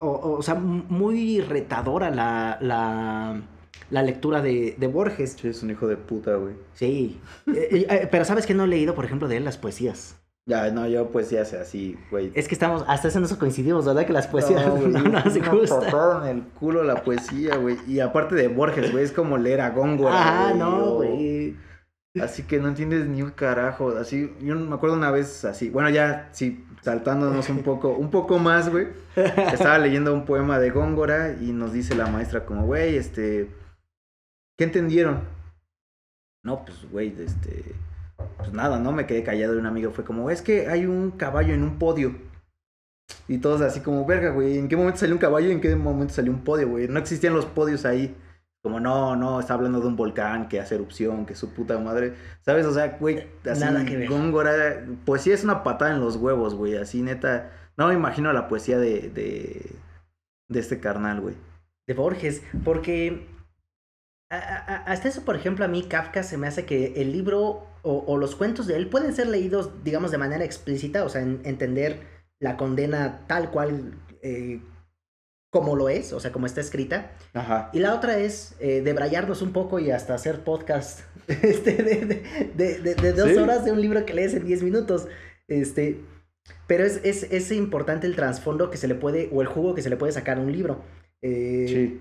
o, 0.00 0.36
o, 0.38 0.42
sea, 0.42 0.54
muy 0.54 1.40
retadora 1.40 2.10
la, 2.10 2.58
la, 2.60 3.42
la 3.90 4.02
lectura 4.02 4.40
de, 4.40 4.74
de, 4.78 4.86
Borges. 4.86 5.36
Sí, 5.40 5.48
es 5.48 5.62
un 5.62 5.70
hijo 5.70 5.86
de 5.86 5.96
puta, 5.96 6.36
güey. 6.36 6.54
Sí. 6.72 7.20
Eh, 7.54 7.86
eh, 7.88 8.08
pero 8.10 8.24
sabes 8.24 8.46
que 8.46 8.54
no 8.54 8.64
he 8.64 8.68
leído, 8.68 8.94
por 8.94 9.04
ejemplo, 9.04 9.28
de 9.28 9.36
él 9.36 9.44
las 9.44 9.58
poesías. 9.58 10.16
Ya, 10.46 10.70
no, 10.70 10.86
yo 10.86 11.10
poesías 11.10 11.54
así, 11.54 11.96
güey. 12.10 12.30
Es 12.34 12.48
que 12.48 12.54
estamos, 12.54 12.84
hasta 12.86 13.08
eso 13.08 13.18
nos 13.18 13.32
coincidimos, 13.34 13.86
¿verdad? 13.86 14.04
Que 14.04 14.12
las 14.12 14.26
poesías 14.26 14.66
no, 14.66 14.76
no, 14.88 15.00
no 15.00 15.24
nos 15.24 15.50
gustan. 15.50 16.26
en 16.28 16.36
el 16.38 16.42
culo 16.48 16.82
la 16.84 17.02
poesía, 17.02 17.56
güey. 17.56 17.78
Y 17.86 18.00
aparte 18.00 18.34
de 18.34 18.48
Borges, 18.48 18.92
güey, 18.92 19.04
es 19.04 19.12
como 19.12 19.38
leer 19.38 19.62
a 19.62 19.70
Góngora, 19.70 20.48
Ah, 20.48 20.54
no, 20.54 20.96
güey. 20.96 21.56
Así 22.20 22.44
que 22.44 22.60
no 22.60 22.68
entiendes 22.68 23.06
ni 23.06 23.22
un 23.22 23.30
carajo. 23.30 23.96
Así, 23.96 24.32
yo 24.40 24.54
me 24.54 24.74
acuerdo 24.74 24.96
una 24.96 25.10
vez 25.10 25.44
así, 25.44 25.68
bueno, 25.68 25.90
ya 25.90 26.28
sí, 26.32 26.64
saltándonos 26.82 27.48
un 27.48 27.62
poco, 27.62 27.90
un 27.90 28.10
poco 28.10 28.38
más, 28.38 28.70
güey. 28.70 28.88
Estaba 29.16 29.78
leyendo 29.78 30.14
un 30.14 30.24
poema 30.24 30.58
de 30.58 30.70
Góngora 30.70 31.36
y 31.40 31.52
nos 31.52 31.72
dice 31.72 31.94
la 31.94 32.06
maestra 32.06 32.44
como, 32.44 32.66
güey, 32.66 32.96
este, 32.96 33.50
¿qué 34.56 34.64
entendieron? 34.64 35.22
No, 36.44 36.64
pues, 36.64 36.88
güey, 36.90 37.14
este, 37.18 37.74
pues 38.36 38.52
nada, 38.52 38.78
¿no? 38.78 38.92
Me 38.92 39.06
quedé 39.06 39.24
callado 39.24 39.54
y 39.54 39.58
un 39.58 39.66
amigo 39.66 39.90
fue 39.90 40.04
como, 40.04 40.30
es 40.30 40.42
que 40.42 40.68
hay 40.68 40.86
un 40.86 41.10
caballo 41.12 41.54
en 41.54 41.62
un 41.62 41.78
podio. 41.78 42.14
Y 43.26 43.38
todos 43.38 43.60
así 43.62 43.80
como, 43.80 44.06
verga, 44.06 44.30
güey, 44.30 44.58
¿en 44.58 44.68
qué 44.68 44.76
momento 44.76 45.00
salió 45.00 45.14
un 45.14 45.20
caballo 45.20 45.48
y 45.48 45.52
en 45.52 45.60
qué 45.60 45.74
momento 45.74 46.14
salió 46.14 46.30
un 46.30 46.44
podio, 46.44 46.68
güey? 46.68 46.86
No 46.86 46.98
existían 46.98 47.34
los 47.34 47.46
podios 47.46 47.84
ahí. 47.84 48.14
Como 48.64 48.80
no, 48.80 49.14
no, 49.14 49.40
está 49.40 49.52
hablando 49.52 49.78
de 49.78 49.88
un 49.88 49.94
volcán 49.94 50.48
que 50.48 50.58
hace 50.58 50.76
erupción, 50.76 51.26
que 51.26 51.34
su 51.34 51.52
puta 51.52 51.78
madre. 51.78 52.14
¿Sabes? 52.40 52.64
O 52.64 52.72
sea, 52.72 52.96
güey, 52.98 53.28
así, 53.44 53.60
Nada 53.60 53.84
que 53.84 53.94
ver. 53.94 54.08
Góngora, 54.08 54.86
poesía 55.04 55.34
es 55.34 55.44
una 55.44 55.62
patada 55.62 55.92
en 55.92 56.00
los 56.00 56.16
huevos, 56.16 56.54
güey. 56.54 56.74
Así, 56.76 57.02
neta. 57.02 57.50
No 57.76 57.88
me 57.88 57.94
imagino 57.94 58.32
la 58.32 58.48
poesía 58.48 58.78
de, 58.78 59.10
de, 59.10 59.70
de 60.48 60.60
este 60.60 60.80
carnal, 60.80 61.20
güey. 61.20 61.34
De 61.86 61.92
Borges, 61.92 62.42
porque 62.64 63.26
hasta 64.30 65.08
eso, 65.08 65.26
por 65.26 65.36
ejemplo, 65.36 65.66
a 65.66 65.68
mí 65.68 65.82
Kafka 65.82 66.22
se 66.22 66.38
me 66.38 66.46
hace 66.46 66.64
que 66.64 66.94
el 67.02 67.12
libro 67.12 67.66
o, 67.82 68.04
o 68.06 68.16
los 68.16 68.34
cuentos 68.34 68.66
de 68.66 68.76
él 68.76 68.88
pueden 68.88 69.14
ser 69.14 69.26
leídos, 69.26 69.84
digamos, 69.84 70.10
de 70.10 70.16
manera 70.16 70.42
explícita, 70.42 71.04
o 71.04 71.10
sea, 71.10 71.20
en, 71.20 71.42
entender 71.44 72.00
la 72.40 72.56
condena 72.56 73.26
tal 73.26 73.50
cual 73.50 73.92
eh, 74.22 74.62
como 75.54 75.76
lo 75.76 75.88
es, 75.88 76.12
o 76.12 76.18
sea, 76.18 76.32
como 76.32 76.46
está 76.46 76.60
escrita. 76.60 77.12
Ajá. 77.32 77.70
Y 77.72 77.78
la 77.78 77.94
otra 77.94 78.18
es 78.18 78.56
eh, 78.58 78.80
debrayarnos 78.82 79.40
un 79.40 79.52
poco 79.52 79.78
y 79.78 79.92
hasta 79.92 80.12
hacer 80.12 80.40
podcast 80.40 81.02
este, 81.28 81.74
de, 81.80 82.24
de, 82.56 82.78
de, 82.80 82.94
de 82.96 83.12
dos 83.12 83.36
horas 83.36 83.64
de 83.64 83.70
un 83.70 83.80
libro 83.80 84.04
que 84.04 84.14
lees 84.14 84.34
en 84.34 84.46
diez 84.46 84.64
minutos. 84.64 85.06
Este, 85.46 86.00
pero 86.66 86.84
es, 86.84 87.00
es, 87.04 87.22
es, 87.30 87.52
importante 87.52 88.08
el 88.08 88.16
trasfondo 88.16 88.68
que 88.68 88.78
se 88.78 88.88
le 88.88 88.96
puede, 88.96 89.30
o 89.32 89.42
el 89.42 89.46
jugo 89.46 89.76
que 89.76 89.82
se 89.82 89.90
le 89.90 89.96
puede 89.96 90.10
sacar 90.10 90.38
a 90.38 90.40
un 90.40 90.50
libro. 90.50 90.82
Eh, 91.22 91.66
sí. 91.68 92.00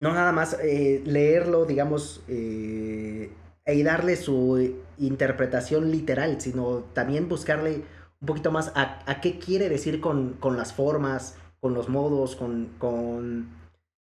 no 0.00 0.14
nada 0.14 0.30
más 0.30 0.56
eh, 0.62 1.02
leerlo, 1.04 1.64
digamos, 1.64 2.22
eh, 2.28 3.28
y 3.66 3.82
darle 3.82 4.14
su 4.14 4.76
interpretación 4.98 5.90
literal, 5.90 6.40
sino 6.40 6.84
también 6.94 7.28
buscarle 7.28 7.82
un 8.20 8.26
poquito 8.26 8.52
más 8.52 8.70
a, 8.76 9.20
qué 9.20 9.40
quiere 9.40 9.68
decir 9.68 10.00
con, 10.00 10.34
con, 10.34 10.56
las 10.56 10.72
formas, 10.72 11.34
con 11.60 11.74
los 11.74 11.88
modos, 11.88 12.36
con, 12.36 12.74
con, 12.78 13.58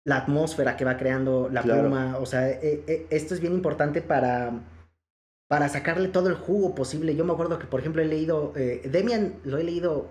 la 0.09 0.17
atmósfera 0.17 0.77
que 0.77 0.87
va 0.87 0.97
creando 0.97 1.51
la 1.53 1.63
pluma. 1.63 2.17
O 2.19 2.25
sea, 2.25 2.49
e, 2.49 2.83
e, 2.87 3.07
esto 3.11 3.35
es 3.35 3.41
bien 3.41 3.53
importante 3.53 4.01
para, 4.01 4.53
para 5.49 5.69
sacarle 5.69 6.09
todo 6.09 6.29
el 6.29 6.35
jugo 6.35 6.75
posible. 6.75 7.15
Yo 7.15 7.27
me 7.27 7.33
acuerdo 7.35 7.59
que, 7.59 7.67
por 7.67 7.81
ejemplo, 7.81 8.01
he 8.01 8.07
leído, 8.07 8.55
eh, 8.57 8.89
Demian 8.91 9.35
lo 9.45 9.59
he 9.59 9.65
leído 9.65 10.09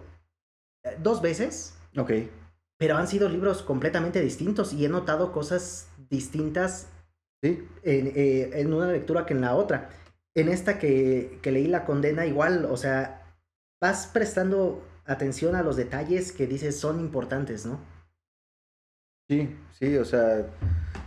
eh, 0.83 0.97
dos 1.01 1.21
veces. 1.21 1.75
Ok. 1.97 2.11
Pero 2.77 2.95
han 2.95 3.07
sido 3.07 3.27
libros 3.27 3.63
completamente 3.63 4.21
distintos 4.21 4.71
y 4.71 4.85
he 4.85 4.89
notado 4.89 5.31
cosas 5.31 5.89
distintas 6.09 6.89
¿Sí? 7.41 7.67
en, 7.81 8.07
eh, 8.15 8.51
en 8.53 8.73
una 8.73 8.91
lectura 8.91 9.25
que 9.25 9.33
en 9.33 9.41
la 9.41 9.55
otra. 9.55 9.89
En 10.35 10.47
esta 10.47 10.77
que, 10.77 11.39
que 11.41 11.51
leí 11.51 11.65
La 11.65 11.85
Condena, 11.85 12.27
igual, 12.27 12.65
o 12.65 12.77
sea, 12.77 13.25
vas 13.81 14.05
prestando 14.05 14.83
atención 15.07 15.55
a 15.55 15.63
los 15.63 15.75
detalles 15.75 16.31
que 16.31 16.47
dices 16.47 16.79
son 16.79 16.99
importantes, 16.99 17.65
¿no? 17.65 17.79
Sí, 19.29 19.55
sí, 19.71 19.97
o 19.97 20.05
sea, 20.05 20.47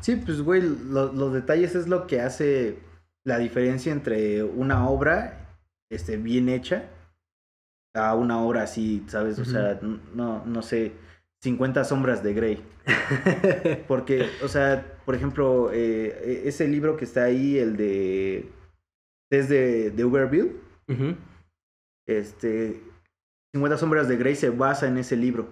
sí, 0.00 0.16
pues, 0.16 0.42
güey, 0.42 0.60
los 0.60 1.32
detalles 1.32 1.74
es 1.74 1.88
lo 1.88 2.06
que 2.06 2.20
hace 2.20 2.78
la 3.24 3.38
diferencia 3.38 3.92
entre 3.92 4.42
una 4.42 4.88
obra, 4.88 5.56
este, 5.90 6.16
bien 6.16 6.48
hecha, 6.48 6.90
a 7.94 8.14
una 8.14 8.42
obra 8.42 8.62
así, 8.62 9.04
¿sabes? 9.08 9.38
O 9.38 9.44
sea, 9.44 9.80
no, 10.14 10.44
no 10.44 10.62
sé, 10.62 10.92
50 11.42 11.84
sombras 11.84 12.22
de 12.22 12.34
Grey. 12.34 12.62
Porque, 13.88 14.28
o 14.42 14.48
sea, 14.48 14.98
por 15.04 15.14
ejemplo, 15.14 15.70
eh, 15.72 16.42
e, 16.44 16.48
ese 16.48 16.68
libro 16.68 16.96
que 16.96 17.04
está 17.04 17.24
ahí, 17.24 17.58
el 17.58 17.76
de... 17.76 18.50
Desde 19.30 19.90
de 19.92 20.04
Uberville, 20.04 20.56
este, 22.08 22.82
50 23.52 23.78
sombras 23.78 24.08
de 24.08 24.16
Grey 24.16 24.36
se 24.36 24.50
basa 24.50 24.86
en 24.86 24.98
ese 24.98 25.16
libro. 25.16 25.48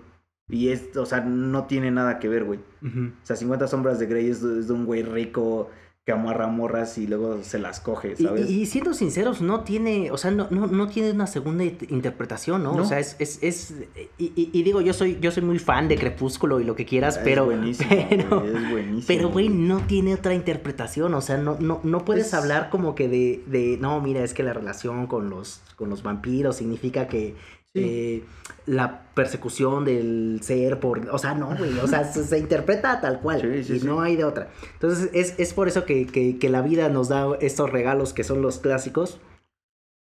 Y 0.49 0.70
es, 0.70 0.96
o 0.96 1.05
sea, 1.05 1.20
no 1.20 1.64
tiene 1.64 1.90
nada 1.90 2.18
que 2.18 2.28
ver, 2.28 2.44
güey. 2.44 2.61
O 2.82 3.26
sea, 3.26 3.36
50 3.36 3.68
sombras 3.68 3.99
de 3.99 4.07
Grey 4.07 4.30
es, 4.30 4.40
de 4.42 4.72
un 4.72 4.86
güey 4.86 5.03
rico 5.03 5.68
que 6.07 6.12
amarra 6.12 6.46
morras 6.46 6.96
y 6.96 7.07
luego 7.07 7.42
se 7.42 7.59
las 7.59 7.80
coge, 7.80 8.16
¿sabes? 8.16 8.49
Y, 8.49 8.64
siendo 8.64 8.94
sinceros, 8.94 9.42
no 9.42 9.61
tiene, 9.61 10.11
o 10.11 10.16
sea, 10.16 10.30
no, 10.30 10.49
no, 10.51 10.66
no 10.66 10.88
tiene 10.88 11.11
una 11.11 11.26
segunda 11.26 11.64
interpretación, 11.64 12.62
¿no? 12.62 12.76
O 12.76 12.84
sea, 12.86 12.99
es, 12.99 13.16
es, 13.18 13.42
es 13.42 13.74
y, 14.16 14.62
digo, 14.62 14.80
yo 14.80 14.94
soy, 14.94 15.18
yo 15.20 15.30
soy 15.30 15.42
muy 15.42 15.59
fan 15.59 15.86
de 15.86 15.99
Crepúsculo 15.99 16.61
y 16.61 16.64
lo 16.64 16.74
que 16.74 16.86
quieras, 16.86 17.20
pero... 17.22 17.44
Buenísimo, 17.44 17.90
pero, 18.09 18.42
es 18.42 18.70
buenísimo. 18.70 19.05
Pero, 19.07 19.28
güey, 19.28 19.51
no 19.51 19.80
tiene 19.80 20.14
otra 20.14 20.32
interpretación, 20.32 21.12
o 21.12 21.20
sea, 21.20 21.36
no, 21.36 21.59
no, 21.61 21.80
no 21.82 22.07
puedes 22.07 22.32
hablar 22.32 22.70
como 22.70 22.94
que 22.94 23.07
de, 23.07 23.44
de, 23.46 23.76
no, 23.78 24.01
mira, 24.01 24.24
es 24.24 24.32
que 24.32 24.42
la 24.42 24.55
relación 24.55 25.09
con 25.09 25.28
los, 25.28 25.61
con 25.76 25.90
los 25.90 26.03
vampiros 26.03 26.57
significa 26.57 27.07
que 27.07 27.34
eh, 27.75 28.25
la 28.66 29.03
persecución 29.14 29.85
del 29.85 30.41
ser 30.43 30.81
por... 30.81 31.09
O 31.11 31.19
sea, 31.19 31.35
no, 31.35 31.57
güey. 31.57 31.79
O 31.79 31.87
sea, 31.87 32.05
se, 32.05 32.39
interpreta 32.39 33.01
tal 33.01 33.21
cual. 33.21 33.64
y 33.66 33.81
no 33.81 34.01
hay 34.01 34.16
de 34.16 34.25
otra. 34.25 34.51
Entonces, 34.75 35.35
es, 35.39 35.55
por 35.55 35.69
eso 35.69 35.85
que, 35.85 36.39
la 36.43 36.62
vida 36.62 36.89
nos 36.89 37.09
da 37.09 37.37
estos 37.41 37.71
regalos 37.71 38.12
que 38.12 38.25
son 38.25 38.43
los 38.43 38.59
clásicos. 38.59 39.21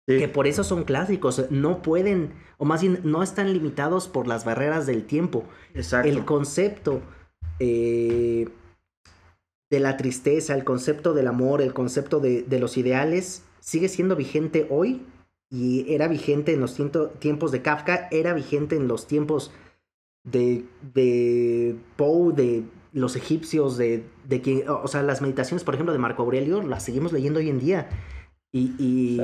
Que 0.05 0.27
por 0.27 0.47
eso 0.47 0.63
son 0.63 0.83
clásicos. 0.83 1.45
No 1.49 1.81
pueden, 1.81 2.33
o 2.57 2.65
más 2.65 2.81
bien, 2.81 2.99
no 3.03 3.23
están 3.23 3.53
limitados 3.53 4.09
por 4.09 4.27
las 4.27 4.43
barreras 4.43 4.85
del 4.85 5.05
tiempo. 5.05 5.45
Exacto. 5.73 6.09
El 6.09 6.25
concepto 6.25 7.01
eh, 7.59 8.49
de 9.69 9.79
la 9.79 9.95
tristeza, 9.95 10.55
el 10.55 10.65
concepto 10.65 11.13
del 11.13 11.27
amor, 11.27 11.61
el 11.61 11.73
concepto 11.73 12.19
de, 12.19 12.43
de 12.43 12.59
los 12.59 12.77
ideales, 12.77 13.43
sigue 13.61 13.87
siendo 13.87 14.17
vigente 14.17 14.67
hoy 14.69 15.05
y 15.53 15.93
era 15.93 16.07
vigente 16.07 16.51
en 16.51 16.61
los 16.61 16.75
tiempos 17.19 17.51
de 17.51 17.61
Kafka, 17.61 18.07
era 18.09 18.33
vigente 18.33 18.75
en 18.75 18.87
los 18.87 19.05
tiempos 19.05 19.51
de, 20.23 20.65
de 20.95 21.75
Poe, 21.95 22.33
de 22.33 22.63
los 22.91 23.15
egipcios, 23.15 23.77
de, 23.77 24.03
de 24.27 24.41
que, 24.41 24.67
o 24.67 24.87
sea, 24.87 25.03
las 25.03 25.21
meditaciones, 25.21 25.63
por 25.63 25.75
ejemplo, 25.75 25.93
de 25.93 25.99
Marco 25.99 26.23
Aurelio, 26.23 26.63
las 26.63 26.83
seguimos 26.83 27.13
leyendo 27.13 27.39
hoy 27.39 27.49
en 27.49 27.59
día. 27.59 27.87
Y, 28.51 28.73
y, 28.79 29.21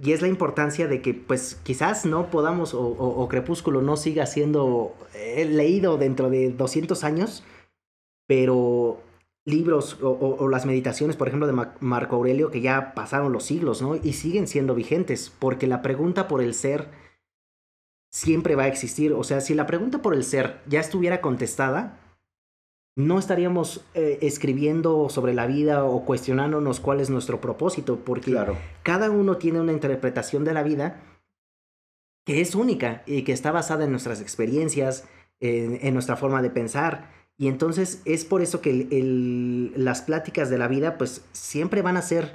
y, 0.00 0.12
es 0.12 0.22
la 0.22 0.28
importancia 0.28 0.86
de 0.86 1.02
que, 1.02 1.14
pues, 1.14 1.56
quizás 1.64 2.06
no 2.06 2.30
podamos, 2.30 2.74
o, 2.74 3.26
Crepúsculo 3.28 3.82
no 3.82 3.96
siga 3.96 4.26
siendo 4.26 4.94
eh, 5.14 5.44
leído 5.46 5.98
dentro 5.98 6.30
de 6.30 6.52
200 6.52 7.02
años, 7.02 7.42
pero 8.28 9.00
libros 9.44 9.98
o, 10.00 10.48
las 10.48 10.66
meditaciones, 10.66 11.16
por 11.16 11.28
ejemplo, 11.28 11.46
de 11.46 11.66
Marco 11.80 12.16
Aurelio, 12.16 12.50
que 12.50 12.60
ya 12.60 12.94
pasaron 12.94 13.32
los 13.32 13.44
siglos, 13.44 13.82
¿no? 13.82 13.96
Y 13.96 14.12
siguen 14.12 14.46
siendo 14.46 14.74
vigentes, 14.74 15.32
porque 15.36 15.66
la 15.66 15.82
pregunta 15.82 16.28
por 16.28 16.42
el 16.42 16.54
ser 16.54 16.90
siempre 18.12 18.54
va 18.54 18.64
a 18.64 18.68
existir. 18.68 19.12
O 19.12 19.24
sea, 19.24 19.40
si 19.40 19.54
la 19.54 19.66
pregunta 19.66 20.00
por 20.00 20.14
el 20.14 20.22
ser 20.22 20.60
ya 20.68 20.80
estuviera 20.80 21.20
contestada, 21.20 21.98
no 22.94 23.18
estaríamos 23.18 23.84
eh, 23.94 24.18
escribiendo 24.22 25.08
sobre 25.08 25.34
la 25.34 25.46
vida 25.46 25.84
o 25.84 26.04
cuestionándonos 26.04 26.78
cuál 26.78 27.00
es 27.00 27.10
nuestro 27.10 27.40
propósito, 27.40 28.04
porque 28.04 28.36
cada 28.82 29.10
uno 29.10 29.38
tiene 29.38 29.60
una 29.60 29.72
interpretación 29.72 30.44
de 30.44 30.54
la 30.54 30.62
vida 30.62 31.00
que 32.24 32.40
es 32.40 32.54
única 32.54 33.02
y 33.06 33.22
que 33.22 33.32
está 33.32 33.50
basada 33.50 33.84
en 33.84 33.90
nuestras 33.90 34.20
experiencias, 34.20 35.08
en 35.40 35.92
nuestra 35.92 36.14
forma 36.16 36.40
de 36.40 36.50
pensar 36.50 37.21
y 37.42 37.48
entonces 37.48 38.02
es 38.04 38.24
por 38.24 38.40
eso 38.40 38.60
que 38.60 39.72
las 39.74 40.02
pláticas 40.02 40.48
de 40.48 40.58
la 40.58 40.68
vida 40.68 40.96
pues 40.96 41.24
siempre 41.32 41.82
van 41.82 41.96
a 41.96 42.02
ser 42.02 42.34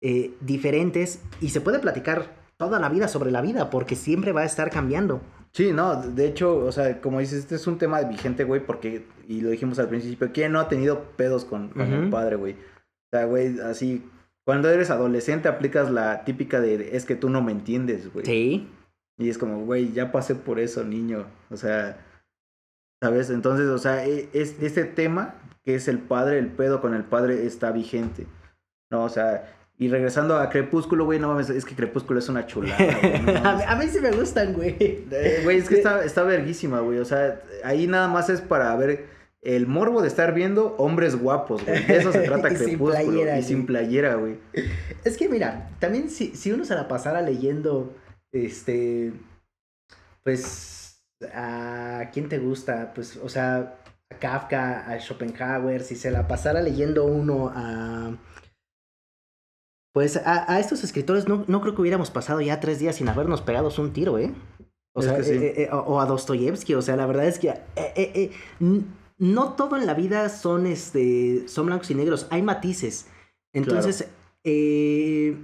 eh, 0.00 0.34
diferentes 0.40 1.20
y 1.40 1.48
se 1.48 1.60
puede 1.60 1.80
platicar 1.80 2.36
toda 2.56 2.78
la 2.78 2.88
vida 2.88 3.08
sobre 3.08 3.32
la 3.32 3.40
vida 3.40 3.70
porque 3.70 3.96
siempre 3.96 4.30
va 4.30 4.42
a 4.42 4.44
estar 4.44 4.70
cambiando. 4.70 5.20
Sí, 5.52 5.72
no, 5.72 6.00
de 6.00 6.28
hecho, 6.28 6.58
o 6.58 6.70
sea, 6.70 7.00
como 7.00 7.18
dices, 7.18 7.40
este 7.40 7.56
es 7.56 7.66
un 7.66 7.78
tema 7.78 8.02
vigente, 8.02 8.44
güey, 8.44 8.64
porque, 8.64 9.04
y 9.26 9.40
lo 9.40 9.50
dijimos 9.50 9.80
al 9.80 9.88
principio, 9.88 10.30
¿quién 10.32 10.52
no 10.52 10.60
ha 10.60 10.68
tenido 10.68 11.10
pedos 11.16 11.44
con, 11.44 11.70
con 11.70 11.92
el 11.92 12.08
padre, 12.08 12.36
güey? 12.36 12.52
O 12.52 13.16
sea, 13.16 13.24
güey, 13.24 13.58
así, 13.58 14.08
cuando 14.46 14.70
eres 14.70 14.90
adolescente 14.90 15.48
aplicas 15.48 15.90
la 15.90 16.24
típica 16.24 16.60
de, 16.60 16.96
es 16.96 17.04
que 17.04 17.16
tú 17.16 17.30
no 17.30 17.42
me 17.42 17.50
entiendes, 17.50 18.12
güey. 18.12 18.24
Sí. 18.24 18.68
Y 19.18 19.28
es 19.28 19.38
como, 19.38 19.64
güey, 19.64 19.90
ya 19.90 20.12
pasé 20.12 20.36
por 20.36 20.60
eso, 20.60 20.84
niño. 20.84 21.26
O 21.50 21.56
sea, 21.56 22.06
¿Sabes? 23.02 23.30
Entonces, 23.30 23.68
o 23.68 23.78
sea, 23.78 24.06
e, 24.06 24.28
es, 24.32 24.60
ese 24.60 24.84
tema 24.84 25.36
que 25.64 25.74
es 25.74 25.88
el 25.88 25.98
padre, 25.98 26.38
el 26.38 26.48
pedo 26.48 26.80
con 26.80 26.94
el 26.94 27.04
padre 27.04 27.46
está 27.46 27.72
vigente. 27.72 28.26
¿No? 28.90 29.04
O 29.04 29.08
sea, 29.08 29.54
y 29.78 29.88
regresando 29.88 30.36
a 30.36 30.50
Crepúsculo, 30.50 31.06
güey, 31.06 31.18
no 31.18 31.28
mames, 31.28 31.48
es 31.48 31.64
que 31.64 31.74
Crepúsculo 31.74 32.18
es 32.18 32.28
una 32.28 32.46
chulada, 32.46 32.98
güey. 33.00 33.36
a, 33.66 33.76
mí 33.76 33.88
sí 33.88 34.00
me 34.00 34.10
gustan, 34.10 34.52
güey. 34.52 34.76
Eh, 34.78 35.40
güey, 35.42 35.56
es 35.56 35.68
que 35.68 35.76
está, 35.76 36.04
está 36.04 36.22
verguísima, 36.22 36.80
güey. 36.80 36.98
O 36.98 37.04
sea, 37.06 37.40
ahí 37.64 37.86
nada 37.86 38.06
más 38.06 38.28
es 38.28 38.42
para 38.42 38.76
ver 38.76 39.06
el 39.40 39.66
morbo 39.66 40.02
de 40.02 40.08
estar 40.08 40.34
viendo 40.34 40.74
hombres 40.76 41.16
guapos, 41.16 41.64
güey. 41.64 41.82
De 41.86 41.96
eso 41.96 42.12
se 42.12 42.20
trata 42.20 42.48
Crepúsculo. 42.48 42.94
Sin 42.94 43.06
playera, 43.06 43.38
y 43.38 43.42
sin 43.42 43.66
playera, 43.66 44.14
güey. 44.16 44.36
Es 45.04 45.16
que 45.16 45.30
mira, 45.30 45.70
también 45.78 46.10
si, 46.10 46.36
si 46.36 46.52
uno 46.52 46.66
se 46.66 46.74
la 46.74 46.86
pasara 46.86 47.22
leyendo, 47.22 47.94
este, 48.32 49.14
pues 50.22 50.79
¿A 51.34 52.10
quién 52.12 52.28
te 52.28 52.38
gusta? 52.38 52.92
Pues, 52.94 53.16
o 53.16 53.28
sea, 53.28 53.78
a 54.10 54.14
Kafka, 54.18 54.90
a 54.90 54.98
Schopenhauer, 54.98 55.82
si 55.82 55.96
se 55.96 56.10
la 56.10 56.26
pasara 56.26 56.62
leyendo 56.62 57.04
uno 57.04 57.52
a... 57.54 58.16
Pues 59.92 60.16
a, 60.16 60.60
estos 60.60 60.84
escritores 60.84 61.26
no, 61.26 61.44
no, 61.48 61.60
creo 61.60 61.74
que 61.74 61.80
hubiéramos 61.80 62.12
pasado 62.12 62.40
ya 62.40 62.60
tres 62.60 62.78
días 62.78 62.94
sin 62.94 63.08
habernos 63.08 63.42
pegado 63.42 63.72
un 63.76 63.92
tiro, 63.92 64.18
¿eh? 64.18 64.32
O 64.94 65.02
sea, 65.02 65.18
eh, 65.18 65.54
eh, 65.62 65.68
o, 65.72 66.00
a 66.00 66.06
Dostoyevsky, 66.06 66.74
o 66.74 66.82
sea, 66.82 66.94
la 66.94 67.06
verdad 67.06 67.26
es 67.26 67.40
que 67.40 67.54
eh, 67.76 68.30
no 69.18 69.52
todo 69.52 69.76
en 69.76 69.86
la 69.86 69.94
vida 69.94 70.28
son, 70.28 70.66
este, 70.66 71.46
son 71.48 71.66
blancos 71.66 71.90
y 71.90 71.94
negros, 71.94 72.26
hay 72.30 72.42
matices. 72.42 73.06
Entonces, 73.52 74.08
eh, 74.44 75.36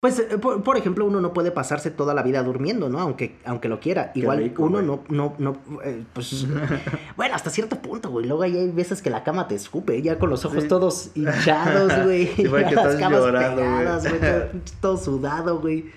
pues, 0.00 0.18
eh, 0.18 0.38
por, 0.38 0.76
ejemplo, 0.76 1.06
uno 1.06 1.20
no 1.20 1.32
puede 1.32 1.50
pasarse 1.50 1.90
toda 1.90 2.12
la 2.12 2.22
vida 2.22 2.42
durmiendo, 2.42 2.88
¿no? 2.90 3.00
Aunque, 3.00 3.38
aunque 3.44 3.68
lo 3.68 3.80
quiera. 3.80 4.12
Igual 4.14 4.52
uno 4.58 4.82
no, 4.82 5.02
no, 5.08 5.34
no, 5.38 5.56
eh, 5.84 6.04
pues, 6.12 6.46
bueno, 7.16 7.34
hasta 7.34 7.48
cierto 7.48 7.76
punto, 7.80 8.10
güey. 8.10 8.26
Luego 8.26 8.42
hay 8.42 8.70
veces 8.70 9.00
que 9.00 9.08
la 9.08 9.24
cama 9.24 9.48
te 9.48 9.54
escupe, 9.54 10.00
ya 10.02 10.18
con 10.18 10.28
los 10.28 10.44
ojos 10.44 10.68
todos 10.68 11.10
hinchados, 11.14 11.92
güey. 12.04 12.26
Sí, 12.26 12.44
las 12.44 12.96
camas 12.96 13.22
pegadas, 13.22 14.08
güey. 14.08 14.62
Todo, 14.80 14.96
sudado, 14.98 15.60
güey. 15.60 15.90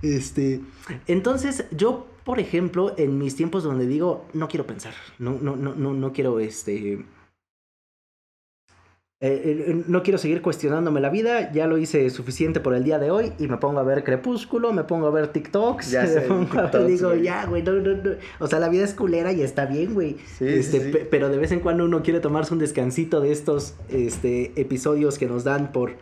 Este, 0.00 0.60
entonces, 1.06 1.66
yo, 1.70 2.06
por 2.24 2.40
ejemplo, 2.40 2.94
en 2.96 3.18
mis 3.18 3.36
tiempos 3.36 3.64
donde 3.64 3.86
digo, 3.86 4.24
no 4.32 4.48
quiero 4.48 4.66
pensar, 4.66 4.94
no, 5.18 5.38
no, 5.40 5.56
no, 5.56 5.74
no, 5.74 5.92
no 5.92 6.12
quiero, 6.12 6.40
este 6.40 7.04
eh, 9.24 9.66
eh, 9.68 9.84
no 9.86 10.02
quiero 10.02 10.18
seguir 10.18 10.42
cuestionándome 10.42 11.00
la 11.00 11.08
vida, 11.08 11.52
ya 11.52 11.68
lo 11.68 11.78
hice 11.78 12.10
suficiente 12.10 12.58
por 12.58 12.74
el 12.74 12.82
día 12.82 12.98
de 12.98 13.12
hoy 13.12 13.32
y 13.38 13.46
me 13.46 13.56
pongo 13.56 13.78
a 13.78 13.84
ver 13.84 14.02
Crepúsculo, 14.02 14.72
me 14.72 14.82
pongo 14.82 15.06
a 15.06 15.10
ver 15.12 15.28
TikToks, 15.28 15.92
Ya 15.92 16.06
sé, 16.08 16.22
me 16.22 16.26
pongo 16.26 16.58
a 16.58 16.66
ver, 16.66 16.86
digo, 16.86 17.10
güey. 17.10 17.22
ya, 17.22 17.46
güey, 17.46 17.62
no, 17.62 17.72
no, 17.74 17.94
no. 17.94 18.10
O 18.40 18.48
sea, 18.48 18.58
la 18.58 18.68
vida 18.68 18.82
es 18.84 18.94
culera 18.94 19.30
y 19.32 19.42
está 19.42 19.66
bien, 19.66 19.94
güey. 19.94 20.16
Sí, 20.38 20.48
Este, 20.48 20.92
sí, 20.92 20.98
Pero 21.08 21.28
de 21.28 21.38
vez 21.38 21.52
en 21.52 21.60
cuando 21.60 21.84
uno 21.84 22.02
quiere 22.02 22.18
tomarse 22.18 22.52
un 22.52 22.58
descansito 22.58 23.20
de 23.20 23.30
estos 23.30 23.76
este, 23.90 24.60
episodios 24.60 25.18
que 25.18 25.26
nos 25.26 25.44
dan 25.44 25.70
por, 25.70 25.92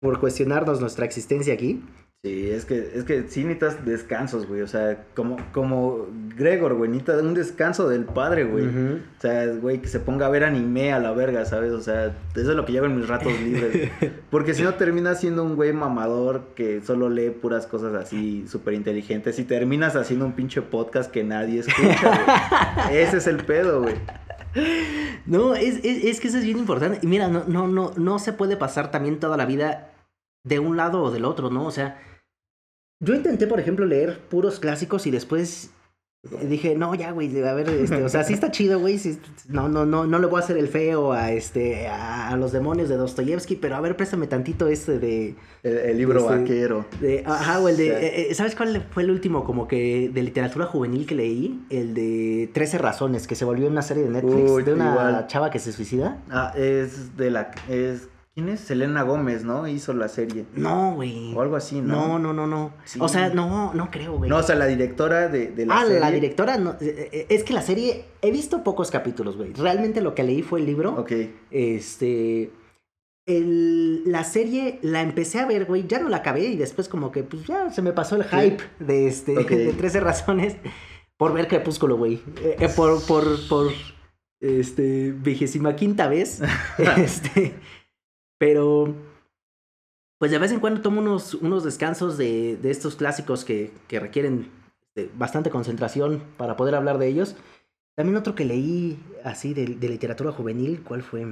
por 0.00 0.20
cuestionarnos 0.20 0.78
nuestra 0.82 1.06
existencia 1.06 1.54
aquí. 1.54 1.82
Sí, 2.24 2.50
es 2.50 2.64
que, 2.64 2.90
es 2.96 3.04
que 3.04 3.28
sí 3.28 3.44
necesitas 3.44 3.84
descansos, 3.84 4.48
güey. 4.48 4.62
O 4.62 4.66
sea, 4.66 5.04
como, 5.14 5.36
como 5.52 6.08
Gregor, 6.36 6.74
güey, 6.74 6.90
necesita 6.90 7.18
un 7.18 7.32
descanso 7.32 7.88
del 7.88 8.06
padre, 8.06 8.42
güey. 8.42 8.66
O 8.66 9.20
sea, 9.20 9.46
güey, 9.46 9.80
que 9.80 9.86
se 9.86 10.00
ponga 10.00 10.26
a 10.26 10.28
ver 10.28 10.42
anime 10.42 10.92
a 10.92 10.98
la 10.98 11.12
verga, 11.12 11.44
¿sabes? 11.44 11.70
O 11.70 11.80
sea, 11.80 12.06
eso 12.34 12.50
es 12.50 12.56
lo 12.56 12.64
que 12.64 12.72
llevo 12.72 12.86
en 12.86 12.96
mis 12.96 13.06
ratos 13.06 13.32
libres. 13.40 13.92
Porque 14.30 14.54
si 14.54 14.64
no 14.64 14.74
terminas 14.74 15.20
siendo 15.20 15.44
un 15.44 15.54
güey 15.54 15.72
mamador 15.72 16.48
que 16.56 16.82
solo 16.82 17.08
lee 17.08 17.30
puras 17.30 17.68
cosas 17.68 17.94
así 17.94 18.44
súper 18.48 18.74
inteligentes 18.74 19.38
y 19.38 19.44
terminas 19.44 19.94
haciendo 19.94 20.26
un 20.26 20.32
pinche 20.32 20.60
podcast 20.60 21.12
que 21.12 21.22
nadie 21.22 21.60
escucha, 21.60 22.82
güey. 22.88 22.98
Ese 22.98 23.18
es 23.18 23.28
el 23.28 23.44
pedo, 23.44 23.82
güey. 23.82 23.94
No, 25.24 25.54
es, 25.54 25.76
es, 25.84 26.04
es 26.04 26.18
que 26.18 26.26
eso 26.26 26.38
es 26.38 26.44
bien 26.44 26.58
importante. 26.58 26.98
Y 27.00 27.06
mira, 27.06 27.28
no, 27.28 27.44
no, 27.46 27.68
no, 27.68 27.92
no 27.96 28.18
se 28.18 28.32
puede 28.32 28.56
pasar 28.56 28.90
también 28.90 29.20
toda 29.20 29.36
la 29.36 29.46
vida 29.46 29.92
de 30.42 30.58
un 30.58 30.76
lado 30.76 31.02
o 31.02 31.10
del 31.12 31.24
otro, 31.24 31.50
¿no? 31.50 31.64
O 31.64 31.70
sea, 31.70 32.00
yo 33.00 33.14
intenté, 33.14 33.46
por 33.46 33.60
ejemplo, 33.60 33.86
leer 33.86 34.18
puros 34.28 34.58
clásicos 34.60 35.06
y 35.06 35.10
después 35.10 35.70
dije, 36.48 36.74
no, 36.74 36.94
ya, 36.96 37.12
güey, 37.12 37.28
a 37.44 37.54
ver, 37.54 37.68
este, 37.70 38.02
o 38.02 38.08
sea, 38.08 38.24
sí 38.24 38.32
está 38.34 38.50
chido, 38.50 38.80
güey, 38.80 38.98
sí, 38.98 39.20
no, 39.48 39.68
no, 39.68 39.86
no, 39.86 40.04
no 40.04 40.18
le 40.18 40.26
voy 40.26 40.40
a 40.40 40.44
hacer 40.44 40.58
el 40.58 40.66
feo 40.66 41.12
a, 41.12 41.30
este, 41.30 41.86
a, 41.86 42.30
a 42.30 42.36
los 42.36 42.50
demonios 42.50 42.88
de 42.88 42.96
Dostoyevsky, 42.96 43.54
pero 43.54 43.76
a 43.76 43.80
ver, 43.80 43.96
préstame 43.96 44.26
tantito 44.26 44.66
este 44.66 44.98
de, 44.98 45.36
El, 45.62 45.78
el 45.78 45.96
libro 45.96 46.18
Este, 46.20 46.36
vaquero. 46.40 46.84
de 47.00 47.22
ajá, 47.24 47.60
o 47.60 47.68
el 47.68 47.76
de, 47.76 47.84
Sí. 47.84 47.90
eh, 47.90 48.26
eh, 48.30 48.34
¿sabes 48.34 48.56
cuál 48.56 48.84
fue 48.90 49.04
el 49.04 49.12
último 49.12 49.44
como 49.44 49.68
que 49.68 50.10
de 50.12 50.22
literatura 50.24 50.66
juvenil 50.66 51.06
que 51.06 51.14
leí? 51.14 51.64
El 51.70 51.94
de 51.94 52.50
13 52.52 52.78
razones, 52.78 53.28
que 53.28 53.36
se 53.36 53.44
volvió 53.44 53.68
una 53.68 53.82
serie 53.82 54.02
de 54.02 54.10
Netflix 54.10 54.50
Uy, 54.50 54.62
de 54.64 54.74
una 54.74 54.90
igual. 54.90 55.26
chava 55.28 55.50
que 55.50 55.60
se 55.60 55.70
suicida. 55.72 56.18
Ah, 56.30 56.52
es 56.56 57.16
de 57.16 57.30
la... 57.30 57.52
Es, 57.68 58.08
¿Quién 58.38 58.50
es? 58.50 58.60
Selena 58.60 59.02
Gómez, 59.02 59.42
¿no? 59.42 59.66
Hizo 59.66 59.92
la 59.94 60.06
serie. 60.06 60.46
No, 60.54 60.94
güey. 60.94 61.34
O 61.34 61.40
algo 61.42 61.56
así, 61.56 61.80
No, 61.80 62.06
¿no? 62.06 62.18
no, 62.20 62.32
no, 62.32 62.46
no. 62.46 62.72
Sí. 62.84 63.00
O 63.02 63.08
sea, 63.08 63.30
no, 63.30 63.74
no 63.74 63.90
creo, 63.90 64.16
güey. 64.16 64.30
No, 64.30 64.36
o 64.36 64.42
sea, 64.44 64.54
la 64.54 64.66
directora 64.66 65.26
de, 65.26 65.48
de 65.48 65.66
la 65.66 65.80
ah, 65.80 65.84
serie. 65.84 65.98
la 65.98 66.10
directora, 66.12 66.56
no, 66.56 66.76
eh, 66.80 67.08
eh, 67.12 67.26
es 67.30 67.42
que 67.42 67.52
la 67.52 67.62
serie, 67.62 68.04
he 68.22 68.30
visto 68.30 68.62
pocos 68.62 68.92
capítulos, 68.92 69.36
güey. 69.36 69.54
Realmente 69.54 70.00
lo 70.00 70.14
que 70.14 70.22
leí 70.22 70.42
fue 70.42 70.60
el 70.60 70.66
libro. 70.66 70.92
Ok. 71.00 71.10
Este. 71.50 72.52
el- 73.26 74.04
la 74.10 74.22
serie 74.22 74.78
la 74.82 75.02
empecé 75.02 75.40
a 75.40 75.46
ver, 75.46 75.64
güey. 75.64 75.88
Ya 75.88 75.98
no 75.98 76.08
la 76.08 76.18
acabé 76.18 76.44
y 76.44 76.56
después, 76.56 76.88
como 76.88 77.10
que, 77.10 77.24
pues 77.24 77.44
ya 77.44 77.72
se 77.72 77.82
me 77.82 77.92
pasó 77.92 78.14
el 78.14 78.22
hype 78.22 78.62
de, 78.78 79.08
este, 79.08 79.36
Ok. 79.36 79.50
de 79.50 79.72
13 79.72 79.98
razones 79.98 80.56
por 81.16 81.32
ver 81.32 81.48
Crepúsculo, 81.48 81.96
güey. 81.96 82.22
Eh, 82.40 82.54
eh, 82.60 82.68
por, 82.68 83.04
por, 83.04 83.24
por. 83.48 83.72
Este. 84.40 85.10
Vigésima 85.10 85.74
quinta 85.74 86.06
vez. 86.06 86.40
este. 86.96 87.54
Pero. 88.38 88.94
Pues 90.18 90.32
de 90.32 90.38
vez 90.38 90.50
en 90.50 90.58
cuando 90.58 90.80
tomo 90.80 91.00
unos, 91.00 91.34
unos 91.34 91.62
descansos 91.62 92.18
de, 92.18 92.56
de 92.56 92.70
estos 92.72 92.96
clásicos 92.96 93.44
que, 93.44 93.70
que 93.86 94.00
requieren 94.00 94.50
este, 94.80 95.08
bastante 95.16 95.48
concentración 95.48 96.24
para 96.36 96.56
poder 96.56 96.74
hablar 96.74 96.98
de 96.98 97.06
ellos. 97.06 97.36
También 97.96 98.16
otro 98.16 98.34
que 98.34 98.44
leí 98.44 98.98
así 99.22 99.54
de, 99.54 99.66
de 99.66 99.88
literatura 99.88 100.32
juvenil, 100.32 100.82
¿cuál 100.82 101.02
fue? 101.02 101.24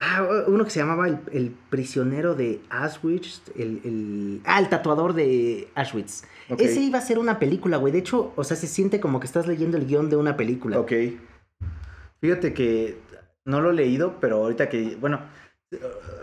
Ah, 0.00 0.26
uno 0.48 0.64
que 0.64 0.70
se 0.70 0.80
llamaba 0.80 1.06
El, 1.06 1.20
el 1.32 1.50
prisionero 1.70 2.34
de 2.34 2.60
Auschwitz, 2.70 3.40
el, 3.56 3.80
el- 3.84 4.40
ah, 4.44 4.58
el 4.58 4.68
tatuador 4.68 5.12
de 5.12 5.68
Auschwitz. 5.76 6.24
Ese 6.58 6.80
iba 6.80 6.98
a 6.98 7.02
ser 7.02 7.20
una 7.20 7.38
película, 7.38 7.76
güey. 7.76 7.92
De 7.92 8.00
hecho, 8.00 8.32
o 8.34 8.42
sea, 8.42 8.56
se 8.56 8.66
siente 8.66 8.98
como 8.98 9.20
que 9.20 9.26
estás 9.26 9.46
leyendo 9.46 9.76
el 9.76 9.86
guion 9.86 10.10
de 10.10 10.16
una 10.16 10.36
película. 10.36 10.78
Ok. 10.80 10.92
Fíjate 12.20 12.52
que 12.52 12.98
no 13.44 13.60
lo 13.60 13.70
he 13.70 13.74
leído, 13.74 14.18
pero 14.20 14.38
ahorita 14.38 14.68
que, 14.68 14.96
bueno, 14.96 15.20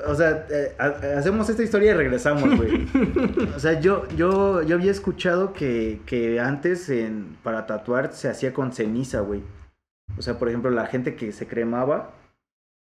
o 0.08 0.16
sea, 0.16 0.45
eh, 0.49 0.76
ha- 0.80 1.18
hacemos 1.18 1.49
esta 1.49 1.64
historia 1.64 1.91
y 1.91 1.93
regresamos, 1.95 2.56
güey. 2.58 2.88
O 3.56 3.60
sea, 3.60 3.80
yo, 3.80 4.08
yo, 4.16 4.62
yo 4.64 4.76
había 4.76 4.91
escuchado 4.91 5.54
que, 5.54 6.02
que 6.06 6.39
antes 6.39 6.89
en, 6.89 7.38
para 7.43 7.66
tatuar 7.68 8.14
se 8.14 8.30
hacía 8.30 8.54
con 8.54 8.72
ceniza, 8.74 9.22
güey. 9.22 9.41
O 10.18 10.22
sea, 10.22 10.38
por 10.39 10.49
ejemplo, 10.49 10.72
la 10.72 10.88
gente 10.88 11.16
que 11.16 11.32
se 11.32 11.47
cremaba 11.47 12.12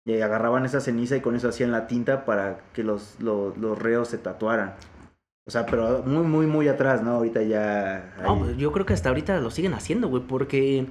y 0.06 0.20
agarraban 0.20 0.64
esa 0.64 0.80
ceniza 0.80 1.16
y 1.16 1.20
con 1.20 1.34
eso 1.34 1.48
hacían 1.48 1.72
la 1.72 1.86
tinta 1.88 2.24
para 2.24 2.58
que 2.72 2.84
los, 2.84 3.16
los, 3.20 3.56
los 3.58 3.76
reos 3.78 4.08
se 4.08 4.18
tatuaran. 4.18 4.74
O 5.48 5.50
sea, 5.50 5.66
pero 5.66 6.02
muy, 6.04 6.24
muy, 6.24 6.46
muy 6.46 6.68
atrás, 6.68 7.02
¿no? 7.02 7.12
Ahorita 7.12 7.42
ya... 7.42 8.14
No, 8.22 8.32
hay- 8.34 8.38
pues 8.40 8.56
yo 8.56 8.72
creo 8.72 8.84
que 8.86 8.94
hasta 8.94 9.08
ahorita 9.08 9.40
lo 9.40 9.50
siguen 9.50 9.74
haciendo, 9.74 10.08
güey, 10.08 10.22
porque... 10.26 10.86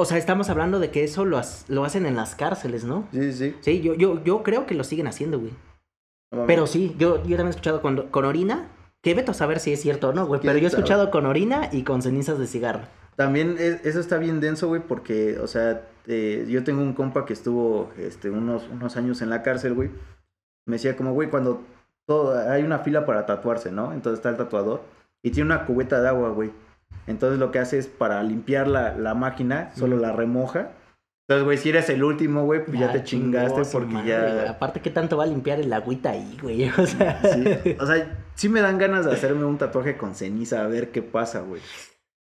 O 0.00 0.04
sea, 0.04 0.18
estamos 0.18 0.48
hablando 0.50 0.78
de 0.80 0.90
que 0.90 1.04
eso 1.04 1.24
lo, 1.24 1.38
ha- 1.38 1.44
lo 1.68 1.84
hacen 1.84 2.06
en 2.06 2.16
las 2.16 2.34
cárceles, 2.34 2.84
¿no? 2.84 3.06
Sí, 3.12 3.32
sí. 3.32 3.54
Sí, 3.60 3.80
yo, 3.80 3.94
yo, 3.94 4.22
yo 4.24 4.42
creo 4.42 4.66
que 4.66 4.74
lo 4.74 4.84
siguen 4.84 5.06
haciendo, 5.06 5.38
güey. 5.38 5.52
No. 6.32 6.46
Pero 6.46 6.66
sí, 6.66 6.94
yo, 6.98 7.16
yo 7.18 7.36
también 7.36 7.46
he 7.48 7.50
escuchado 7.50 7.82
con, 7.82 8.08
con 8.08 8.24
orina, 8.24 8.68
que 9.02 9.14
veto 9.14 9.32
a 9.32 9.34
saber 9.34 9.60
si 9.60 9.72
es 9.72 9.80
cierto 9.80 10.10
o 10.10 10.12
no, 10.12 10.26
güey, 10.26 10.40
pero 10.40 10.58
yo 10.58 10.66
he 10.66 10.70
escuchado 10.70 11.10
con 11.10 11.26
orina 11.26 11.68
y 11.72 11.82
con 11.84 12.02
cenizas 12.02 12.38
de 12.38 12.46
cigarro. 12.46 12.80
También 13.16 13.56
es- 13.58 13.84
eso 13.84 14.00
está 14.00 14.18
bien 14.18 14.40
denso, 14.40 14.68
güey, 14.68 14.80
porque, 14.80 15.38
o 15.38 15.46
sea, 15.46 15.82
eh, 16.06 16.46
yo 16.48 16.64
tengo 16.64 16.82
un 16.82 16.92
compa 16.94 17.24
que 17.26 17.32
estuvo 17.32 17.90
este, 17.98 18.30
unos, 18.30 18.68
unos 18.68 18.96
años 18.96 19.20
en 19.22 19.30
la 19.30 19.42
cárcel, 19.42 19.74
güey. 19.74 19.90
Me 20.66 20.76
decía 20.76 20.96
como, 20.96 21.12
güey, 21.12 21.28
cuando 21.30 21.62
todo, 22.06 22.38
hay 22.50 22.62
una 22.62 22.78
fila 22.78 23.04
para 23.06 23.26
tatuarse, 23.26 23.70
¿no? 23.72 23.92
Entonces 23.92 24.18
está 24.20 24.30
el 24.30 24.36
tatuador 24.36 24.82
y 25.22 25.30
tiene 25.30 25.46
una 25.52 25.66
cubeta 25.66 26.00
de 26.00 26.08
agua, 26.08 26.30
güey. 26.30 26.50
Entonces 27.10 27.38
lo 27.38 27.50
que 27.50 27.58
hace 27.58 27.78
es 27.78 27.86
para 27.86 28.22
limpiar 28.22 28.68
la, 28.68 28.96
la 28.96 29.14
máquina, 29.14 29.72
solo 29.74 29.96
la 29.96 30.12
remoja. 30.12 30.72
Entonces, 31.28 31.44
güey, 31.44 31.58
si 31.58 31.68
eres 31.68 31.88
el 31.90 32.02
último, 32.02 32.44
güey, 32.44 32.64
pues 32.64 32.78
ya, 32.78 32.90
te 32.90 33.04
chingaste 33.04 33.62
porque 33.70 33.94
madre, 33.94 34.20
güey. 34.20 34.44
ya... 34.44 34.50
Aparte, 34.50 34.80
¿qué 34.80 34.90
tanto 34.90 35.16
va 35.16 35.24
a 35.24 35.26
limpiar 35.26 35.60
el 35.60 35.72
agüita 35.72 36.10
ahí, 36.10 36.38
güey? 36.42 36.68
O 36.78 36.86
sea... 36.86 37.20
Sí, 37.22 37.76
o 37.78 37.86
sea, 37.86 38.18
sí 38.34 38.48
me 38.48 38.60
dan 38.60 38.78
ganas 38.78 39.04
de 39.04 39.12
hacerme 39.12 39.44
un 39.44 39.56
tatuaje 39.56 39.96
con 39.96 40.14
ceniza, 40.14 40.64
a 40.64 40.66
ver 40.66 40.90
qué 40.90 41.02
pasa, 41.02 41.40
güey. 41.40 41.60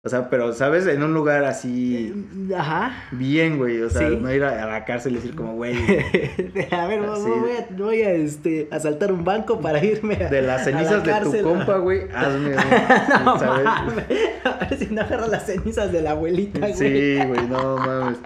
O 0.06 0.08
sea, 0.10 0.28
pero, 0.28 0.52
¿sabes? 0.52 0.86
En 0.86 1.02
un 1.02 1.14
lugar 1.14 1.44
así... 1.44 2.26
Ajá. 2.54 2.92
Bien, 3.12 3.56
güey, 3.56 3.80
o 3.80 3.88
sea, 3.88 4.06
Sí. 4.10 4.16
no 4.20 4.30
ir 4.30 4.44
a, 4.44 4.66
la 4.66 4.84
cárcel 4.84 5.12
y 5.12 5.16
decir 5.16 5.34
como, 5.34 5.54
güey, 5.54 5.74
a 6.72 6.86
ver, 6.86 7.00
voy, 7.00 7.52
a, 7.52 7.66
voy 7.74 8.02
a, 8.02 8.10
este, 8.12 8.68
asaltar 8.70 9.10
un 9.12 9.24
banco 9.24 9.60
para 9.62 9.82
irme 9.82 10.16
a, 10.22 10.28
de 10.28 10.42
las 10.42 10.64
cenizas 10.64 11.06
la 11.06 11.20
de 11.20 11.38
tu 11.38 11.42
compa, 11.42 11.78
güey, 11.78 12.02
hazme 12.14 12.50
un, 12.50 13.24
no, 13.24 13.38
¿sabes? 13.38 13.64
mames. 13.64 14.04
A 14.44 14.66
ver 14.68 14.78
si 14.78 14.86
no 14.88 15.00
agarra 15.00 15.26
las 15.26 15.46
cenizas 15.46 15.90
de 15.90 16.02
la 16.02 16.10
abuelita, 16.10 16.58
güey. 16.58 16.74
Sí, 16.74 17.18
güey, 17.26 17.48
no 17.48 17.78
mames. 17.78 18.18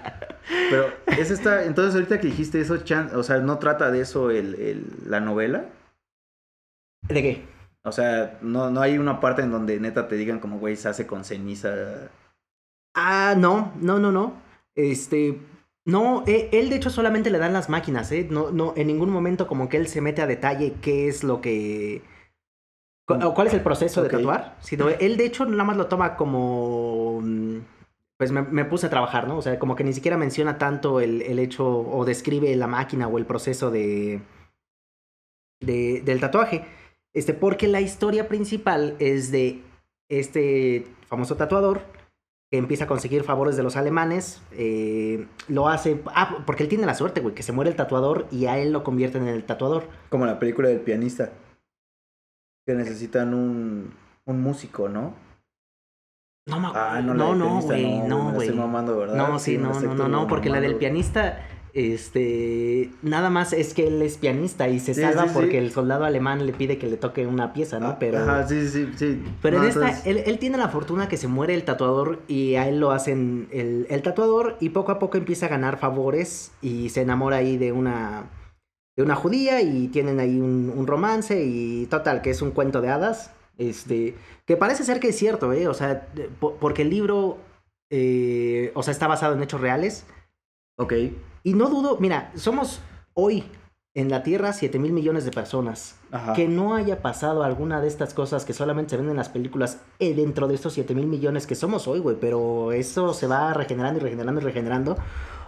Pero 0.70 0.86
ese 1.16 1.34
está, 1.34 1.64
entonces 1.64 1.94
ahorita 1.94 2.18
que 2.18 2.26
dijiste 2.26 2.60
eso, 2.60 2.78
chan- 2.78 3.10
o 3.14 3.22
sea, 3.22 3.38
no 3.38 3.58
trata 3.58 3.92
de 3.92 4.00
eso 4.00 4.30
el, 4.32 4.56
el- 4.56 4.84
la 5.06 5.20
novela. 5.20 5.66
¿De 7.08 7.22
qué? 7.22 7.44
O 7.84 7.92
sea, 7.92 8.38
no, 8.42 8.70
no 8.70 8.80
hay 8.80 8.98
una 8.98 9.20
parte 9.20 9.42
en 9.42 9.50
donde 9.50 9.80
neta 9.80 10.08
te 10.08 10.16
digan 10.16 10.40
como, 10.40 10.58
güey, 10.58 10.76
se 10.76 10.88
hace 10.88 11.06
con 11.06 11.24
ceniza. 11.24 12.10
Ah, 12.94 13.34
no, 13.36 13.72
no, 13.80 13.98
no, 13.98 14.12
no. 14.12 14.34
Este, 14.74 15.40
no, 15.84 16.24
eh, 16.26 16.50
él 16.52 16.70
de 16.70 16.76
hecho 16.76 16.90
solamente 16.90 17.30
le 17.30 17.38
dan 17.38 17.52
las 17.52 17.68
máquinas, 17.68 18.12
¿eh? 18.12 18.26
No, 18.30 18.50
no, 18.50 18.74
en 18.76 18.88
ningún 18.88 19.10
momento 19.10 19.46
como 19.46 19.68
que 19.68 19.76
él 19.76 19.88
se 19.88 20.00
mete 20.00 20.22
a 20.22 20.26
detalle 20.26 20.74
qué 20.82 21.08
es 21.08 21.24
lo 21.24 21.40
que... 21.40 22.02
o 23.08 23.34
¿Cuál 23.34 23.46
es 23.46 23.54
el 23.54 23.62
proceso 23.62 24.02
de 24.02 24.10
tatuar? 24.10 24.56
Sino 24.60 24.88
él 24.88 25.16
de 25.16 25.24
hecho 25.24 25.46
nada 25.46 25.64
más 25.64 25.76
lo 25.76 25.86
toma 25.86 26.16
como... 26.16 27.22
Pues 28.18 28.32
me, 28.32 28.42
me 28.42 28.64
puse 28.64 28.86
a 28.86 28.90
trabajar, 28.90 29.28
¿no? 29.28 29.38
O 29.38 29.42
sea, 29.42 29.60
como 29.60 29.76
que 29.76 29.84
ni 29.84 29.92
siquiera 29.92 30.16
menciona 30.16 30.58
tanto 30.58 31.00
el, 31.00 31.22
el 31.22 31.38
hecho 31.38 31.66
o 31.68 32.04
describe 32.04 32.54
la 32.56 32.66
máquina 32.66 33.06
o 33.06 33.16
el 33.16 33.26
proceso 33.26 33.70
de, 33.70 34.20
de 35.60 36.02
del 36.04 36.18
tatuaje. 36.18 36.66
Este, 37.18 37.34
porque 37.34 37.66
la 37.68 37.80
historia 37.80 38.28
principal 38.28 38.94
es 38.98 39.30
de 39.32 39.62
este 40.08 40.86
famoso 41.06 41.36
tatuador 41.36 41.82
que 42.50 42.58
empieza 42.58 42.84
a 42.84 42.86
conseguir 42.86 43.24
favores 43.24 43.56
de 43.56 43.62
los 43.62 43.76
alemanes. 43.76 44.40
eh, 44.52 45.26
lo 45.48 45.68
hace. 45.68 46.00
Ah, 46.14 46.44
porque 46.46 46.62
él 46.62 46.68
tiene 46.68 46.86
la 46.86 46.94
suerte, 46.94 47.20
güey, 47.20 47.34
que 47.34 47.42
se 47.42 47.52
muere 47.52 47.70
el 47.70 47.76
tatuador 47.76 48.26
y 48.30 48.46
a 48.46 48.58
él 48.58 48.72
lo 48.72 48.84
convierten 48.84 49.22
en 49.22 49.34
el 49.34 49.44
tatuador. 49.44 49.88
Como 50.08 50.26
la 50.26 50.38
película 50.38 50.68
del 50.68 50.80
pianista. 50.80 51.32
Que 52.66 52.74
necesitan 52.74 53.34
un, 53.34 53.92
un 54.24 54.40
músico, 54.40 54.88
¿no? 54.88 55.14
No, 56.46 56.72
Ah, 56.74 57.02
no, 57.04 57.12
no, 57.14 57.34
no, 57.34 57.60
güey, 57.60 58.00
no, 58.00 58.32
güey. 58.32 58.48
¿verdad? 58.50 59.16
No, 59.16 59.38
sí, 59.38 59.58
no, 59.58 59.78
no, 59.80 59.94
no, 59.94 60.08
no, 60.08 60.26
porque 60.26 60.48
la 60.48 60.60
del 60.60 60.76
pianista 60.76 61.46
Este, 61.74 62.90
nada 63.02 63.30
más 63.30 63.52
es 63.52 63.74
que 63.74 63.86
él 63.86 64.02
es 64.02 64.16
pianista 64.18 64.68
y 64.68 64.80
se 64.80 64.94
Sí, 64.94 65.00
salva 65.02 65.22
sí, 65.24 65.28
sí. 65.28 65.34
porque 65.34 65.58
el 65.58 65.70
soldado 65.70 66.04
alemán 66.04 66.46
le 66.46 66.52
pide 66.52 66.78
que 66.78 66.86
le 66.86 66.96
toque 66.96 67.26
una 67.26 67.52
pieza, 67.52 67.78
¿no? 67.78 67.98
Pero, 67.98 68.18
Ajá, 68.18 68.46
sí, 68.48 68.68
sí, 68.68 68.88
sí. 68.96 69.22
pero 69.42 69.58
No, 69.58 69.64
en 69.64 69.70
esta, 69.70 69.90
él, 70.08 70.22
él 70.26 70.38
tiene 70.38 70.58
la 70.58 70.68
fortuna 70.68 71.08
que 71.08 71.16
se 71.16 71.28
muere 71.28 71.54
el 71.54 71.64
tatuador 71.64 72.20
y 72.28 72.54
a 72.56 72.68
él 72.68 72.80
lo 72.80 72.90
hacen 72.90 73.48
el, 73.52 73.86
el 73.90 74.02
tatuador 74.02 74.56
y 74.60 74.70
poco 74.70 74.92
a 74.92 74.98
poco 74.98 75.16
empieza 75.18 75.46
a 75.46 75.50
ganar 75.50 75.78
favores 75.78 76.52
y 76.62 76.88
se 76.88 77.02
enamora 77.02 77.36
ahí 77.36 77.56
de 77.56 77.72
una, 77.72 78.30
de 78.96 79.02
una 79.02 79.14
judía 79.14 79.62
y 79.62 79.88
tienen 79.88 80.20
ahí 80.20 80.40
un, 80.40 80.72
un 80.74 80.86
romance 80.86 81.44
y 81.44 81.86
total, 81.86 82.22
que 82.22 82.30
es 82.30 82.42
un 82.42 82.50
cuento 82.50 82.80
de 82.80 82.88
hadas, 82.88 83.32
este, 83.58 84.14
que 84.46 84.56
parece 84.56 84.84
ser 84.84 85.00
que 85.00 85.08
es 85.08 85.16
cierto, 85.16 85.52
¿eh? 85.52 85.68
O 85.68 85.74
sea, 85.74 86.08
porque 86.60 86.82
el 86.82 86.90
libro, 86.90 87.38
eh, 87.90 88.70
o 88.74 88.82
sea, 88.82 88.92
está 88.92 89.06
basado 89.06 89.34
en 89.34 89.42
hechos 89.42 89.60
reales. 89.60 90.06
Ok. 90.78 90.92
Y 91.48 91.54
no 91.54 91.68
dudo, 91.68 91.96
mira, 91.98 92.30
somos 92.34 92.80
hoy 93.14 93.44
en 93.94 94.10
la 94.10 94.22
Tierra 94.22 94.52
7 94.52 94.78
mil 94.78 94.92
millones 94.92 95.24
de 95.24 95.30
personas. 95.30 95.96
Ajá. 96.12 96.34
Que 96.34 96.46
no 96.46 96.74
haya 96.74 97.00
pasado 97.00 97.42
alguna 97.42 97.80
de 97.80 97.88
estas 97.88 98.12
cosas 98.12 98.44
que 98.44 98.52
solamente 98.52 98.90
se 98.90 98.96
ven 98.98 99.08
en 99.08 99.16
las 99.16 99.28
películas 99.30 99.78
eh, 99.98 100.14
dentro 100.14 100.46
de 100.46 100.54
estos 100.54 100.74
7 100.74 100.94
mil 100.94 101.06
millones 101.06 101.46
que 101.46 101.54
somos 101.54 101.88
hoy, 101.88 102.00
güey. 102.00 102.16
Pero 102.20 102.72
eso 102.72 103.14
se 103.14 103.26
va 103.26 103.54
regenerando 103.54 103.98
y 103.98 104.02
regenerando 104.02 104.40
y 104.40 104.44
regenerando. 104.44 104.96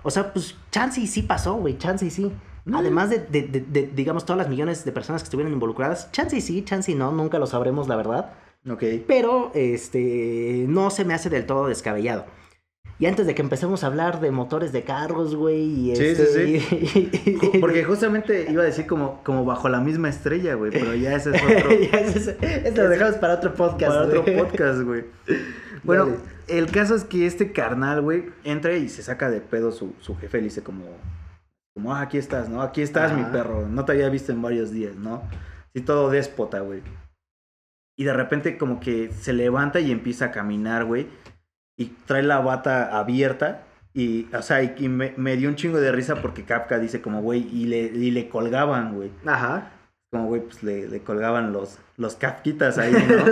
O 0.02 0.10
sea, 0.10 0.32
pues 0.32 0.56
chance 0.70 1.00
y 1.00 1.06
sí 1.06 1.22
pasó, 1.22 1.54
güey. 1.56 1.76
Chance 1.76 2.06
y 2.06 2.10
sí. 2.10 2.32
Mm. 2.64 2.74
Además 2.74 3.10
de, 3.10 3.18
de- 3.18 3.42
de- 3.42 3.60
de, 3.60 3.86
digamos, 3.88 4.24
todas 4.24 4.38
las 4.38 4.48
millones 4.48 4.84
de 4.86 4.92
personas 4.92 5.22
que 5.22 5.26
estuvieron 5.26 5.52
involucradas. 5.52 6.10
Chance 6.12 6.38
y 6.38 6.40
sí, 6.40 6.62
chance 6.64 6.90
y 6.90 6.94
no. 6.94 7.12
Nunca 7.12 7.38
lo 7.38 7.46
sabremos, 7.46 7.88
la 7.88 7.96
verdad. 7.96 8.32
Ok. 8.70 8.82
Pero, 9.06 9.50
este, 9.54 10.64
no 10.66 10.90
se 10.90 11.04
me 11.04 11.12
hace 11.12 11.28
del 11.28 11.44
todo 11.44 11.66
descabellado. 11.68 12.24
Y 13.00 13.06
antes 13.06 13.26
de 13.26 13.34
que 13.34 13.40
empecemos 13.42 13.82
a 13.82 13.86
hablar 13.88 14.20
de 14.20 14.30
motores 14.30 14.72
de 14.72 14.84
carros, 14.84 15.34
güey, 15.34 15.62
y 15.90 15.96
Sí, 15.96 16.04
este, 16.04 16.26
sí, 16.60 17.10
Ju- 17.40 17.58
Porque 17.60 17.82
justamente 17.82 18.46
iba 18.52 18.62
a 18.62 18.66
decir 18.66 18.86
como, 18.86 19.22
como 19.24 19.44
bajo 19.46 19.68
la 19.70 19.80
misma 19.80 20.08
estrella, 20.10 20.54
güey, 20.54 20.70
pero 20.70 20.94
ya 20.94 21.14
ese 21.14 21.30
es 21.34 21.42
otro, 21.42 21.70
eso, 21.70 22.82
lo 22.82 22.88
dejamos 22.90 23.16
para 23.16 23.34
otro 23.34 23.54
podcast. 23.54 23.90
para 23.96 24.02
otro 24.06 24.24
podcast, 24.26 24.82
güey. 24.82 25.04
Bueno, 25.82 26.04
Dale. 26.06 26.18
el 26.48 26.70
caso 26.70 26.94
es 26.94 27.04
que 27.04 27.26
este 27.26 27.52
carnal, 27.52 28.02
güey, 28.02 28.26
entra 28.44 28.74
y 28.76 28.88
se 28.90 29.02
saca 29.02 29.30
de 29.30 29.40
pedo 29.40 29.72
su, 29.72 29.94
su 30.00 30.14
jefe, 30.16 30.36
le 30.38 30.44
dice 30.44 30.62
como, 30.62 30.84
como, 31.74 31.94
ah, 31.94 32.02
aquí 32.02 32.18
estás, 32.18 32.50
¿no? 32.50 32.60
Aquí 32.60 32.82
estás, 32.82 33.14
mi 33.16 33.24
perro, 33.24 33.66
no 33.66 33.86
te 33.86 33.92
había 33.92 34.10
visto 34.10 34.30
en 34.30 34.42
varios 34.42 34.70
días, 34.72 34.94
¿no? 34.94 35.22
Sí, 35.74 35.80
todo 35.80 36.10
déspota, 36.10 36.60
güey. 36.60 36.82
Y 37.96 38.04
de 38.04 38.12
repente 38.12 38.58
como 38.58 38.78
que 38.78 39.10
se 39.10 39.32
levanta 39.32 39.80
y 39.80 39.90
empieza 39.90 40.26
a 40.26 40.30
caminar, 40.32 40.84
güey, 40.84 41.06
y 41.80 41.86
trae 42.06 42.22
la 42.22 42.40
bata 42.40 42.98
abierta. 42.98 43.62
Y, 43.94 44.28
o 44.34 44.42
sea, 44.42 44.62
y, 44.62 44.74
y 44.78 44.88
me, 44.88 45.14
me 45.16 45.36
dio 45.36 45.48
un 45.48 45.56
chingo 45.56 45.78
de 45.80 45.90
risa 45.90 46.16
porque 46.22 46.44
Kafka 46.44 46.78
dice 46.78 47.00
como, 47.00 47.22
güey, 47.22 47.48
y 47.52 47.64
le, 47.66 47.78
y 47.80 48.10
le 48.10 48.28
colgaban, 48.28 48.94
güey. 48.94 49.10
Ajá. 49.26 49.72
Como, 50.12 50.26
güey, 50.26 50.42
pues 50.42 50.62
le, 50.62 50.88
le 50.88 51.00
colgaban 51.00 51.52
los, 51.52 51.78
los 51.96 52.14
Kafkitas 52.16 52.78
ahí, 52.78 52.92
¿no? 53.08 53.24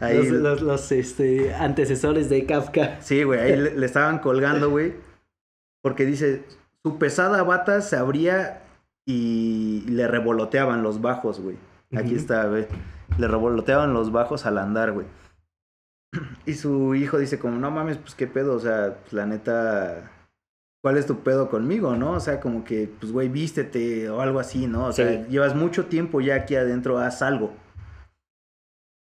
Ahí- 0.00 0.28
los, 0.28 0.40
los- 0.40 0.62
los, 0.62 0.92
este, 0.92 1.54
antecesores 1.54 2.28
de 2.28 2.44
Kafka. 2.46 3.00
Sí, 3.00 3.22
güey, 3.22 3.40
ahí 3.40 3.56
le, 3.56 3.74
le 3.76 3.86
estaban 3.86 4.18
colgando, 4.18 4.68
güey. 4.70 4.94
Porque 5.82 6.04
dice, 6.04 6.44
su 6.82 6.98
pesada 6.98 7.42
bata 7.42 7.80
se 7.82 7.96
abría 7.96 8.62
y 9.06 9.84
le 9.88 10.06
revoloteaban 10.08 10.82
los 10.82 11.00
bajos, 11.00 11.40
güey. 11.40 11.56
Aquí 11.96 12.14
está, 12.14 12.46
güey. 12.46 12.66
Le 13.16 13.28
revoloteaban 13.28 13.94
los 13.94 14.12
bajos 14.12 14.44
al 14.44 14.58
andar, 14.58 14.92
güey. 14.92 15.06
Y 16.46 16.54
su 16.54 16.94
hijo 16.94 17.18
dice 17.18 17.38
como, 17.38 17.58
no 17.58 17.70
mames, 17.70 17.98
pues 17.98 18.14
qué 18.14 18.26
pedo, 18.26 18.54
o 18.54 18.60
sea, 18.60 18.96
pues 19.02 19.12
la 19.12 19.26
neta, 19.26 20.10
¿cuál 20.82 20.96
es 20.96 21.06
tu 21.06 21.20
pedo 21.22 21.50
conmigo, 21.50 21.94
no? 21.96 22.12
O 22.12 22.20
sea, 22.20 22.40
como 22.40 22.64
que, 22.64 22.88
pues 23.00 23.12
güey, 23.12 23.28
vístete 23.28 24.08
o 24.08 24.20
algo 24.20 24.40
así, 24.40 24.66
¿no? 24.66 24.86
O 24.86 24.92
sea, 24.92 25.26
llevas 25.28 25.54
mucho 25.54 25.86
tiempo 25.86 26.20
ya 26.20 26.36
aquí 26.36 26.56
adentro, 26.56 26.98
haz 26.98 27.20
algo. 27.22 27.52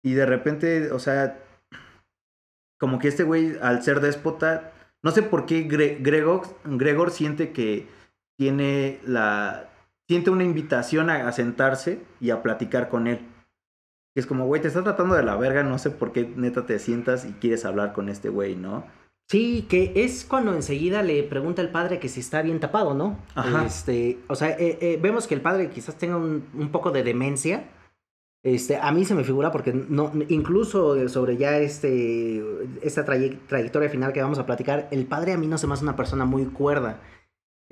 Y 0.05 0.13
de 0.13 0.25
repente, 0.25 0.91
o 0.91 0.99
sea, 0.99 1.39
como 2.79 2.99
que 2.99 3.07
este 3.07 3.23
güey, 3.23 3.57
al 3.61 3.83
ser 3.83 3.99
déspota, 4.01 4.71
no 5.03 5.11
sé 5.11 5.23
por 5.23 5.45
qué 5.45 5.67
Gre- 5.67 5.97
Gregor, 6.01 6.41
Gregor 6.65 7.11
siente 7.11 7.51
que 7.51 7.87
tiene 8.37 8.99
la... 9.05 9.69
Siente 10.09 10.29
una 10.29 10.43
invitación 10.43 11.09
a, 11.09 11.27
a 11.27 11.31
sentarse 11.31 12.01
y 12.19 12.31
a 12.31 12.41
platicar 12.43 12.89
con 12.89 13.07
él. 13.07 13.25
Es 14.15 14.25
como, 14.27 14.45
güey, 14.45 14.61
te 14.61 14.67
está 14.67 14.83
tratando 14.83 15.15
de 15.15 15.23
la 15.23 15.35
verga, 15.35 15.63
no 15.63 15.77
sé 15.79 15.89
por 15.89 16.11
qué 16.11 16.31
neta 16.35 16.65
te 16.65 16.77
sientas 16.79 17.25
y 17.25 17.33
quieres 17.33 17.65
hablar 17.65 17.93
con 17.93 18.09
este 18.09 18.29
güey, 18.29 18.55
¿no? 18.55 18.85
Sí, 19.29 19.65
que 19.69 19.93
es 19.95 20.25
cuando 20.25 20.53
enseguida 20.53 21.01
le 21.01 21.23
pregunta 21.23 21.61
el 21.61 21.69
padre 21.69 21.97
que 21.99 22.09
si 22.09 22.19
está 22.19 22.41
bien 22.41 22.59
tapado, 22.59 22.93
¿no? 22.93 23.17
Ajá. 23.35 23.65
Este, 23.65 24.19
o 24.27 24.35
sea, 24.35 24.49
eh, 24.51 24.77
eh, 24.81 24.99
vemos 25.01 25.27
que 25.27 25.33
el 25.33 25.41
padre 25.41 25.69
quizás 25.69 25.97
tenga 25.97 26.17
un, 26.17 26.43
un 26.53 26.69
poco 26.69 26.91
de 26.91 27.03
demencia. 27.03 27.69
Este, 28.43 28.75
a 28.75 28.91
mí 28.91 29.05
se 29.05 29.15
me 29.15 29.23
figura 29.23 29.51
porque 29.51 29.71
no, 29.73 30.11
incluso 30.27 31.07
sobre 31.07 31.37
ya 31.37 31.57
este, 31.59 32.43
esta 32.81 33.05
traye- 33.05 33.39
trayectoria 33.47 33.89
final 33.89 34.11
que 34.11 34.21
vamos 34.21 34.37
a 34.37 34.45
platicar, 34.45 34.89
el 34.91 35.05
padre 35.05 35.31
a 35.31 35.37
mí 35.37 35.47
no 35.47 35.57
se 35.57 35.65
me 35.65 35.73
hace 35.73 35.83
una 35.85 35.95
persona 35.95 36.25
muy 36.25 36.45
cuerda. 36.47 36.99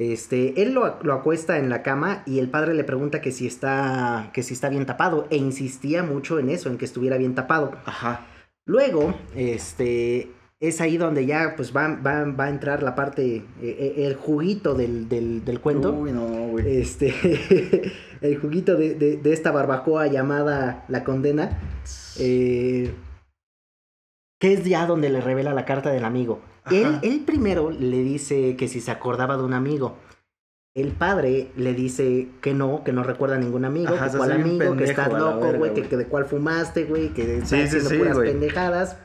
Este, 0.01 0.59
él 0.63 0.73
lo, 0.73 0.97
lo 1.03 1.13
acuesta 1.13 1.59
en 1.59 1.69
la 1.69 1.83
cama 1.83 2.23
y 2.25 2.39
el 2.39 2.49
padre 2.49 2.73
le 2.73 2.83
pregunta 2.83 3.21
que 3.21 3.31
si 3.31 3.45
está, 3.45 4.31
que 4.33 4.41
si 4.41 4.55
está 4.55 4.67
bien 4.69 4.87
tapado 4.87 5.27
e 5.29 5.37
insistía 5.37 6.01
mucho 6.01 6.39
en 6.39 6.49
eso, 6.49 6.69
en 6.69 6.77
que 6.79 6.85
estuviera 6.85 7.17
bien 7.17 7.35
tapado. 7.35 7.73
Ajá. 7.85 8.25
Luego, 8.65 9.13
este, 9.35 10.31
es 10.59 10.81
ahí 10.81 10.97
donde 10.97 11.27
ya 11.27 11.53
pues 11.55 11.75
va, 11.75 11.87
va, 11.95 12.23
va 12.25 12.45
a 12.45 12.49
entrar 12.49 12.81
la 12.81 12.95
parte, 12.95 13.35
eh, 13.37 13.43
eh, 13.61 13.93
el 14.07 14.15
juguito 14.15 14.73
del, 14.73 15.07
del, 15.07 15.45
del 15.45 15.59
cuento. 15.59 15.91
Uy, 15.93 16.11
no, 16.11 16.25
güey. 16.47 16.77
Este, 16.81 17.13
el 18.21 18.37
juguito 18.39 18.75
de, 18.75 18.95
de- 18.95 19.17
de 19.17 19.33
esta 19.33 19.51
barbacoa 19.51 20.07
llamada 20.07 20.83
La 20.87 21.03
Condena. 21.03 21.59
eh, 22.19 22.91
que 24.39 24.53
es 24.53 24.63
ya 24.65 24.87
donde 24.87 25.09
le 25.09 25.21
revela 25.21 25.53
la 25.53 25.65
carta 25.65 25.91
del 25.91 26.05
amigo. 26.05 26.41
Él, 26.71 27.23
primero 27.25 27.71
le 27.71 28.03
dice 28.03 28.55
que 28.55 28.67
si 28.67 28.81
se 28.81 28.91
acordaba 28.91 29.37
de 29.37 29.43
un 29.43 29.53
amigo. 29.53 29.97
El 30.73 30.93
padre 30.93 31.51
le 31.57 31.73
dice 31.73 32.29
que 32.41 32.53
no, 32.53 32.83
que 32.85 32.93
no 32.93 33.03
recuerda 33.03 33.35
a 33.35 33.39
ningún 33.39 33.65
amigo, 33.65 33.93
Ajá, 33.93 34.09
que 34.09 34.17
cuál 34.17 34.31
amigo, 34.31 34.77
que 34.77 34.85
estás 34.85 35.11
loco, 35.11 35.51
güey, 35.51 35.73
que, 35.73 35.97
de 35.97 36.05
cuál 36.05 36.25
fumaste, 36.25 36.85
güey, 36.85 37.09
que 37.09 37.39
estás 37.39 37.49
Sí, 37.49 37.61
haciendo 37.61 37.89
sí, 37.89 37.97
puras 37.97 38.17
pendejadas. 38.17 38.97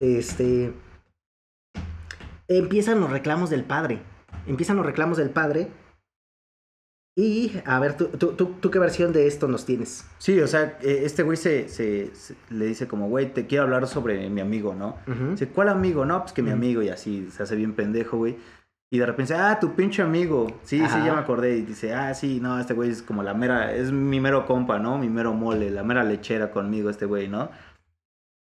Este. 0.00 0.72
Empiezan 2.46 3.00
los 3.00 3.10
reclamos 3.10 3.50
del 3.50 3.64
padre. 3.64 4.00
Empiezan 4.46 4.76
los 4.76 4.86
reclamos 4.86 5.18
del 5.18 5.30
padre. 5.30 5.68
Y, 7.20 7.50
a 7.64 7.80
ver, 7.80 7.96
¿tú, 7.96 8.04
tú, 8.16 8.28
tú, 8.34 8.54
tú 8.60 8.70
qué 8.70 8.78
versión 8.78 9.12
de 9.12 9.26
esto 9.26 9.48
nos 9.48 9.66
tienes? 9.66 10.06
Sí, 10.18 10.38
o 10.38 10.46
sea, 10.46 10.78
eh, 10.82 11.00
este 11.02 11.24
güey 11.24 11.36
se, 11.36 11.68
se- 11.68 12.14
se- 12.14 12.36
le 12.50 12.66
dice 12.66 12.86
como, 12.86 13.08
güey, 13.08 13.34
te 13.34 13.48
quiero 13.48 13.64
hablar 13.64 13.88
sobre 13.88 14.30
mi 14.30 14.40
amigo, 14.40 14.72
¿no? 14.72 14.98
Ujú. 15.08 15.30
Dice, 15.32 15.48
¿cuál 15.48 15.68
amigo? 15.68 16.04
No, 16.04 16.20
pues 16.20 16.32
que 16.32 16.42
mi 16.42 16.52
amigo 16.52 16.80
y 16.80 16.90
así 16.90 17.28
se 17.32 17.42
hace 17.42 17.56
bien 17.56 17.72
pendejo, 17.74 18.18
güey. 18.18 18.36
Y 18.92 18.98
de 18.98 19.06
repente, 19.06 19.34
ah, 19.34 19.58
tu 19.60 19.74
pinche 19.74 20.00
amigo. 20.00 20.46
Sí, 20.62 20.80
Ajá. 20.80 20.96
sí, 20.96 21.04
ya 21.04 21.12
me 21.12 21.18
acordé. 21.18 21.56
Y 21.58 21.62
dice, 21.62 21.92
ah, 21.92 22.14
sí, 22.14 22.38
no, 22.40 22.60
este 22.60 22.72
güey 22.74 22.90
es 22.90 23.02
como 23.02 23.24
la 23.24 23.34
mera, 23.34 23.74
es 23.74 23.90
mi 23.90 24.20
mero 24.20 24.46
compa, 24.46 24.78
¿no? 24.78 24.96
Mi 24.96 25.08
mero 25.08 25.34
mole, 25.34 25.70
la 25.72 25.82
mera 25.82 26.04
lechera 26.04 26.52
conmigo, 26.52 26.88
este 26.88 27.04
güey, 27.04 27.26
¿no? 27.26 27.50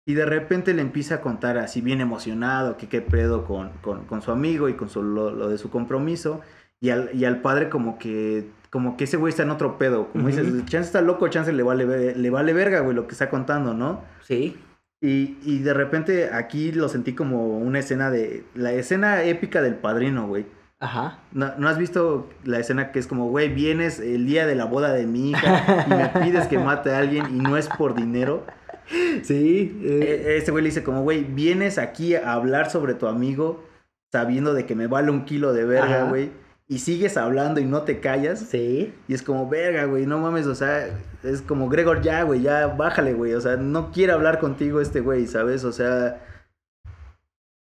Y 0.07 0.13
de 0.13 0.27
repente 0.27 0.75
le 0.75 0.83
empieza 0.83 1.17
a 1.17 1.21
contar 1.23 1.57
así 1.57 1.81
bien 1.81 2.03
emocionado 2.03 2.77
que 2.77 2.89
qué 2.89 3.01
pedo 3.01 3.47
con, 3.47 3.71
con, 3.81 4.05
con 4.05 4.21
su 4.21 4.33
amigo 4.33 4.69
y 4.69 4.75
con 4.75 4.91
su, 4.91 5.03
lo, 5.03 5.31
lo 5.31 5.49
de 5.49 5.57
su 5.57 5.71
compromiso. 5.71 6.43
Y 6.81 6.91
al, 6.91 7.11
y 7.15 7.25
al 7.27 7.41
padre 7.43 7.69
como 7.69 7.99
que, 7.99 8.49
como 8.71 8.97
que 8.97 9.05
ese 9.05 9.17
güey 9.17 9.31
está 9.31 9.43
en 9.43 9.51
otro 9.51 9.77
pedo. 9.79 10.09
Como 10.13 10.29
Ujú. 10.29 10.37
dices, 10.37 10.65
chance 10.67 10.87
está 10.87 11.03
loco, 11.03 11.29
chance 11.29 11.53
le 11.53 11.63
vale, 11.63 12.15
le 12.17 12.31
vale 12.31 12.53
verga, 12.53 12.81
güey, 12.81 12.95
lo 12.97 13.07
que 13.07 13.13
está 13.13 13.29
contando, 13.29 13.75
¿no? 13.75 14.03
Sí. 14.23 14.57
Y, 15.03 15.39
y 15.43 15.59
de 15.61 15.73
repente 15.75 16.31
aquí 16.33 16.73
lo 16.73 16.89
sentí 16.89 17.15
como 17.15 17.59
una 17.59 17.79
escena 17.79 18.11
de. 18.11 18.45
La 18.55 18.73
escena 18.73 19.23
épica 19.25 19.63
del 19.63 19.75
padrino, 19.75 20.27
güey. 20.27 20.47
Ajá. 20.79 21.19
¿No, 21.33 21.53
no 21.59 21.69
has 21.69 21.77
visto 21.77 22.29
la 22.45 22.59
escena 22.59 22.91
que 22.93 22.99
es 22.99 23.07
como, 23.07 23.29
güey, 23.29 23.51
vienes 23.53 24.01
el 24.01 24.25
día 24.27 24.47
de 24.47 24.55
la 24.55 24.65
boda 24.65 24.93
de 24.95 25.07
mi 25.07 25.31
hija 25.31 25.85
y 25.87 25.91
me 25.91 26.09
pides 26.25 26.47
que 26.49 26.59
mate 26.59 26.91
a 26.93 26.99
alguien 26.99 27.27
y 27.35 27.39
no 27.39 27.59
es 27.59 27.69
por 27.69 27.95
dinero? 27.95 28.47
Sí. 29.23 29.79
eh, 29.85 30.25
E- 30.27 30.37
Este 30.39 30.51
güey 30.51 30.63
le 30.65 30.71
dice 30.71 30.83
como, 30.83 31.03
güey, 31.03 31.25
vienes 31.25 31.79
aquí 31.79 32.15
a 32.15 32.33
hablar 32.33 32.71
sobre 32.71 32.95
tu 32.95 33.07
amigo 33.07 33.63
sabiendo 34.13 34.55
de 34.55 34.67
que 34.67 34.75
me 34.75 34.87
vale 34.87 35.11
un 35.11 35.25
kilo 35.25 35.53
de 35.53 35.65
verga, 35.65 36.03
Ajá. 36.03 36.09
güey. 36.11 36.31
Y 36.71 36.79
sigues 36.79 37.17
hablando 37.17 37.59
y 37.61 37.65
no 37.65 37.83
te 37.83 37.99
callas. 37.99 38.39
sí. 38.39 38.95
Y 39.09 39.15
es 39.15 39.23
como, 39.25 39.49
verga, 39.49 39.87
güey, 39.87 40.07
no 40.07 40.21
mames, 40.21 40.47
o 40.47 40.55
sea, 40.55 40.89
es 41.25 41.43
como, 41.43 41.69
Gregor, 41.69 42.01
ya, 42.01 42.23
güey, 42.23 42.43
ya, 42.43 42.69
bájale, 42.69 43.13
güey, 43.13 43.35
o 43.35 43.41
sea, 43.41 43.57
no 43.57 43.91
quiere 43.91 44.13
hablar 44.13 44.39
contigo 44.39 44.81
este 44.81 45.01
güey, 45.01 45.27
¿sabes? 45.27 45.65
O 45.65 45.73
sea... 45.73 46.25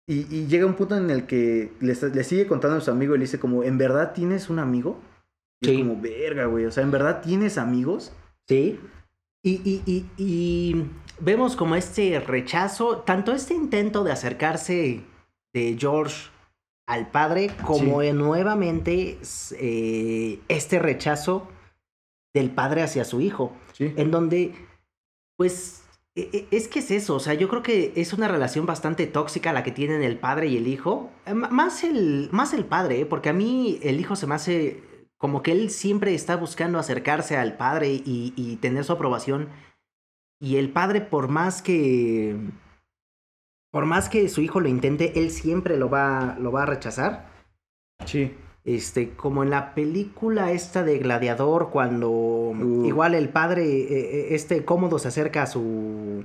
Y, 0.07 0.25
y 0.35 0.47
llega 0.47 0.65
un 0.65 0.73
punto 0.73 0.97
en 0.97 1.09
el 1.11 1.27
que 1.27 1.71
le, 1.79 1.95
sigue 2.23 2.47
contando 2.47 2.77
a 2.77 2.81
su 2.81 2.89
amigo 2.89 3.13
y 3.13 3.19
le 3.19 3.25
dice 3.25 3.39
como, 3.39 3.63
¿en 3.63 3.77
verdad 3.77 4.13
tienes 4.13 4.49
un 4.49 4.57
amigo? 4.59 4.99
Y 5.61 5.67
Sí. 5.67 5.73
es 5.73 5.79
como, 5.79 6.01
verga, 6.01 6.45
güey, 6.45 6.65
o 6.65 6.71
sea, 6.71 6.81
¿en 6.83 6.91
verdad 6.91 7.21
tienes 7.21 7.59
amigos? 7.59 8.11
Sí. 8.47 8.79
Y, 9.43 9.61
y, 9.63 9.83
y, 9.85 10.05
y 10.17 10.89
vemos 11.19 11.55
como 11.55 11.75
este 11.75 12.19
rechazo, 12.19 13.03
tanto 13.05 13.33
este 13.33 13.53
intento 13.53 14.03
de 14.03 14.11
acercarse 14.11 15.03
de 15.53 15.77
George 15.79 16.29
al 16.87 17.09
padre 17.09 17.51
como 17.65 18.03
nuevamente 18.03 19.17
eh, 19.59 20.39
este 20.47 20.79
rechazo 20.79 21.47
del 22.33 22.51
padre 22.51 22.83
hacia 22.83 23.05
su 23.05 23.21
hijo. 23.21 23.53
En 23.79 24.11
donde, 24.11 24.53
pues, 25.37 25.83
e, 26.15 26.29
e, 26.31 26.47
es 26.51 26.67
que 26.67 26.79
es 26.79 26.91
eso, 26.91 27.15
o 27.15 27.19
sea, 27.19 27.33
yo 27.33 27.49
creo 27.49 27.63
que 27.63 27.93
es 27.95 28.13
una 28.13 28.27
relación 28.27 28.65
bastante 28.65 29.07
tóxica 29.07 29.53
la 29.53 29.63
que 29.63 29.71
tienen 29.71 30.03
el 30.03 30.17
padre 30.19 30.47
y 30.47 30.57
el 30.57 30.67
hijo. 30.67 31.09
Eh, 31.25 31.33
más 31.33 31.83
el, 31.83 32.29
más 32.31 32.53
el 32.53 32.65
padre, 32.65 33.01
¿eh? 33.01 33.05
porque 33.05 33.29
a 33.29 33.33
mí 33.33 33.79
el 33.81 33.99
hijo 33.99 34.15
se 34.15 34.27
me 34.27 34.35
hace 34.35 34.83
como 35.17 35.41
que 35.41 35.53
él 35.53 35.69
siempre 35.71 36.13
está 36.13 36.35
buscando 36.35 36.77
acercarse 36.77 37.37
al 37.37 37.57
padre 37.57 37.89
y, 37.89 38.33
y 38.35 38.57
tener 38.57 38.83
su 38.83 38.93
aprobación. 38.93 39.49
Y 40.39 40.57
el 40.57 40.69
padre, 40.69 41.01
por 41.01 41.29
más 41.29 41.61
que 41.61 42.35
por 43.75 43.85
más 43.85 44.07
que 44.07 44.29
su 44.29 44.39
hijo 44.39 44.61
lo 44.61 44.69
intente, 44.69 45.19
él 45.19 45.31
siempre 45.31 45.75
lo 45.75 45.89
va, 45.89 46.37
lo 46.39 46.49
va 46.49 46.63
a 46.63 46.65
rechazar. 46.65 47.25
Sí. 48.05 48.31
Este, 48.63 49.09
como 49.09 49.43
en 49.43 49.49
la 49.49 49.75
película 49.75 50.53
esta 50.53 50.81
de 50.81 50.97
Gladiador, 50.97 51.71
cuando 51.71 52.53
igual 52.85 53.15
el 53.15 53.27
padre, 53.27 53.65
eh, 53.65 53.87
eh, 53.89 54.27
este 54.29 54.63
cómodo 54.63 54.97
se 54.97 55.09
acerca 55.09 55.43
a 55.43 55.47
su. 55.47 56.23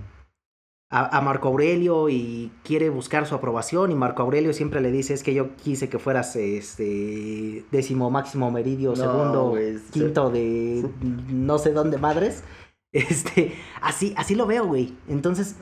A, 0.92 1.20
Marco 1.22 1.48
Aurelio 1.48 2.08
y 2.08 2.52
quiere 2.62 2.88
buscar 2.88 3.26
su 3.26 3.34
aprobación 3.34 3.90
y 3.90 3.96
Marco 3.96 4.22
Aurelio 4.22 4.52
siempre 4.52 4.80
le 4.80 4.92
dice 4.92 5.14
es 5.14 5.24
que 5.24 5.34
yo 5.34 5.56
quise 5.56 5.88
que 5.88 5.98
fueras 5.98 6.34
este 6.34 7.64
décimo 7.70 8.10
máximo 8.10 8.50
meridio 8.50 8.96
segundo 8.96 9.54
quinto 9.92 10.30
de 10.30 10.84
no 11.28 11.58
sé 11.58 11.72
dónde 11.72 11.96
madres 11.96 12.42
este, 12.92 13.54
así, 13.80 14.14
así 14.16 14.34
lo 14.34 14.46
veo, 14.46 14.66
güey. 14.66 14.96
Entonces, 15.08 15.56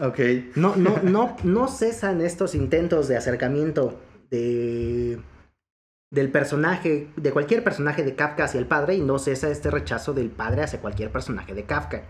no, 0.56 0.76
no, 0.76 0.96
no, 1.02 1.36
no 1.44 1.68
cesan 1.68 2.20
estos 2.20 2.54
intentos 2.54 3.08
de 3.08 3.16
acercamiento 3.16 4.00
de 4.30 5.20
del 6.10 6.30
personaje, 6.30 7.08
de 7.16 7.32
cualquier 7.32 7.62
personaje 7.62 8.02
de 8.02 8.14
Kafka 8.14 8.44
hacia 8.44 8.58
el 8.58 8.66
padre, 8.66 8.94
y 8.94 9.02
no 9.02 9.18
cesa 9.18 9.50
este 9.50 9.70
rechazo 9.70 10.14
del 10.14 10.30
padre 10.30 10.62
hacia 10.62 10.80
cualquier 10.80 11.12
personaje 11.12 11.52
de 11.52 11.64
Kafka. 11.64 12.02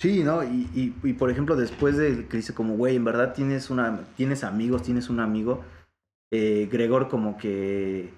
Sí, 0.00 0.24
¿no? 0.24 0.42
Y, 0.42 0.68
y, 0.74 1.12
por 1.12 1.30
ejemplo, 1.30 1.54
después 1.54 1.96
de 1.96 2.26
que 2.26 2.38
dice 2.38 2.54
como, 2.54 2.76
güey, 2.76 2.96
en 2.96 3.04
verdad 3.04 3.32
tienes 3.34 3.70
una, 3.70 4.00
tienes 4.16 4.42
amigos, 4.42 4.82
tienes 4.82 5.08
un 5.08 5.20
amigo, 5.20 5.64
eh, 6.32 6.68
Gregor 6.70 7.08
como 7.08 7.38
que... 7.38 8.12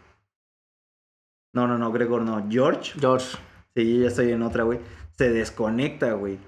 No, 1.52 1.68
no, 1.68 1.76
no, 1.76 1.92
Gregor 1.92 2.22
no, 2.22 2.46
George. 2.48 2.98
George. 2.98 3.36
Sí, 3.76 3.96
yo 3.96 4.02
ya 4.02 4.08
estoy 4.08 4.32
en 4.32 4.42
otra, 4.42 4.64
güey 4.64 4.80
se 5.18 5.30
desconecta, 5.30 6.12
güey. 6.12 6.38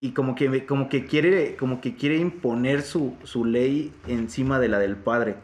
Y 0.00 0.12
como 0.12 0.34
que, 0.34 0.64
como 0.64 0.88
que 0.88 1.04
quiere, 1.04 1.56
como 1.56 1.80
que 1.80 1.94
quiere 1.96 2.16
imponer 2.16 2.82
su, 2.82 3.16
su 3.24 3.44
ley 3.44 3.92
encima 4.06 4.58
de 4.58 4.68
la 4.68 4.78
del 4.78 4.96
padre. 4.96 5.36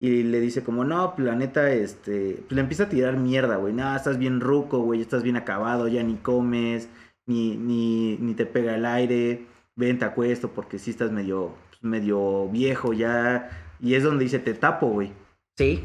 Y 0.00 0.22
le 0.22 0.40
dice 0.40 0.62
como, 0.62 0.84
no, 0.84 1.16
planeta, 1.16 1.70
este, 1.72 2.44
pues 2.46 2.52
le 2.52 2.60
empieza 2.60 2.84
a 2.84 2.88
tirar 2.88 3.16
mierda, 3.16 3.56
güey. 3.56 3.74
No, 3.74 3.94
estás 3.94 4.16
bien 4.18 4.40
ruco, 4.40 4.78
güey, 4.78 5.02
estás 5.02 5.24
bien 5.24 5.36
acabado, 5.36 5.88
ya 5.88 6.02
ni 6.04 6.14
comes, 6.14 6.88
ni, 7.26 7.56
ni, 7.56 8.16
ni 8.18 8.34
te 8.34 8.46
pega 8.46 8.76
el 8.76 8.86
aire, 8.86 9.46
ven, 9.74 9.98
te 9.98 10.04
acuesto 10.04 10.52
porque 10.52 10.78
sí 10.78 10.92
estás 10.92 11.10
medio, 11.10 11.54
pues, 11.68 11.82
medio 11.82 12.48
viejo 12.48 12.92
ya. 12.92 13.50
Y 13.80 13.94
es 13.94 14.04
donde 14.04 14.24
dice, 14.24 14.38
te 14.38 14.54
tapo, 14.54 14.88
güey. 14.88 15.12
Sí. 15.56 15.84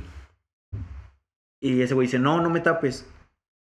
Y 1.59 1.82
ese 1.82 1.95
güey 1.95 2.07
dice, 2.07 2.19
no, 2.19 2.39
no 2.39 2.49
me 2.49 2.59
tapes 2.59 3.07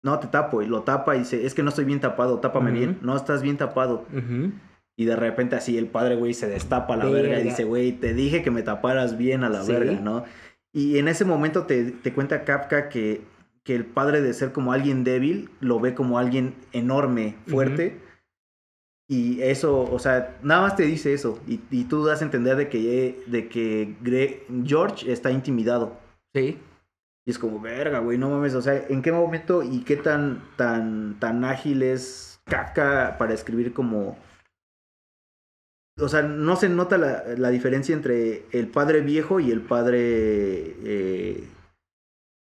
no, 0.01 0.19
te 0.19 0.27
tapo, 0.27 0.61
y 0.61 0.67
lo 0.67 0.83
tapa 0.83 1.15
y 1.15 1.19
dice, 1.19 1.45
es 1.45 1.53
que 1.53 1.63
no 1.63 1.69
estoy 1.69 1.85
bien 1.85 1.99
tapado, 1.99 2.39
tápame 2.39 2.71
bien, 2.71 2.99
no 3.01 3.15
estás 3.15 3.41
bien 3.41 3.57
tapado. 3.57 4.05
Y 4.95 5.05
de 5.05 5.15
repente 5.15 5.55
así 5.55 5.77
el 5.77 5.87
padre, 5.87 6.15
güey, 6.15 6.33
se 6.33 6.47
destapa 6.47 6.97
la 6.97 7.05
verga, 7.05 7.39
y 7.39 7.43
dice, 7.43 7.63
güey, 7.63 7.93
te 7.93 8.13
dije 8.13 8.43
que 8.43 8.51
me 8.51 8.63
taparas 8.63 9.17
bien 9.17 9.43
a 9.43 9.49
la 9.49 9.63
verga, 9.63 9.99
¿no? 9.99 10.23
Y 10.71 10.99
en 10.99 11.07
ese 11.07 11.25
momento 11.25 11.65
te, 11.65 11.91
te 11.91 12.13
cuenta 12.13 12.45
Kafka 12.45 12.89
que, 12.89 13.21
que, 13.63 13.75
el 13.75 13.85
padre 13.85 14.21
de 14.21 14.33
ser 14.33 14.51
como 14.51 14.71
alguien 14.71 15.03
débil, 15.03 15.49
lo 15.59 15.79
ve 15.79 15.95
como 15.95 16.19
alguien 16.19 16.53
enorme, 16.73 17.35
fuerte. 17.47 17.99
Y 19.07 19.41
eso, 19.41 19.81
o 19.91 19.97
sea, 19.97 20.37
nada 20.43 20.61
más 20.61 20.75
te 20.75 20.83
dice 20.83 21.13
eso. 21.13 21.39
Y, 21.47 21.59
y 21.71 21.85
tú 21.85 22.05
das 22.05 22.21
a 22.21 22.25
entender 22.25 22.55
de 22.55 22.69
que, 22.69 23.23
de 23.25 23.47
que 23.47 23.95
George 24.63 25.11
está 25.11 25.31
intimidado. 25.31 25.97
Sí. 26.35 26.59
Y 27.29 27.31
es 27.31 27.37
como, 27.37 27.59
verga, 27.59 27.99
güey, 27.99 28.17
no 28.17 28.31
mames. 28.31 28.55
O 28.55 28.61
sea, 28.63 28.87
¿en 28.89 29.03
qué 29.03 29.11
momento 29.11 29.61
y 29.61 29.83
qué 29.83 29.97
tan, 29.97 30.41
tan, 30.55 31.19
tan 31.19 31.45
ágil 31.45 31.83
es 31.83 32.41
caca 32.45 33.17
para 33.19 33.35
escribir 33.35 33.71
como. 33.71 34.17
O 35.99 36.09
sea, 36.09 36.23
no 36.23 36.55
se 36.55 36.69
nota 36.69 36.97
la, 36.97 37.25
la 37.37 37.51
diferencia 37.51 37.93
entre 37.93 38.47
el 38.51 38.67
padre 38.67 39.01
viejo 39.01 39.39
y 39.39 39.51
el 39.51 39.61
padre. 39.61 39.99
Eh, 40.83 41.47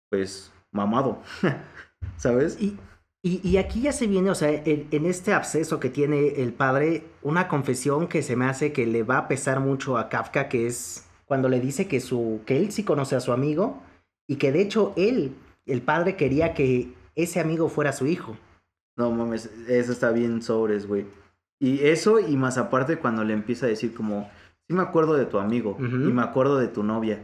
pues, 0.09 0.53
mamado. 0.71 1.21
¿Sabes? 2.15 2.57
Y, 2.61 2.77
y, 3.21 3.57
aquí 3.57 3.81
ya 3.81 3.91
se 3.91 4.07
viene, 4.07 4.29
o 4.29 4.35
sea, 4.35 4.51
en, 4.51 4.87
en, 4.89 5.05
este 5.05 5.33
absceso 5.33 5.81
que 5.81 5.89
tiene 5.89 6.41
el 6.41 6.53
padre, 6.53 7.03
una 7.21 7.49
confesión 7.49 8.07
que 8.07 8.21
se 8.21 8.37
me 8.37 8.45
hace 8.45 8.71
que 8.71 8.87
le 8.87 9.03
va 9.03 9.17
a 9.17 9.27
pesar 9.27 9.59
mucho 9.59 9.97
a 9.97 10.07
Kafka, 10.07 10.47
que 10.47 10.65
es 10.65 11.03
cuando 11.25 11.49
le 11.49 11.59
dice 11.59 11.89
que, 11.89 11.99
su, 11.99 12.39
que 12.45 12.55
él 12.55 12.71
sí 12.71 12.85
conoce 12.85 13.17
a 13.17 13.19
su 13.19 13.33
amigo 13.33 13.83
y 14.27 14.35
que 14.35 14.51
de 14.51 14.61
hecho 14.61 14.93
él, 14.97 15.35
el 15.65 15.81
padre, 15.81 16.15
quería 16.15 16.53
que 16.53 16.93
ese 17.15 17.39
amigo 17.39 17.69
fuera 17.69 17.93
su 17.93 18.05
hijo. 18.05 18.37
No 18.97 19.11
mames, 19.11 19.49
eso 19.67 19.91
está 19.91 20.11
bien 20.11 20.41
sobres, 20.41 20.87
güey. 20.87 21.05
Y 21.59 21.85
eso, 21.85 22.19
y 22.19 22.35
más 22.37 22.57
aparte 22.57 22.97
cuando 22.97 23.23
le 23.23 23.33
empieza 23.33 23.65
a 23.65 23.69
decir 23.69 23.93
como, 23.93 24.29
sí 24.67 24.73
me 24.73 24.81
acuerdo 24.83 25.15
de 25.15 25.25
tu 25.25 25.39
amigo, 25.39 25.77
y 25.79 25.83
me 25.85 26.21
acuerdo 26.21 26.57
de 26.59 26.67
tu 26.67 26.83
novia. 26.83 27.23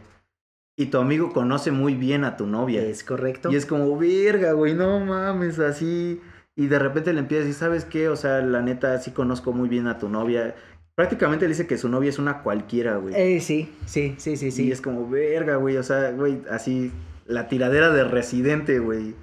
Y 0.76 0.86
tu 0.86 0.98
amigo 0.98 1.32
conoce 1.32 1.70
muy 1.70 1.94
bien 1.94 2.24
a 2.24 2.36
tu 2.36 2.46
novia. 2.46 2.82
Es 2.82 3.04
correcto. 3.04 3.52
Y 3.52 3.56
es 3.56 3.64
como, 3.64 3.96
verga, 3.96 4.52
güey, 4.52 4.74
no 4.74 4.98
mames, 4.98 5.60
así. 5.60 6.20
Y 6.56 6.66
de 6.66 6.78
repente 6.80 7.12
le 7.12 7.20
empieza 7.20 7.42
a 7.42 7.46
decir, 7.46 7.58
¿sabes 7.58 7.84
qué? 7.84 8.08
O 8.08 8.16
sea, 8.16 8.40
la 8.40 8.60
neta, 8.60 8.98
sí 8.98 9.12
conozco 9.12 9.52
muy 9.52 9.68
bien 9.68 9.86
a 9.86 9.98
tu 9.98 10.08
novia. 10.08 10.56
Prácticamente 10.96 11.46
le 11.46 11.50
dice 11.50 11.66
que 11.66 11.78
su 11.78 11.88
novia 11.88 12.10
es 12.10 12.18
una 12.18 12.42
cualquiera, 12.42 12.96
güey. 12.96 13.14
Eh, 13.16 13.40
sí, 13.40 13.68
sí, 13.84 14.14
sí, 14.18 14.36
sí, 14.36 14.50
sí. 14.50 14.66
Y 14.66 14.72
es 14.72 14.80
como, 14.80 15.08
verga, 15.08 15.56
güey. 15.56 15.76
O 15.76 15.82
sea, 15.82 16.12
güey, 16.12 16.42
así, 16.50 16.92
la 17.26 17.48
tiradera 17.48 17.90
de 17.90 18.04
residente, 18.04 18.78
güey. 18.78 19.14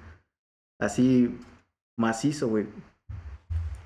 Así, 0.79 1.39
macizo, 1.97 2.49
güey. 2.49 2.67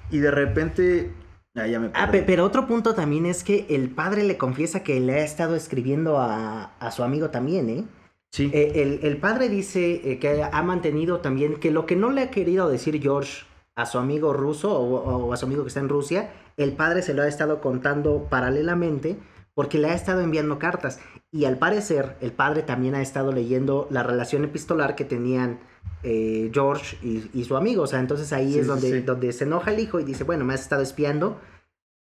Y 0.10 0.20
de 0.20 0.32
repente. 0.32 1.12
Ah, 1.56 1.68
ya 1.68 1.80
me 1.80 1.92
ah, 1.94 2.12
pero 2.12 2.44
otro 2.44 2.68
punto 2.68 2.96
también 2.96 3.26
es 3.26 3.44
que 3.44 3.66
el 3.70 3.90
padre 3.90 4.24
le 4.24 4.38
confiesa 4.38 4.84
que 4.84 5.00
le 5.00 5.14
ha 5.14 5.24
estado 5.24 5.56
escribiendo 5.56 6.18
a, 6.18 6.76
a 6.80 6.92
su 6.92 7.04
amigo 7.04 7.30
también, 7.30 7.70
¿eh? 7.70 7.86
Sí. 8.32 8.52
Eh, 8.54 8.74
el, 8.76 9.00
el, 9.04 9.18
padre 9.18 9.48
dice 9.48 10.02
eh, 10.04 10.20
que 10.20 10.44
ha 10.44 10.62
mantenido 10.64 11.22
también 11.22 11.56
que 11.56 11.72
lo 11.72 11.86
que 11.86 11.96
no 11.96 12.12
le 12.12 12.24
ha 12.24 12.32
querido 12.32 12.68
decir 12.68 13.02
George 13.02 13.46
a 13.76 13.86
su 13.86 13.98
amigo 13.98 14.34
ruso 14.34 14.78
o, 14.78 15.32
a 15.34 15.38
su 15.38 15.46
amigo 15.46 15.64
que 15.64 15.68
está 15.68 15.82
en 15.82 15.90
Rusia, 15.90 16.32
el 16.58 16.74
padre 16.74 17.02
se 17.02 17.14
lo 17.14 17.22
ha 17.22 17.28
estado 17.28 17.62
contando 17.62 18.28
paralelamente 18.30 19.18
porque 19.54 19.78
le 19.78 19.90
ha 19.90 19.94
estado 19.94 20.22
enviando 20.22 20.60
cartas. 20.60 21.00
Y 21.32 21.46
al 21.46 21.58
parecer, 21.58 22.16
el 22.22 22.32
padre 22.32 22.62
también 22.62 22.96
ha 22.96 23.02
estado 23.02 23.32
leyendo 23.32 23.88
la 23.90 24.04
relación 24.04 24.44
epistolar 24.44 24.96
que 24.96 25.06
tenían 25.06 25.60
eh, 26.04 26.52
George 26.54 26.98
y, 27.02 27.44
su 27.46 27.56
amigo. 27.56 27.84
O 27.84 27.88
sea, 27.88 28.00
entonces 28.00 28.32
ahí 28.34 28.60
es 28.60 28.68
donde, 28.68 29.02
donde 29.02 29.32
se 29.34 29.46
enoja 29.46 29.72
el 29.72 29.80
hijo 29.80 30.00
y 30.00 30.04
dice, 30.04 30.24
bueno, 30.24 30.46
me 30.46 30.54
has 30.54 30.62
estado 30.62 30.82
espiando. 30.82 31.40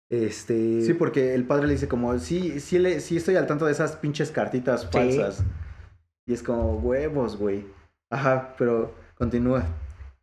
Este... 0.09 0.83
Sí, 0.83 0.95
porque 0.95 1.35
el 1.35 1.45
padre 1.45 1.67
le 1.67 1.75
dice 1.75 1.89
como, 1.89 2.19
sí, 2.19 2.61
sí, 2.61 2.79
le, 2.79 3.01
sí 3.01 3.17
estoy 3.17 3.37
al 3.37 3.47
tanto 3.47 3.67
de 3.67 3.73
esas 3.73 3.97
pinches 3.97 4.31
cartitas 4.31 4.89
falsas. 4.91 5.43
Y 6.27 6.35
es 6.35 6.43
como, 6.43 6.77
huevos, 6.79 7.37
güey. 7.37 7.65
Ajá, 8.11 8.55
pero 8.57 8.95
continúa. 9.17 9.65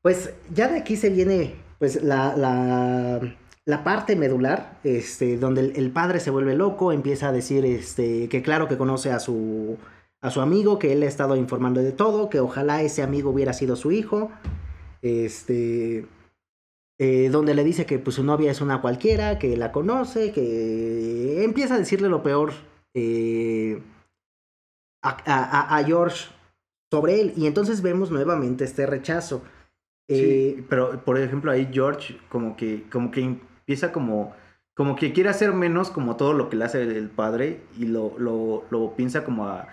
Pues 0.02 0.34
ya 0.54 0.70
de 0.70 0.78
aquí 0.78 0.96
se 0.96 1.10
viene 1.10 1.56
pues 1.80 2.04
la, 2.04 2.36
la, 2.38 3.20
parte 3.84 4.16
medular, 4.16 4.80
este, 4.84 5.38
donde 5.38 5.62
el, 5.76 5.92
padre 5.92 6.20
se 6.20 6.32
vuelve 6.32 6.56
loco, 6.56 6.92
empieza 6.92 7.30
a 7.30 7.32
decir 7.32 7.66
este, 7.66 8.30
que 8.30 8.42
claro 8.42 8.68
que 8.68 8.78
conoce 8.78 9.12
a 9.12 9.20
su, 9.20 9.78
a 10.22 10.32
su 10.32 10.42
amigo, 10.42 10.80
que 10.80 10.94
él 10.94 11.04
ha 11.04 11.08
estado 11.08 11.36
informando 11.36 11.82
de 11.82 11.92
todo, 11.92 12.30
que 12.30 12.40
ojalá 12.40 12.82
ese 12.82 13.04
amigo 13.04 13.32
hubiera 13.32 13.54
sido 13.54 13.76
su 13.76 13.92
hijo, 13.92 14.32
este, 15.02 16.06
eh, 17.00 17.30
donde 17.30 17.54
le 17.54 17.64
dice 17.64 17.86
que 17.86 18.00
pues, 18.00 18.16
su 18.16 18.24
novia 18.24 18.52
es 18.52 18.62
una 18.62 18.82
cualquiera, 18.82 19.40
que 19.40 19.56
la 19.56 19.72
conoce, 19.72 20.32
que 20.32 21.44
empieza 21.44 21.76
a 21.76 21.80
decirle 21.80 22.10
lo 22.10 22.24
peor 22.24 22.54
eh, 22.94 23.82
a, 25.02 25.78
a 25.78 25.84
George 25.84 26.30
sobre 26.92 27.22
él, 27.22 27.34
y 27.36 27.46
entonces 27.46 27.82
vemos 27.82 28.10
nuevamente 28.10 28.64
este 28.64 28.86
rechazo. 28.86 29.44
Sí, 30.10 30.16
eh, 30.58 30.64
pero 30.68 31.06
por 31.06 31.20
ejemplo 31.20 31.52
ahí 31.52 31.70
George 31.72 32.18
como 32.30 32.58
que, 32.58 32.90
como 32.90 33.12
que 33.12 33.38
empieza 33.70 33.92
como, 33.92 34.34
como 34.76 34.96
que 34.96 35.14
quiere 35.14 35.30
hacer 35.30 35.54
menos 35.54 35.92
como 35.92 36.16
todo 36.16 36.34
lo 36.34 36.50
que 36.50 36.58
le 36.58 36.66
hace 36.66 36.82
el 36.82 37.08
padre 37.08 37.62
y 37.78 37.86
lo, 37.86 38.18
lo, 38.18 38.66
lo 38.72 38.96
piensa 38.96 39.24
como 39.24 39.48
a, 39.48 39.68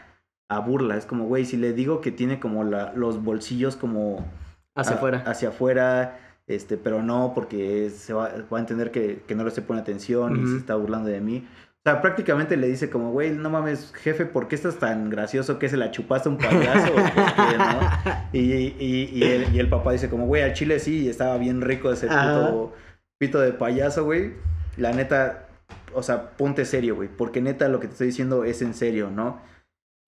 a 0.51 0.59
burla. 0.59 0.99
Es 0.99 1.07
como, 1.07 1.25
güey, 1.25 1.47
si 1.47 1.57
le 1.57 1.73
digo 1.73 2.03
que 2.03 2.13
tiene 2.13 2.39
como 2.39 2.63
la, 2.63 2.93
los 2.95 3.25
bolsillos 3.25 3.75
como... 3.75 4.31
Hacia 4.75 4.97
afuera. 4.97 5.25
Hacia 5.27 5.49
afuera, 5.49 6.19
este, 6.47 6.77
pero 6.77 7.03
no, 7.03 7.33
porque 7.35 7.89
se 7.89 8.13
va, 8.13 8.31
va 8.53 8.59
a 8.59 8.61
entender 8.61 8.91
que, 8.91 9.23
que, 9.27 9.35
no 9.35 9.45
le 9.45 9.51
se 9.51 9.63
pone 9.63 9.81
atención 9.81 10.45
y 10.45 10.47
se 10.47 10.59
está 10.59 10.75
burlando 10.75 11.09
de 11.09 11.23
mí. 11.23 11.49
O 11.49 11.89
sea, 11.89 12.03
prácticamente 12.03 12.59
le 12.59 12.67
dice 12.67 12.91
como, 12.91 13.13
güey, 13.13 13.31
no 13.31 13.49
mames, 13.49 13.95
jefe, 13.95 14.27
¿por 14.27 14.47
qué 14.47 14.57
estás 14.57 14.77
tan 14.77 15.09
gracioso 15.09 15.59
que 15.59 15.71
se 15.71 15.79
la 15.79 15.91
chupaste 15.91 16.29
a 16.29 16.33
un 16.33 16.39
payaso? 16.39 16.93
Y, 18.33 18.41
y, 18.41 19.11
y, 19.15 19.23
el, 19.23 19.55
y 19.55 19.59
el 19.59 19.71
papá 19.71 19.93
dice 19.93 20.11
como, 20.11 20.27
güey, 20.27 20.43
al 20.43 20.53
chile 20.53 20.79
sí, 20.81 21.09
estaba 21.09 21.39
bien 21.39 21.63
rico 21.63 21.91
ese 21.91 22.07
puto 22.09 22.75
pito 23.19 23.41
de 23.41 23.53
payaso, 23.53 24.05
güey. 24.05 24.35
La 24.77 24.93
neta, 24.93 25.49
o 25.95 26.03
sea, 26.03 26.31
ponte 26.33 26.65
serio, 26.65 26.95
güey, 26.97 27.09
porque 27.09 27.41
neta 27.41 27.69
lo 27.69 27.81
que 27.81 27.87
te 27.87 27.93
estoy 27.93 28.09
diciendo 28.09 28.45
es 28.45 28.63
en 28.63 28.75
serio, 28.75 29.11
¿no? 29.11 29.41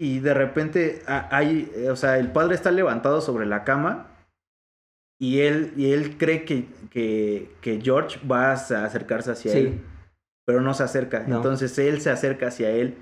Y 0.01 0.21
de 0.21 0.35
repente 0.35 1.03
hay, 1.07 1.73
o 1.91 1.97
sea, 1.97 2.19
el 2.19 2.31
padre 2.31 2.55
está 2.55 2.71
levantado 2.71 3.21
sobre 3.21 3.47
la 3.47 3.65
cama 3.65 4.07
y 5.21 5.41
él, 5.41 5.73
y 5.77 5.93
él 5.93 6.17
cree 6.19 6.45
que, 6.45 6.67
que, 6.91 7.51
que 7.61 7.81
George 7.81 8.21
va 8.27 8.51
a 8.51 8.53
acercarse 8.53 9.33
hacia 9.33 9.53
Sí. 9.53 9.59
él, 9.59 9.81
pero 10.47 10.61
no 10.61 10.73
se 10.75 10.85
acerca. 10.85 11.25
No. 11.27 11.37
Entonces 11.39 11.77
él 11.79 12.01
se 12.01 12.11
acerca 12.11 12.47
hacia 12.49 12.71
él 12.71 12.95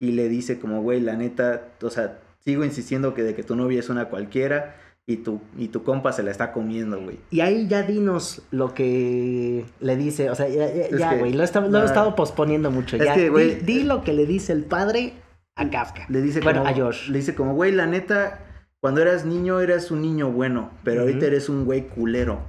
y 0.00 0.12
le 0.12 0.28
dice 0.28 0.58
como, 0.58 0.80
güey, 0.80 1.00
la 1.00 1.16
neta, 1.16 1.68
o 1.82 1.90
sea, 1.90 2.18
sigo 2.38 2.64
insistiendo 2.64 3.12
que 3.12 3.22
de 3.24 3.34
que 3.34 3.42
tu 3.42 3.54
novia 3.54 3.80
es 3.80 3.90
una 3.90 4.06
cualquiera 4.06 4.74
y 5.10 5.16
tu, 5.16 5.40
y 5.56 5.68
tu 5.68 5.82
compa 5.84 6.12
se 6.12 6.22
la 6.22 6.30
está 6.30 6.52
comiendo, 6.52 7.00
güey. 7.00 7.18
Y 7.30 7.40
ahí 7.40 7.66
ya 7.66 7.82
dinos 7.82 8.42
lo 8.50 8.74
que 8.74 9.64
le 9.80 9.96
dice, 9.96 10.28
o 10.28 10.34
sea, 10.34 10.46
ya, 10.48 11.14
güey, 11.16 11.32
lo, 11.32 11.40
he 11.40 11.44
estado- 11.44 11.68
lo 11.70 11.82
he 11.82 11.86
estado 11.86 12.14
posponiendo 12.14 12.70
mucho. 12.70 12.96
Es 12.96 13.04
ya, 13.04 13.14
que, 13.14 13.22
di- 13.22 13.28
güey, 13.28 13.54
di, 13.60 13.84
lo 13.84 14.04
que 14.04 14.12
le 14.12 14.26
dice 14.26 14.52
el 14.52 14.64
padre 14.64 15.14
a 15.56 15.70
Kafka. 15.70 16.04
Le 16.10 16.20
dice 16.20 16.40
bueno, 16.40 16.60
como, 16.62 16.70
a 16.70 16.76
Josh. 16.76 17.08
Le 17.08 17.18
dice 17.20 17.34
como, 17.34 17.54
güey, 17.54 17.72
la 17.72 17.86
neta, 17.86 18.44
cuando 18.82 19.00
eras 19.00 19.24
niño 19.24 19.60
eras 19.60 19.90
un 19.90 20.02
niño 20.02 20.30
bueno, 20.30 20.70
pero 20.84 21.00
Ujú. 21.00 21.08
ahorita 21.08 21.26
eres 21.26 21.48
un 21.48 21.64
güey 21.64 21.88
culero. 21.88 22.42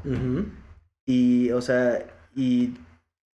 Y, 1.07 1.51
o 1.51 1.61
sea, 1.61 2.05
y 2.35 2.73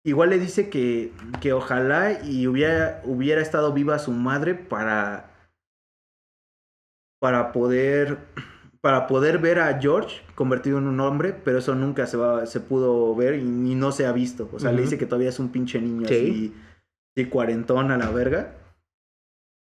igual 0.03 0.31
le 0.31 0.39
dice 0.39 0.71
que, 0.71 1.13
que 1.43 1.53
ojalá 1.53 2.25
y 2.25 2.47
hubiera, 2.47 3.03
hubiera 3.05 3.43
estado 3.43 3.75
viva 3.75 3.99
su 3.99 4.13
madre 4.13 4.55
para, 4.55 5.31
para 7.21 7.53
poder, 7.53 8.19
para 8.83 9.07
poder 9.07 9.39
ver 9.39 9.59
a 9.61 9.79
George 9.81 10.23
convertido 10.35 10.79
en 10.79 10.87
un 10.87 11.01
hombre, 11.01 11.35
pero 11.45 11.59
eso 11.59 11.75
nunca 11.75 12.07
se, 12.07 12.17
va, 12.17 12.47
se 12.47 12.61
pudo 12.61 13.15
ver 13.15 13.35
y, 13.35 13.43
no 13.45 13.93
se 13.93 14.07
ha 14.07 14.13
visto. 14.13 14.49
O 14.53 14.59
sea, 14.59 14.73
le 14.73 14.83
dice 14.83 14.97
que 14.99 15.07
todavía 15.07 15.29
es 15.29 15.39
un 15.39 15.51
pinche 15.51 15.81
niño 15.81 16.09
Sí. 16.09 16.15
así, 16.15 16.55
así 17.17 17.29
cuarentón 17.29 17.91
a 17.91 17.99
la 17.99 18.11
verga. 18.11 18.57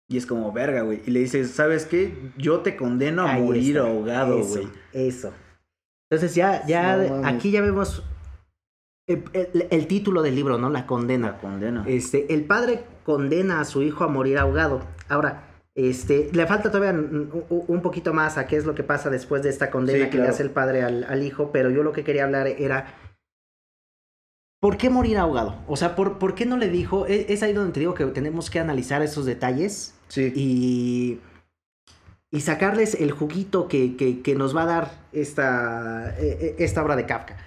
Y 0.07 0.17
es 0.17 0.25
como, 0.25 0.51
verga, 0.51 0.81
güey. 0.81 1.01
Y 1.05 1.11
le 1.11 1.21
dice, 1.21 1.45
¿sabes 1.45 1.85
qué? 1.85 2.31
Yo 2.37 2.59
te 2.59 2.75
condeno 2.75 3.23
a 3.23 3.33
Ahí 3.33 3.41
morir 3.41 3.77
está. 3.77 3.89
ahogado, 3.89 4.37
Eso, 4.39 4.49
güey. 4.55 4.67
Eso. 4.93 5.33
Entonces 6.11 6.35
ya, 6.35 6.65
ya 6.67 6.97
No 6.97 7.25
aquí 7.25 7.51
ya 7.51 7.61
vemos 7.61 8.03
el, 9.07 9.23
el- 9.33 9.67
el 9.71 9.87
título 9.87 10.21
del 10.21 10.35
libro, 10.35 10.57
¿no? 10.57 10.69
La 10.69 10.85
condena. 10.85 11.31
La 11.31 11.37
condena. 11.39 11.85
Este, 11.87 12.33
el 12.33 12.43
padre 12.43 12.83
condena 13.05 13.61
a 13.61 13.65
su 13.65 13.81
hijo 13.81 14.03
a 14.03 14.07
morir 14.09 14.37
ahogado. 14.37 14.81
Ahora, 15.07 15.47
este, 15.75 16.29
le 16.33 16.45
falta 16.47 16.71
todavía 16.71 16.99
un, 16.99 17.81
poquito 17.81 18.13
más 18.13 18.37
a 18.37 18.47
qué 18.47 18.57
es 18.57 18.65
lo 18.65 18.75
que 18.75 18.83
pasa 18.83 19.09
después 19.09 19.41
de 19.43 19.49
esta 19.49 19.71
condena 19.71 20.05
Sí, 20.05 20.11
que 20.11 20.17
le 20.17 20.27
hace 20.27 20.43
el 20.43 20.51
padre 20.51 20.83
al, 20.83 21.03
al 21.05 21.23
hijo, 21.23 21.51
pero 21.51 21.69
yo 21.69 21.83
lo 21.83 21.93
que 21.93 22.03
quería 22.03 22.25
hablar 22.25 22.47
era, 22.47 22.93
¿por 24.59 24.77
qué 24.77 24.89
morir 24.89 25.17
ahogado? 25.17 25.55
O 25.67 25.75
sea, 25.77 25.95
¿por, 25.95 26.19
por 26.19 26.35
qué 26.35 26.45
no 26.45 26.57
le 26.57 26.69
dijo? 26.69 27.05
Es, 27.05 27.29
es 27.29 27.43
ahí 27.43 27.53
donde 27.53 27.73
te 27.73 27.79
digo 27.79 27.93
que 27.93 28.05
tenemos 28.07 28.49
que 28.49 28.59
analizar 28.59 29.01
esos 29.01 29.25
detalles 29.25 29.95
sí. 30.07 30.31
y, 30.35 31.19
y 32.31 32.41
sacarles 32.41 32.95
el 32.95 33.11
juguito 33.11 33.67
que, 33.67 33.95
que- 33.97 34.21
que 34.21 34.35
nos 34.35 34.55
va 34.55 34.63
a 34.63 34.65
dar 34.65 34.91
esta, 35.11 36.15
eh, 36.19 36.37
eh, 36.41 36.55
esta 36.59 36.83
obra 36.83 36.95
de 36.95 37.05
Kafka. 37.05 37.37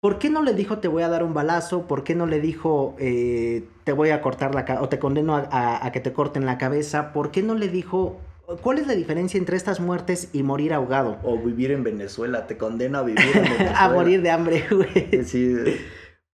¿Por 0.00 0.18
qué 0.18 0.30
no 0.30 0.42
le 0.42 0.54
dijo 0.54 0.78
te 0.78 0.88
voy 0.88 1.02
a 1.02 1.08
dar 1.08 1.22
un 1.22 1.34
balazo? 1.34 1.86
¿Por 1.86 2.04
qué 2.04 2.14
no 2.14 2.26
le 2.26 2.40
dijo 2.40 2.94
eh, 2.98 3.64
te 3.84 3.92
voy 3.92 4.10
a 4.10 4.22
cortar 4.22 4.54
la 4.54 4.64
cabeza 4.64 4.82
o 4.84 4.88
te 4.88 4.98
condeno 4.98 5.36
a, 5.36 5.40
a- 5.50 5.86
a 5.86 5.92
que 5.92 6.00
te 6.00 6.12
corten 6.12 6.46
la 6.46 6.56
cabeza? 6.56 7.12
¿Por 7.12 7.30
qué 7.30 7.42
no 7.42 7.54
le 7.54 7.68
dijo 7.68 8.18
cuál 8.62 8.78
es 8.78 8.86
la 8.86 8.94
diferencia 8.94 9.36
entre 9.36 9.58
estas 9.58 9.78
muertes 9.78 10.30
y 10.32 10.42
morir 10.42 10.72
ahogado? 10.72 11.18
O 11.22 11.36
vivir 11.38 11.70
en 11.70 11.84
Venezuela, 11.84 12.46
te 12.46 12.56
condena 12.56 13.00
a 13.00 13.02
vivir 13.02 13.24
en 13.26 13.42
Venezuela. 13.42 13.84
a 13.84 13.90
morir 13.90 14.22
de 14.22 14.30
hambre, 14.30 14.64
güey. 14.70 15.22
Sí, 15.24 15.54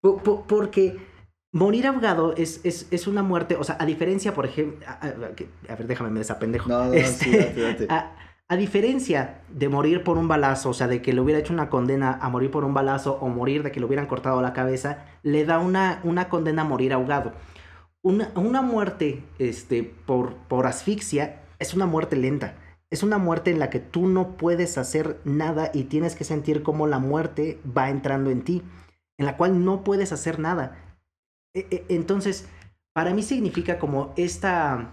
Po- 0.00 0.18
po- 0.18 0.44
Porque 0.46 0.98
morir 1.52 1.88
ahogado 1.88 2.34
es, 2.36 2.60
es, 2.62 2.86
es 2.92 3.08
una 3.08 3.24
muerte, 3.24 3.56
o 3.56 3.64
sea, 3.64 3.76
a 3.80 3.84
diferencia, 3.86 4.32
por 4.32 4.46
ejemplo, 4.46 4.86
a, 4.86 5.08
ver, 5.74 5.86
déjame 5.88 6.10
me 6.10 6.20
desapendejo. 6.20 6.68
no, 6.68 6.84
no, 6.86 6.92
Este, 6.94 7.24
sí, 7.24 7.36
date, 7.36 7.60
date. 7.60 7.88
A, 8.48 8.56
diferencia 8.56 9.40
de 9.48 9.68
morir 9.68 10.04
por 10.04 10.18
un 10.18 10.28
balazo, 10.28 10.70
o 10.70 10.74
sea, 10.74 10.88
de 10.88 11.02
que 11.02 11.12
le 11.12 11.20
hubiera 11.20 11.40
hecho 11.40 11.52
una 11.52 11.68
condena 11.70 12.18
a 12.20 12.28
morir 12.28 12.50
por 12.50 12.64
un 12.64 12.74
balazo 12.74 13.18
o 13.20 13.28
morir 13.28 13.62
de 13.62 13.72
que 13.72 13.80
le 13.80 13.86
hubieran 13.86 14.06
cortado 14.06 14.40
la 14.40 14.52
cabeza, 14.52 15.04
le 15.22 15.44
da 15.44 15.58
una, 15.58 16.00
una 16.04 16.28
condena 16.28 16.62
a 16.62 16.66
morir 16.66 16.92
ahogado. 16.92 17.32
Una, 18.02 18.30
una 18.36 18.62
muerte 18.62 19.24
este, 19.38 19.82
por, 19.82 20.34
por 20.34 20.66
asfixia 20.66 21.42
es 21.58 21.74
una 21.74 21.86
muerte 21.86 22.16
lenta. 22.16 22.54
Es 22.88 23.02
una 23.02 23.18
muerte 23.18 23.50
en 23.50 23.58
la 23.58 23.68
que 23.68 23.80
tú 23.80 24.06
no 24.06 24.36
puedes 24.36 24.78
hacer 24.78 25.20
nada 25.24 25.70
y 25.74 25.84
tienes 25.84 26.14
que 26.14 26.22
sentir 26.24 26.62
cómo 26.62 26.86
la 26.86 27.00
muerte 27.00 27.60
va 27.76 27.90
entrando 27.90 28.30
en 28.30 28.42
ti, 28.42 28.62
en 29.18 29.26
la 29.26 29.36
cual 29.36 29.64
no 29.64 29.82
puedes 29.82 30.12
hacer 30.12 30.38
nada. 30.38 30.76
E- 31.52 31.66
e- 31.70 31.84
Entonces, 31.88 32.48
para 32.94 33.12
mí 33.12 33.22
significa 33.22 33.78
como 33.78 34.12
esta, 34.16 34.92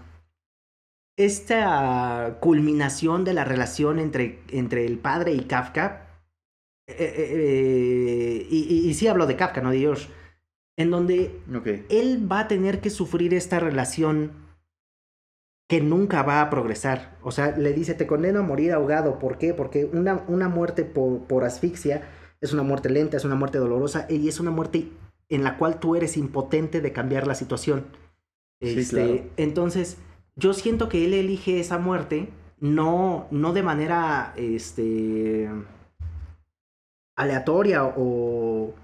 esta 1.16 2.38
culminación 2.40 3.24
de 3.24 3.34
la 3.34 3.44
relación 3.44 3.98
entre, 3.98 4.40
entre 4.50 4.86
el 4.86 4.98
padre 4.98 5.32
y 5.34 5.40
Kafka. 5.44 6.00
eh, 6.86 6.94
eh, 6.98 7.14
eh, 7.18 8.46
y, 8.50 8.58
y- 8.74 8.88
y 8.90 8.94
sí 8.94 9.08
hablo 9.08 9.26
de 9.26 9.36
Kafka, 9.36 9.60
no 9.62 9.70
de 9.70 9.78
George. 9.80 10.08
En 10.76 10.90
donde 10.90 11.40
él 11.88 12.30
va 12.30 12.40
a 12.40 12.48
tener 12.48 12.80
que 12.80 12.90
sufrir 12.90 13.32
esta 13.34 13.60
relación 13.60 14.32
que 15.68 15.80
nunca 15.80 16.22
va 16.22 16.40
a 16.42 16.50
progresar. 16.50 17.16
O 17.22 17.30
sea, 17.32 17.56
le 17.56 17.72
dice, 17.72 17.94
te 17.94 18.06
condeno 18.06 18.40
a 18.40 18.42
morir 18.42 18.72
ahogado. 18.72 19.18
¿Por 19.18 19.38
qué? 19.38 19.54
Porque 19.54 19.84
una, 19.86 20.24
una 20.28 20.48
muerte 20.48 20.84
por, 20.84 21.20
por 21.26 21.44
asfixia 21.44 22.02
es 22.40 22.52
una 22.52 22.62
muerte 22.62 22.90
lenta, 22.90 23.16
es 23.16 23.24
una 23.24 23.34
muerte 23.34 23.58
dolorosa 23.58 24.06
y 24.10 24.28
es 24.28 24.40
una 24.40 24.50
muerte 24.50 24.88
en 25.30 25.42
la 25.42 25.56
cual 25.56 25.80
tú 25.80 25.96
eres 25.96 26.16
impotente 26.18 26.80
de 26.82 26.92
cambiar 26.92 27.26
la 27.26 27.34
situación. 27.34 27.86
Sí, 28.60 28.80
Este, 28.80 28.94
claro. 28.96 29.22
Entonces, 29.38 29.96
yo 30.36 30.52
siento 30.54 30.88
que 30.88 31.04
él 31.04 31.14
elige 31.14 31.60
esa 31.60 31.78
muerte 31.78 32.28
no, 32.60 33.26
no 33.30 33.52
de 33.52 33.62
manera 33.62 34.32
este, 34.36 35.48
aleatoria 37.16 37.84
o, 37.84 38.74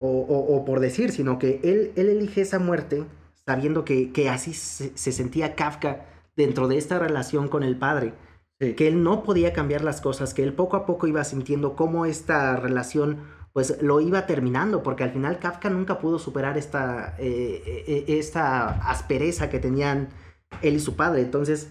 o, 0.00 0.08
o- 0.08 0.56
o 0.56 0.64
por 0.64 0.80
decir, 0.80 1.12
sino 1.12 1.38
que 1.38 1.60
él, 1.62 1.92
él 1.96 2.08
elige 2.08 2.42
esa 2.42 2.58
muerte 2.58 3.04
sabiendo 3.46 3.84
que, 3.84 4.12
que 4.12 4.28
así 4.28 4.54
se, 4.54 4.96
se 4.96 5.12
sentía 5.12 5.54
Kafka 5.54 6.06
dentro 6.36 6.68
de 6.68 6.78
esta 6.78 6.98
relación 6.98 7.48
con 7.48 7.62
el 7.62 7.76
padre, 7.76 8.12
Sí. 8.60 8.74
que 8.74 8.86
él 8.86 9.02
no 9.02 9.24
podía 9.24 9.52
cambiar 9.52 9.82
las 9.82 10.00
cosas, 10.00 10.32
que 10.32 10.44
él 10.44 10.52
poco 10.52 10.76
a 10.76 10.86
poco 10.86 11.08
iba 11.08 11.24
sintiendo 11.24 11.74
cómo 11.74 12.06
esta 12.06 12.54
relación 12.54 13.18
pues 13.52 13.82
lo 13.82 14.00
iba 14.00 14.26
terminando, 14.26 14.82
porque 14.84 15.02
al 15.02 15.10
final 15.10 15.40
Kafka 15.40 15.70
nunca 15.70 15.98
pudo 15.98 16.20
superar 16.20 16.56
esta, 16.56 17.16
eh, 17.18 17.84
eh, 17.88 18.04
esta 18.06 18.68
aspereza 18.88 19.50
que 19.50 19.58
tenían 19.58 20.08
él 20.62 20.76
y 20.76 20.80
su 20.80 20.96
padre. 20.96 21.22
Entonces, 21.22 21.70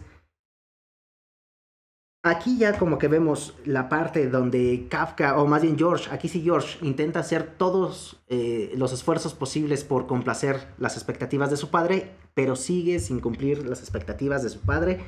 aquí 2.23 2.57
ya 2.57 2.79
como 2.79 2.97
que 2.97 3.09
vemos 3.09 3.55
la 3.65 3.89
parte 3.89 4.29
donde 4.29 4.88
Kafka, 4.89 5.38
o 5.38 5.45
más 5.45 5.61
bien 5.61 5.77
George, 5.77 6.09
aquí 6.11 6.29
sí 6.29 6.41
George, 6.41 6.79
intenta 6.81 7.19
hacer 7.19 7.55
todos 7.57 8.23
eh, 8.27 8.71
los 8.75 8.93
esfuerzos 8.93 9.34
posibles 9.34 9.84
por 9.84 10.07
complacer 10.07 10.67
las 10.77 10.95
expectativas 10.95 11.51
de 11.51 11.57
su 11.57 11.69
padre, 11.69 12.11
pero 12.34 12.55
sigue 12.55 12.99
sin 12.99 13.19
cumplir 13.19 13.65
las 13.67 13.81
expectativas 13.81 14.41
de 14.41 14.49
su 14.49 14.61
padre. 14.61 15.01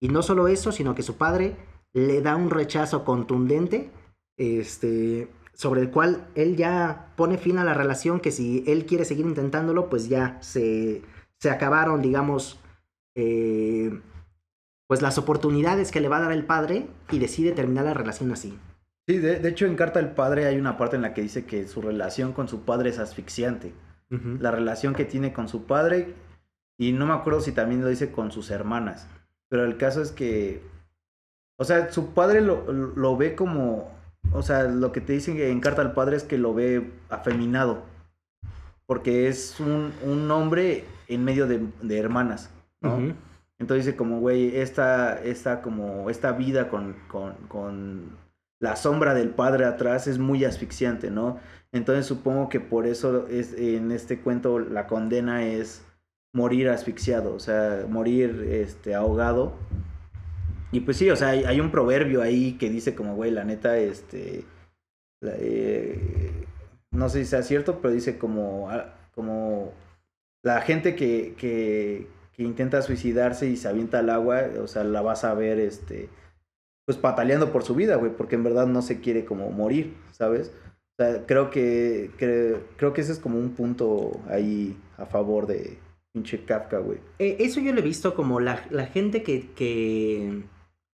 Y 0.00 0.08
no 0.08 0.22
solo 0.22 0.48
eso, 0.48 0.72
sino 0.72 0.94
que 0.94 1.02
su 1.02 1.16
padre 1.16 1.56
le 1.92 2.22
da 2.22 2.34
un 2.34 2.50
rechazo 2.50 3.04
contundente, 3.04 3.90
este, 4.36 5.28
sobre 5.52 5.82
el 5.82 5.90
cual 5.90 6.26
él 6.34 6.56
ya 6.56 7.12
pone 7.16 7.38
fin 7.38 7.58
a 7.58 7.64
la 7.64 7.74
relación, 7.74 8.20
que 8.20 8.32
si 8.32 8.64
él 8.66 8.86
quiere 8.86 9.04
seguir 9.04 9.26
intentándolo, 9.26 9.88
pues 9.88 10.08
ya 10.08 10.38
se, 10.40 11.02
se 11.38 11.50
acabaron, 11.50 12.02
digamos, 12.02 12.58
eh, 13.14 14.00
pues 14.86 15.02
las 15.02 15.18
oportunidades 15.18 15.90
que 15.90 16.00
le 16.00 16.08
va 16.08 16.18
a 16.18 16.22
dar 16.22 16.32
el 16.32 16.44
padre 16.44 16.86
y 17.10 17.18
decide 17.18 17.52
terminar 17.52 17.84
la 17.84 17.94
relación 17.94 18.32
así. 18.32 18.58
Sí, 19.06 19.18
de, 19.18 19.38
de 19.38 19.48
hecho 19.48 19.66
en 19.66 19.76
Carta 19.76 20.00
del 20.00 20.12
Padre 20.12 20.46
hay 20.46 20.58
una 20.58 20.78
parte 20.78 20.96
en 20.96 21.02
la 21.02 21.12
que 21.12 21.20
dice 21.22 21.44
que 21.44 21.68
su 21.68 21.82
relación 21.82 22.32
con 22.32 22.48
su 22.48 22.62
padre 22.62 22.90
es 22.90 22.98
asfixiante. 22.98 23.74
La 24.38 24.52
relación 24.52 24.94
que 24.94 25.04
tiene 25.04 25.32
con 25.32 25.48
su 25.48 25.64
padre, 25.64 26.14
y 26.78 26.92
no 26.92 27.04
me 27.04 27.14
acuerdo 27.14 27.40
si 27.40 27.50
también 27.50 27.80
lo 27.80 27.88
dice 27.88 28.12
con 28.12 28.30
sus 28.30 28.52
hermanas, 28.52 29.08
pero 29.48 29.64
el 29.64 29.76
caso 29.76 30.02
es 30.02 30.12
que, 30.12 30.62
o 31.56 31.64
sea, 31.64 31.90
su 31.90 32.14
padre 32.14 32.40
lo, 32.40 32.72
lo 32.72 33.16
ve 33.16 33.34
como, 33.34 33.90
o 34.30 34.42
sea, 34.42 34.64
lo 34.64 34.92
que 34.92 35.00
te 35.00 35.14
dicen 35.14 35.40
en 35.40 35.60
Carta 35.60 35.82
al 35.82 35.94
Padre 35.94 36.16
es 36.16 36.22
que 36.22 36.38
lo 36.38 36.54
ve 36.54 36.92
afeminado, 37.08 37.82
porque 38.86 39.26
es 39.26 39.58
un, 39.58 39.92
un 40.04 40.30
hombre 40.30 40.84
en 41.08 41.24
medio 41.24 41.48
de, 41.48 41.66
de 41.82 41.98
hermanas, 41.98 42.50
Entonces 43.58 43.86
dice 43.86 43.96
como, 43.96 44.20
güey, 44.20 44.56
esta, 44.56 45.22
esta, 45.22 45.62
como, 45.62 46.10
esta 46.10 46.32
vida 46.32 46.68
con, 46.68 46.94
con, 47.08 47.34
con 47.48 48.10
la 48.60 48.76
sombra 48.76 49.14
del 49.14 49.30
padre 49.30 49.64
atrás 49.64 50.06
es 50.06 50.18
muy 50.18 50.44
asfixiante, 50.44 51.10
¿no? 51.10 51.38
Entonces 51.72 52.06
supongo 52.06 52.48
que 52.48 52.60
por 52.60 52.86
eso 52.86 53.26
es, 53.28 53.52
en 53.54 53.90
este 53.92 54.20
cuento 54.20 54.58
la 54.58 54.86
condena 54.86 55.44
es 55.44 55.84
morir 56.32 56.68
asfixiado, 56.68 57.34
o 57.34 57.38
sea, 57.40 57.86
morir 57.88 58.46
este, 58.50 58.94
ahogado. 58.94 59.54
Y 60.72 60.80
pues 60.80 60.96
sí, 60.96 61.08
o 61.10 61.16
sea, 61.16 61.28
hay, 61.28 61.44
hay 61.44 61.60
un 61.60 61.70
proverbio 61.70 62.20
ahí 62.22 62.54
que 62.58 62.68
dice 62.68 62.94
como, 62.94 63.14
güey, 63.14 63.30
la 63.30 63.44
neta, 63.44 63.76
este, 63.78 64.44
la- 65.20 65.34
eh, 65.38 66.46
no 66.90 67.08
sé 67.08 67.20
si 67.24 67.30
sea 67.30 67.42
cierto, 67.42 67.80
pero 67.80 67.94
dice 67.94 68.18
como, 68.18 68.70
ah, 68.70 68.94
como 69.14 69.72
la 70.42 70.60
gente 70.62 70.94
que, 70.96 71.34
que, 71.38 72.08
que 72.36 72.42
intenta 72.42 72.82
suicidarse 72.82 73.48
y 73.48 73.56
se 73.56 73.68
avienta 73.68 74.00
al 74.00 74.10
agua, 74.10 74.42
o 74.62 74.66
sea, 74.66 74.84
la 74.84 75.02
vas 75.02 75.24
a 75.24 75.34
ver, 75.34 75.58
este, 75.58 76.08
pues 76.86 76.98
pataleando 76.98 77.52
por 77.52 77.62
su 77.62 77.74
vida, 77.74 77.96
güey, 77.96 78.12
porque 78.16 78.34
en 78.34 78.44
verdad 78.44 78.66
no 78.66 78.82
se 78.82 79.00
quiere 79.00 79.24
como 79.24 79.50
morir, 79.50 79.94
¿sabes? 80.10 80.52
O 80.98 81.02
sea, 81.02 81.24
creo 81.26 81.50
que, 81.50 82.10
que- 82.18 82.56
creo 82.76 82.92
que 82.92 83.00
ese 83.00 83.12
es 83.12 83.18
como 83.18 83.38
un 83.38 83.50
punto 83.50 84.20
ahí 84.28 84.76
a 84.98 85.06
favor 85.06 85.46
de 85.46 85.78
pinche 86.12 86.44
Kafka, 86.44 86.78
güey. 86.78 86.98
Eh, 87.18 87.36
eso 87.40 87.60
yo 87.60 87.72
lo 87.72 87.80
he 87.80 87.82
visto 87.82 88.14
como 88.14 88.38
la, 88.40 88.64
la 88.70 88.86
gente 88.86 89.22
que, 89.24 89.50
que 89.56 90.42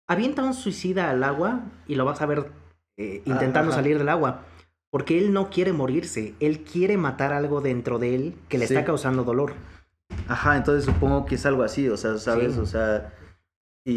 avienta 0.08 0.44
un 0.44 0.54
suicida 0.54 1.10
al 1.10 1.24
agua 1.24 1.62
y 1.88 1.96
lo 1.96 2.04
vas 2.06 2.22
a 2.22 2.26
ver 2.26 2.46
eh, 2.98 3.22
intentando 3.26 3.72
ajá. 3.72 3.82
salir 3.82 3.98
del 3.98 4.10
agua. 4.10 4.42
Porque 4.92 5.18
él 5.18 5.34
no 5.34 5.50
quiere 5.50 5.74
morirse, 5.74 6.34
él 6.40 6.64
quiere 6.64 6.96
matar 6.98 7.34
algo 7.34 7.60
dentro 7.62 8.00
de 8.00 8.16
él 8.16 8.36
que 8.50 8.58
le 8.58 8.68
Sí. 8.68 8.74
está 8.74 8.86
causando 8.86 9.24
dolor. 9.26 9.54
Ajá, 10.28 10.58
entonces 10.58 10.86
supongo 10.86 11.26
que 11.26 11.36
es 11.36 11.46
algo 11.46 11.64
así, 11.64 11.88
o 11.90 11.98
sea, 11.98 12.18
¿sabes? 12.18 12.54
Sí. 12.54 12.60
O 12.60 12.66
sea, 12.66 13.14
y, 13.86 13.94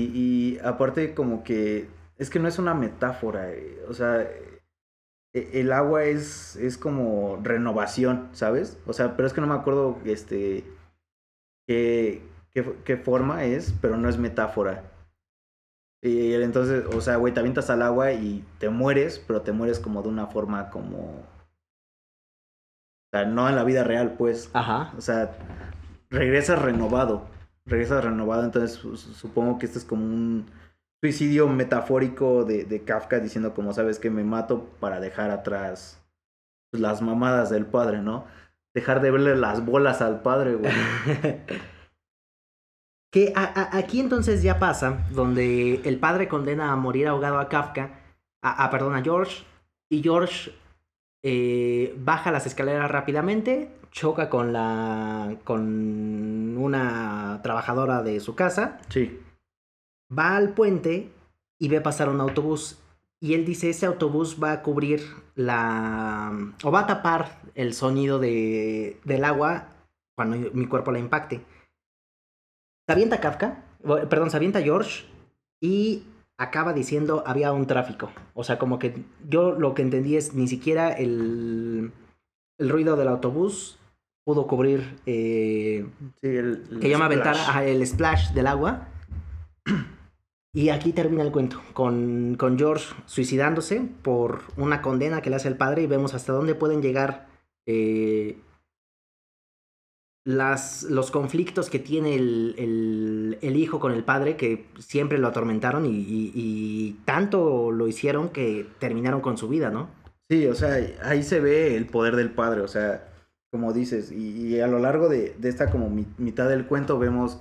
y 0.54 0.58
aparte 0.62 1.14
como 1.14 1.42
que 1.42 1.88
es 2.18 2.30
que 2.30 2.38
no 2.38 2.48
es 2.48 2.58
una 2.58 2.74
metáfora, 2.74 3.50
eh, 3.52 3.82
o 3.88 3.94
sea, 3.94 4.20
e- 4.22 5.50
el 5.60 5.72
agua 5.72 6.04
es, 6.04 6.56
es 6.56 6.76
como 6.76 7.38
renovación, 7.42 8.28
¿sabes? 8.32 8.78
O 8.86 8.92
sea, 8.92 9.16
pero 9.16 9.26
es 9.26 9.32
que 9.32 9.40
no 9.40 9.46
me 9.46 9.54
acuerdo 9.54 9.98
este 10.04 10.64
qué, 11.66 12.22
qué, 12.50 12.74
qué 12.84 12.96
forma 12.96 13.44
es, 13.44 13.72
pero 13.80 13.96
no 13.96 14.08
es 14.08 14.18
metáfora. 14.18 14.84
Y 16.02 16.32
entonces, 16.34 16.84
o 16.94 17.00
sea, 17.00 17.16
güey, 17.16 17.34
te 17.34 17.40
avientas 17.40 17.70
al 17.70 17.82
agua 17.82 18.12
y 18.12 18.44
te 18.58 18.68
mueres, 18.68 19.18
pero 19.18 19.42
te 19.42 19.52
mueres 19.52 19.80
como 19.80 20.02
de 20.02 20.08
una 20.08 20.26
forma 20.26 20.70
como... 20.70 20.98
O 23.06 23.10
sea, 23.10 23.24
no 23.24 23.48
en 23.48 23.56
la 23.56 23.64
vida 23.64 23.84
real, 23.84 24.14
pues. 24.16 24.50
Ajá. 24.52 24.92
O 24.96 25.00
sea, 25.00 25.32
regresas 26.10 26.60
renovado. 26.60 27.26
Regresas 27.66 28.02
renovado, 28.04 28.44
entonces 28.44 28.72
su- 28.72 28.96
su- 28.96 29.12
supongo 29.12 29.58
que 29.58 29.66
este 29.66 29.78
es 29.78 29.84
como 29.84 30.04
un 30.04 30.46
suicidio 31.00 31.48
metafórico 31.48 32.44
de, 32.44 32.82
Kafka 32.84 33.20
diciendo 33.20 33.54
como 33.54 33.72
sabes 33.72 33.98
que 33.98 34.10
me 34.10 34.24
mato 34.24 34.64
para 34.80 35.00
dejar 35.00 35.30
atrás 35.30 36.02
las 36.72 37.02
mamadas 37.02 37.50
del 37.50 37.66
padre, 37.66 38.00
¿no? 38.00 38.24
Dejar 38.74 39.00
de 39.00 39.10
verle 39.10 39.36
las 39.36 39.64
bolas 39.64 40.02
al 40.02 40.22
padre, 40.22 40.54
güey. 40.54 40.72
que 43.12 43.32
aquí 43.34 44.00
entonces 44.00 44.42
ya 44.42 44.58
pasa, 44.58 45.06
donde 45.10 45.76
el 45.84 45.98
padre 45.98 46.28
condena 46.28 46.72
a 46.72 46.76
morir 46.76 47.08
ahogado 47.08 47.38
a 47.38 47.48
Kafka, 47.48 48.00
a, 48.42 48.70
perdón, 48.70 49.02
George, 49.02 49.44
y 49.90 50.02
George 50.02 50.52
eh, 51.22 51.94
baja 51.98 52.30
las 52.30 52.46
escaleras 52.46 52.90
rápidamente, 52.90 53.70
choca 53.90 54.28
con 54.28 54.52
la 54.52 55.36
con 55.44 56.56
una 56.58 57.40
trabajadora 57.42 58.02
de 58.02 58.20
su 58.20 58.34
casa, 58.34 58.78
Sí. 58.88 59.18
va 60.16 60.36
al 60.36 60.50
puente 60.50 61.10
y 61.58 61.68
ve 61.68 61.80
pasar 61.80 62.08
un 62.08 62.20
autobús. 62.20 62.78
Y 63.20 63.34
él 63.34 63.44
dice, 63.44 63.70
ese 63.70 63.86
autobús 63.86 64.38
va 64.42 64.52
a 64.52 64.62
cubrir 64.62 65.02
la... 65.34 66.32
o 66.62 66.70
va 66.70 66.80
a 66.80 66.86
tapar 66.86 67.40
el 67.56 67.74
sonido 67.74 68.20
de, 68.20 69.00
del 69.04 69.24
agua 69.24 69.68
cuando 70.16 70.36
mi 70.52 70.66
cuerpo 70.66 70.92
la 70.92 71.00
impacte. 71.00 71.44
Se 72.86 72.92
avienta 72.92 73.20
Kafka, 73.20 73.64
perdón, 74.08 74.30
se 74.30 74.36
avienta 74.36 74.62
George 74.62 75.04
y 75.60 76.04
acaba 76.38 76.72
diciendo 76.72 77.24
había 77.26 77.52
un 77.52 77.66
tráfico. 77.66 78.10
O 78.34 78.44
sea, 78.44 78.58
como 78.58 78.78
que 78.78 79.04
yo 79.28 79.52
lo 79.52 79.74
que 79.74 79.82
entendí 79.82 80.16
es 80.16 80.34
ni 80.34 80.46
siquiera 80.46 80.92
el, 80.92 81.92
el 82.58 82.68
ruido 82.70 82.96
del 82.96 83.08
autobús 83.08 83.78
pudo 84.24 84.46
cubrir 84.46 84.98
eh, 85.06 85.86
Sí, 86.20 86.26
el, 86.28 86.64
el 86.70 86.80
que 86.80 86.88
splash. 86.94 87.48
ajá, 87.48 87.64
el 87.64 87.86
splash 87.86 88.30
del 88.32 88.46
agua. 88.46 88.88
Y 90.54 90.70
aquí 90.70 90.92
termina 90.92 91.22
el 91.22 91.30
cuento, 91.30 91.60
con, 91.74 92.34
con 92.38 92.58
George 92.58 92.86
suicidándose 93.04 93.82
por 94.02 94.40
una 94.56 94.80
condena 94.80 95.20
que 95.20 95.28
le 95.30 95.36
hace 95.36 95.46
el 95.48 95.56
padre 95.58 95.82
y 95.82 95.86
vemos 95.86 96.14
hasta 96.14 96.32
dónde 96.32 96.54
pueden 96.54 96.80
llegar 96.80 97.28
eh, 97.66 98.40
las, 100.24 100.82
los 100.84 101.10
conflictos 101.10 101.70
que 101.70 101.78
tiene 101.78 102.14
el, 102.14 102.54
el- 102.58 103.38
el 103.40 103.56
hijo 103.56 103.78
con 103.78 103.92
el 103.92 104.04
padre, 104.04 104.36
que 104.36 104.66
siempre 104.78 105.18
lo 105.18 105.28
atormentaron 105.28 105.86
y, 105.86 105.90
y- 105.90 106.32
y 106.34 106.92
tanto 107.04 107.70
lo 107.70 107.86
hicieron 107.86 108.30
que 108.30 108.66
terminaron 108.78 109.20
con 109.20 109.36
su 109.38 109.48
vida, 109.48 109.70
¿no? 109.70 109.90
Sí, 110.30 110.46
o 110.46 110.54
sea, 110.54 110.76
ahí 111.02 111.22
se 111.22 111.40
ve 111.40 111.74
el 111.76 111.86
poder 111.86 112.14
del 112.16 112.30
padre, 112.30 112.60
o 112.60 112.68
sea, 112.68 113.08
como 113.50 113.72
dices, 113.72 114.12
y, 114.12 114.60
a 114.60 114.66
lo 114.66 114.78
largo 114.78 115.08
de, 115.08 115.34
de 115.38 115.48
esta 115.48 115.70
como 115.70 115.88
mi- 115.88 116.06
mitad 116.18 116.48
del 116.50 116.66
cuento 116.66 116.98
vemos, 116.98 117.40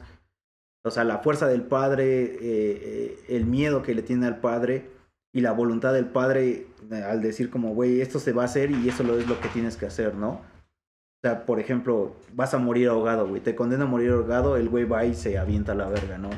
o 0.86 0.90
sea, 0.92 1.04
la 1.04 1.18
fuerza 1.20 1.48
del 1.48 1.64
padre, 1.64 2.24
eh, 2.24 2.38
eh, 2.42 3.20
el 3.28 3.46
miedo 3.46 3.84
que 3.84 3.94
le 3.94 4.04
tiene 4.04 4.26
al 4.26 4.40
padre 4.40 4.90
y 5.34 5.42
la 5.42 5.52
voluntad 5.52 5.94
del 5.94 6.06
padre 6.06 6.68
eh, 6.90 7.04
al 7.04 7.22
decir 7.22 7.50
como, 7.50 7.74
güey, 7.74 8.00
esto 8.00 8.20
se 8.20 8.32
va 8.32 8.44
a 8.44 8.46
hacer 8.46 8.72
y 8.72 8.88
eso 8.88 9.04
es 9.18 9.28
lo 9.28 9.40
que 9.42 9.50
tienes 9.50 9.76
que 9.76 9.86
hacer, 9.86 10.16
¿no? 10.16 10.30
O 10.30 11.20
sea, 11.22 11.46
por 11.46 11.60
ejemplo, 11.60 12.16
vas 12.34 12.54
a 12.54 12.58
morir 12.58 12.88
ahogado, 12.88 13.28
güey, 13.28 13.42
te 13.42 13.56
condena 13.56 13.84
a 13.84 13.88
morir 13.88 14.12
ahogado, 14.12 14.56
el 14.56 14.70
güey 14.70 14.86
va 14.86 15.04
y 15.04 15.14
se 15.14 15.38
avienta 15.38 15.74
a 15.74 15.76
la 15.76 15.90
verga, 15.90 16.18
¿no? 16.18 16.30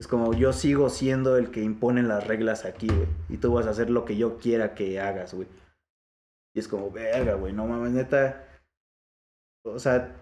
Es 0.00 0.08
como 0.08 0.34
yo 0.34 0.52
sigo 0.52 0.90
siendo 0.90 1.36
el 1.36 1.52
que 1.52 1.62
impone 1.62 2.02
las 2.02 2.26
reglas 2.26 2.64
aquí, 2.64 2.88
güey, 2.88 3.06
y 3.28 3.36
tú 3.36 3.52
vas 3.52 3.66
a 3.68 3.70
hacer 3.70 3.90
lo 3.90 4.04
que 4.04 4.16
yo 4.16 4.38
quiera 4.38 4.74
que 4.74 4.98
hagas, 4.98 5.34
güey. 5.34 5.46
Y 6.54 6.60
es 6.60 6.68
como, 6.68 6.90
verga, 6.90 7.34
güey, 7.34 7.52
no 7.52 7.66
mames, 7.66 7.92
neta. 7.92 8.44
O 9.64 9.78
sea, 9.78 10.14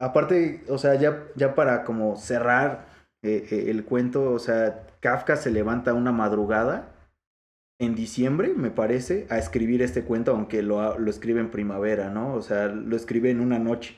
aparte, 0.00 0.64
o 0.68 0.78
sea, 0.78 0.96
ya, 0.96 1.26
ya 1.36 1.54
para 1.54 1.84
como 1.84 2.16
cerrar 2.16 2.86
eh, 3.22 3.46
eh, 3.50 3.70
el 3.70 3.84
cuento, 3.84 4.32
o 4.32 4.38
sea, 4.38 4.86
Kafka 5.00 5.36
se 5.36 5.50
levanta 5.50 5.94
una 5.94 6.10
madrugada 6.10 6.94
en 7.78 7.94
diciembre, 7.94 8.52
me 8.54 8.70
parece, 8.70 9.26
a 9.30 9.38
escribir 9.38 9.82
este 9.82 10.04
cuento, 10.04 10.32
aunque 10.32 10.62
lo, 10.62 10.98
lo 10.98 11.10
escribe 11.10 11.40
en 11.40 11.50
primavera, 11.50 12.10
¿no? 12.10 12.34
O 12.34 12.42
sea, 12.42 12.66
lo 12.66 12.96
escribe 12.96 13.30
en 13.30 13.40
una 13.40 13.58
noche. 13.58 13.96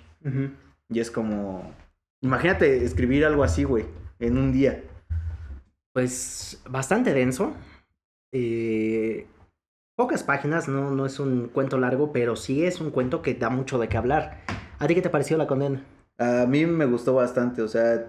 Y 0.89 1.01
es 1.01 1.11
como, 1.11 1.75
imagínate 2.21 2.85
escribir 2.85 3.25
algo 3.25 3.43
así, 3.43 3.65
güey, 3.65 3.87
en 4.21 4.39
un 4.39 4.53
día. 4.53 4.85
Pues 5.93 6.63
bastante 6.69 7.13
denso. 7.13 7.55
Eh, 8.33 9.27
pocas 10.03 10.25
páginas, 10.25 10.67
no, 10.69 10.91
no 10.91 11.07
es 11.07 11.21
un 11.21 11.47
cuento 11.47 11.79
largo, 11.79 12.13
pero 12.13 12.35
sí 12.35 12.65
es 12.65 12.81
un 12.81 12.91
cuento 12.91 13.23
que 13.23 13.35
da 13.35 13.51
mucho 13.51 13.79
de 13.79 13.89
qué 13.89 13.97
hablar. 13.97 14.41
¿A 14.81 14.89
ti 14.89 14.97
qué 14.97 15.01
te 15.03 15.11
pareció 15.11 15.37
la 15.37 15.47
condena? 15.47 15.85
A 16.19 16.45
mí 16.47 16.67
me 16.67 16.87
gustó 16.87 17.15
bastante, 17.15 17.63
o 17.63 17.69
sea, 17.69 18.09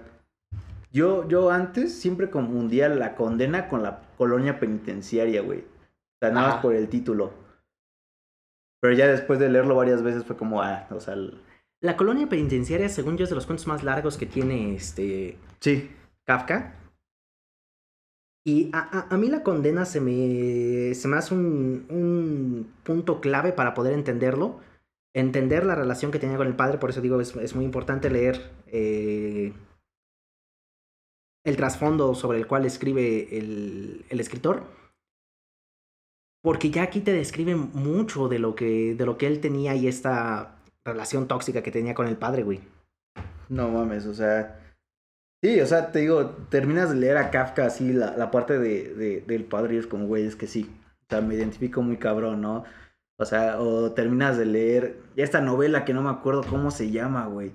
yo, 0.91 1.27
yo 1.27 1.51
antes 1.51 1.93
siempre 1.93 2.31
confundía 2.31 2.89
la 2.89 3.13
condena 3.13 3.67
con 3.67 3.83
la 3.83 4.01
colonia 4.17 4.59
penitenciaria, 4.59 5.43
güey. 5.43 5.59
O 5.59 6.17
sea, 6.19 6.31
nada 6.31 6.47
más 6.47 6.57
por 6.63 6.73
el 6.73 6.89
título. 6.89 7.31
Pero 8.81 8.95
ya 8.95 9.07
después 9.07 9.37
de 9.37 9.49
leerlo 9.49 9.75
varias 9.75 10.01
veces 10.01 10.25
fue 10.25 10.35
como, 10.35 10.63
ah, 10.63 10.87
o 10.89 10.99
sea, 10.99 11.13
el- 11.13 11.41
La 11.79 11.95
colonia 11.95 12.27
penitenciaria, 12.27 12.89
según 12.89 13.17
yo, 13.17 13.25
es 13.25 13.29
de 13.29 13.35
los 13.35 13.45
cuentos 13.45 13.67
más 13.67 13.83
largos 13.83 14.17
que 14.17 14.25
tiene 14.25 14.73
este 14.73 15.37
sí, 15.59 15.91
Kafka. 16.25 16.73
Y 18.45 18.69
a, 18.73 18.79
a- 18.79 19.13
a 19.13 19.17
mí 19.17 19.27
la 19.29 19.43
condena 19.43 19.85
se 19.85 20.01
me, 20.01 20.93
se 20.95 21.07
me 21.07 21.17
hace 21.17 21.33
un, 21.33 21.85
un 21.89 22.73
punto 22.83 23.21
clave 23.21 23.53
para 23.53 23.73
poder 23.73 23.93
entenderlo. 23.93 24.59
Entender 25.15 25.65
la 25.65 25.75
relación 25.75 26.11
que 26.11 26.19
tenía 26.19 26.37
con 26.37 26.47
el 26.47 26.55
padre, 26.55 26.79
por 26.79 26.89
eso 26.89 26.99
digo, 27.01 27.21
es, 27.21 27.35
es 27.35 27.55
muy 27.55 27.65
importante 27.65 28.09
leer 28.09 28.51
eh, 28.67 29.53
el 31.45 31.55
trasfondo 31.55 32.15
sobre 32.15 32.39
el 32.39 32.47
cual 32.47 32.65
escribe 32.65 33.37
el, 33.37 34.05
el 34.09 34.19
escritor. 34.19 34.63
Porque 36.41 36.71
ya 36.71 36.83
aquí 36.83 36.99
te 36.99 37.13
describe 37.13 37.55
mucho 37.55 38.27
de 38.27 38.39
lo, 38.39 38.55
que, 38.55 38.95
de 38.95 39.05
lo 39.05 39.17
que 39.17 39.27
él 39.27 39.39
tenía 39.39 39.75
y 39.75 39.87
esta 39.87 40.57
relación 40.83 41.27
tóxica 41.27 41.63
que 41.63 41.71
tenía 41.71 41.93
con 41.93 42.07
el 42.07 42.17
padre, 42.17 42.43
güey. 42.43 42.59
no 43.49 43.69
mames, 43.69 44.05
o 44.05 44.13
sea, 44.13 44.59
sí, 45.43 45.59
o 45.61 45.65
sea, 45.67 45.91
te 45.91 45.99
digo, 45.99 46.31
terminas 46.49 46.89
de 46.89 46.95
leer 46.95 47.17
a 47.17 47.29
Kafka 47.29 47.65
así, 47.67 47.93
la, 47.93 48.17
la 48.17 48.31
parte 48.31 48.57
de, 48.57 48.95
de- 48.95 49.21
del 49.27 49.43
padre 49.43 49.75
y 49.75 49.77
es 49.77 49.85
como, 49.85 50.07
güey, 50.07 50.25
es 50.25 50.35
que 50.35 50.47
sí, 50.47 50.67
o 51.03 51.05
sea, 51.09 51.21
me 51.21 51.35
identifico 51.35 51.83
muy 51.83 51.97
cabrón, 51.97 52.41
¿no? 52.41 52.63
O 53.19 53.25
sea, 53.25 53.59
o 53.61 53.91
terminas 53.91 54.37
de 54.39 54.45
leer 54.47 54.97
esta 55.15 55.39
novela 55.41 55.85
que 55.85 55.93
no 55.93 56.01
me 56.01 56.09
acuerdo 56.09 56.43
cómo 56.49 56.71
se 56.71 56.89
llama, 56.89 57.27
güey. 57.27 57.51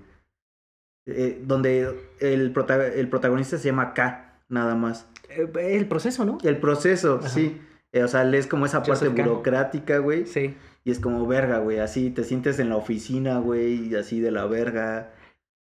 Eh, 1.06 1.43
donde 1.44 1.94
el, 2.20 2.52
prota- 2.52 2.86
el 2.86 3.09
protagonista 3.09 3.56
se 3.59 3.65
llama 3.69 3.94
K, 3.94 4.40
nada 4.48 4.74
más. 4.74 5.09
Eh, 5.31 5.48
El 5.77 5.89
proceso, 5.89 6.24
¿no? 6.24 6.39
El 6.44 6.59
proceso, 6.59 7.16
Ajá. 7.20 7.28
sí. 7.28 7.60
Eh, 7.93 8.02
o 8.05 8.09
sea, 8.09 8.23
lees 8.24 8.47
como 8.47 8.66
esa 8.66 8.82
parte 8.82 9.09
burocrática, 9.09 9.98
güey. 9.98 10.27
Sí. 10.27 10.55
Y 10.85 10.90
es 10.90 11.01
como 11.01 11.27
verga, 11.27 11.59
güey. 11.59 11.78
Así 11.78 12.10
te 12.10 12.24
sientes 12.24 12.59
en 12.59 12.69
la 12.69 12.77
oficina, 12.77 13.39
güey. 13.39 13.89
Y 13.89 13.94
así 13.97 14.20
de 14.20 14.31
la 14.31 14.44
verga. 14.47 15.10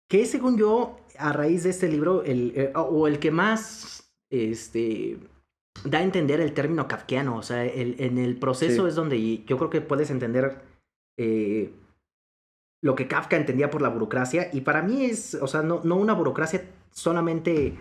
que 0.09 0.25
según 0.25 0.57
yo, 0.57 0.99
a 1.19 1.33
raíz 1.33 1.63
de 1.65 1.71
este 1.71 1.89
libro, 1.89 2.23
el, 2.23 2.53
eh, 2.57 2.73
o 2.75 3.07
el 3.07 3.19
que 3.19 3.31
más 3.31 4.11
este, 4.31 5.19
da 5.85 5.99
a 5.99 6.03
entender 6.03 6.41
el 6.41 6.53
término 6.55 6.89
kafkiano. 6.89 7.37
O 7.37 7.43
sea, 7.43 7.65
el, 7.65 7.97
en 7.99 8.19
el 8.19 8.37
proceso 8.37 8.83
Sí. 8.83 8.89
es 8.89 8.95
donde 8.95 9.45
yo 9.45 9.57
creo 9.59 9.71
que 9.71 9.81
puedes 9.81 10.11
entender 10.11 10.61
eh, 11.19 11.73
lo 12.83 12.95
que 12.95 13.09
Kafka 13.09 13.37
entendía 13.37 13.71
por 13.71 13.83
la 13.83 13.89
burocracia. 13.89 14.51
Y 14.53 14.61
para 14.61 14.83
mí 14.83 15.05
es, 15.07 15.35
o 15.35 15.47
sea, 15.47 15.63
no, 15.63 15.81
no 15.85 15.97
una 15.97 16.13
burocracia 16.13 16.65
solamente 16.93 17.77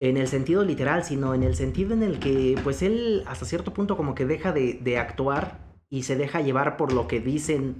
en 0.00 0.16
el 0.16 0.28
sentido 0.28 0.64
literal, 0.64 1.04
sino 1.04 1.34
en 1.34 1.42
el 1.42 1.54
sentido 1.54 1.94
en 1.94 2.02
el 2.02 2.18
que, 2.18 2.58
pues 2.62 2.82
él 2.82 3.22
hasta 3.26 3.44
cierto 3.44 3.72
punto 3.72 3.96
como 3.96 4.14
que 4.14 4.26
deja 4.26 4.52
de, 4.52 4.74
de 4.74 4.98
actuar 4.98 5.58
y 5.90 6.02
se 6.02 6.16
deja 6.16 6.40
llevar 6.40 6.76
por 6.76 6.92
lo 6.92 7.06
que 7.06 7.20
dicen 7.20 7.76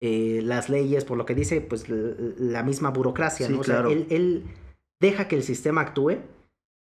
eh, 0.00 0.40
las 0.42 0.68
leyes, 0.68 1.04
por 1.04 1.16
lo 1.16 1.24
que 1.26 1.34
dice 1.34 1.60
pues 1.60 1.88
la 1.88 2.62
misma 2.62 2.90
burocracia, 2.90 3.46
Sí, 3.46 3.52
¿no? 3.52 3.60
O 3.60 3.64
sea, 3.64 3.76
claro. 3.76 3.90
él, 3.90 4.06
él 4.10 4.44
deja 5.00 5.28
que 5.28 5.36
el 5.36 5.42
sistema 5.42 5.80
actúe 5.82 6.18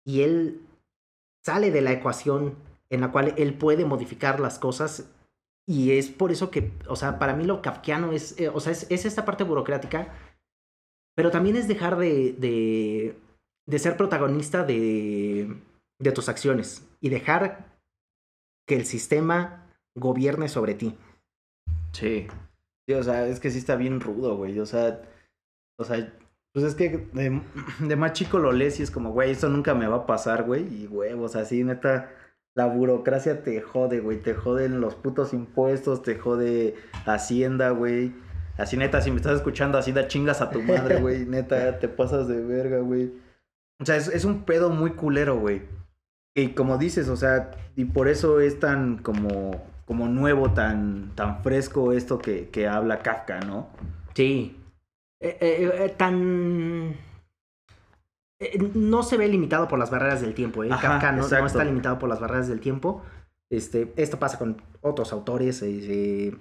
y 0.06 0.22
él 0.22 0.60
sale 1.44 1.70
de 1.70 1.80
la 1.80 1.92
ecuación 1.92 2.56
en 2.90 3.00
la 3.00 3.12
cual 3.12 3.34
él 3.36 3.54
puede 3.54 3.84
modificar 3.84 4.40
las 4.40 4.58
cosas 4.58 5.10
y 5.68 5.92
es 5.92 6.08
por 6.08 6.32
eso 6.32 6.50
que, 6.50 6.72
o 6.88 6.96
sea, 6.96 7.18
para 7.18 7.36
mí 7.36 7.44
lo 7.44 7.60
kafkiano 7.60 8.12
es, 8.12 8.38
eh, 8.40 8.48
o 8.48 8.58
sea, 8.58 8.72
es, 8.72 8.86
es 8.90 9.04
esta 9.04 9.26
parte 9.26 9.44
burocrática, 9.44 10.14
pero 11.14 11.30
también 11.30 11.56
es 11.56 11.68
dejar 11.68 11.98
de, 11.98 12.32
de, 12.32 13.14
de 13.66 13.78
ser 13.78 13.96
protagonista 13.98 14.64
de, 14.64 15.54
de 16.00 16.12
tus 16.12 16.28
acciones 16.30 16.88
y 17.00 17.10
dejar 17.10 17.78
que 18.66 18.76
el 18.76 18.86
sistema 18.86 19.66
gobierne 19.94 20.48
sobre 20.48 20.74
ti. 20.74 20.96
Sí. 21.92 22.26
Sí, 22.89 22.94
o 22.94 23.02
sea, 23.02 23.27
es 23.27 23.39
que 23.39 23.51
sí 23.51 23.59
está 23.59 23.77
bien 23.77 24.01
rudo, 24.01 24.36
güey. 24.39 24.59
O 24.59 24.65
sea, 24.65 25.02
o 25.78 25.85
sea, 25.85 26.10
pues 26.55 26.65
es 26.65 26.74
que 26.74 27.06
de, 27.12 27.43
de 27.81 27.97
más 27.97 28.15
chico 28.15 28.39
lo 28.39 28.51
lees 28.51 28.81
y 28.81 28.82
es 28.82 28.90
como, 28.90 29.12
güey, 29.12 29.32
eso 29.32 29.51
nunca 29.51 29.74
me 29.74 29.86
va 29.86 29.97
a 29.97 30.06
pasar, 30.06 30.44
güey. 30.44 30.62
Y 30.74 30.86
huevos, 30.86 31.36
así, 31.36 31.62
neta, 31.62 32.10
la 32.55 32.65
burocracia 32.65 33.43
te 33.43 33.60
jode, 33.60 34.01
güey. 34.01 34.23
Te 34.23 34.32
joden 34.32 34.81
los 34.81 34.94
putos 34.94 35.35
impuestos, 35.35 36.02
te 36.02 36.16
jode 36.16 36.77
Hacienda, 37.05 37.70
güey. 37.70 38.15
Así, 38.56 38.78
neta, 38.78 39.02
si 39.02 39.10
me 39.10 39.19
estás 39.19 39.36
escuchando, 39.36 39.77
así 39.77 39.93
da 39.93 40.09
chingas 40.09 40.40
a 40.40 40.51
tu 40.51 40.62
madre, 40.62 40.97
güey. 41.02 41.27
Neta, 41.27 41.78
te 41.78 41.89
pasas 41.89 42.27
de 42.27 42.43
verga, 42.43 42.78
güey. 42.78 43.12
O 43.81 43.85
sea, 43.85 43.97
es, 43.97 44.09
es 44.09 44.24
un 44.24 44.44
pedo 44.44 44.70
muy 44.70 44.93
culero, 44.93 45.39
güey. 45.39 45.60
Y 46.35 46.55
como 46.55 46.78
dices, 46.78 47.10
o 47.10 47.16
sea, 47.16 47.51
y 47.77 47.85
por 47.85 48.09
eso 48.09 48.40
es 48.40 48.59
tan 48.59 48.97
como, 48.97 49.62
como 49.89 50.06
nuevo, 50.06 50.52
tan, 50.52 51.12
tan 51.16 51.43
fresco 51.43 51.93
esto 51.93 52.19
que, 52.19 52.51
que 52.51 52.69
habla 52.69 53.01
Kafka, 53.01 53.40
¿no? 53.40 53.70
Sí. 54.15 54.55
Eh, 55.20 55.36
eh, 55.40 55.73
eh, 55.86 55.89
tan... 55.97 56.94
eh, 58.40 58.59
no 58.74 59.02
se 59.02 59.16
ve 59.16 59.27
limitado 59.28 59.66
por 59.66 59.78
las 59.78 59.90
barreras 59.90 60.20
del 60.20 60.35
tiempo, 60.35 60.62
¿eh? 60.62 60.69
Ajá, 60.70 60.81
Kafka 61.01 61.12
no, 61.12 61.27
no 61.27 61.47
está 61.47 61.65
limitado 61.65 61.98
por 61.98 62.09
las 62.09 62.20
barreras 62.20 62.48
del 62.48 62.60
tiempo. 62.60 63.02
Este, 63.51 63.93
esto 63.97 64.19
pasa 64.19 64.39
con 64.39 64.62
otros 64.82 65.12
autores. 65.12 65.62
eh, 65.62 66.28
eh, 66.28 66.36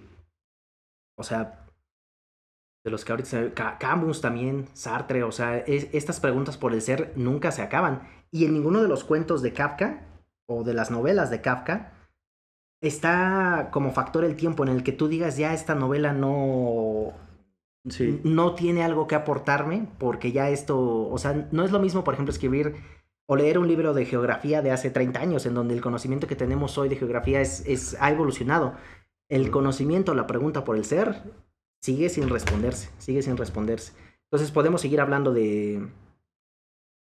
o 1.17 1.23
sea, 1.23 1.65
de 2.83 2.91
los 2.91 3.03
que 3.05 3.13
ahorita 3.13 3.77
Camus 3.79 4.21
también, 4.21 4.67
Sartre, 4.73 5.23
o 5.23 5.31
sea, 5.31 5.57
es- 5.57 5.87
estas 5.93 6.19
preguntas 6.19 6.57
por 6.57 6.73
el 6.73 6.81
ser 6.81 7.13
nunca 7.15 7.51
se 7.51 7.61
acaban. 7.61 8.07
Y 8.29 8.45
en 8.45 8.53
ninguno 8.53 8.81
de 8.83 8.89
los 8.89 9.03
cuentos 9.05 9.41
de 9.41 9.53
Kafka 9.53 10.03
o 10.49 10.63
de 10.63 10.73
las 10.73 10.91
novelas 10.91 11.29
de 11.31 11.41
Kafka 11.41 11.93
está 12.81 13.69
como 13.71 13.91
factor 13.91 14.23
el 14.23 14.35
tiempo 14.35 14.63
en 14.63 14.69
el 14.69 14.83
que 14.83 14.91
tú 14.91 15.07
digas 15.07 15.37
ya 15.37 15.53
esta 15.53 15.75
novela 15.75 16.13
no 16.13 17.13
Sí. 17.89 18.19
no 18.25 18.53
tiene 18.53 18.83
algo 18.83 19.07
que 19.07 19.15
aportarme 19.15 19.87
porque 19.97 20.33
ya 20.33 20.49
esto, 20.49 21.07
o 21.09 21.17
sea, 21.17 21.47
no 21.53 21.63
es 21.63 21.71
lo 21.71 21.79
mismo, 21.79 22.03
por 22.03 22.13
ejemplo, 22.15 22.33
escribir 22.33 22.75
o 23.27 23.37
leer 23.37 23.57
un 23.57 23.67
libro 23.67 23.93
de 23.93 24.05
geografía 24.05 24.61
de 24.61 24.71
hace 24.71 24.89
30 24.89 25.21
años 25.21 25.45
en 25.45 25.53
donde 25.53 25.73
el 25.73 25.79
conocimiento 25.81 26.27
que 26.27 26.35
tenemos 26.35 26.77
hoy 26.77 26.89
de 26.89 26.97
geografía 26.97 27.39
es, 27.39 27.63
es 27.65 27.95
ha 28.01 28.11
evolucionado. 28.11 28.73
El 29.29 29.51
conocimiento, 29.51 30.13
la 30.15 30.27
pregunta 30.27 30.65
por 30.65 30.75
el 30.75 30.83
ser, 30.83 31.23
sigue 31.81 32.09
sin 32.09 32.29
responderse, 32.29 32.89
sigue 32.97 33.21
sin 33.21 33.37
responderse. 33.37 33.93
Entonces 34.25 34.51
podemos 34.51 34.81
seguir 34.81 34.99
hablando 34.99 35.31
de, 35.31 35.87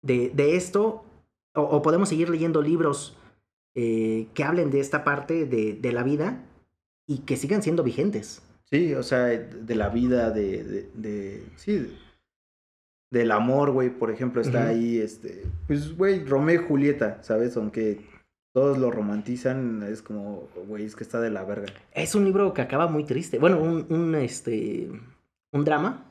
de, 0.03 0.29
de 0.29 0.55
esto 0.57 1.05
o, 1.55 1.61
o 1.61 1.81
podemos 1.81 2.09
seguir 2.09 2.29
leyendo 2.29 2.61
libros 2.61 3.17
eh, 3.75 4.27
que 4.33 4.43
hablen 4.43 4.71
de 4.71 4.79
esta 4.79 5.03
parte 5.03 5.45
de, 5.45 5.73
de 5.73 5.91
la 5.91 6.03
vida 6.03 6.43
y 7.05 7.19
que 7.19 7.37
sigan 7.37 7.61
siendo 7.63 7.83
vigentes. 7.83 8.41
Sí, 8.69 8.93
o 8.95 9.03
sea, 9.03 9.25
de 9.27 9.75
la 9.75 9.89
vida, 9.89 10.31
de, 10.31 10.63
de, 10.63 10.89
de- 10.93 11.43
sí, 11.55 11.95
del 13.09 13.31
amor, 13.31 13.71
güey, 13.71 13.89
por 13.89 14.11
ejemplo, 14.11 14.41
está 14.41 14.67
ahí, 14.67 14.97
este, 14.97 15.43
pues, 15.67 15.95
güey, 15.95 16.25
Romeo 16.25 16.61
y 16.61 16.65
Julieta, 16.67 17.19
¿sabes? 17.23 17.55
Aunque 17.55 18.01
todos 18.53 18.77
lo 18.77 18.91
romantizan, 18.91 19.83
es 19.83 20.01
como, 20.01 20.49
güey, 20.67 20.83
es 20.83 20.95
que 20.95 21.03
está 21.05 21.21
de 21.21 21.29
la 21.29 21.43
verga. 21.45 21.67
Es 21.93 22.15
un 22.15 22.25
libro 22.25 22.53
que 22.53 22.61
acaba 22.61 22.87
muy 22.87 23.05
triste. 23.05 23.39
Bueno, 23.39 23.61
un, 23.61 23.85
un, 23.89 24.15
este, 24.15 24.89
un 25.53 25.63
drama 25.63 26.03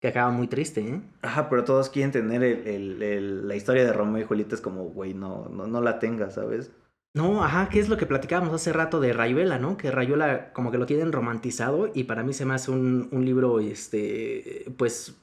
que 0.00 0.08
acaba 0.08 0.30
muy 0.30 0.48
triste, 0.48 0.80
¿eh? 0.82 1.00
Ajá, 1.22 1.48
pero 1.48 1.64
todos 1.64 1.88
quieren 1.88 2.10
tener 2.12 2.42
el, 2.42 2.66
el- 2.66 3.02
el- 3.02 3.48
la 3.48 3.56
historia 3.56 3.84
de 3.84 3.92
Romeo 3.94 4.20
y 4.22 4.26
Julieta, 4.26 4.54
es 4.54 4.60
como, 4.60 4.84
güey, 4.90 5.14
no, 5.14 5.48
no, 5.48 5.66
no 5.66 5.80
la 5.80 5.98
tengas, 5.98 6.34
¿sabes? 6.34 6.70
No, 7.14 7.44
ajá, 7.44 7.68
que 7.68 7.78
es 7.78 7.90
lo 7.90 7.98
que 7.98 8.06
platicábamos 8.06 8.54
hace 8.54 8.72
rato 8.72 8.98
de 8.98 9.12
Rayuela, 9.12 9.58
¿no? 9.58 9.76
Que 9.76 9.90
Rayuela 9.90 10.52
como 10.54 10.70
que 10.70 10.78
lo 10.78 10.86
tienen 10.86 11.12
romantizado 11.12 11.90
y 11.94 12.04
para 12.04 12.22
mí 12.22 12.32
se 12.32 12.46
me 12.46 12.54
hace 12.54 12.70
un, 12.70 13.08
un 13.12 13.24
libro, 13.26 13.60
este, 13.60 14.64
pues, 14.78 15.18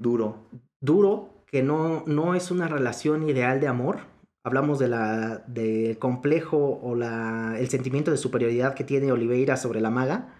Duro. 0.00 0.48
duro, 0.82 1.44
que 1.46 1.62
no, 1.62 2.04
no 2.06 2.34
es 2.34 2.50
una 2.50 2.68
relación 2.68 3.28
ideal 3.28 3.60
de 3.60 3.68
amor. 3.68 4.00
Hablamos 4.44 4.78
de 4.80 4.88
la, 4.88 5.38
del 5.48 5.98
complejo 5.98 6.80
o 6.82 6.94
la, 6.96 7.56
el 7.58 7.68
sentimiento 7.70 8.10
de 8.10 8.18
superioridad 8.18 8.74
que 8.74 8.84
tiene 8.84 9.12
Oliveira 9.12 9.56
sobre 9.56 9.80
la 9.80 9.90
maga. 9.90 10.34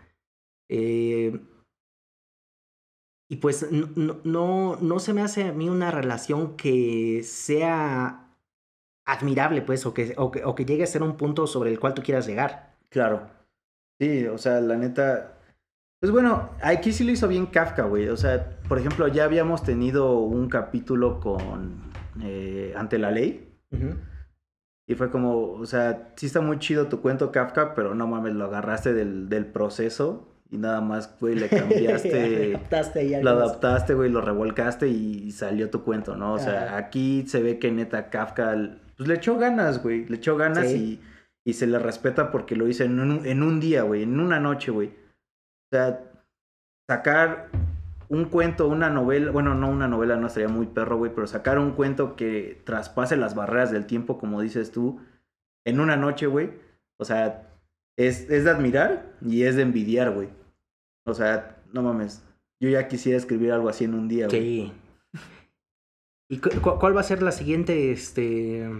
Eh, 0.71 1.41
y 3.29 3.37
pues 3.37 3.71
no, 3.73 3.89
no- 3.97 4.21
no, 4.25 4.77
no 4.81 4.99
se 4.99 5.13
me 5.15 5.23
hace 5.23 5.45
a 5.45 5.53
mí 5.53 5.69
una 5.69 5.91
relación 5.91 6.57
que 6.57 7.23
sea 7.25 8.24
admirable, 9.05 9.63
pues, 9.63 9.87
o 9.87 9.95
que, 9.95 10.15
o 10.17 10.31
que, 10.31 10.45
o 10.45 10.55
que 10.55 10.65
llegue 10.65 10.85
a 10.85 10.87
ser 10.87 11.03
un 11.03 11.17
punto 11.17 11.47
sobre 11.47 11.71
el 11.71 11.79
cual 11.79 11.95
tú 11.95 12.03
quieras 12.03 12.27
llegar. 12.27 12.75
Claro. 12.89 13.29
Sí, 14.01 14.27
o 14.27 14.39
sea, 14.39 14.61
la 14.61 14.77
neta. 14.77 15.39
Pues 16.01 16.13
bueno, 16.13 16.51
aquí 16.63 16.93
sí 16.93 17.05
lo 17.05 17.13
hizo 17.13 17.29
bien 17.29 17.47
Kafka, 17.47 17.85
güey. 17.85 18.09
O 18.09 18.17
sea, 18.17 18.59
por 18.69 18.79
ejemplo, 18.79 19.09
ya 19.09 19.25
habíamos 19.25 19.63
tenido 19.63 20.19
un 20.19 20.49
capítulo 20.49 21.21
con 21.21 21.93
eh, 22.23 22.75
Ante 22.77 22.99
la 22.99 23.11
Ley. 23.11 23.51
Y 24.87 24.95
fue 24.95 25.11
como, 25.11 25.53
o 25.53 25.67
sea, 25.67 26.13
sí 26.15 26.27
está 26.27 26.41
muy 26.41 26.59
chido 26.59 26.89
tu 26.89 27.01
cuento 27.01 27.33
Kafka, 27.33 27.75
pero 27.75 27.95
no 27.95 28.07
mames, 28.07 28.35
lo 28.35 28.45
agarraste 28.45 28.93
del, 28.93 29.29
del 29.29 29.47
proceso 29.47 30.35
y 30.55 30.59
nada 30.59 30.81
más, 30.81 31.19
güey, 31.19 31.35
le 31.35 31.49
cambiaste, 31.49 32.55
Adaptaste 32.55 32.99
ahí 33.01 33.23
lo 33.23 33.31
adaptaste, 33.31 33.95
güey, 33.95 34.11
lo 34.11 34.21
revolcaste 34.21 34.89
y 34.89 35.33
salió 35.33 35.71
tu 35.71 35.83
cuento, 35.83 36.17
¿no? 36.17 36.35
O 36.35 36.39
sea, 36.39 36.77
aquí 36.77 37.25
se 37.27 37.43
ve 37.43 37.59
que 37.59 37.73
neta 37.73 38.11
Kafka, 38.11 38.55
pues 38.97 39.09
le 39.09 39.15
echó 39.15 39.39
ganas, 39.39 39.83
güey, 39.83 40.07
le 40.07 40.17
echó 40.17 40.37
ganas 40.37 40.69
Sí. 40.71 41.01
y, 41.45 41.51
y 41.51 41.53
se 41.55 41.67
le 41.67 41.79
respeta 41.79 42.31
porque 42.31 42.57
lo 42.57 42.69
hizo 42.69 42.85
en 42.85 42.99
un, 43.01 43.27
en 43.27 43.43
un 43.43 43.61
día, 43.61 43.83
güey, 43.83 44.03
en 44.03 44.19
una 44.21 44.41
noche, 44.41 44.71
güey. 44.71 44.89
O 44.89 45.77
sea, 45.77 46.01
sacar 46.89 47.49
un 48.09 48.27
cuento, 48.27 48.69
una 48.69 48.91
novela, 48.91 49.31
bueno, 49.31 49.55
no 49.55 49.69
una 49.71 49.89
novela, 49.89 50.17
no 50.17 50.27
estaría 50.27 50.49
muy 50.49 50.67
perro, 50.67 50.99
güey, 50.99 51.13
pero 51.15 51.27
sacar 51.27 51.59
un 51.59 51.73
cuento 51.73 52.17
que 52.17 52.61
traspase 52.65 53.17
las 53.17 53.35
barreras 53.35 53.71
del 53.71 53.87
tiempo, 53.87 54.19
como 54.19 54.41
dices 54.41 54.71
tú, 54.71 55.01
en 55.67 55.81
una 55.81 55.97
noche, 55.97 56.27
güey. 56.27 56.51
O 56.99 57.05
sea, 57.05 57.49
es, 57.99 58.31
es 58.31 58.45
de 58.45 58.51
admirar 58.51 59.07
y 59.21 59.43
es 59.45 59.57
de 59.57 59.63
envidiar, 59.63 60.13
güey. 60.13 60.29
O 61.07 61.15
sea, 61.15 61.57
no 61.73 61.83
mames. 61.83 62.23
Yo 62.61 62.69
ya 62.69 62.87
quisiera 62.89 63.19
escribir 63.19 63.53
algo 63.53 63.69
así 63.69 63.85
en 63.85 63.95
un 63.95 64.09
día, 64.09 64.29
güey. 64.29 64.41
Sí. 64.41 64.73
¿Y 66.31 66.39
cu- 66.39 66.61
cu- 66.61 66.79
cuál 66.79 66.97
va 66.97 67.01
a 67.01 67.05
ser 67.05 67.23
la 67.23 67.33
siguiente, 67.33 67.93
este... 67.93 68.63
eh, 68.65 68.71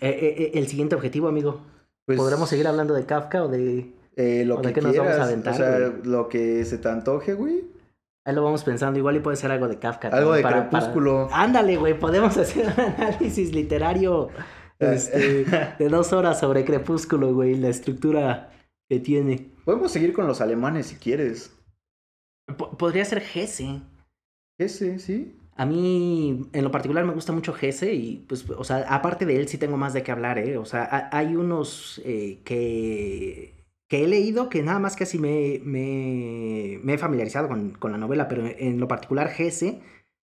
eh, 0.00 0.50
el 0.54 0.66
siguiente 0.68 0.94
objetivo, 0.94 1.28
amigo? 1.28 1.60
Pues, 2.06 2.18
¿Podremos 2.18 2.48
seguir 2.48 2.66
hablando 2.66 2.94
de 2.94 3.04
Kafka 3.06 3.44
o 3.44 3.48
de...? 3.48 3.92
eh, 4.16 4.44
lo 4.44 4.56
¿O 4.56 4.62
de 4.62 4.68
que 4.68 4.74
qué 4.74 4.80
nos 4.80 4.96
vamos 4.96 5.10
a 5.12 5.14
quieras, 5.14 5.28
aventar, 5.28 5.54
o 5.54 5.56
sea, 5.56 5.78
güey? 5.88 6.02
lo 6.04 6.28
que 6.28 6.64
se 6.64 6.78
te 6.78 6.88
antoje, 6.88 7.34
güey. 7.34 7.64
Ahí 8.26 8.34
lo 8.34 8.42
vamos 8.42 8.64
pensando, 8.64 8.98
igual 8.98 9.16
y 9.16 9.20
puede 9.20 9.36
ser 9.36 9.50
algo 9.52 9.68
de 9.68 9.78
Kafka. 9.78 10.08
Algo 10.08 10.32
también 10.40 10.64
de 10.64 10.68
Crepúsculo. 10.70 11.28
Ándale, 11.32 11.76
güey, 11.76 11.98
podemos 11.98 12.36
hacer 12.36 12.66
un 12.66 12.80
análisis 12.80 13.52
literario 13.54 14.28
este, 14.80 15.44
de 15.78 15.88
dos 15.88 16.12
horas 16.12 16.40
sobre 16.40 16.64
Crepúsculo, 16.64 17.32
güey, 17.32 17.54
la 17.56 17.68
estructura 17.68 18.52
que 18.90 19.00
tiene. 19.00 19.52
Podemos 19.64 19.92
seguir 19.92 20.12
con 20.12 20.26
los 20.26 20.40
alemanes 20.40 20.86
si 20.88 20.96
quieres. 20.96 21.54
Po- 22.56 22.76
podría 22.76 23.04
ser 23.04 23.20
Gese. 23.20 23.80
Ese, 24.58 24.98
sí. 24.98 25.38
A 25.58 25.66
mí, 25.66 26.48
en 26.52 26.64
lo 26.64 26.70
particular, 26.70 27.04
me 27.04 27.12
gusta 27.12 27.32
mucho 27.32 27.52
Gese 27.52 27.92
y, 27.92 28.24
pues, 28.28 28.48
o 28.48 28.64
sea, 28.64 28.86
aparte 28.88 29.26
de 29.26 29.36
él 29.36 29.48
sí 29.48 29.58
tengo 29.58 29.76
más 29.76 29.92
de 29.92 30.02
qué 30.02 30.12
hablar, 30.12 30.38
¿eh? 30.38 30.56
O 30.56 30.64
sea, 30.64 30.84
ha- 30.84 31.10
hay 31.16 31.36
unos 31.36 32.00
eh, 32.04 32.40
que 32.44 33.58
que 33.88 34.04
he 34.04 34.06
leído, 34.06 34.50
que 34.50 34.62
nada 34.62 34.78
más 34.78 34.96
casi 34.96 35.18
me, 35.18 35.60
me, 35.64 36.78
me 36.82 36.94
he 36.94 36.98
familiarizado 36.98 37.48
con, 37.48 37.70
con, 37.70 37.90
la 37.90 37.98
novela, 37.98 38.28
pero 38.28 38.44
en 38.46 38.78
lo 38.78 38.86
particular 38.86 39.28
Gese, 39.30 39.80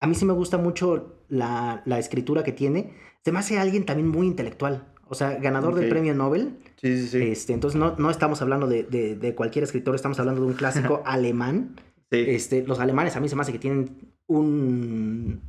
a 0.01 0.07
mí 0.07 0.15
sí 0.15 0.25
me 0.25 0.33
gusta 0.33 0.57
mucho 0.57 1.25
la, 1.29 1.83
la, 1.85 1.99
escritura 1.99 2.45
que 2.45 2.53
tiene. 2.53 2.93
Se 3.25 3.33
me 3.33 3.41
hace 3.41 3.59
alguien 3.59 3.85
también 3.85 4.09
muy 4.09 4.29
intelectual. 4.29 4.87
O 5.09 5.15
sea, 5.15 5.35
ganador 5.35 5.75
del 5.75 5.89
premio 5.89 6.15
Nobel. 6.15 6.59
Sí, 6.77 6.97
sí, 6.97 7.09
sí. 7.09 7.23
Este, 7.23 7.53
entonces 7.53 7.79
no, 7.79 7.97
no 7.99 8.11
estamos 8.11 8.41
hablando 8.41 8.69
de, 8.69 8.85
de, 8.85 9.17
de, 9.17 9.35
cualquier 9.35 9.65
escritor, 9.65 9.97
estamos 9.97 10.21
hablando 10.21 10.43
de 10.43 10.47
un 10.47 10.55
clásico 10.55 11.03
alemán. 11.05 11.75
Sí. 12.13 12.25
Este, 12.29 12.63
los 12.63 12.79
alemanes 12.79 13.17
a 13.17 13.21
mí 13.21 13.29
se 13.29 13.35
me 13.35 13.43
hace 13.43 13.53
que 13.53 13.59
tienen 13.59 14.15
un... 14.31 15.41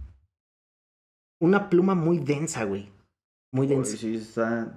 Una 1.40 1.70
pluma 1.70 1.96
muy 1.96 2.20
densa, 2.20 2.66
güey. 2.66 2.92
Muy 3.52 3.68
densa. 3.68 3.98
sí, 3.98 4.16
está 4.16 4.74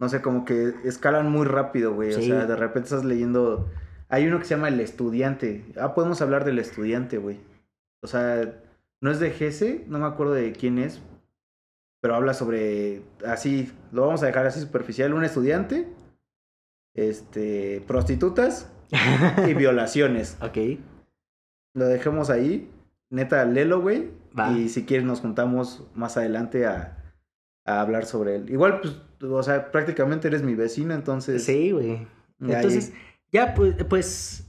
no 0.00 0.08
sé, 0.08 0.22
como 0.22 0.46
que 0.46 0.74
escalan 0.84 1.30
muy 1.30 1.46
rápido, 1.46 1.92
güey. 1.94 2.14
O 2.14 2.22
sea, 2.22 2.46
de 2.46 2.56
repente 2.56 2.86
estás 2.88 3.04
leyendo. 3.04 3.68
Hay 4.08 4.26
uno 4.26 4.38
que 4.38 4.46
se 4.46 4.54
llama 4.54 4.68
El 4.68 4.80
Estudiante. 4.80 5.62
Ah, 5.78 5.94
podemos 5.94 6.22
hablar 6.22 6.46
del 6.46 6.58
Estudiante, 6.58 7.18
güey. 7.18 7.38
O 8.02 8.06
sea, 8.06 8.62
no 9.02 9.10
es 9.10 9.20
de 9.20 9.30
Gese, 9.30 9.84
no 9.88 9.98
me 9.98 10.06
acuerdo 10.06 10.32
de 10.32 10.52
quién 10.52 10.78
es. 10.78 11.02
Pero 12.00 12.14
habla 12.14 12.32
sobre. 12.32 13.02
Así, 13.26 13.70
lo 13.92 14.06
vamos 14.06 14.22
a 14.22 14.26
dejar 14.26 14.46
así 14.46 14.58
superficial. 14.60 15.12
Un 15.12 15.24
estudiante. 15.24 15.86
Este. 16.96 17.84
Prostitutas. 17.86 18.72
y 19.46 19.52
violaciones. 19.52 20.38
Ok. 20.40 20.80
Lo 21.74 21.84
dejemos 21.84 22.30
ahí. 22.30 22.72
Neta, 23.10 23.44
lelo, 23.44 23.80
güey. 23.80 24.10
Y 24.56 24.68
si 24.68 24.84
quieres, 24.84 25.04
nos 25.04 25.20
juntamos 25.20 25.84
más 25.94 26.16
adelante 26.16 26.66
a, 26.66 27.14
a 27.64 27.80
hablar 27.80 28.06
sobre 28.06 28.36
él. 28.36 28.50
Igual, 28.50 28.80
pues 28.80 28.94
o 29.22 29.42
sea, 29.42 29.70
prácticamente 29.70 30.28
eres 30.28 30.42
mi 30.42 30.54
vecina, 30.54 30.94
entonces. 30.94 31.44
Sí, 31.44 31.72
güey. 31.72 32.06
Entonces, 32.40 32.92
ya, 33.32 33.54
pues, 33.54 33.74
pues, 33.84 34.46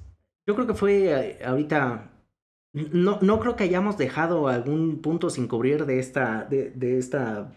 yo 0.47 0.55
creo 0.55 0.67
que 0.67 0.73
fue 0.73 1.05
eh, 1.05 1.39
ahorita. 1.43 2.07
No, 2.73 3.19
no 3.21 3.39
creo 3.41 3.57
que 3.57 3.65
hayamos 3.65 3.97
dejado 3.97 4.47
algún 4.47 5.01
punto 5.01 5.29
sin 5.29 5.47
cubrir 5.47 5.85
de 5.85 5.99
esta, 5.99 6.45
de, 6.45 6.71
de 6.71 6.97
esta, 6.97 7.51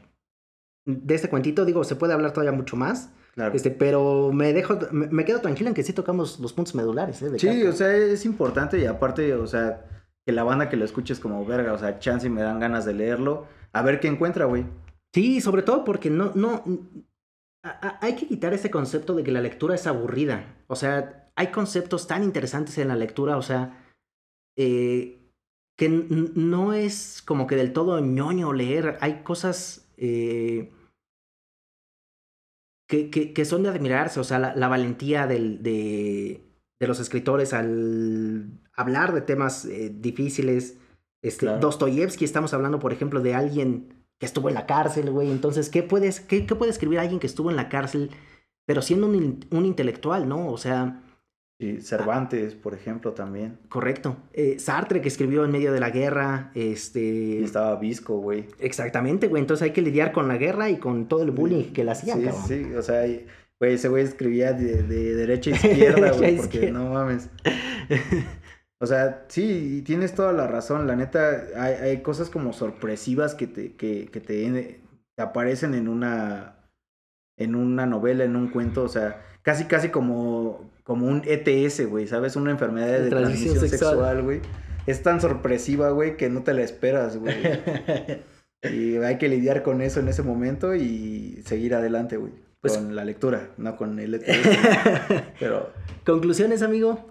de 0.86 1.14
este 1.14 1.28
cuentito. 1.28 1.64
Digo, 1.64 1.84
se 1.84 1.94
puede 1.94 2.14
hablar 2.14 2.32
todavía 2.32 2.56
mucho 2.56 2.74
más. 2.74 3.12
Claro. 3.34 3.54
Este, 3.54 3.70
pero 3.70 4.32
me 4.32 4.52
dejo, 4.52 4.78
me, 4.90 5.24
quedo 5.24 5.40
tranquilo 5.40 5.68
en 5.68 5.74
que 5.74 5.84
sí 5.84 5.92
tocamos 5.92 6.40
los 6.40 6.52
puntos 6.52 6.74
medulares, 6.76 7.20
¿eh? 7.20 7.36
sí, 7.36 7.64
o 7.64 7.72
sea, 7.72 7.92
es 7.92 8.24
importante 8.24 8.78
y 8.78 8.86
aparte, 8.86 9.34
o 9.34 9.46
sea, 9.48 9.84
que 10.26 10.32
la 10.32 10.44
banda 10.44 10.68
que 10.68 10.76
lo 10.76 10.84
escuches 10.84 11.20
como 11.20 11.44
verga, 11.44 11.72
o 11.72 11.78
sea, 11.78 11.98
chance 11.98 12.26
y 12.26 12.30
me 12.30 12.42
dan 12.42 12.60
ganas 12.60 12.84
de 12.84 12.94
leerlo. 12.94 13.46
A 13.72 13.82
ver 13.82 14.00
qué 14.00 14.08
encuentra, 14.08 14.46
güey. 14.46 14.64
Sí, 15.12 15.40
sobre 15.40 15.62
todo 15.62 15.84
porque 15.84 16.10
no, 16.10 16.32
no, 16.34 16.64
hay 18.00 18.16
que 18.16 18.26
quitar 18.26 18.52
ese 18.52 18.70
concepto 18.70 19.14
de 19.14 19.22
que 19.22 19.32
la 19.32 19.40
lectura 19.40 19.74
es 19.74 19.86
aburrida. 19.86 20.56
O 20.66 20.76
sea, 20.76 21.30
hay 21.36 21.48
conceptos 21.48 22.06
tan 22.06 22.22
interesantes 22.22 22.78
en 22.78 22.88
la 22.88 22.96
lectura, 22.96 23.36
o 23.36 23.42
sea, 23.42 23.84
eh, 24.56 25.20
que 25.76 25.88
no 25.88 26.72
es 26.72 27.22
como 27.22 27.46
que 27.46 27.56
del 27.56 27.72
todo 27.72 28.00
ñoño 28.00 28.52
leer. 28.52 28.98
Hay 29.00 29.22
cosas 29.22 29.88
eh, 29.96 30.72
que, 32.88 33.10
que, 33.10 33.44
son 33.44 33.62
de 33.62 33.70
admirarse, 33.70 34.20
o 34.20 34.24
sea, 34.24 34.38
la, 34.38 34.68
valentía 34.68 35.26
del, 35.26 35.62
de, 35.62 36.42
de, 36.84 36.88
los 36.88 37.00
escritores 37.00 37.52
al 37.52 38.46
hablar 38.74 39.12
de 39.12 39.20
temas 39.20 39.64
eh, 39.64 39.92
difíciles. 39.94 40.78
Este, 41.22 41.46
Dostoyevsky, 41.46 42.24
estamos 42.24 42.52
hablando, 42.52 42.78
por 42.78 42.92
ejemplo, 42.92 43.20
de 43.20 43.34
alguien 43.34 44.04
que 44.18 44.26
estuvo 44.26 44.48
en 44.48 44.54
la 44.54 44.66
cárcel, 44.66 45.10
güey. 45.10 45.30
Entonces, 45.30 45.70
¿qué, 45.70 45.82
puedes, 45.82 46.20
qué, 46.20 46.46
qué 46.46 46.54
puede 46.54 46.70
escribir 46.70 46.98
alguien 46.98 47.18
que 47.18 47.26
estuvo 47.26 47.50
en 47.50 47.56
la 47.56 47.68
cárcel, 47.68 48.10
pero 48.66 48.82
siendo 48.82 49.06
un, 49.06 49.44
un 49.50 49.64
intelectual, 49.64 50.28
¿no? 50.28 50.48
O 50.48 50.58
sea... 50.58 51.00
Sí, 51.58 51.80
Cervantes, 51.80 52.54
por 52.56 52.74
ejemplo, 52.74 53.12
también. 53.12 53.58
Correcto. 53.68 54.16
Eh, 54.32 54.58
Sartre, 54.58 55.00
que 55.00 55.08
escribió 55.08 55.44
en 55.44 55.52
medio 55.52 55.72
de 55.72 55.80
la 55.80 55.90
guerra, 55.90 56.50
este... 56.54 57.00
Y 57.00 57.44
estaba 57.44 57.76
visco, 57.76 58.18
güey. 58.18 58.46
Exactamente, 58.58 59.28
güey. 59.28 59.40
Entonces 59.40 59.62
hay 59.62 59.70
que 59.70 59.80
lidiar 59.80 60.12
con 60.12 60.26
la 60.26 60.36
guerra 60.36 60.68
y 60.68 60.78
con 60.78 61.06
todo 61.06 61.22
el 61.22 61.30
bullying 61.30 61.72
que 61.72 61.84
le 61.84 61.92
hacían, 61.92 62.20
Sí, 62.46 62.64
sí, 62.64 62.74
o 62.74 62.82
sea... 62.82 63.04
Güey, 63.60 63.74
ese 63.74 63.88
güey 63.88 64.04
escribía 64.04 64.52
de, 64.52 64.82
de 64.82 65.14
derecha 65.14 65.50
a 65.50 65.54
izquierda, 65.54 66.12
güey, 66.12 66.36
porque 66.36 66.70
no 66.70 66.90
mames. 66.90 67.30
O 68.80 68.86
sea, 68.86 69.24
sí, 69.28 69.82
tienes 69.86 70.14
toda 70.14 70.34
la 70.34 70.46
razón. 70.46 70.86
La 70.86 70.94
neta, 70.94 71.46
hay, 71.56 71.74
hay 71.74 72.02
cosas 72.02 72.28
como 72.28 72.52
sorpresivas 72.52 73.34
que 73.34 73.46
te, 73.46 73.72
que, 73.76 74.10
que 74.12 74.20
te, 74.20 74.82
aparecen 75.16 75.72
en 75.72 75.88
una, 75.88 76.56
en 77.38 77.54
una 77.54 77.86
novela, 77.86 78.24
en 78.24 78.36
un 78.36 78.48
cuento. 78.48 78.82
O 78.82 78.88
sea, 78.88 79.22
casi, 79.40 79.64
casi 79.64 79.88
como, 79.88 80.70
como 80.82 81.06
un 81.06 81.22
ETS, 81.24 81.88
güey, 81.88 82.06
¿sabes? 82.06 82.36
Una 82.36 82.50
enfermedad 82.50 82.98
de, 82.98 83.08
transmisión, 83.08 83.58
sexual, 83.58 84.22
güey. 84.22 84.42
Es 84.86 85.02
tan 85.02 85.18
sorpresiva, 85.18 85.88
güey, 85.88 86.18
que 86.18 86.28
no 86.28 86.42
te 86.42 86.52
la 86.52 86.60
esperas, 86.60 87.16
güey. 87.16 87.36
y 88.70 88.96
hay 88.98 89.16
que 89.16 89.30
lidiar 89.30 89.62
con 89.62 89.80
eso 89.80 90.00
en 90.00 90.08
ese 90.08 90.22
momento 90.22 90.74
y 90.74 91.40
seguir 91.46 91.74
adelante, 91.74 92.18
güey. 92.18 92.32
Pues, 92.64 92.78
con 92.78 92.96
la 92.96 93.04
lectura, 93.04 93.50
no 93.58 93.76
con 93.76 93.98
el 93.98 94.24
pero... 95.38 95.70
¿Conclusiones, 96.06 96.62
amigo? 96.62 97.10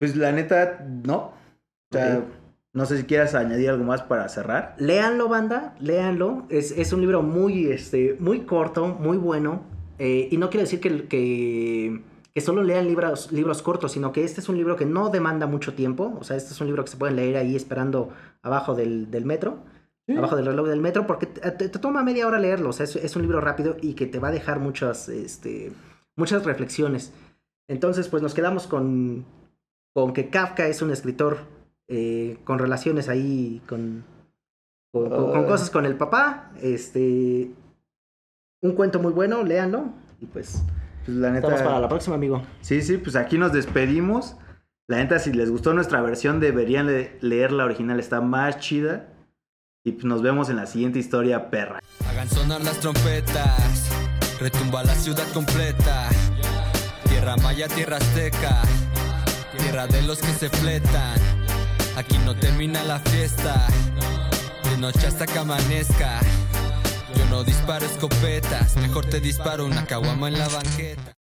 Pues 0.00 0.16
la 0.16 0.32
neta, 0.32 0.84
no. 1.04 1.16
O 1.16 1.92
sea, 1.92 2.24
no 2.72 2.84
sé 2.84 2.98
si 2.98 3.04
quieras 3.04 3.36
añadir 3.36 3.70
algo 3.70 3.84
más 3.84 4.02
para 4.02 4.28
cerrar. 4.28 4.74
Léanlo, 4.78 5.28
banda, 5.28 5.76
léanlo. 5.78 6.46
Es, 6.48 6.72
es 6.72 6.92
un 6.92 7.00
libro 7.00 7.22
muy, 7.22 7.66
este, 7.66 8.16
muy 8.18 8.40
corto, 8.40 8.88
muy 8.88 9.18
bueno. 9.18 9.62
Eh, 10.00 10.26
y 10.32 10.36
no 10.36 10.50
quiero 10.50 10.64
decir 10.64 10.80
que, 10.80 11.06
que, 11.06 12.02
que, 12.34 12.40
solo 12.40 12.64
lean 12.64 12.88
libros, 12.88 13.30
libros 13.30 13.62
cortos, 13.62 13.92
sino 13.92 14.10
que 14.10 14.24
este 14.24 14.40
es 14.40 14.48
un 14.48 14.56
libro 14.56 14.74
que 14.74 14.84
no 14.84 15.10
demanda 15.10 15.46
mucho 15.46 15.74
tiempo. 15.74 16.16
O 16.18 16.24
sea, 16.24 16.36
este 16.36 16.52
es 16.52 16.60
un 16.60 16.66
libro 16.66 16.84
que 16.84 16.90
se 16.90 16.96
pueden 16.96 17.14
leer 17.14 17.36
ahí 17.36 17.54
esperando 17.54 18.10
abajo 18.42 18.74
del, 18.74 19.12
del 19.12 19.24
metro. 19.24 19.58
Abajo 20.16 20.36
del 20.36 20.46
reloj 20.46 20.68
del 20.68 20.80
metro, 20.80 21.06
porque 21.06 21.26
te, 21.26 21.68
toma 21.68 22.02
media 22.02 22.26
hora 22.26 22.38
leerlo. 22.38 22.70
O 22.70 22.72
sea, 22.72 22.84
es, 22.84 22.96
es, 22.96 23.14
un 23.14 23.22
libro 23.22 23.40
rápido 23.40 23.76
y 23.80 23.94
que 23.94 24.06
te 24.06 24.18
va 24.18 24.28
a 24.28 24.32
dejar 24.32 24.58
muchas, 24.58 25.08
este, 25.08 25.72
muchas 26.16 26.44
reflexiones. 26.44 27.12
Entonces, 27.68 28.08
pues 28.08 28.22
nos 28.22 28.32
quedamos 28.32 28.66
con, 28.66 29.26
con 29.94 30.14
que 30.14 30.30
Kafka 30.30 30.66
es 30.66 30.80
un 30.80 30.90
escritor 30.90 31.38
eh, 31.90 32.38
con 32.44 32.58
relaciones 32.58 33.08
ahí 33.08 33.62
con, 33.66 34.04
con, 34.92 35.12
ah. 35.12 35.46
cosas 35.46 35.70
con 35.70 35.86
el 35.86 35.96
papá. 35.96 36.52
Este, 36.62 37.50
un 38.62 38.72
cuento 38.72 39.00
muy 39.00 39.12
bueno, 39.12 39.42
léanlo. 39.42 39.92
Y 40.20 40.26
pues, 40.26 40.62
pues 41.04 41.16
la 41.16 41.30
neta, 41.30 41.48
estamos 41.48 41.62
para 41.62 41.80
la 41.80 41.88
próxima, 41.88 42.16
amigo. 42.16 42.42
Sí, 42.60 42.82
sí, 42.82 42.98
pues 42.98 43.16
aquí 43.16 43.38
nos 43.38 43.52
despedimos. 43.52 44.36
La 44.86 44.98
neta, 44.98 45.18
si 45.18 45.32
les 45.32 45.50
gustó 45.50 45.74
nuestra 45.74 46.00
versión, 46.00 46.40
deberían 46.40 46.86
leer 47.20 47.52
la 47.52 47.64
original, 47.64 48.00
está 48.00 48.20
más 48.20 48.58
chida. 48.58 49.08
Y 49.84 49.92
pues 49.92 50.04
nos 50.04 50.22
vemos 50.22 50.48
en 50.50 50.56
la 50.56 50.66
siguiente 50.66 50.98
historia, 50.98 51.50
perra. 51.50 51.80
Hagan 52.10 52.28
sonar 52.28 52.62
las 52.62 52.78
trompetas, 52.80 53.88
retumba 54.40 54.82
la 54.82 54.94
ciudad 54.94 55.26
completa. 55.32 56.08
Tierra 57.08 57.36
maya, 57.36 57.68
tierra 57.68 57.96
azteca 57.96 58.62
tierra 59.58 59.86
de 59.86 60.02
los 60.02 60.18
que 60.18 60.32
se 60.32 60.48
fletan. 60.48 61.18
Aquí 61.96 62.16
no 62.24 62.34
termina 62.34 62.82
la 62.84 62.98
fiesta, 63.00 63.66
de 64.70 64.78
noche 64.78 65.06
hasta 65.06 65.26
que 65.26 65.38
amanezca. 65.38 66.20
Yo 67.16 67.24
no 67.26 67.44
disparo 67.44 67.84
escopetas, 67.84 68.76
mejor 68.76 69.06
te 69.06 69.20
disparo 69.20 69.66
una 69.66 69.84
caguama 69.84 70.28
en 70.28 70.38
la 70.38 70.48
banqueta. 70.48 71.17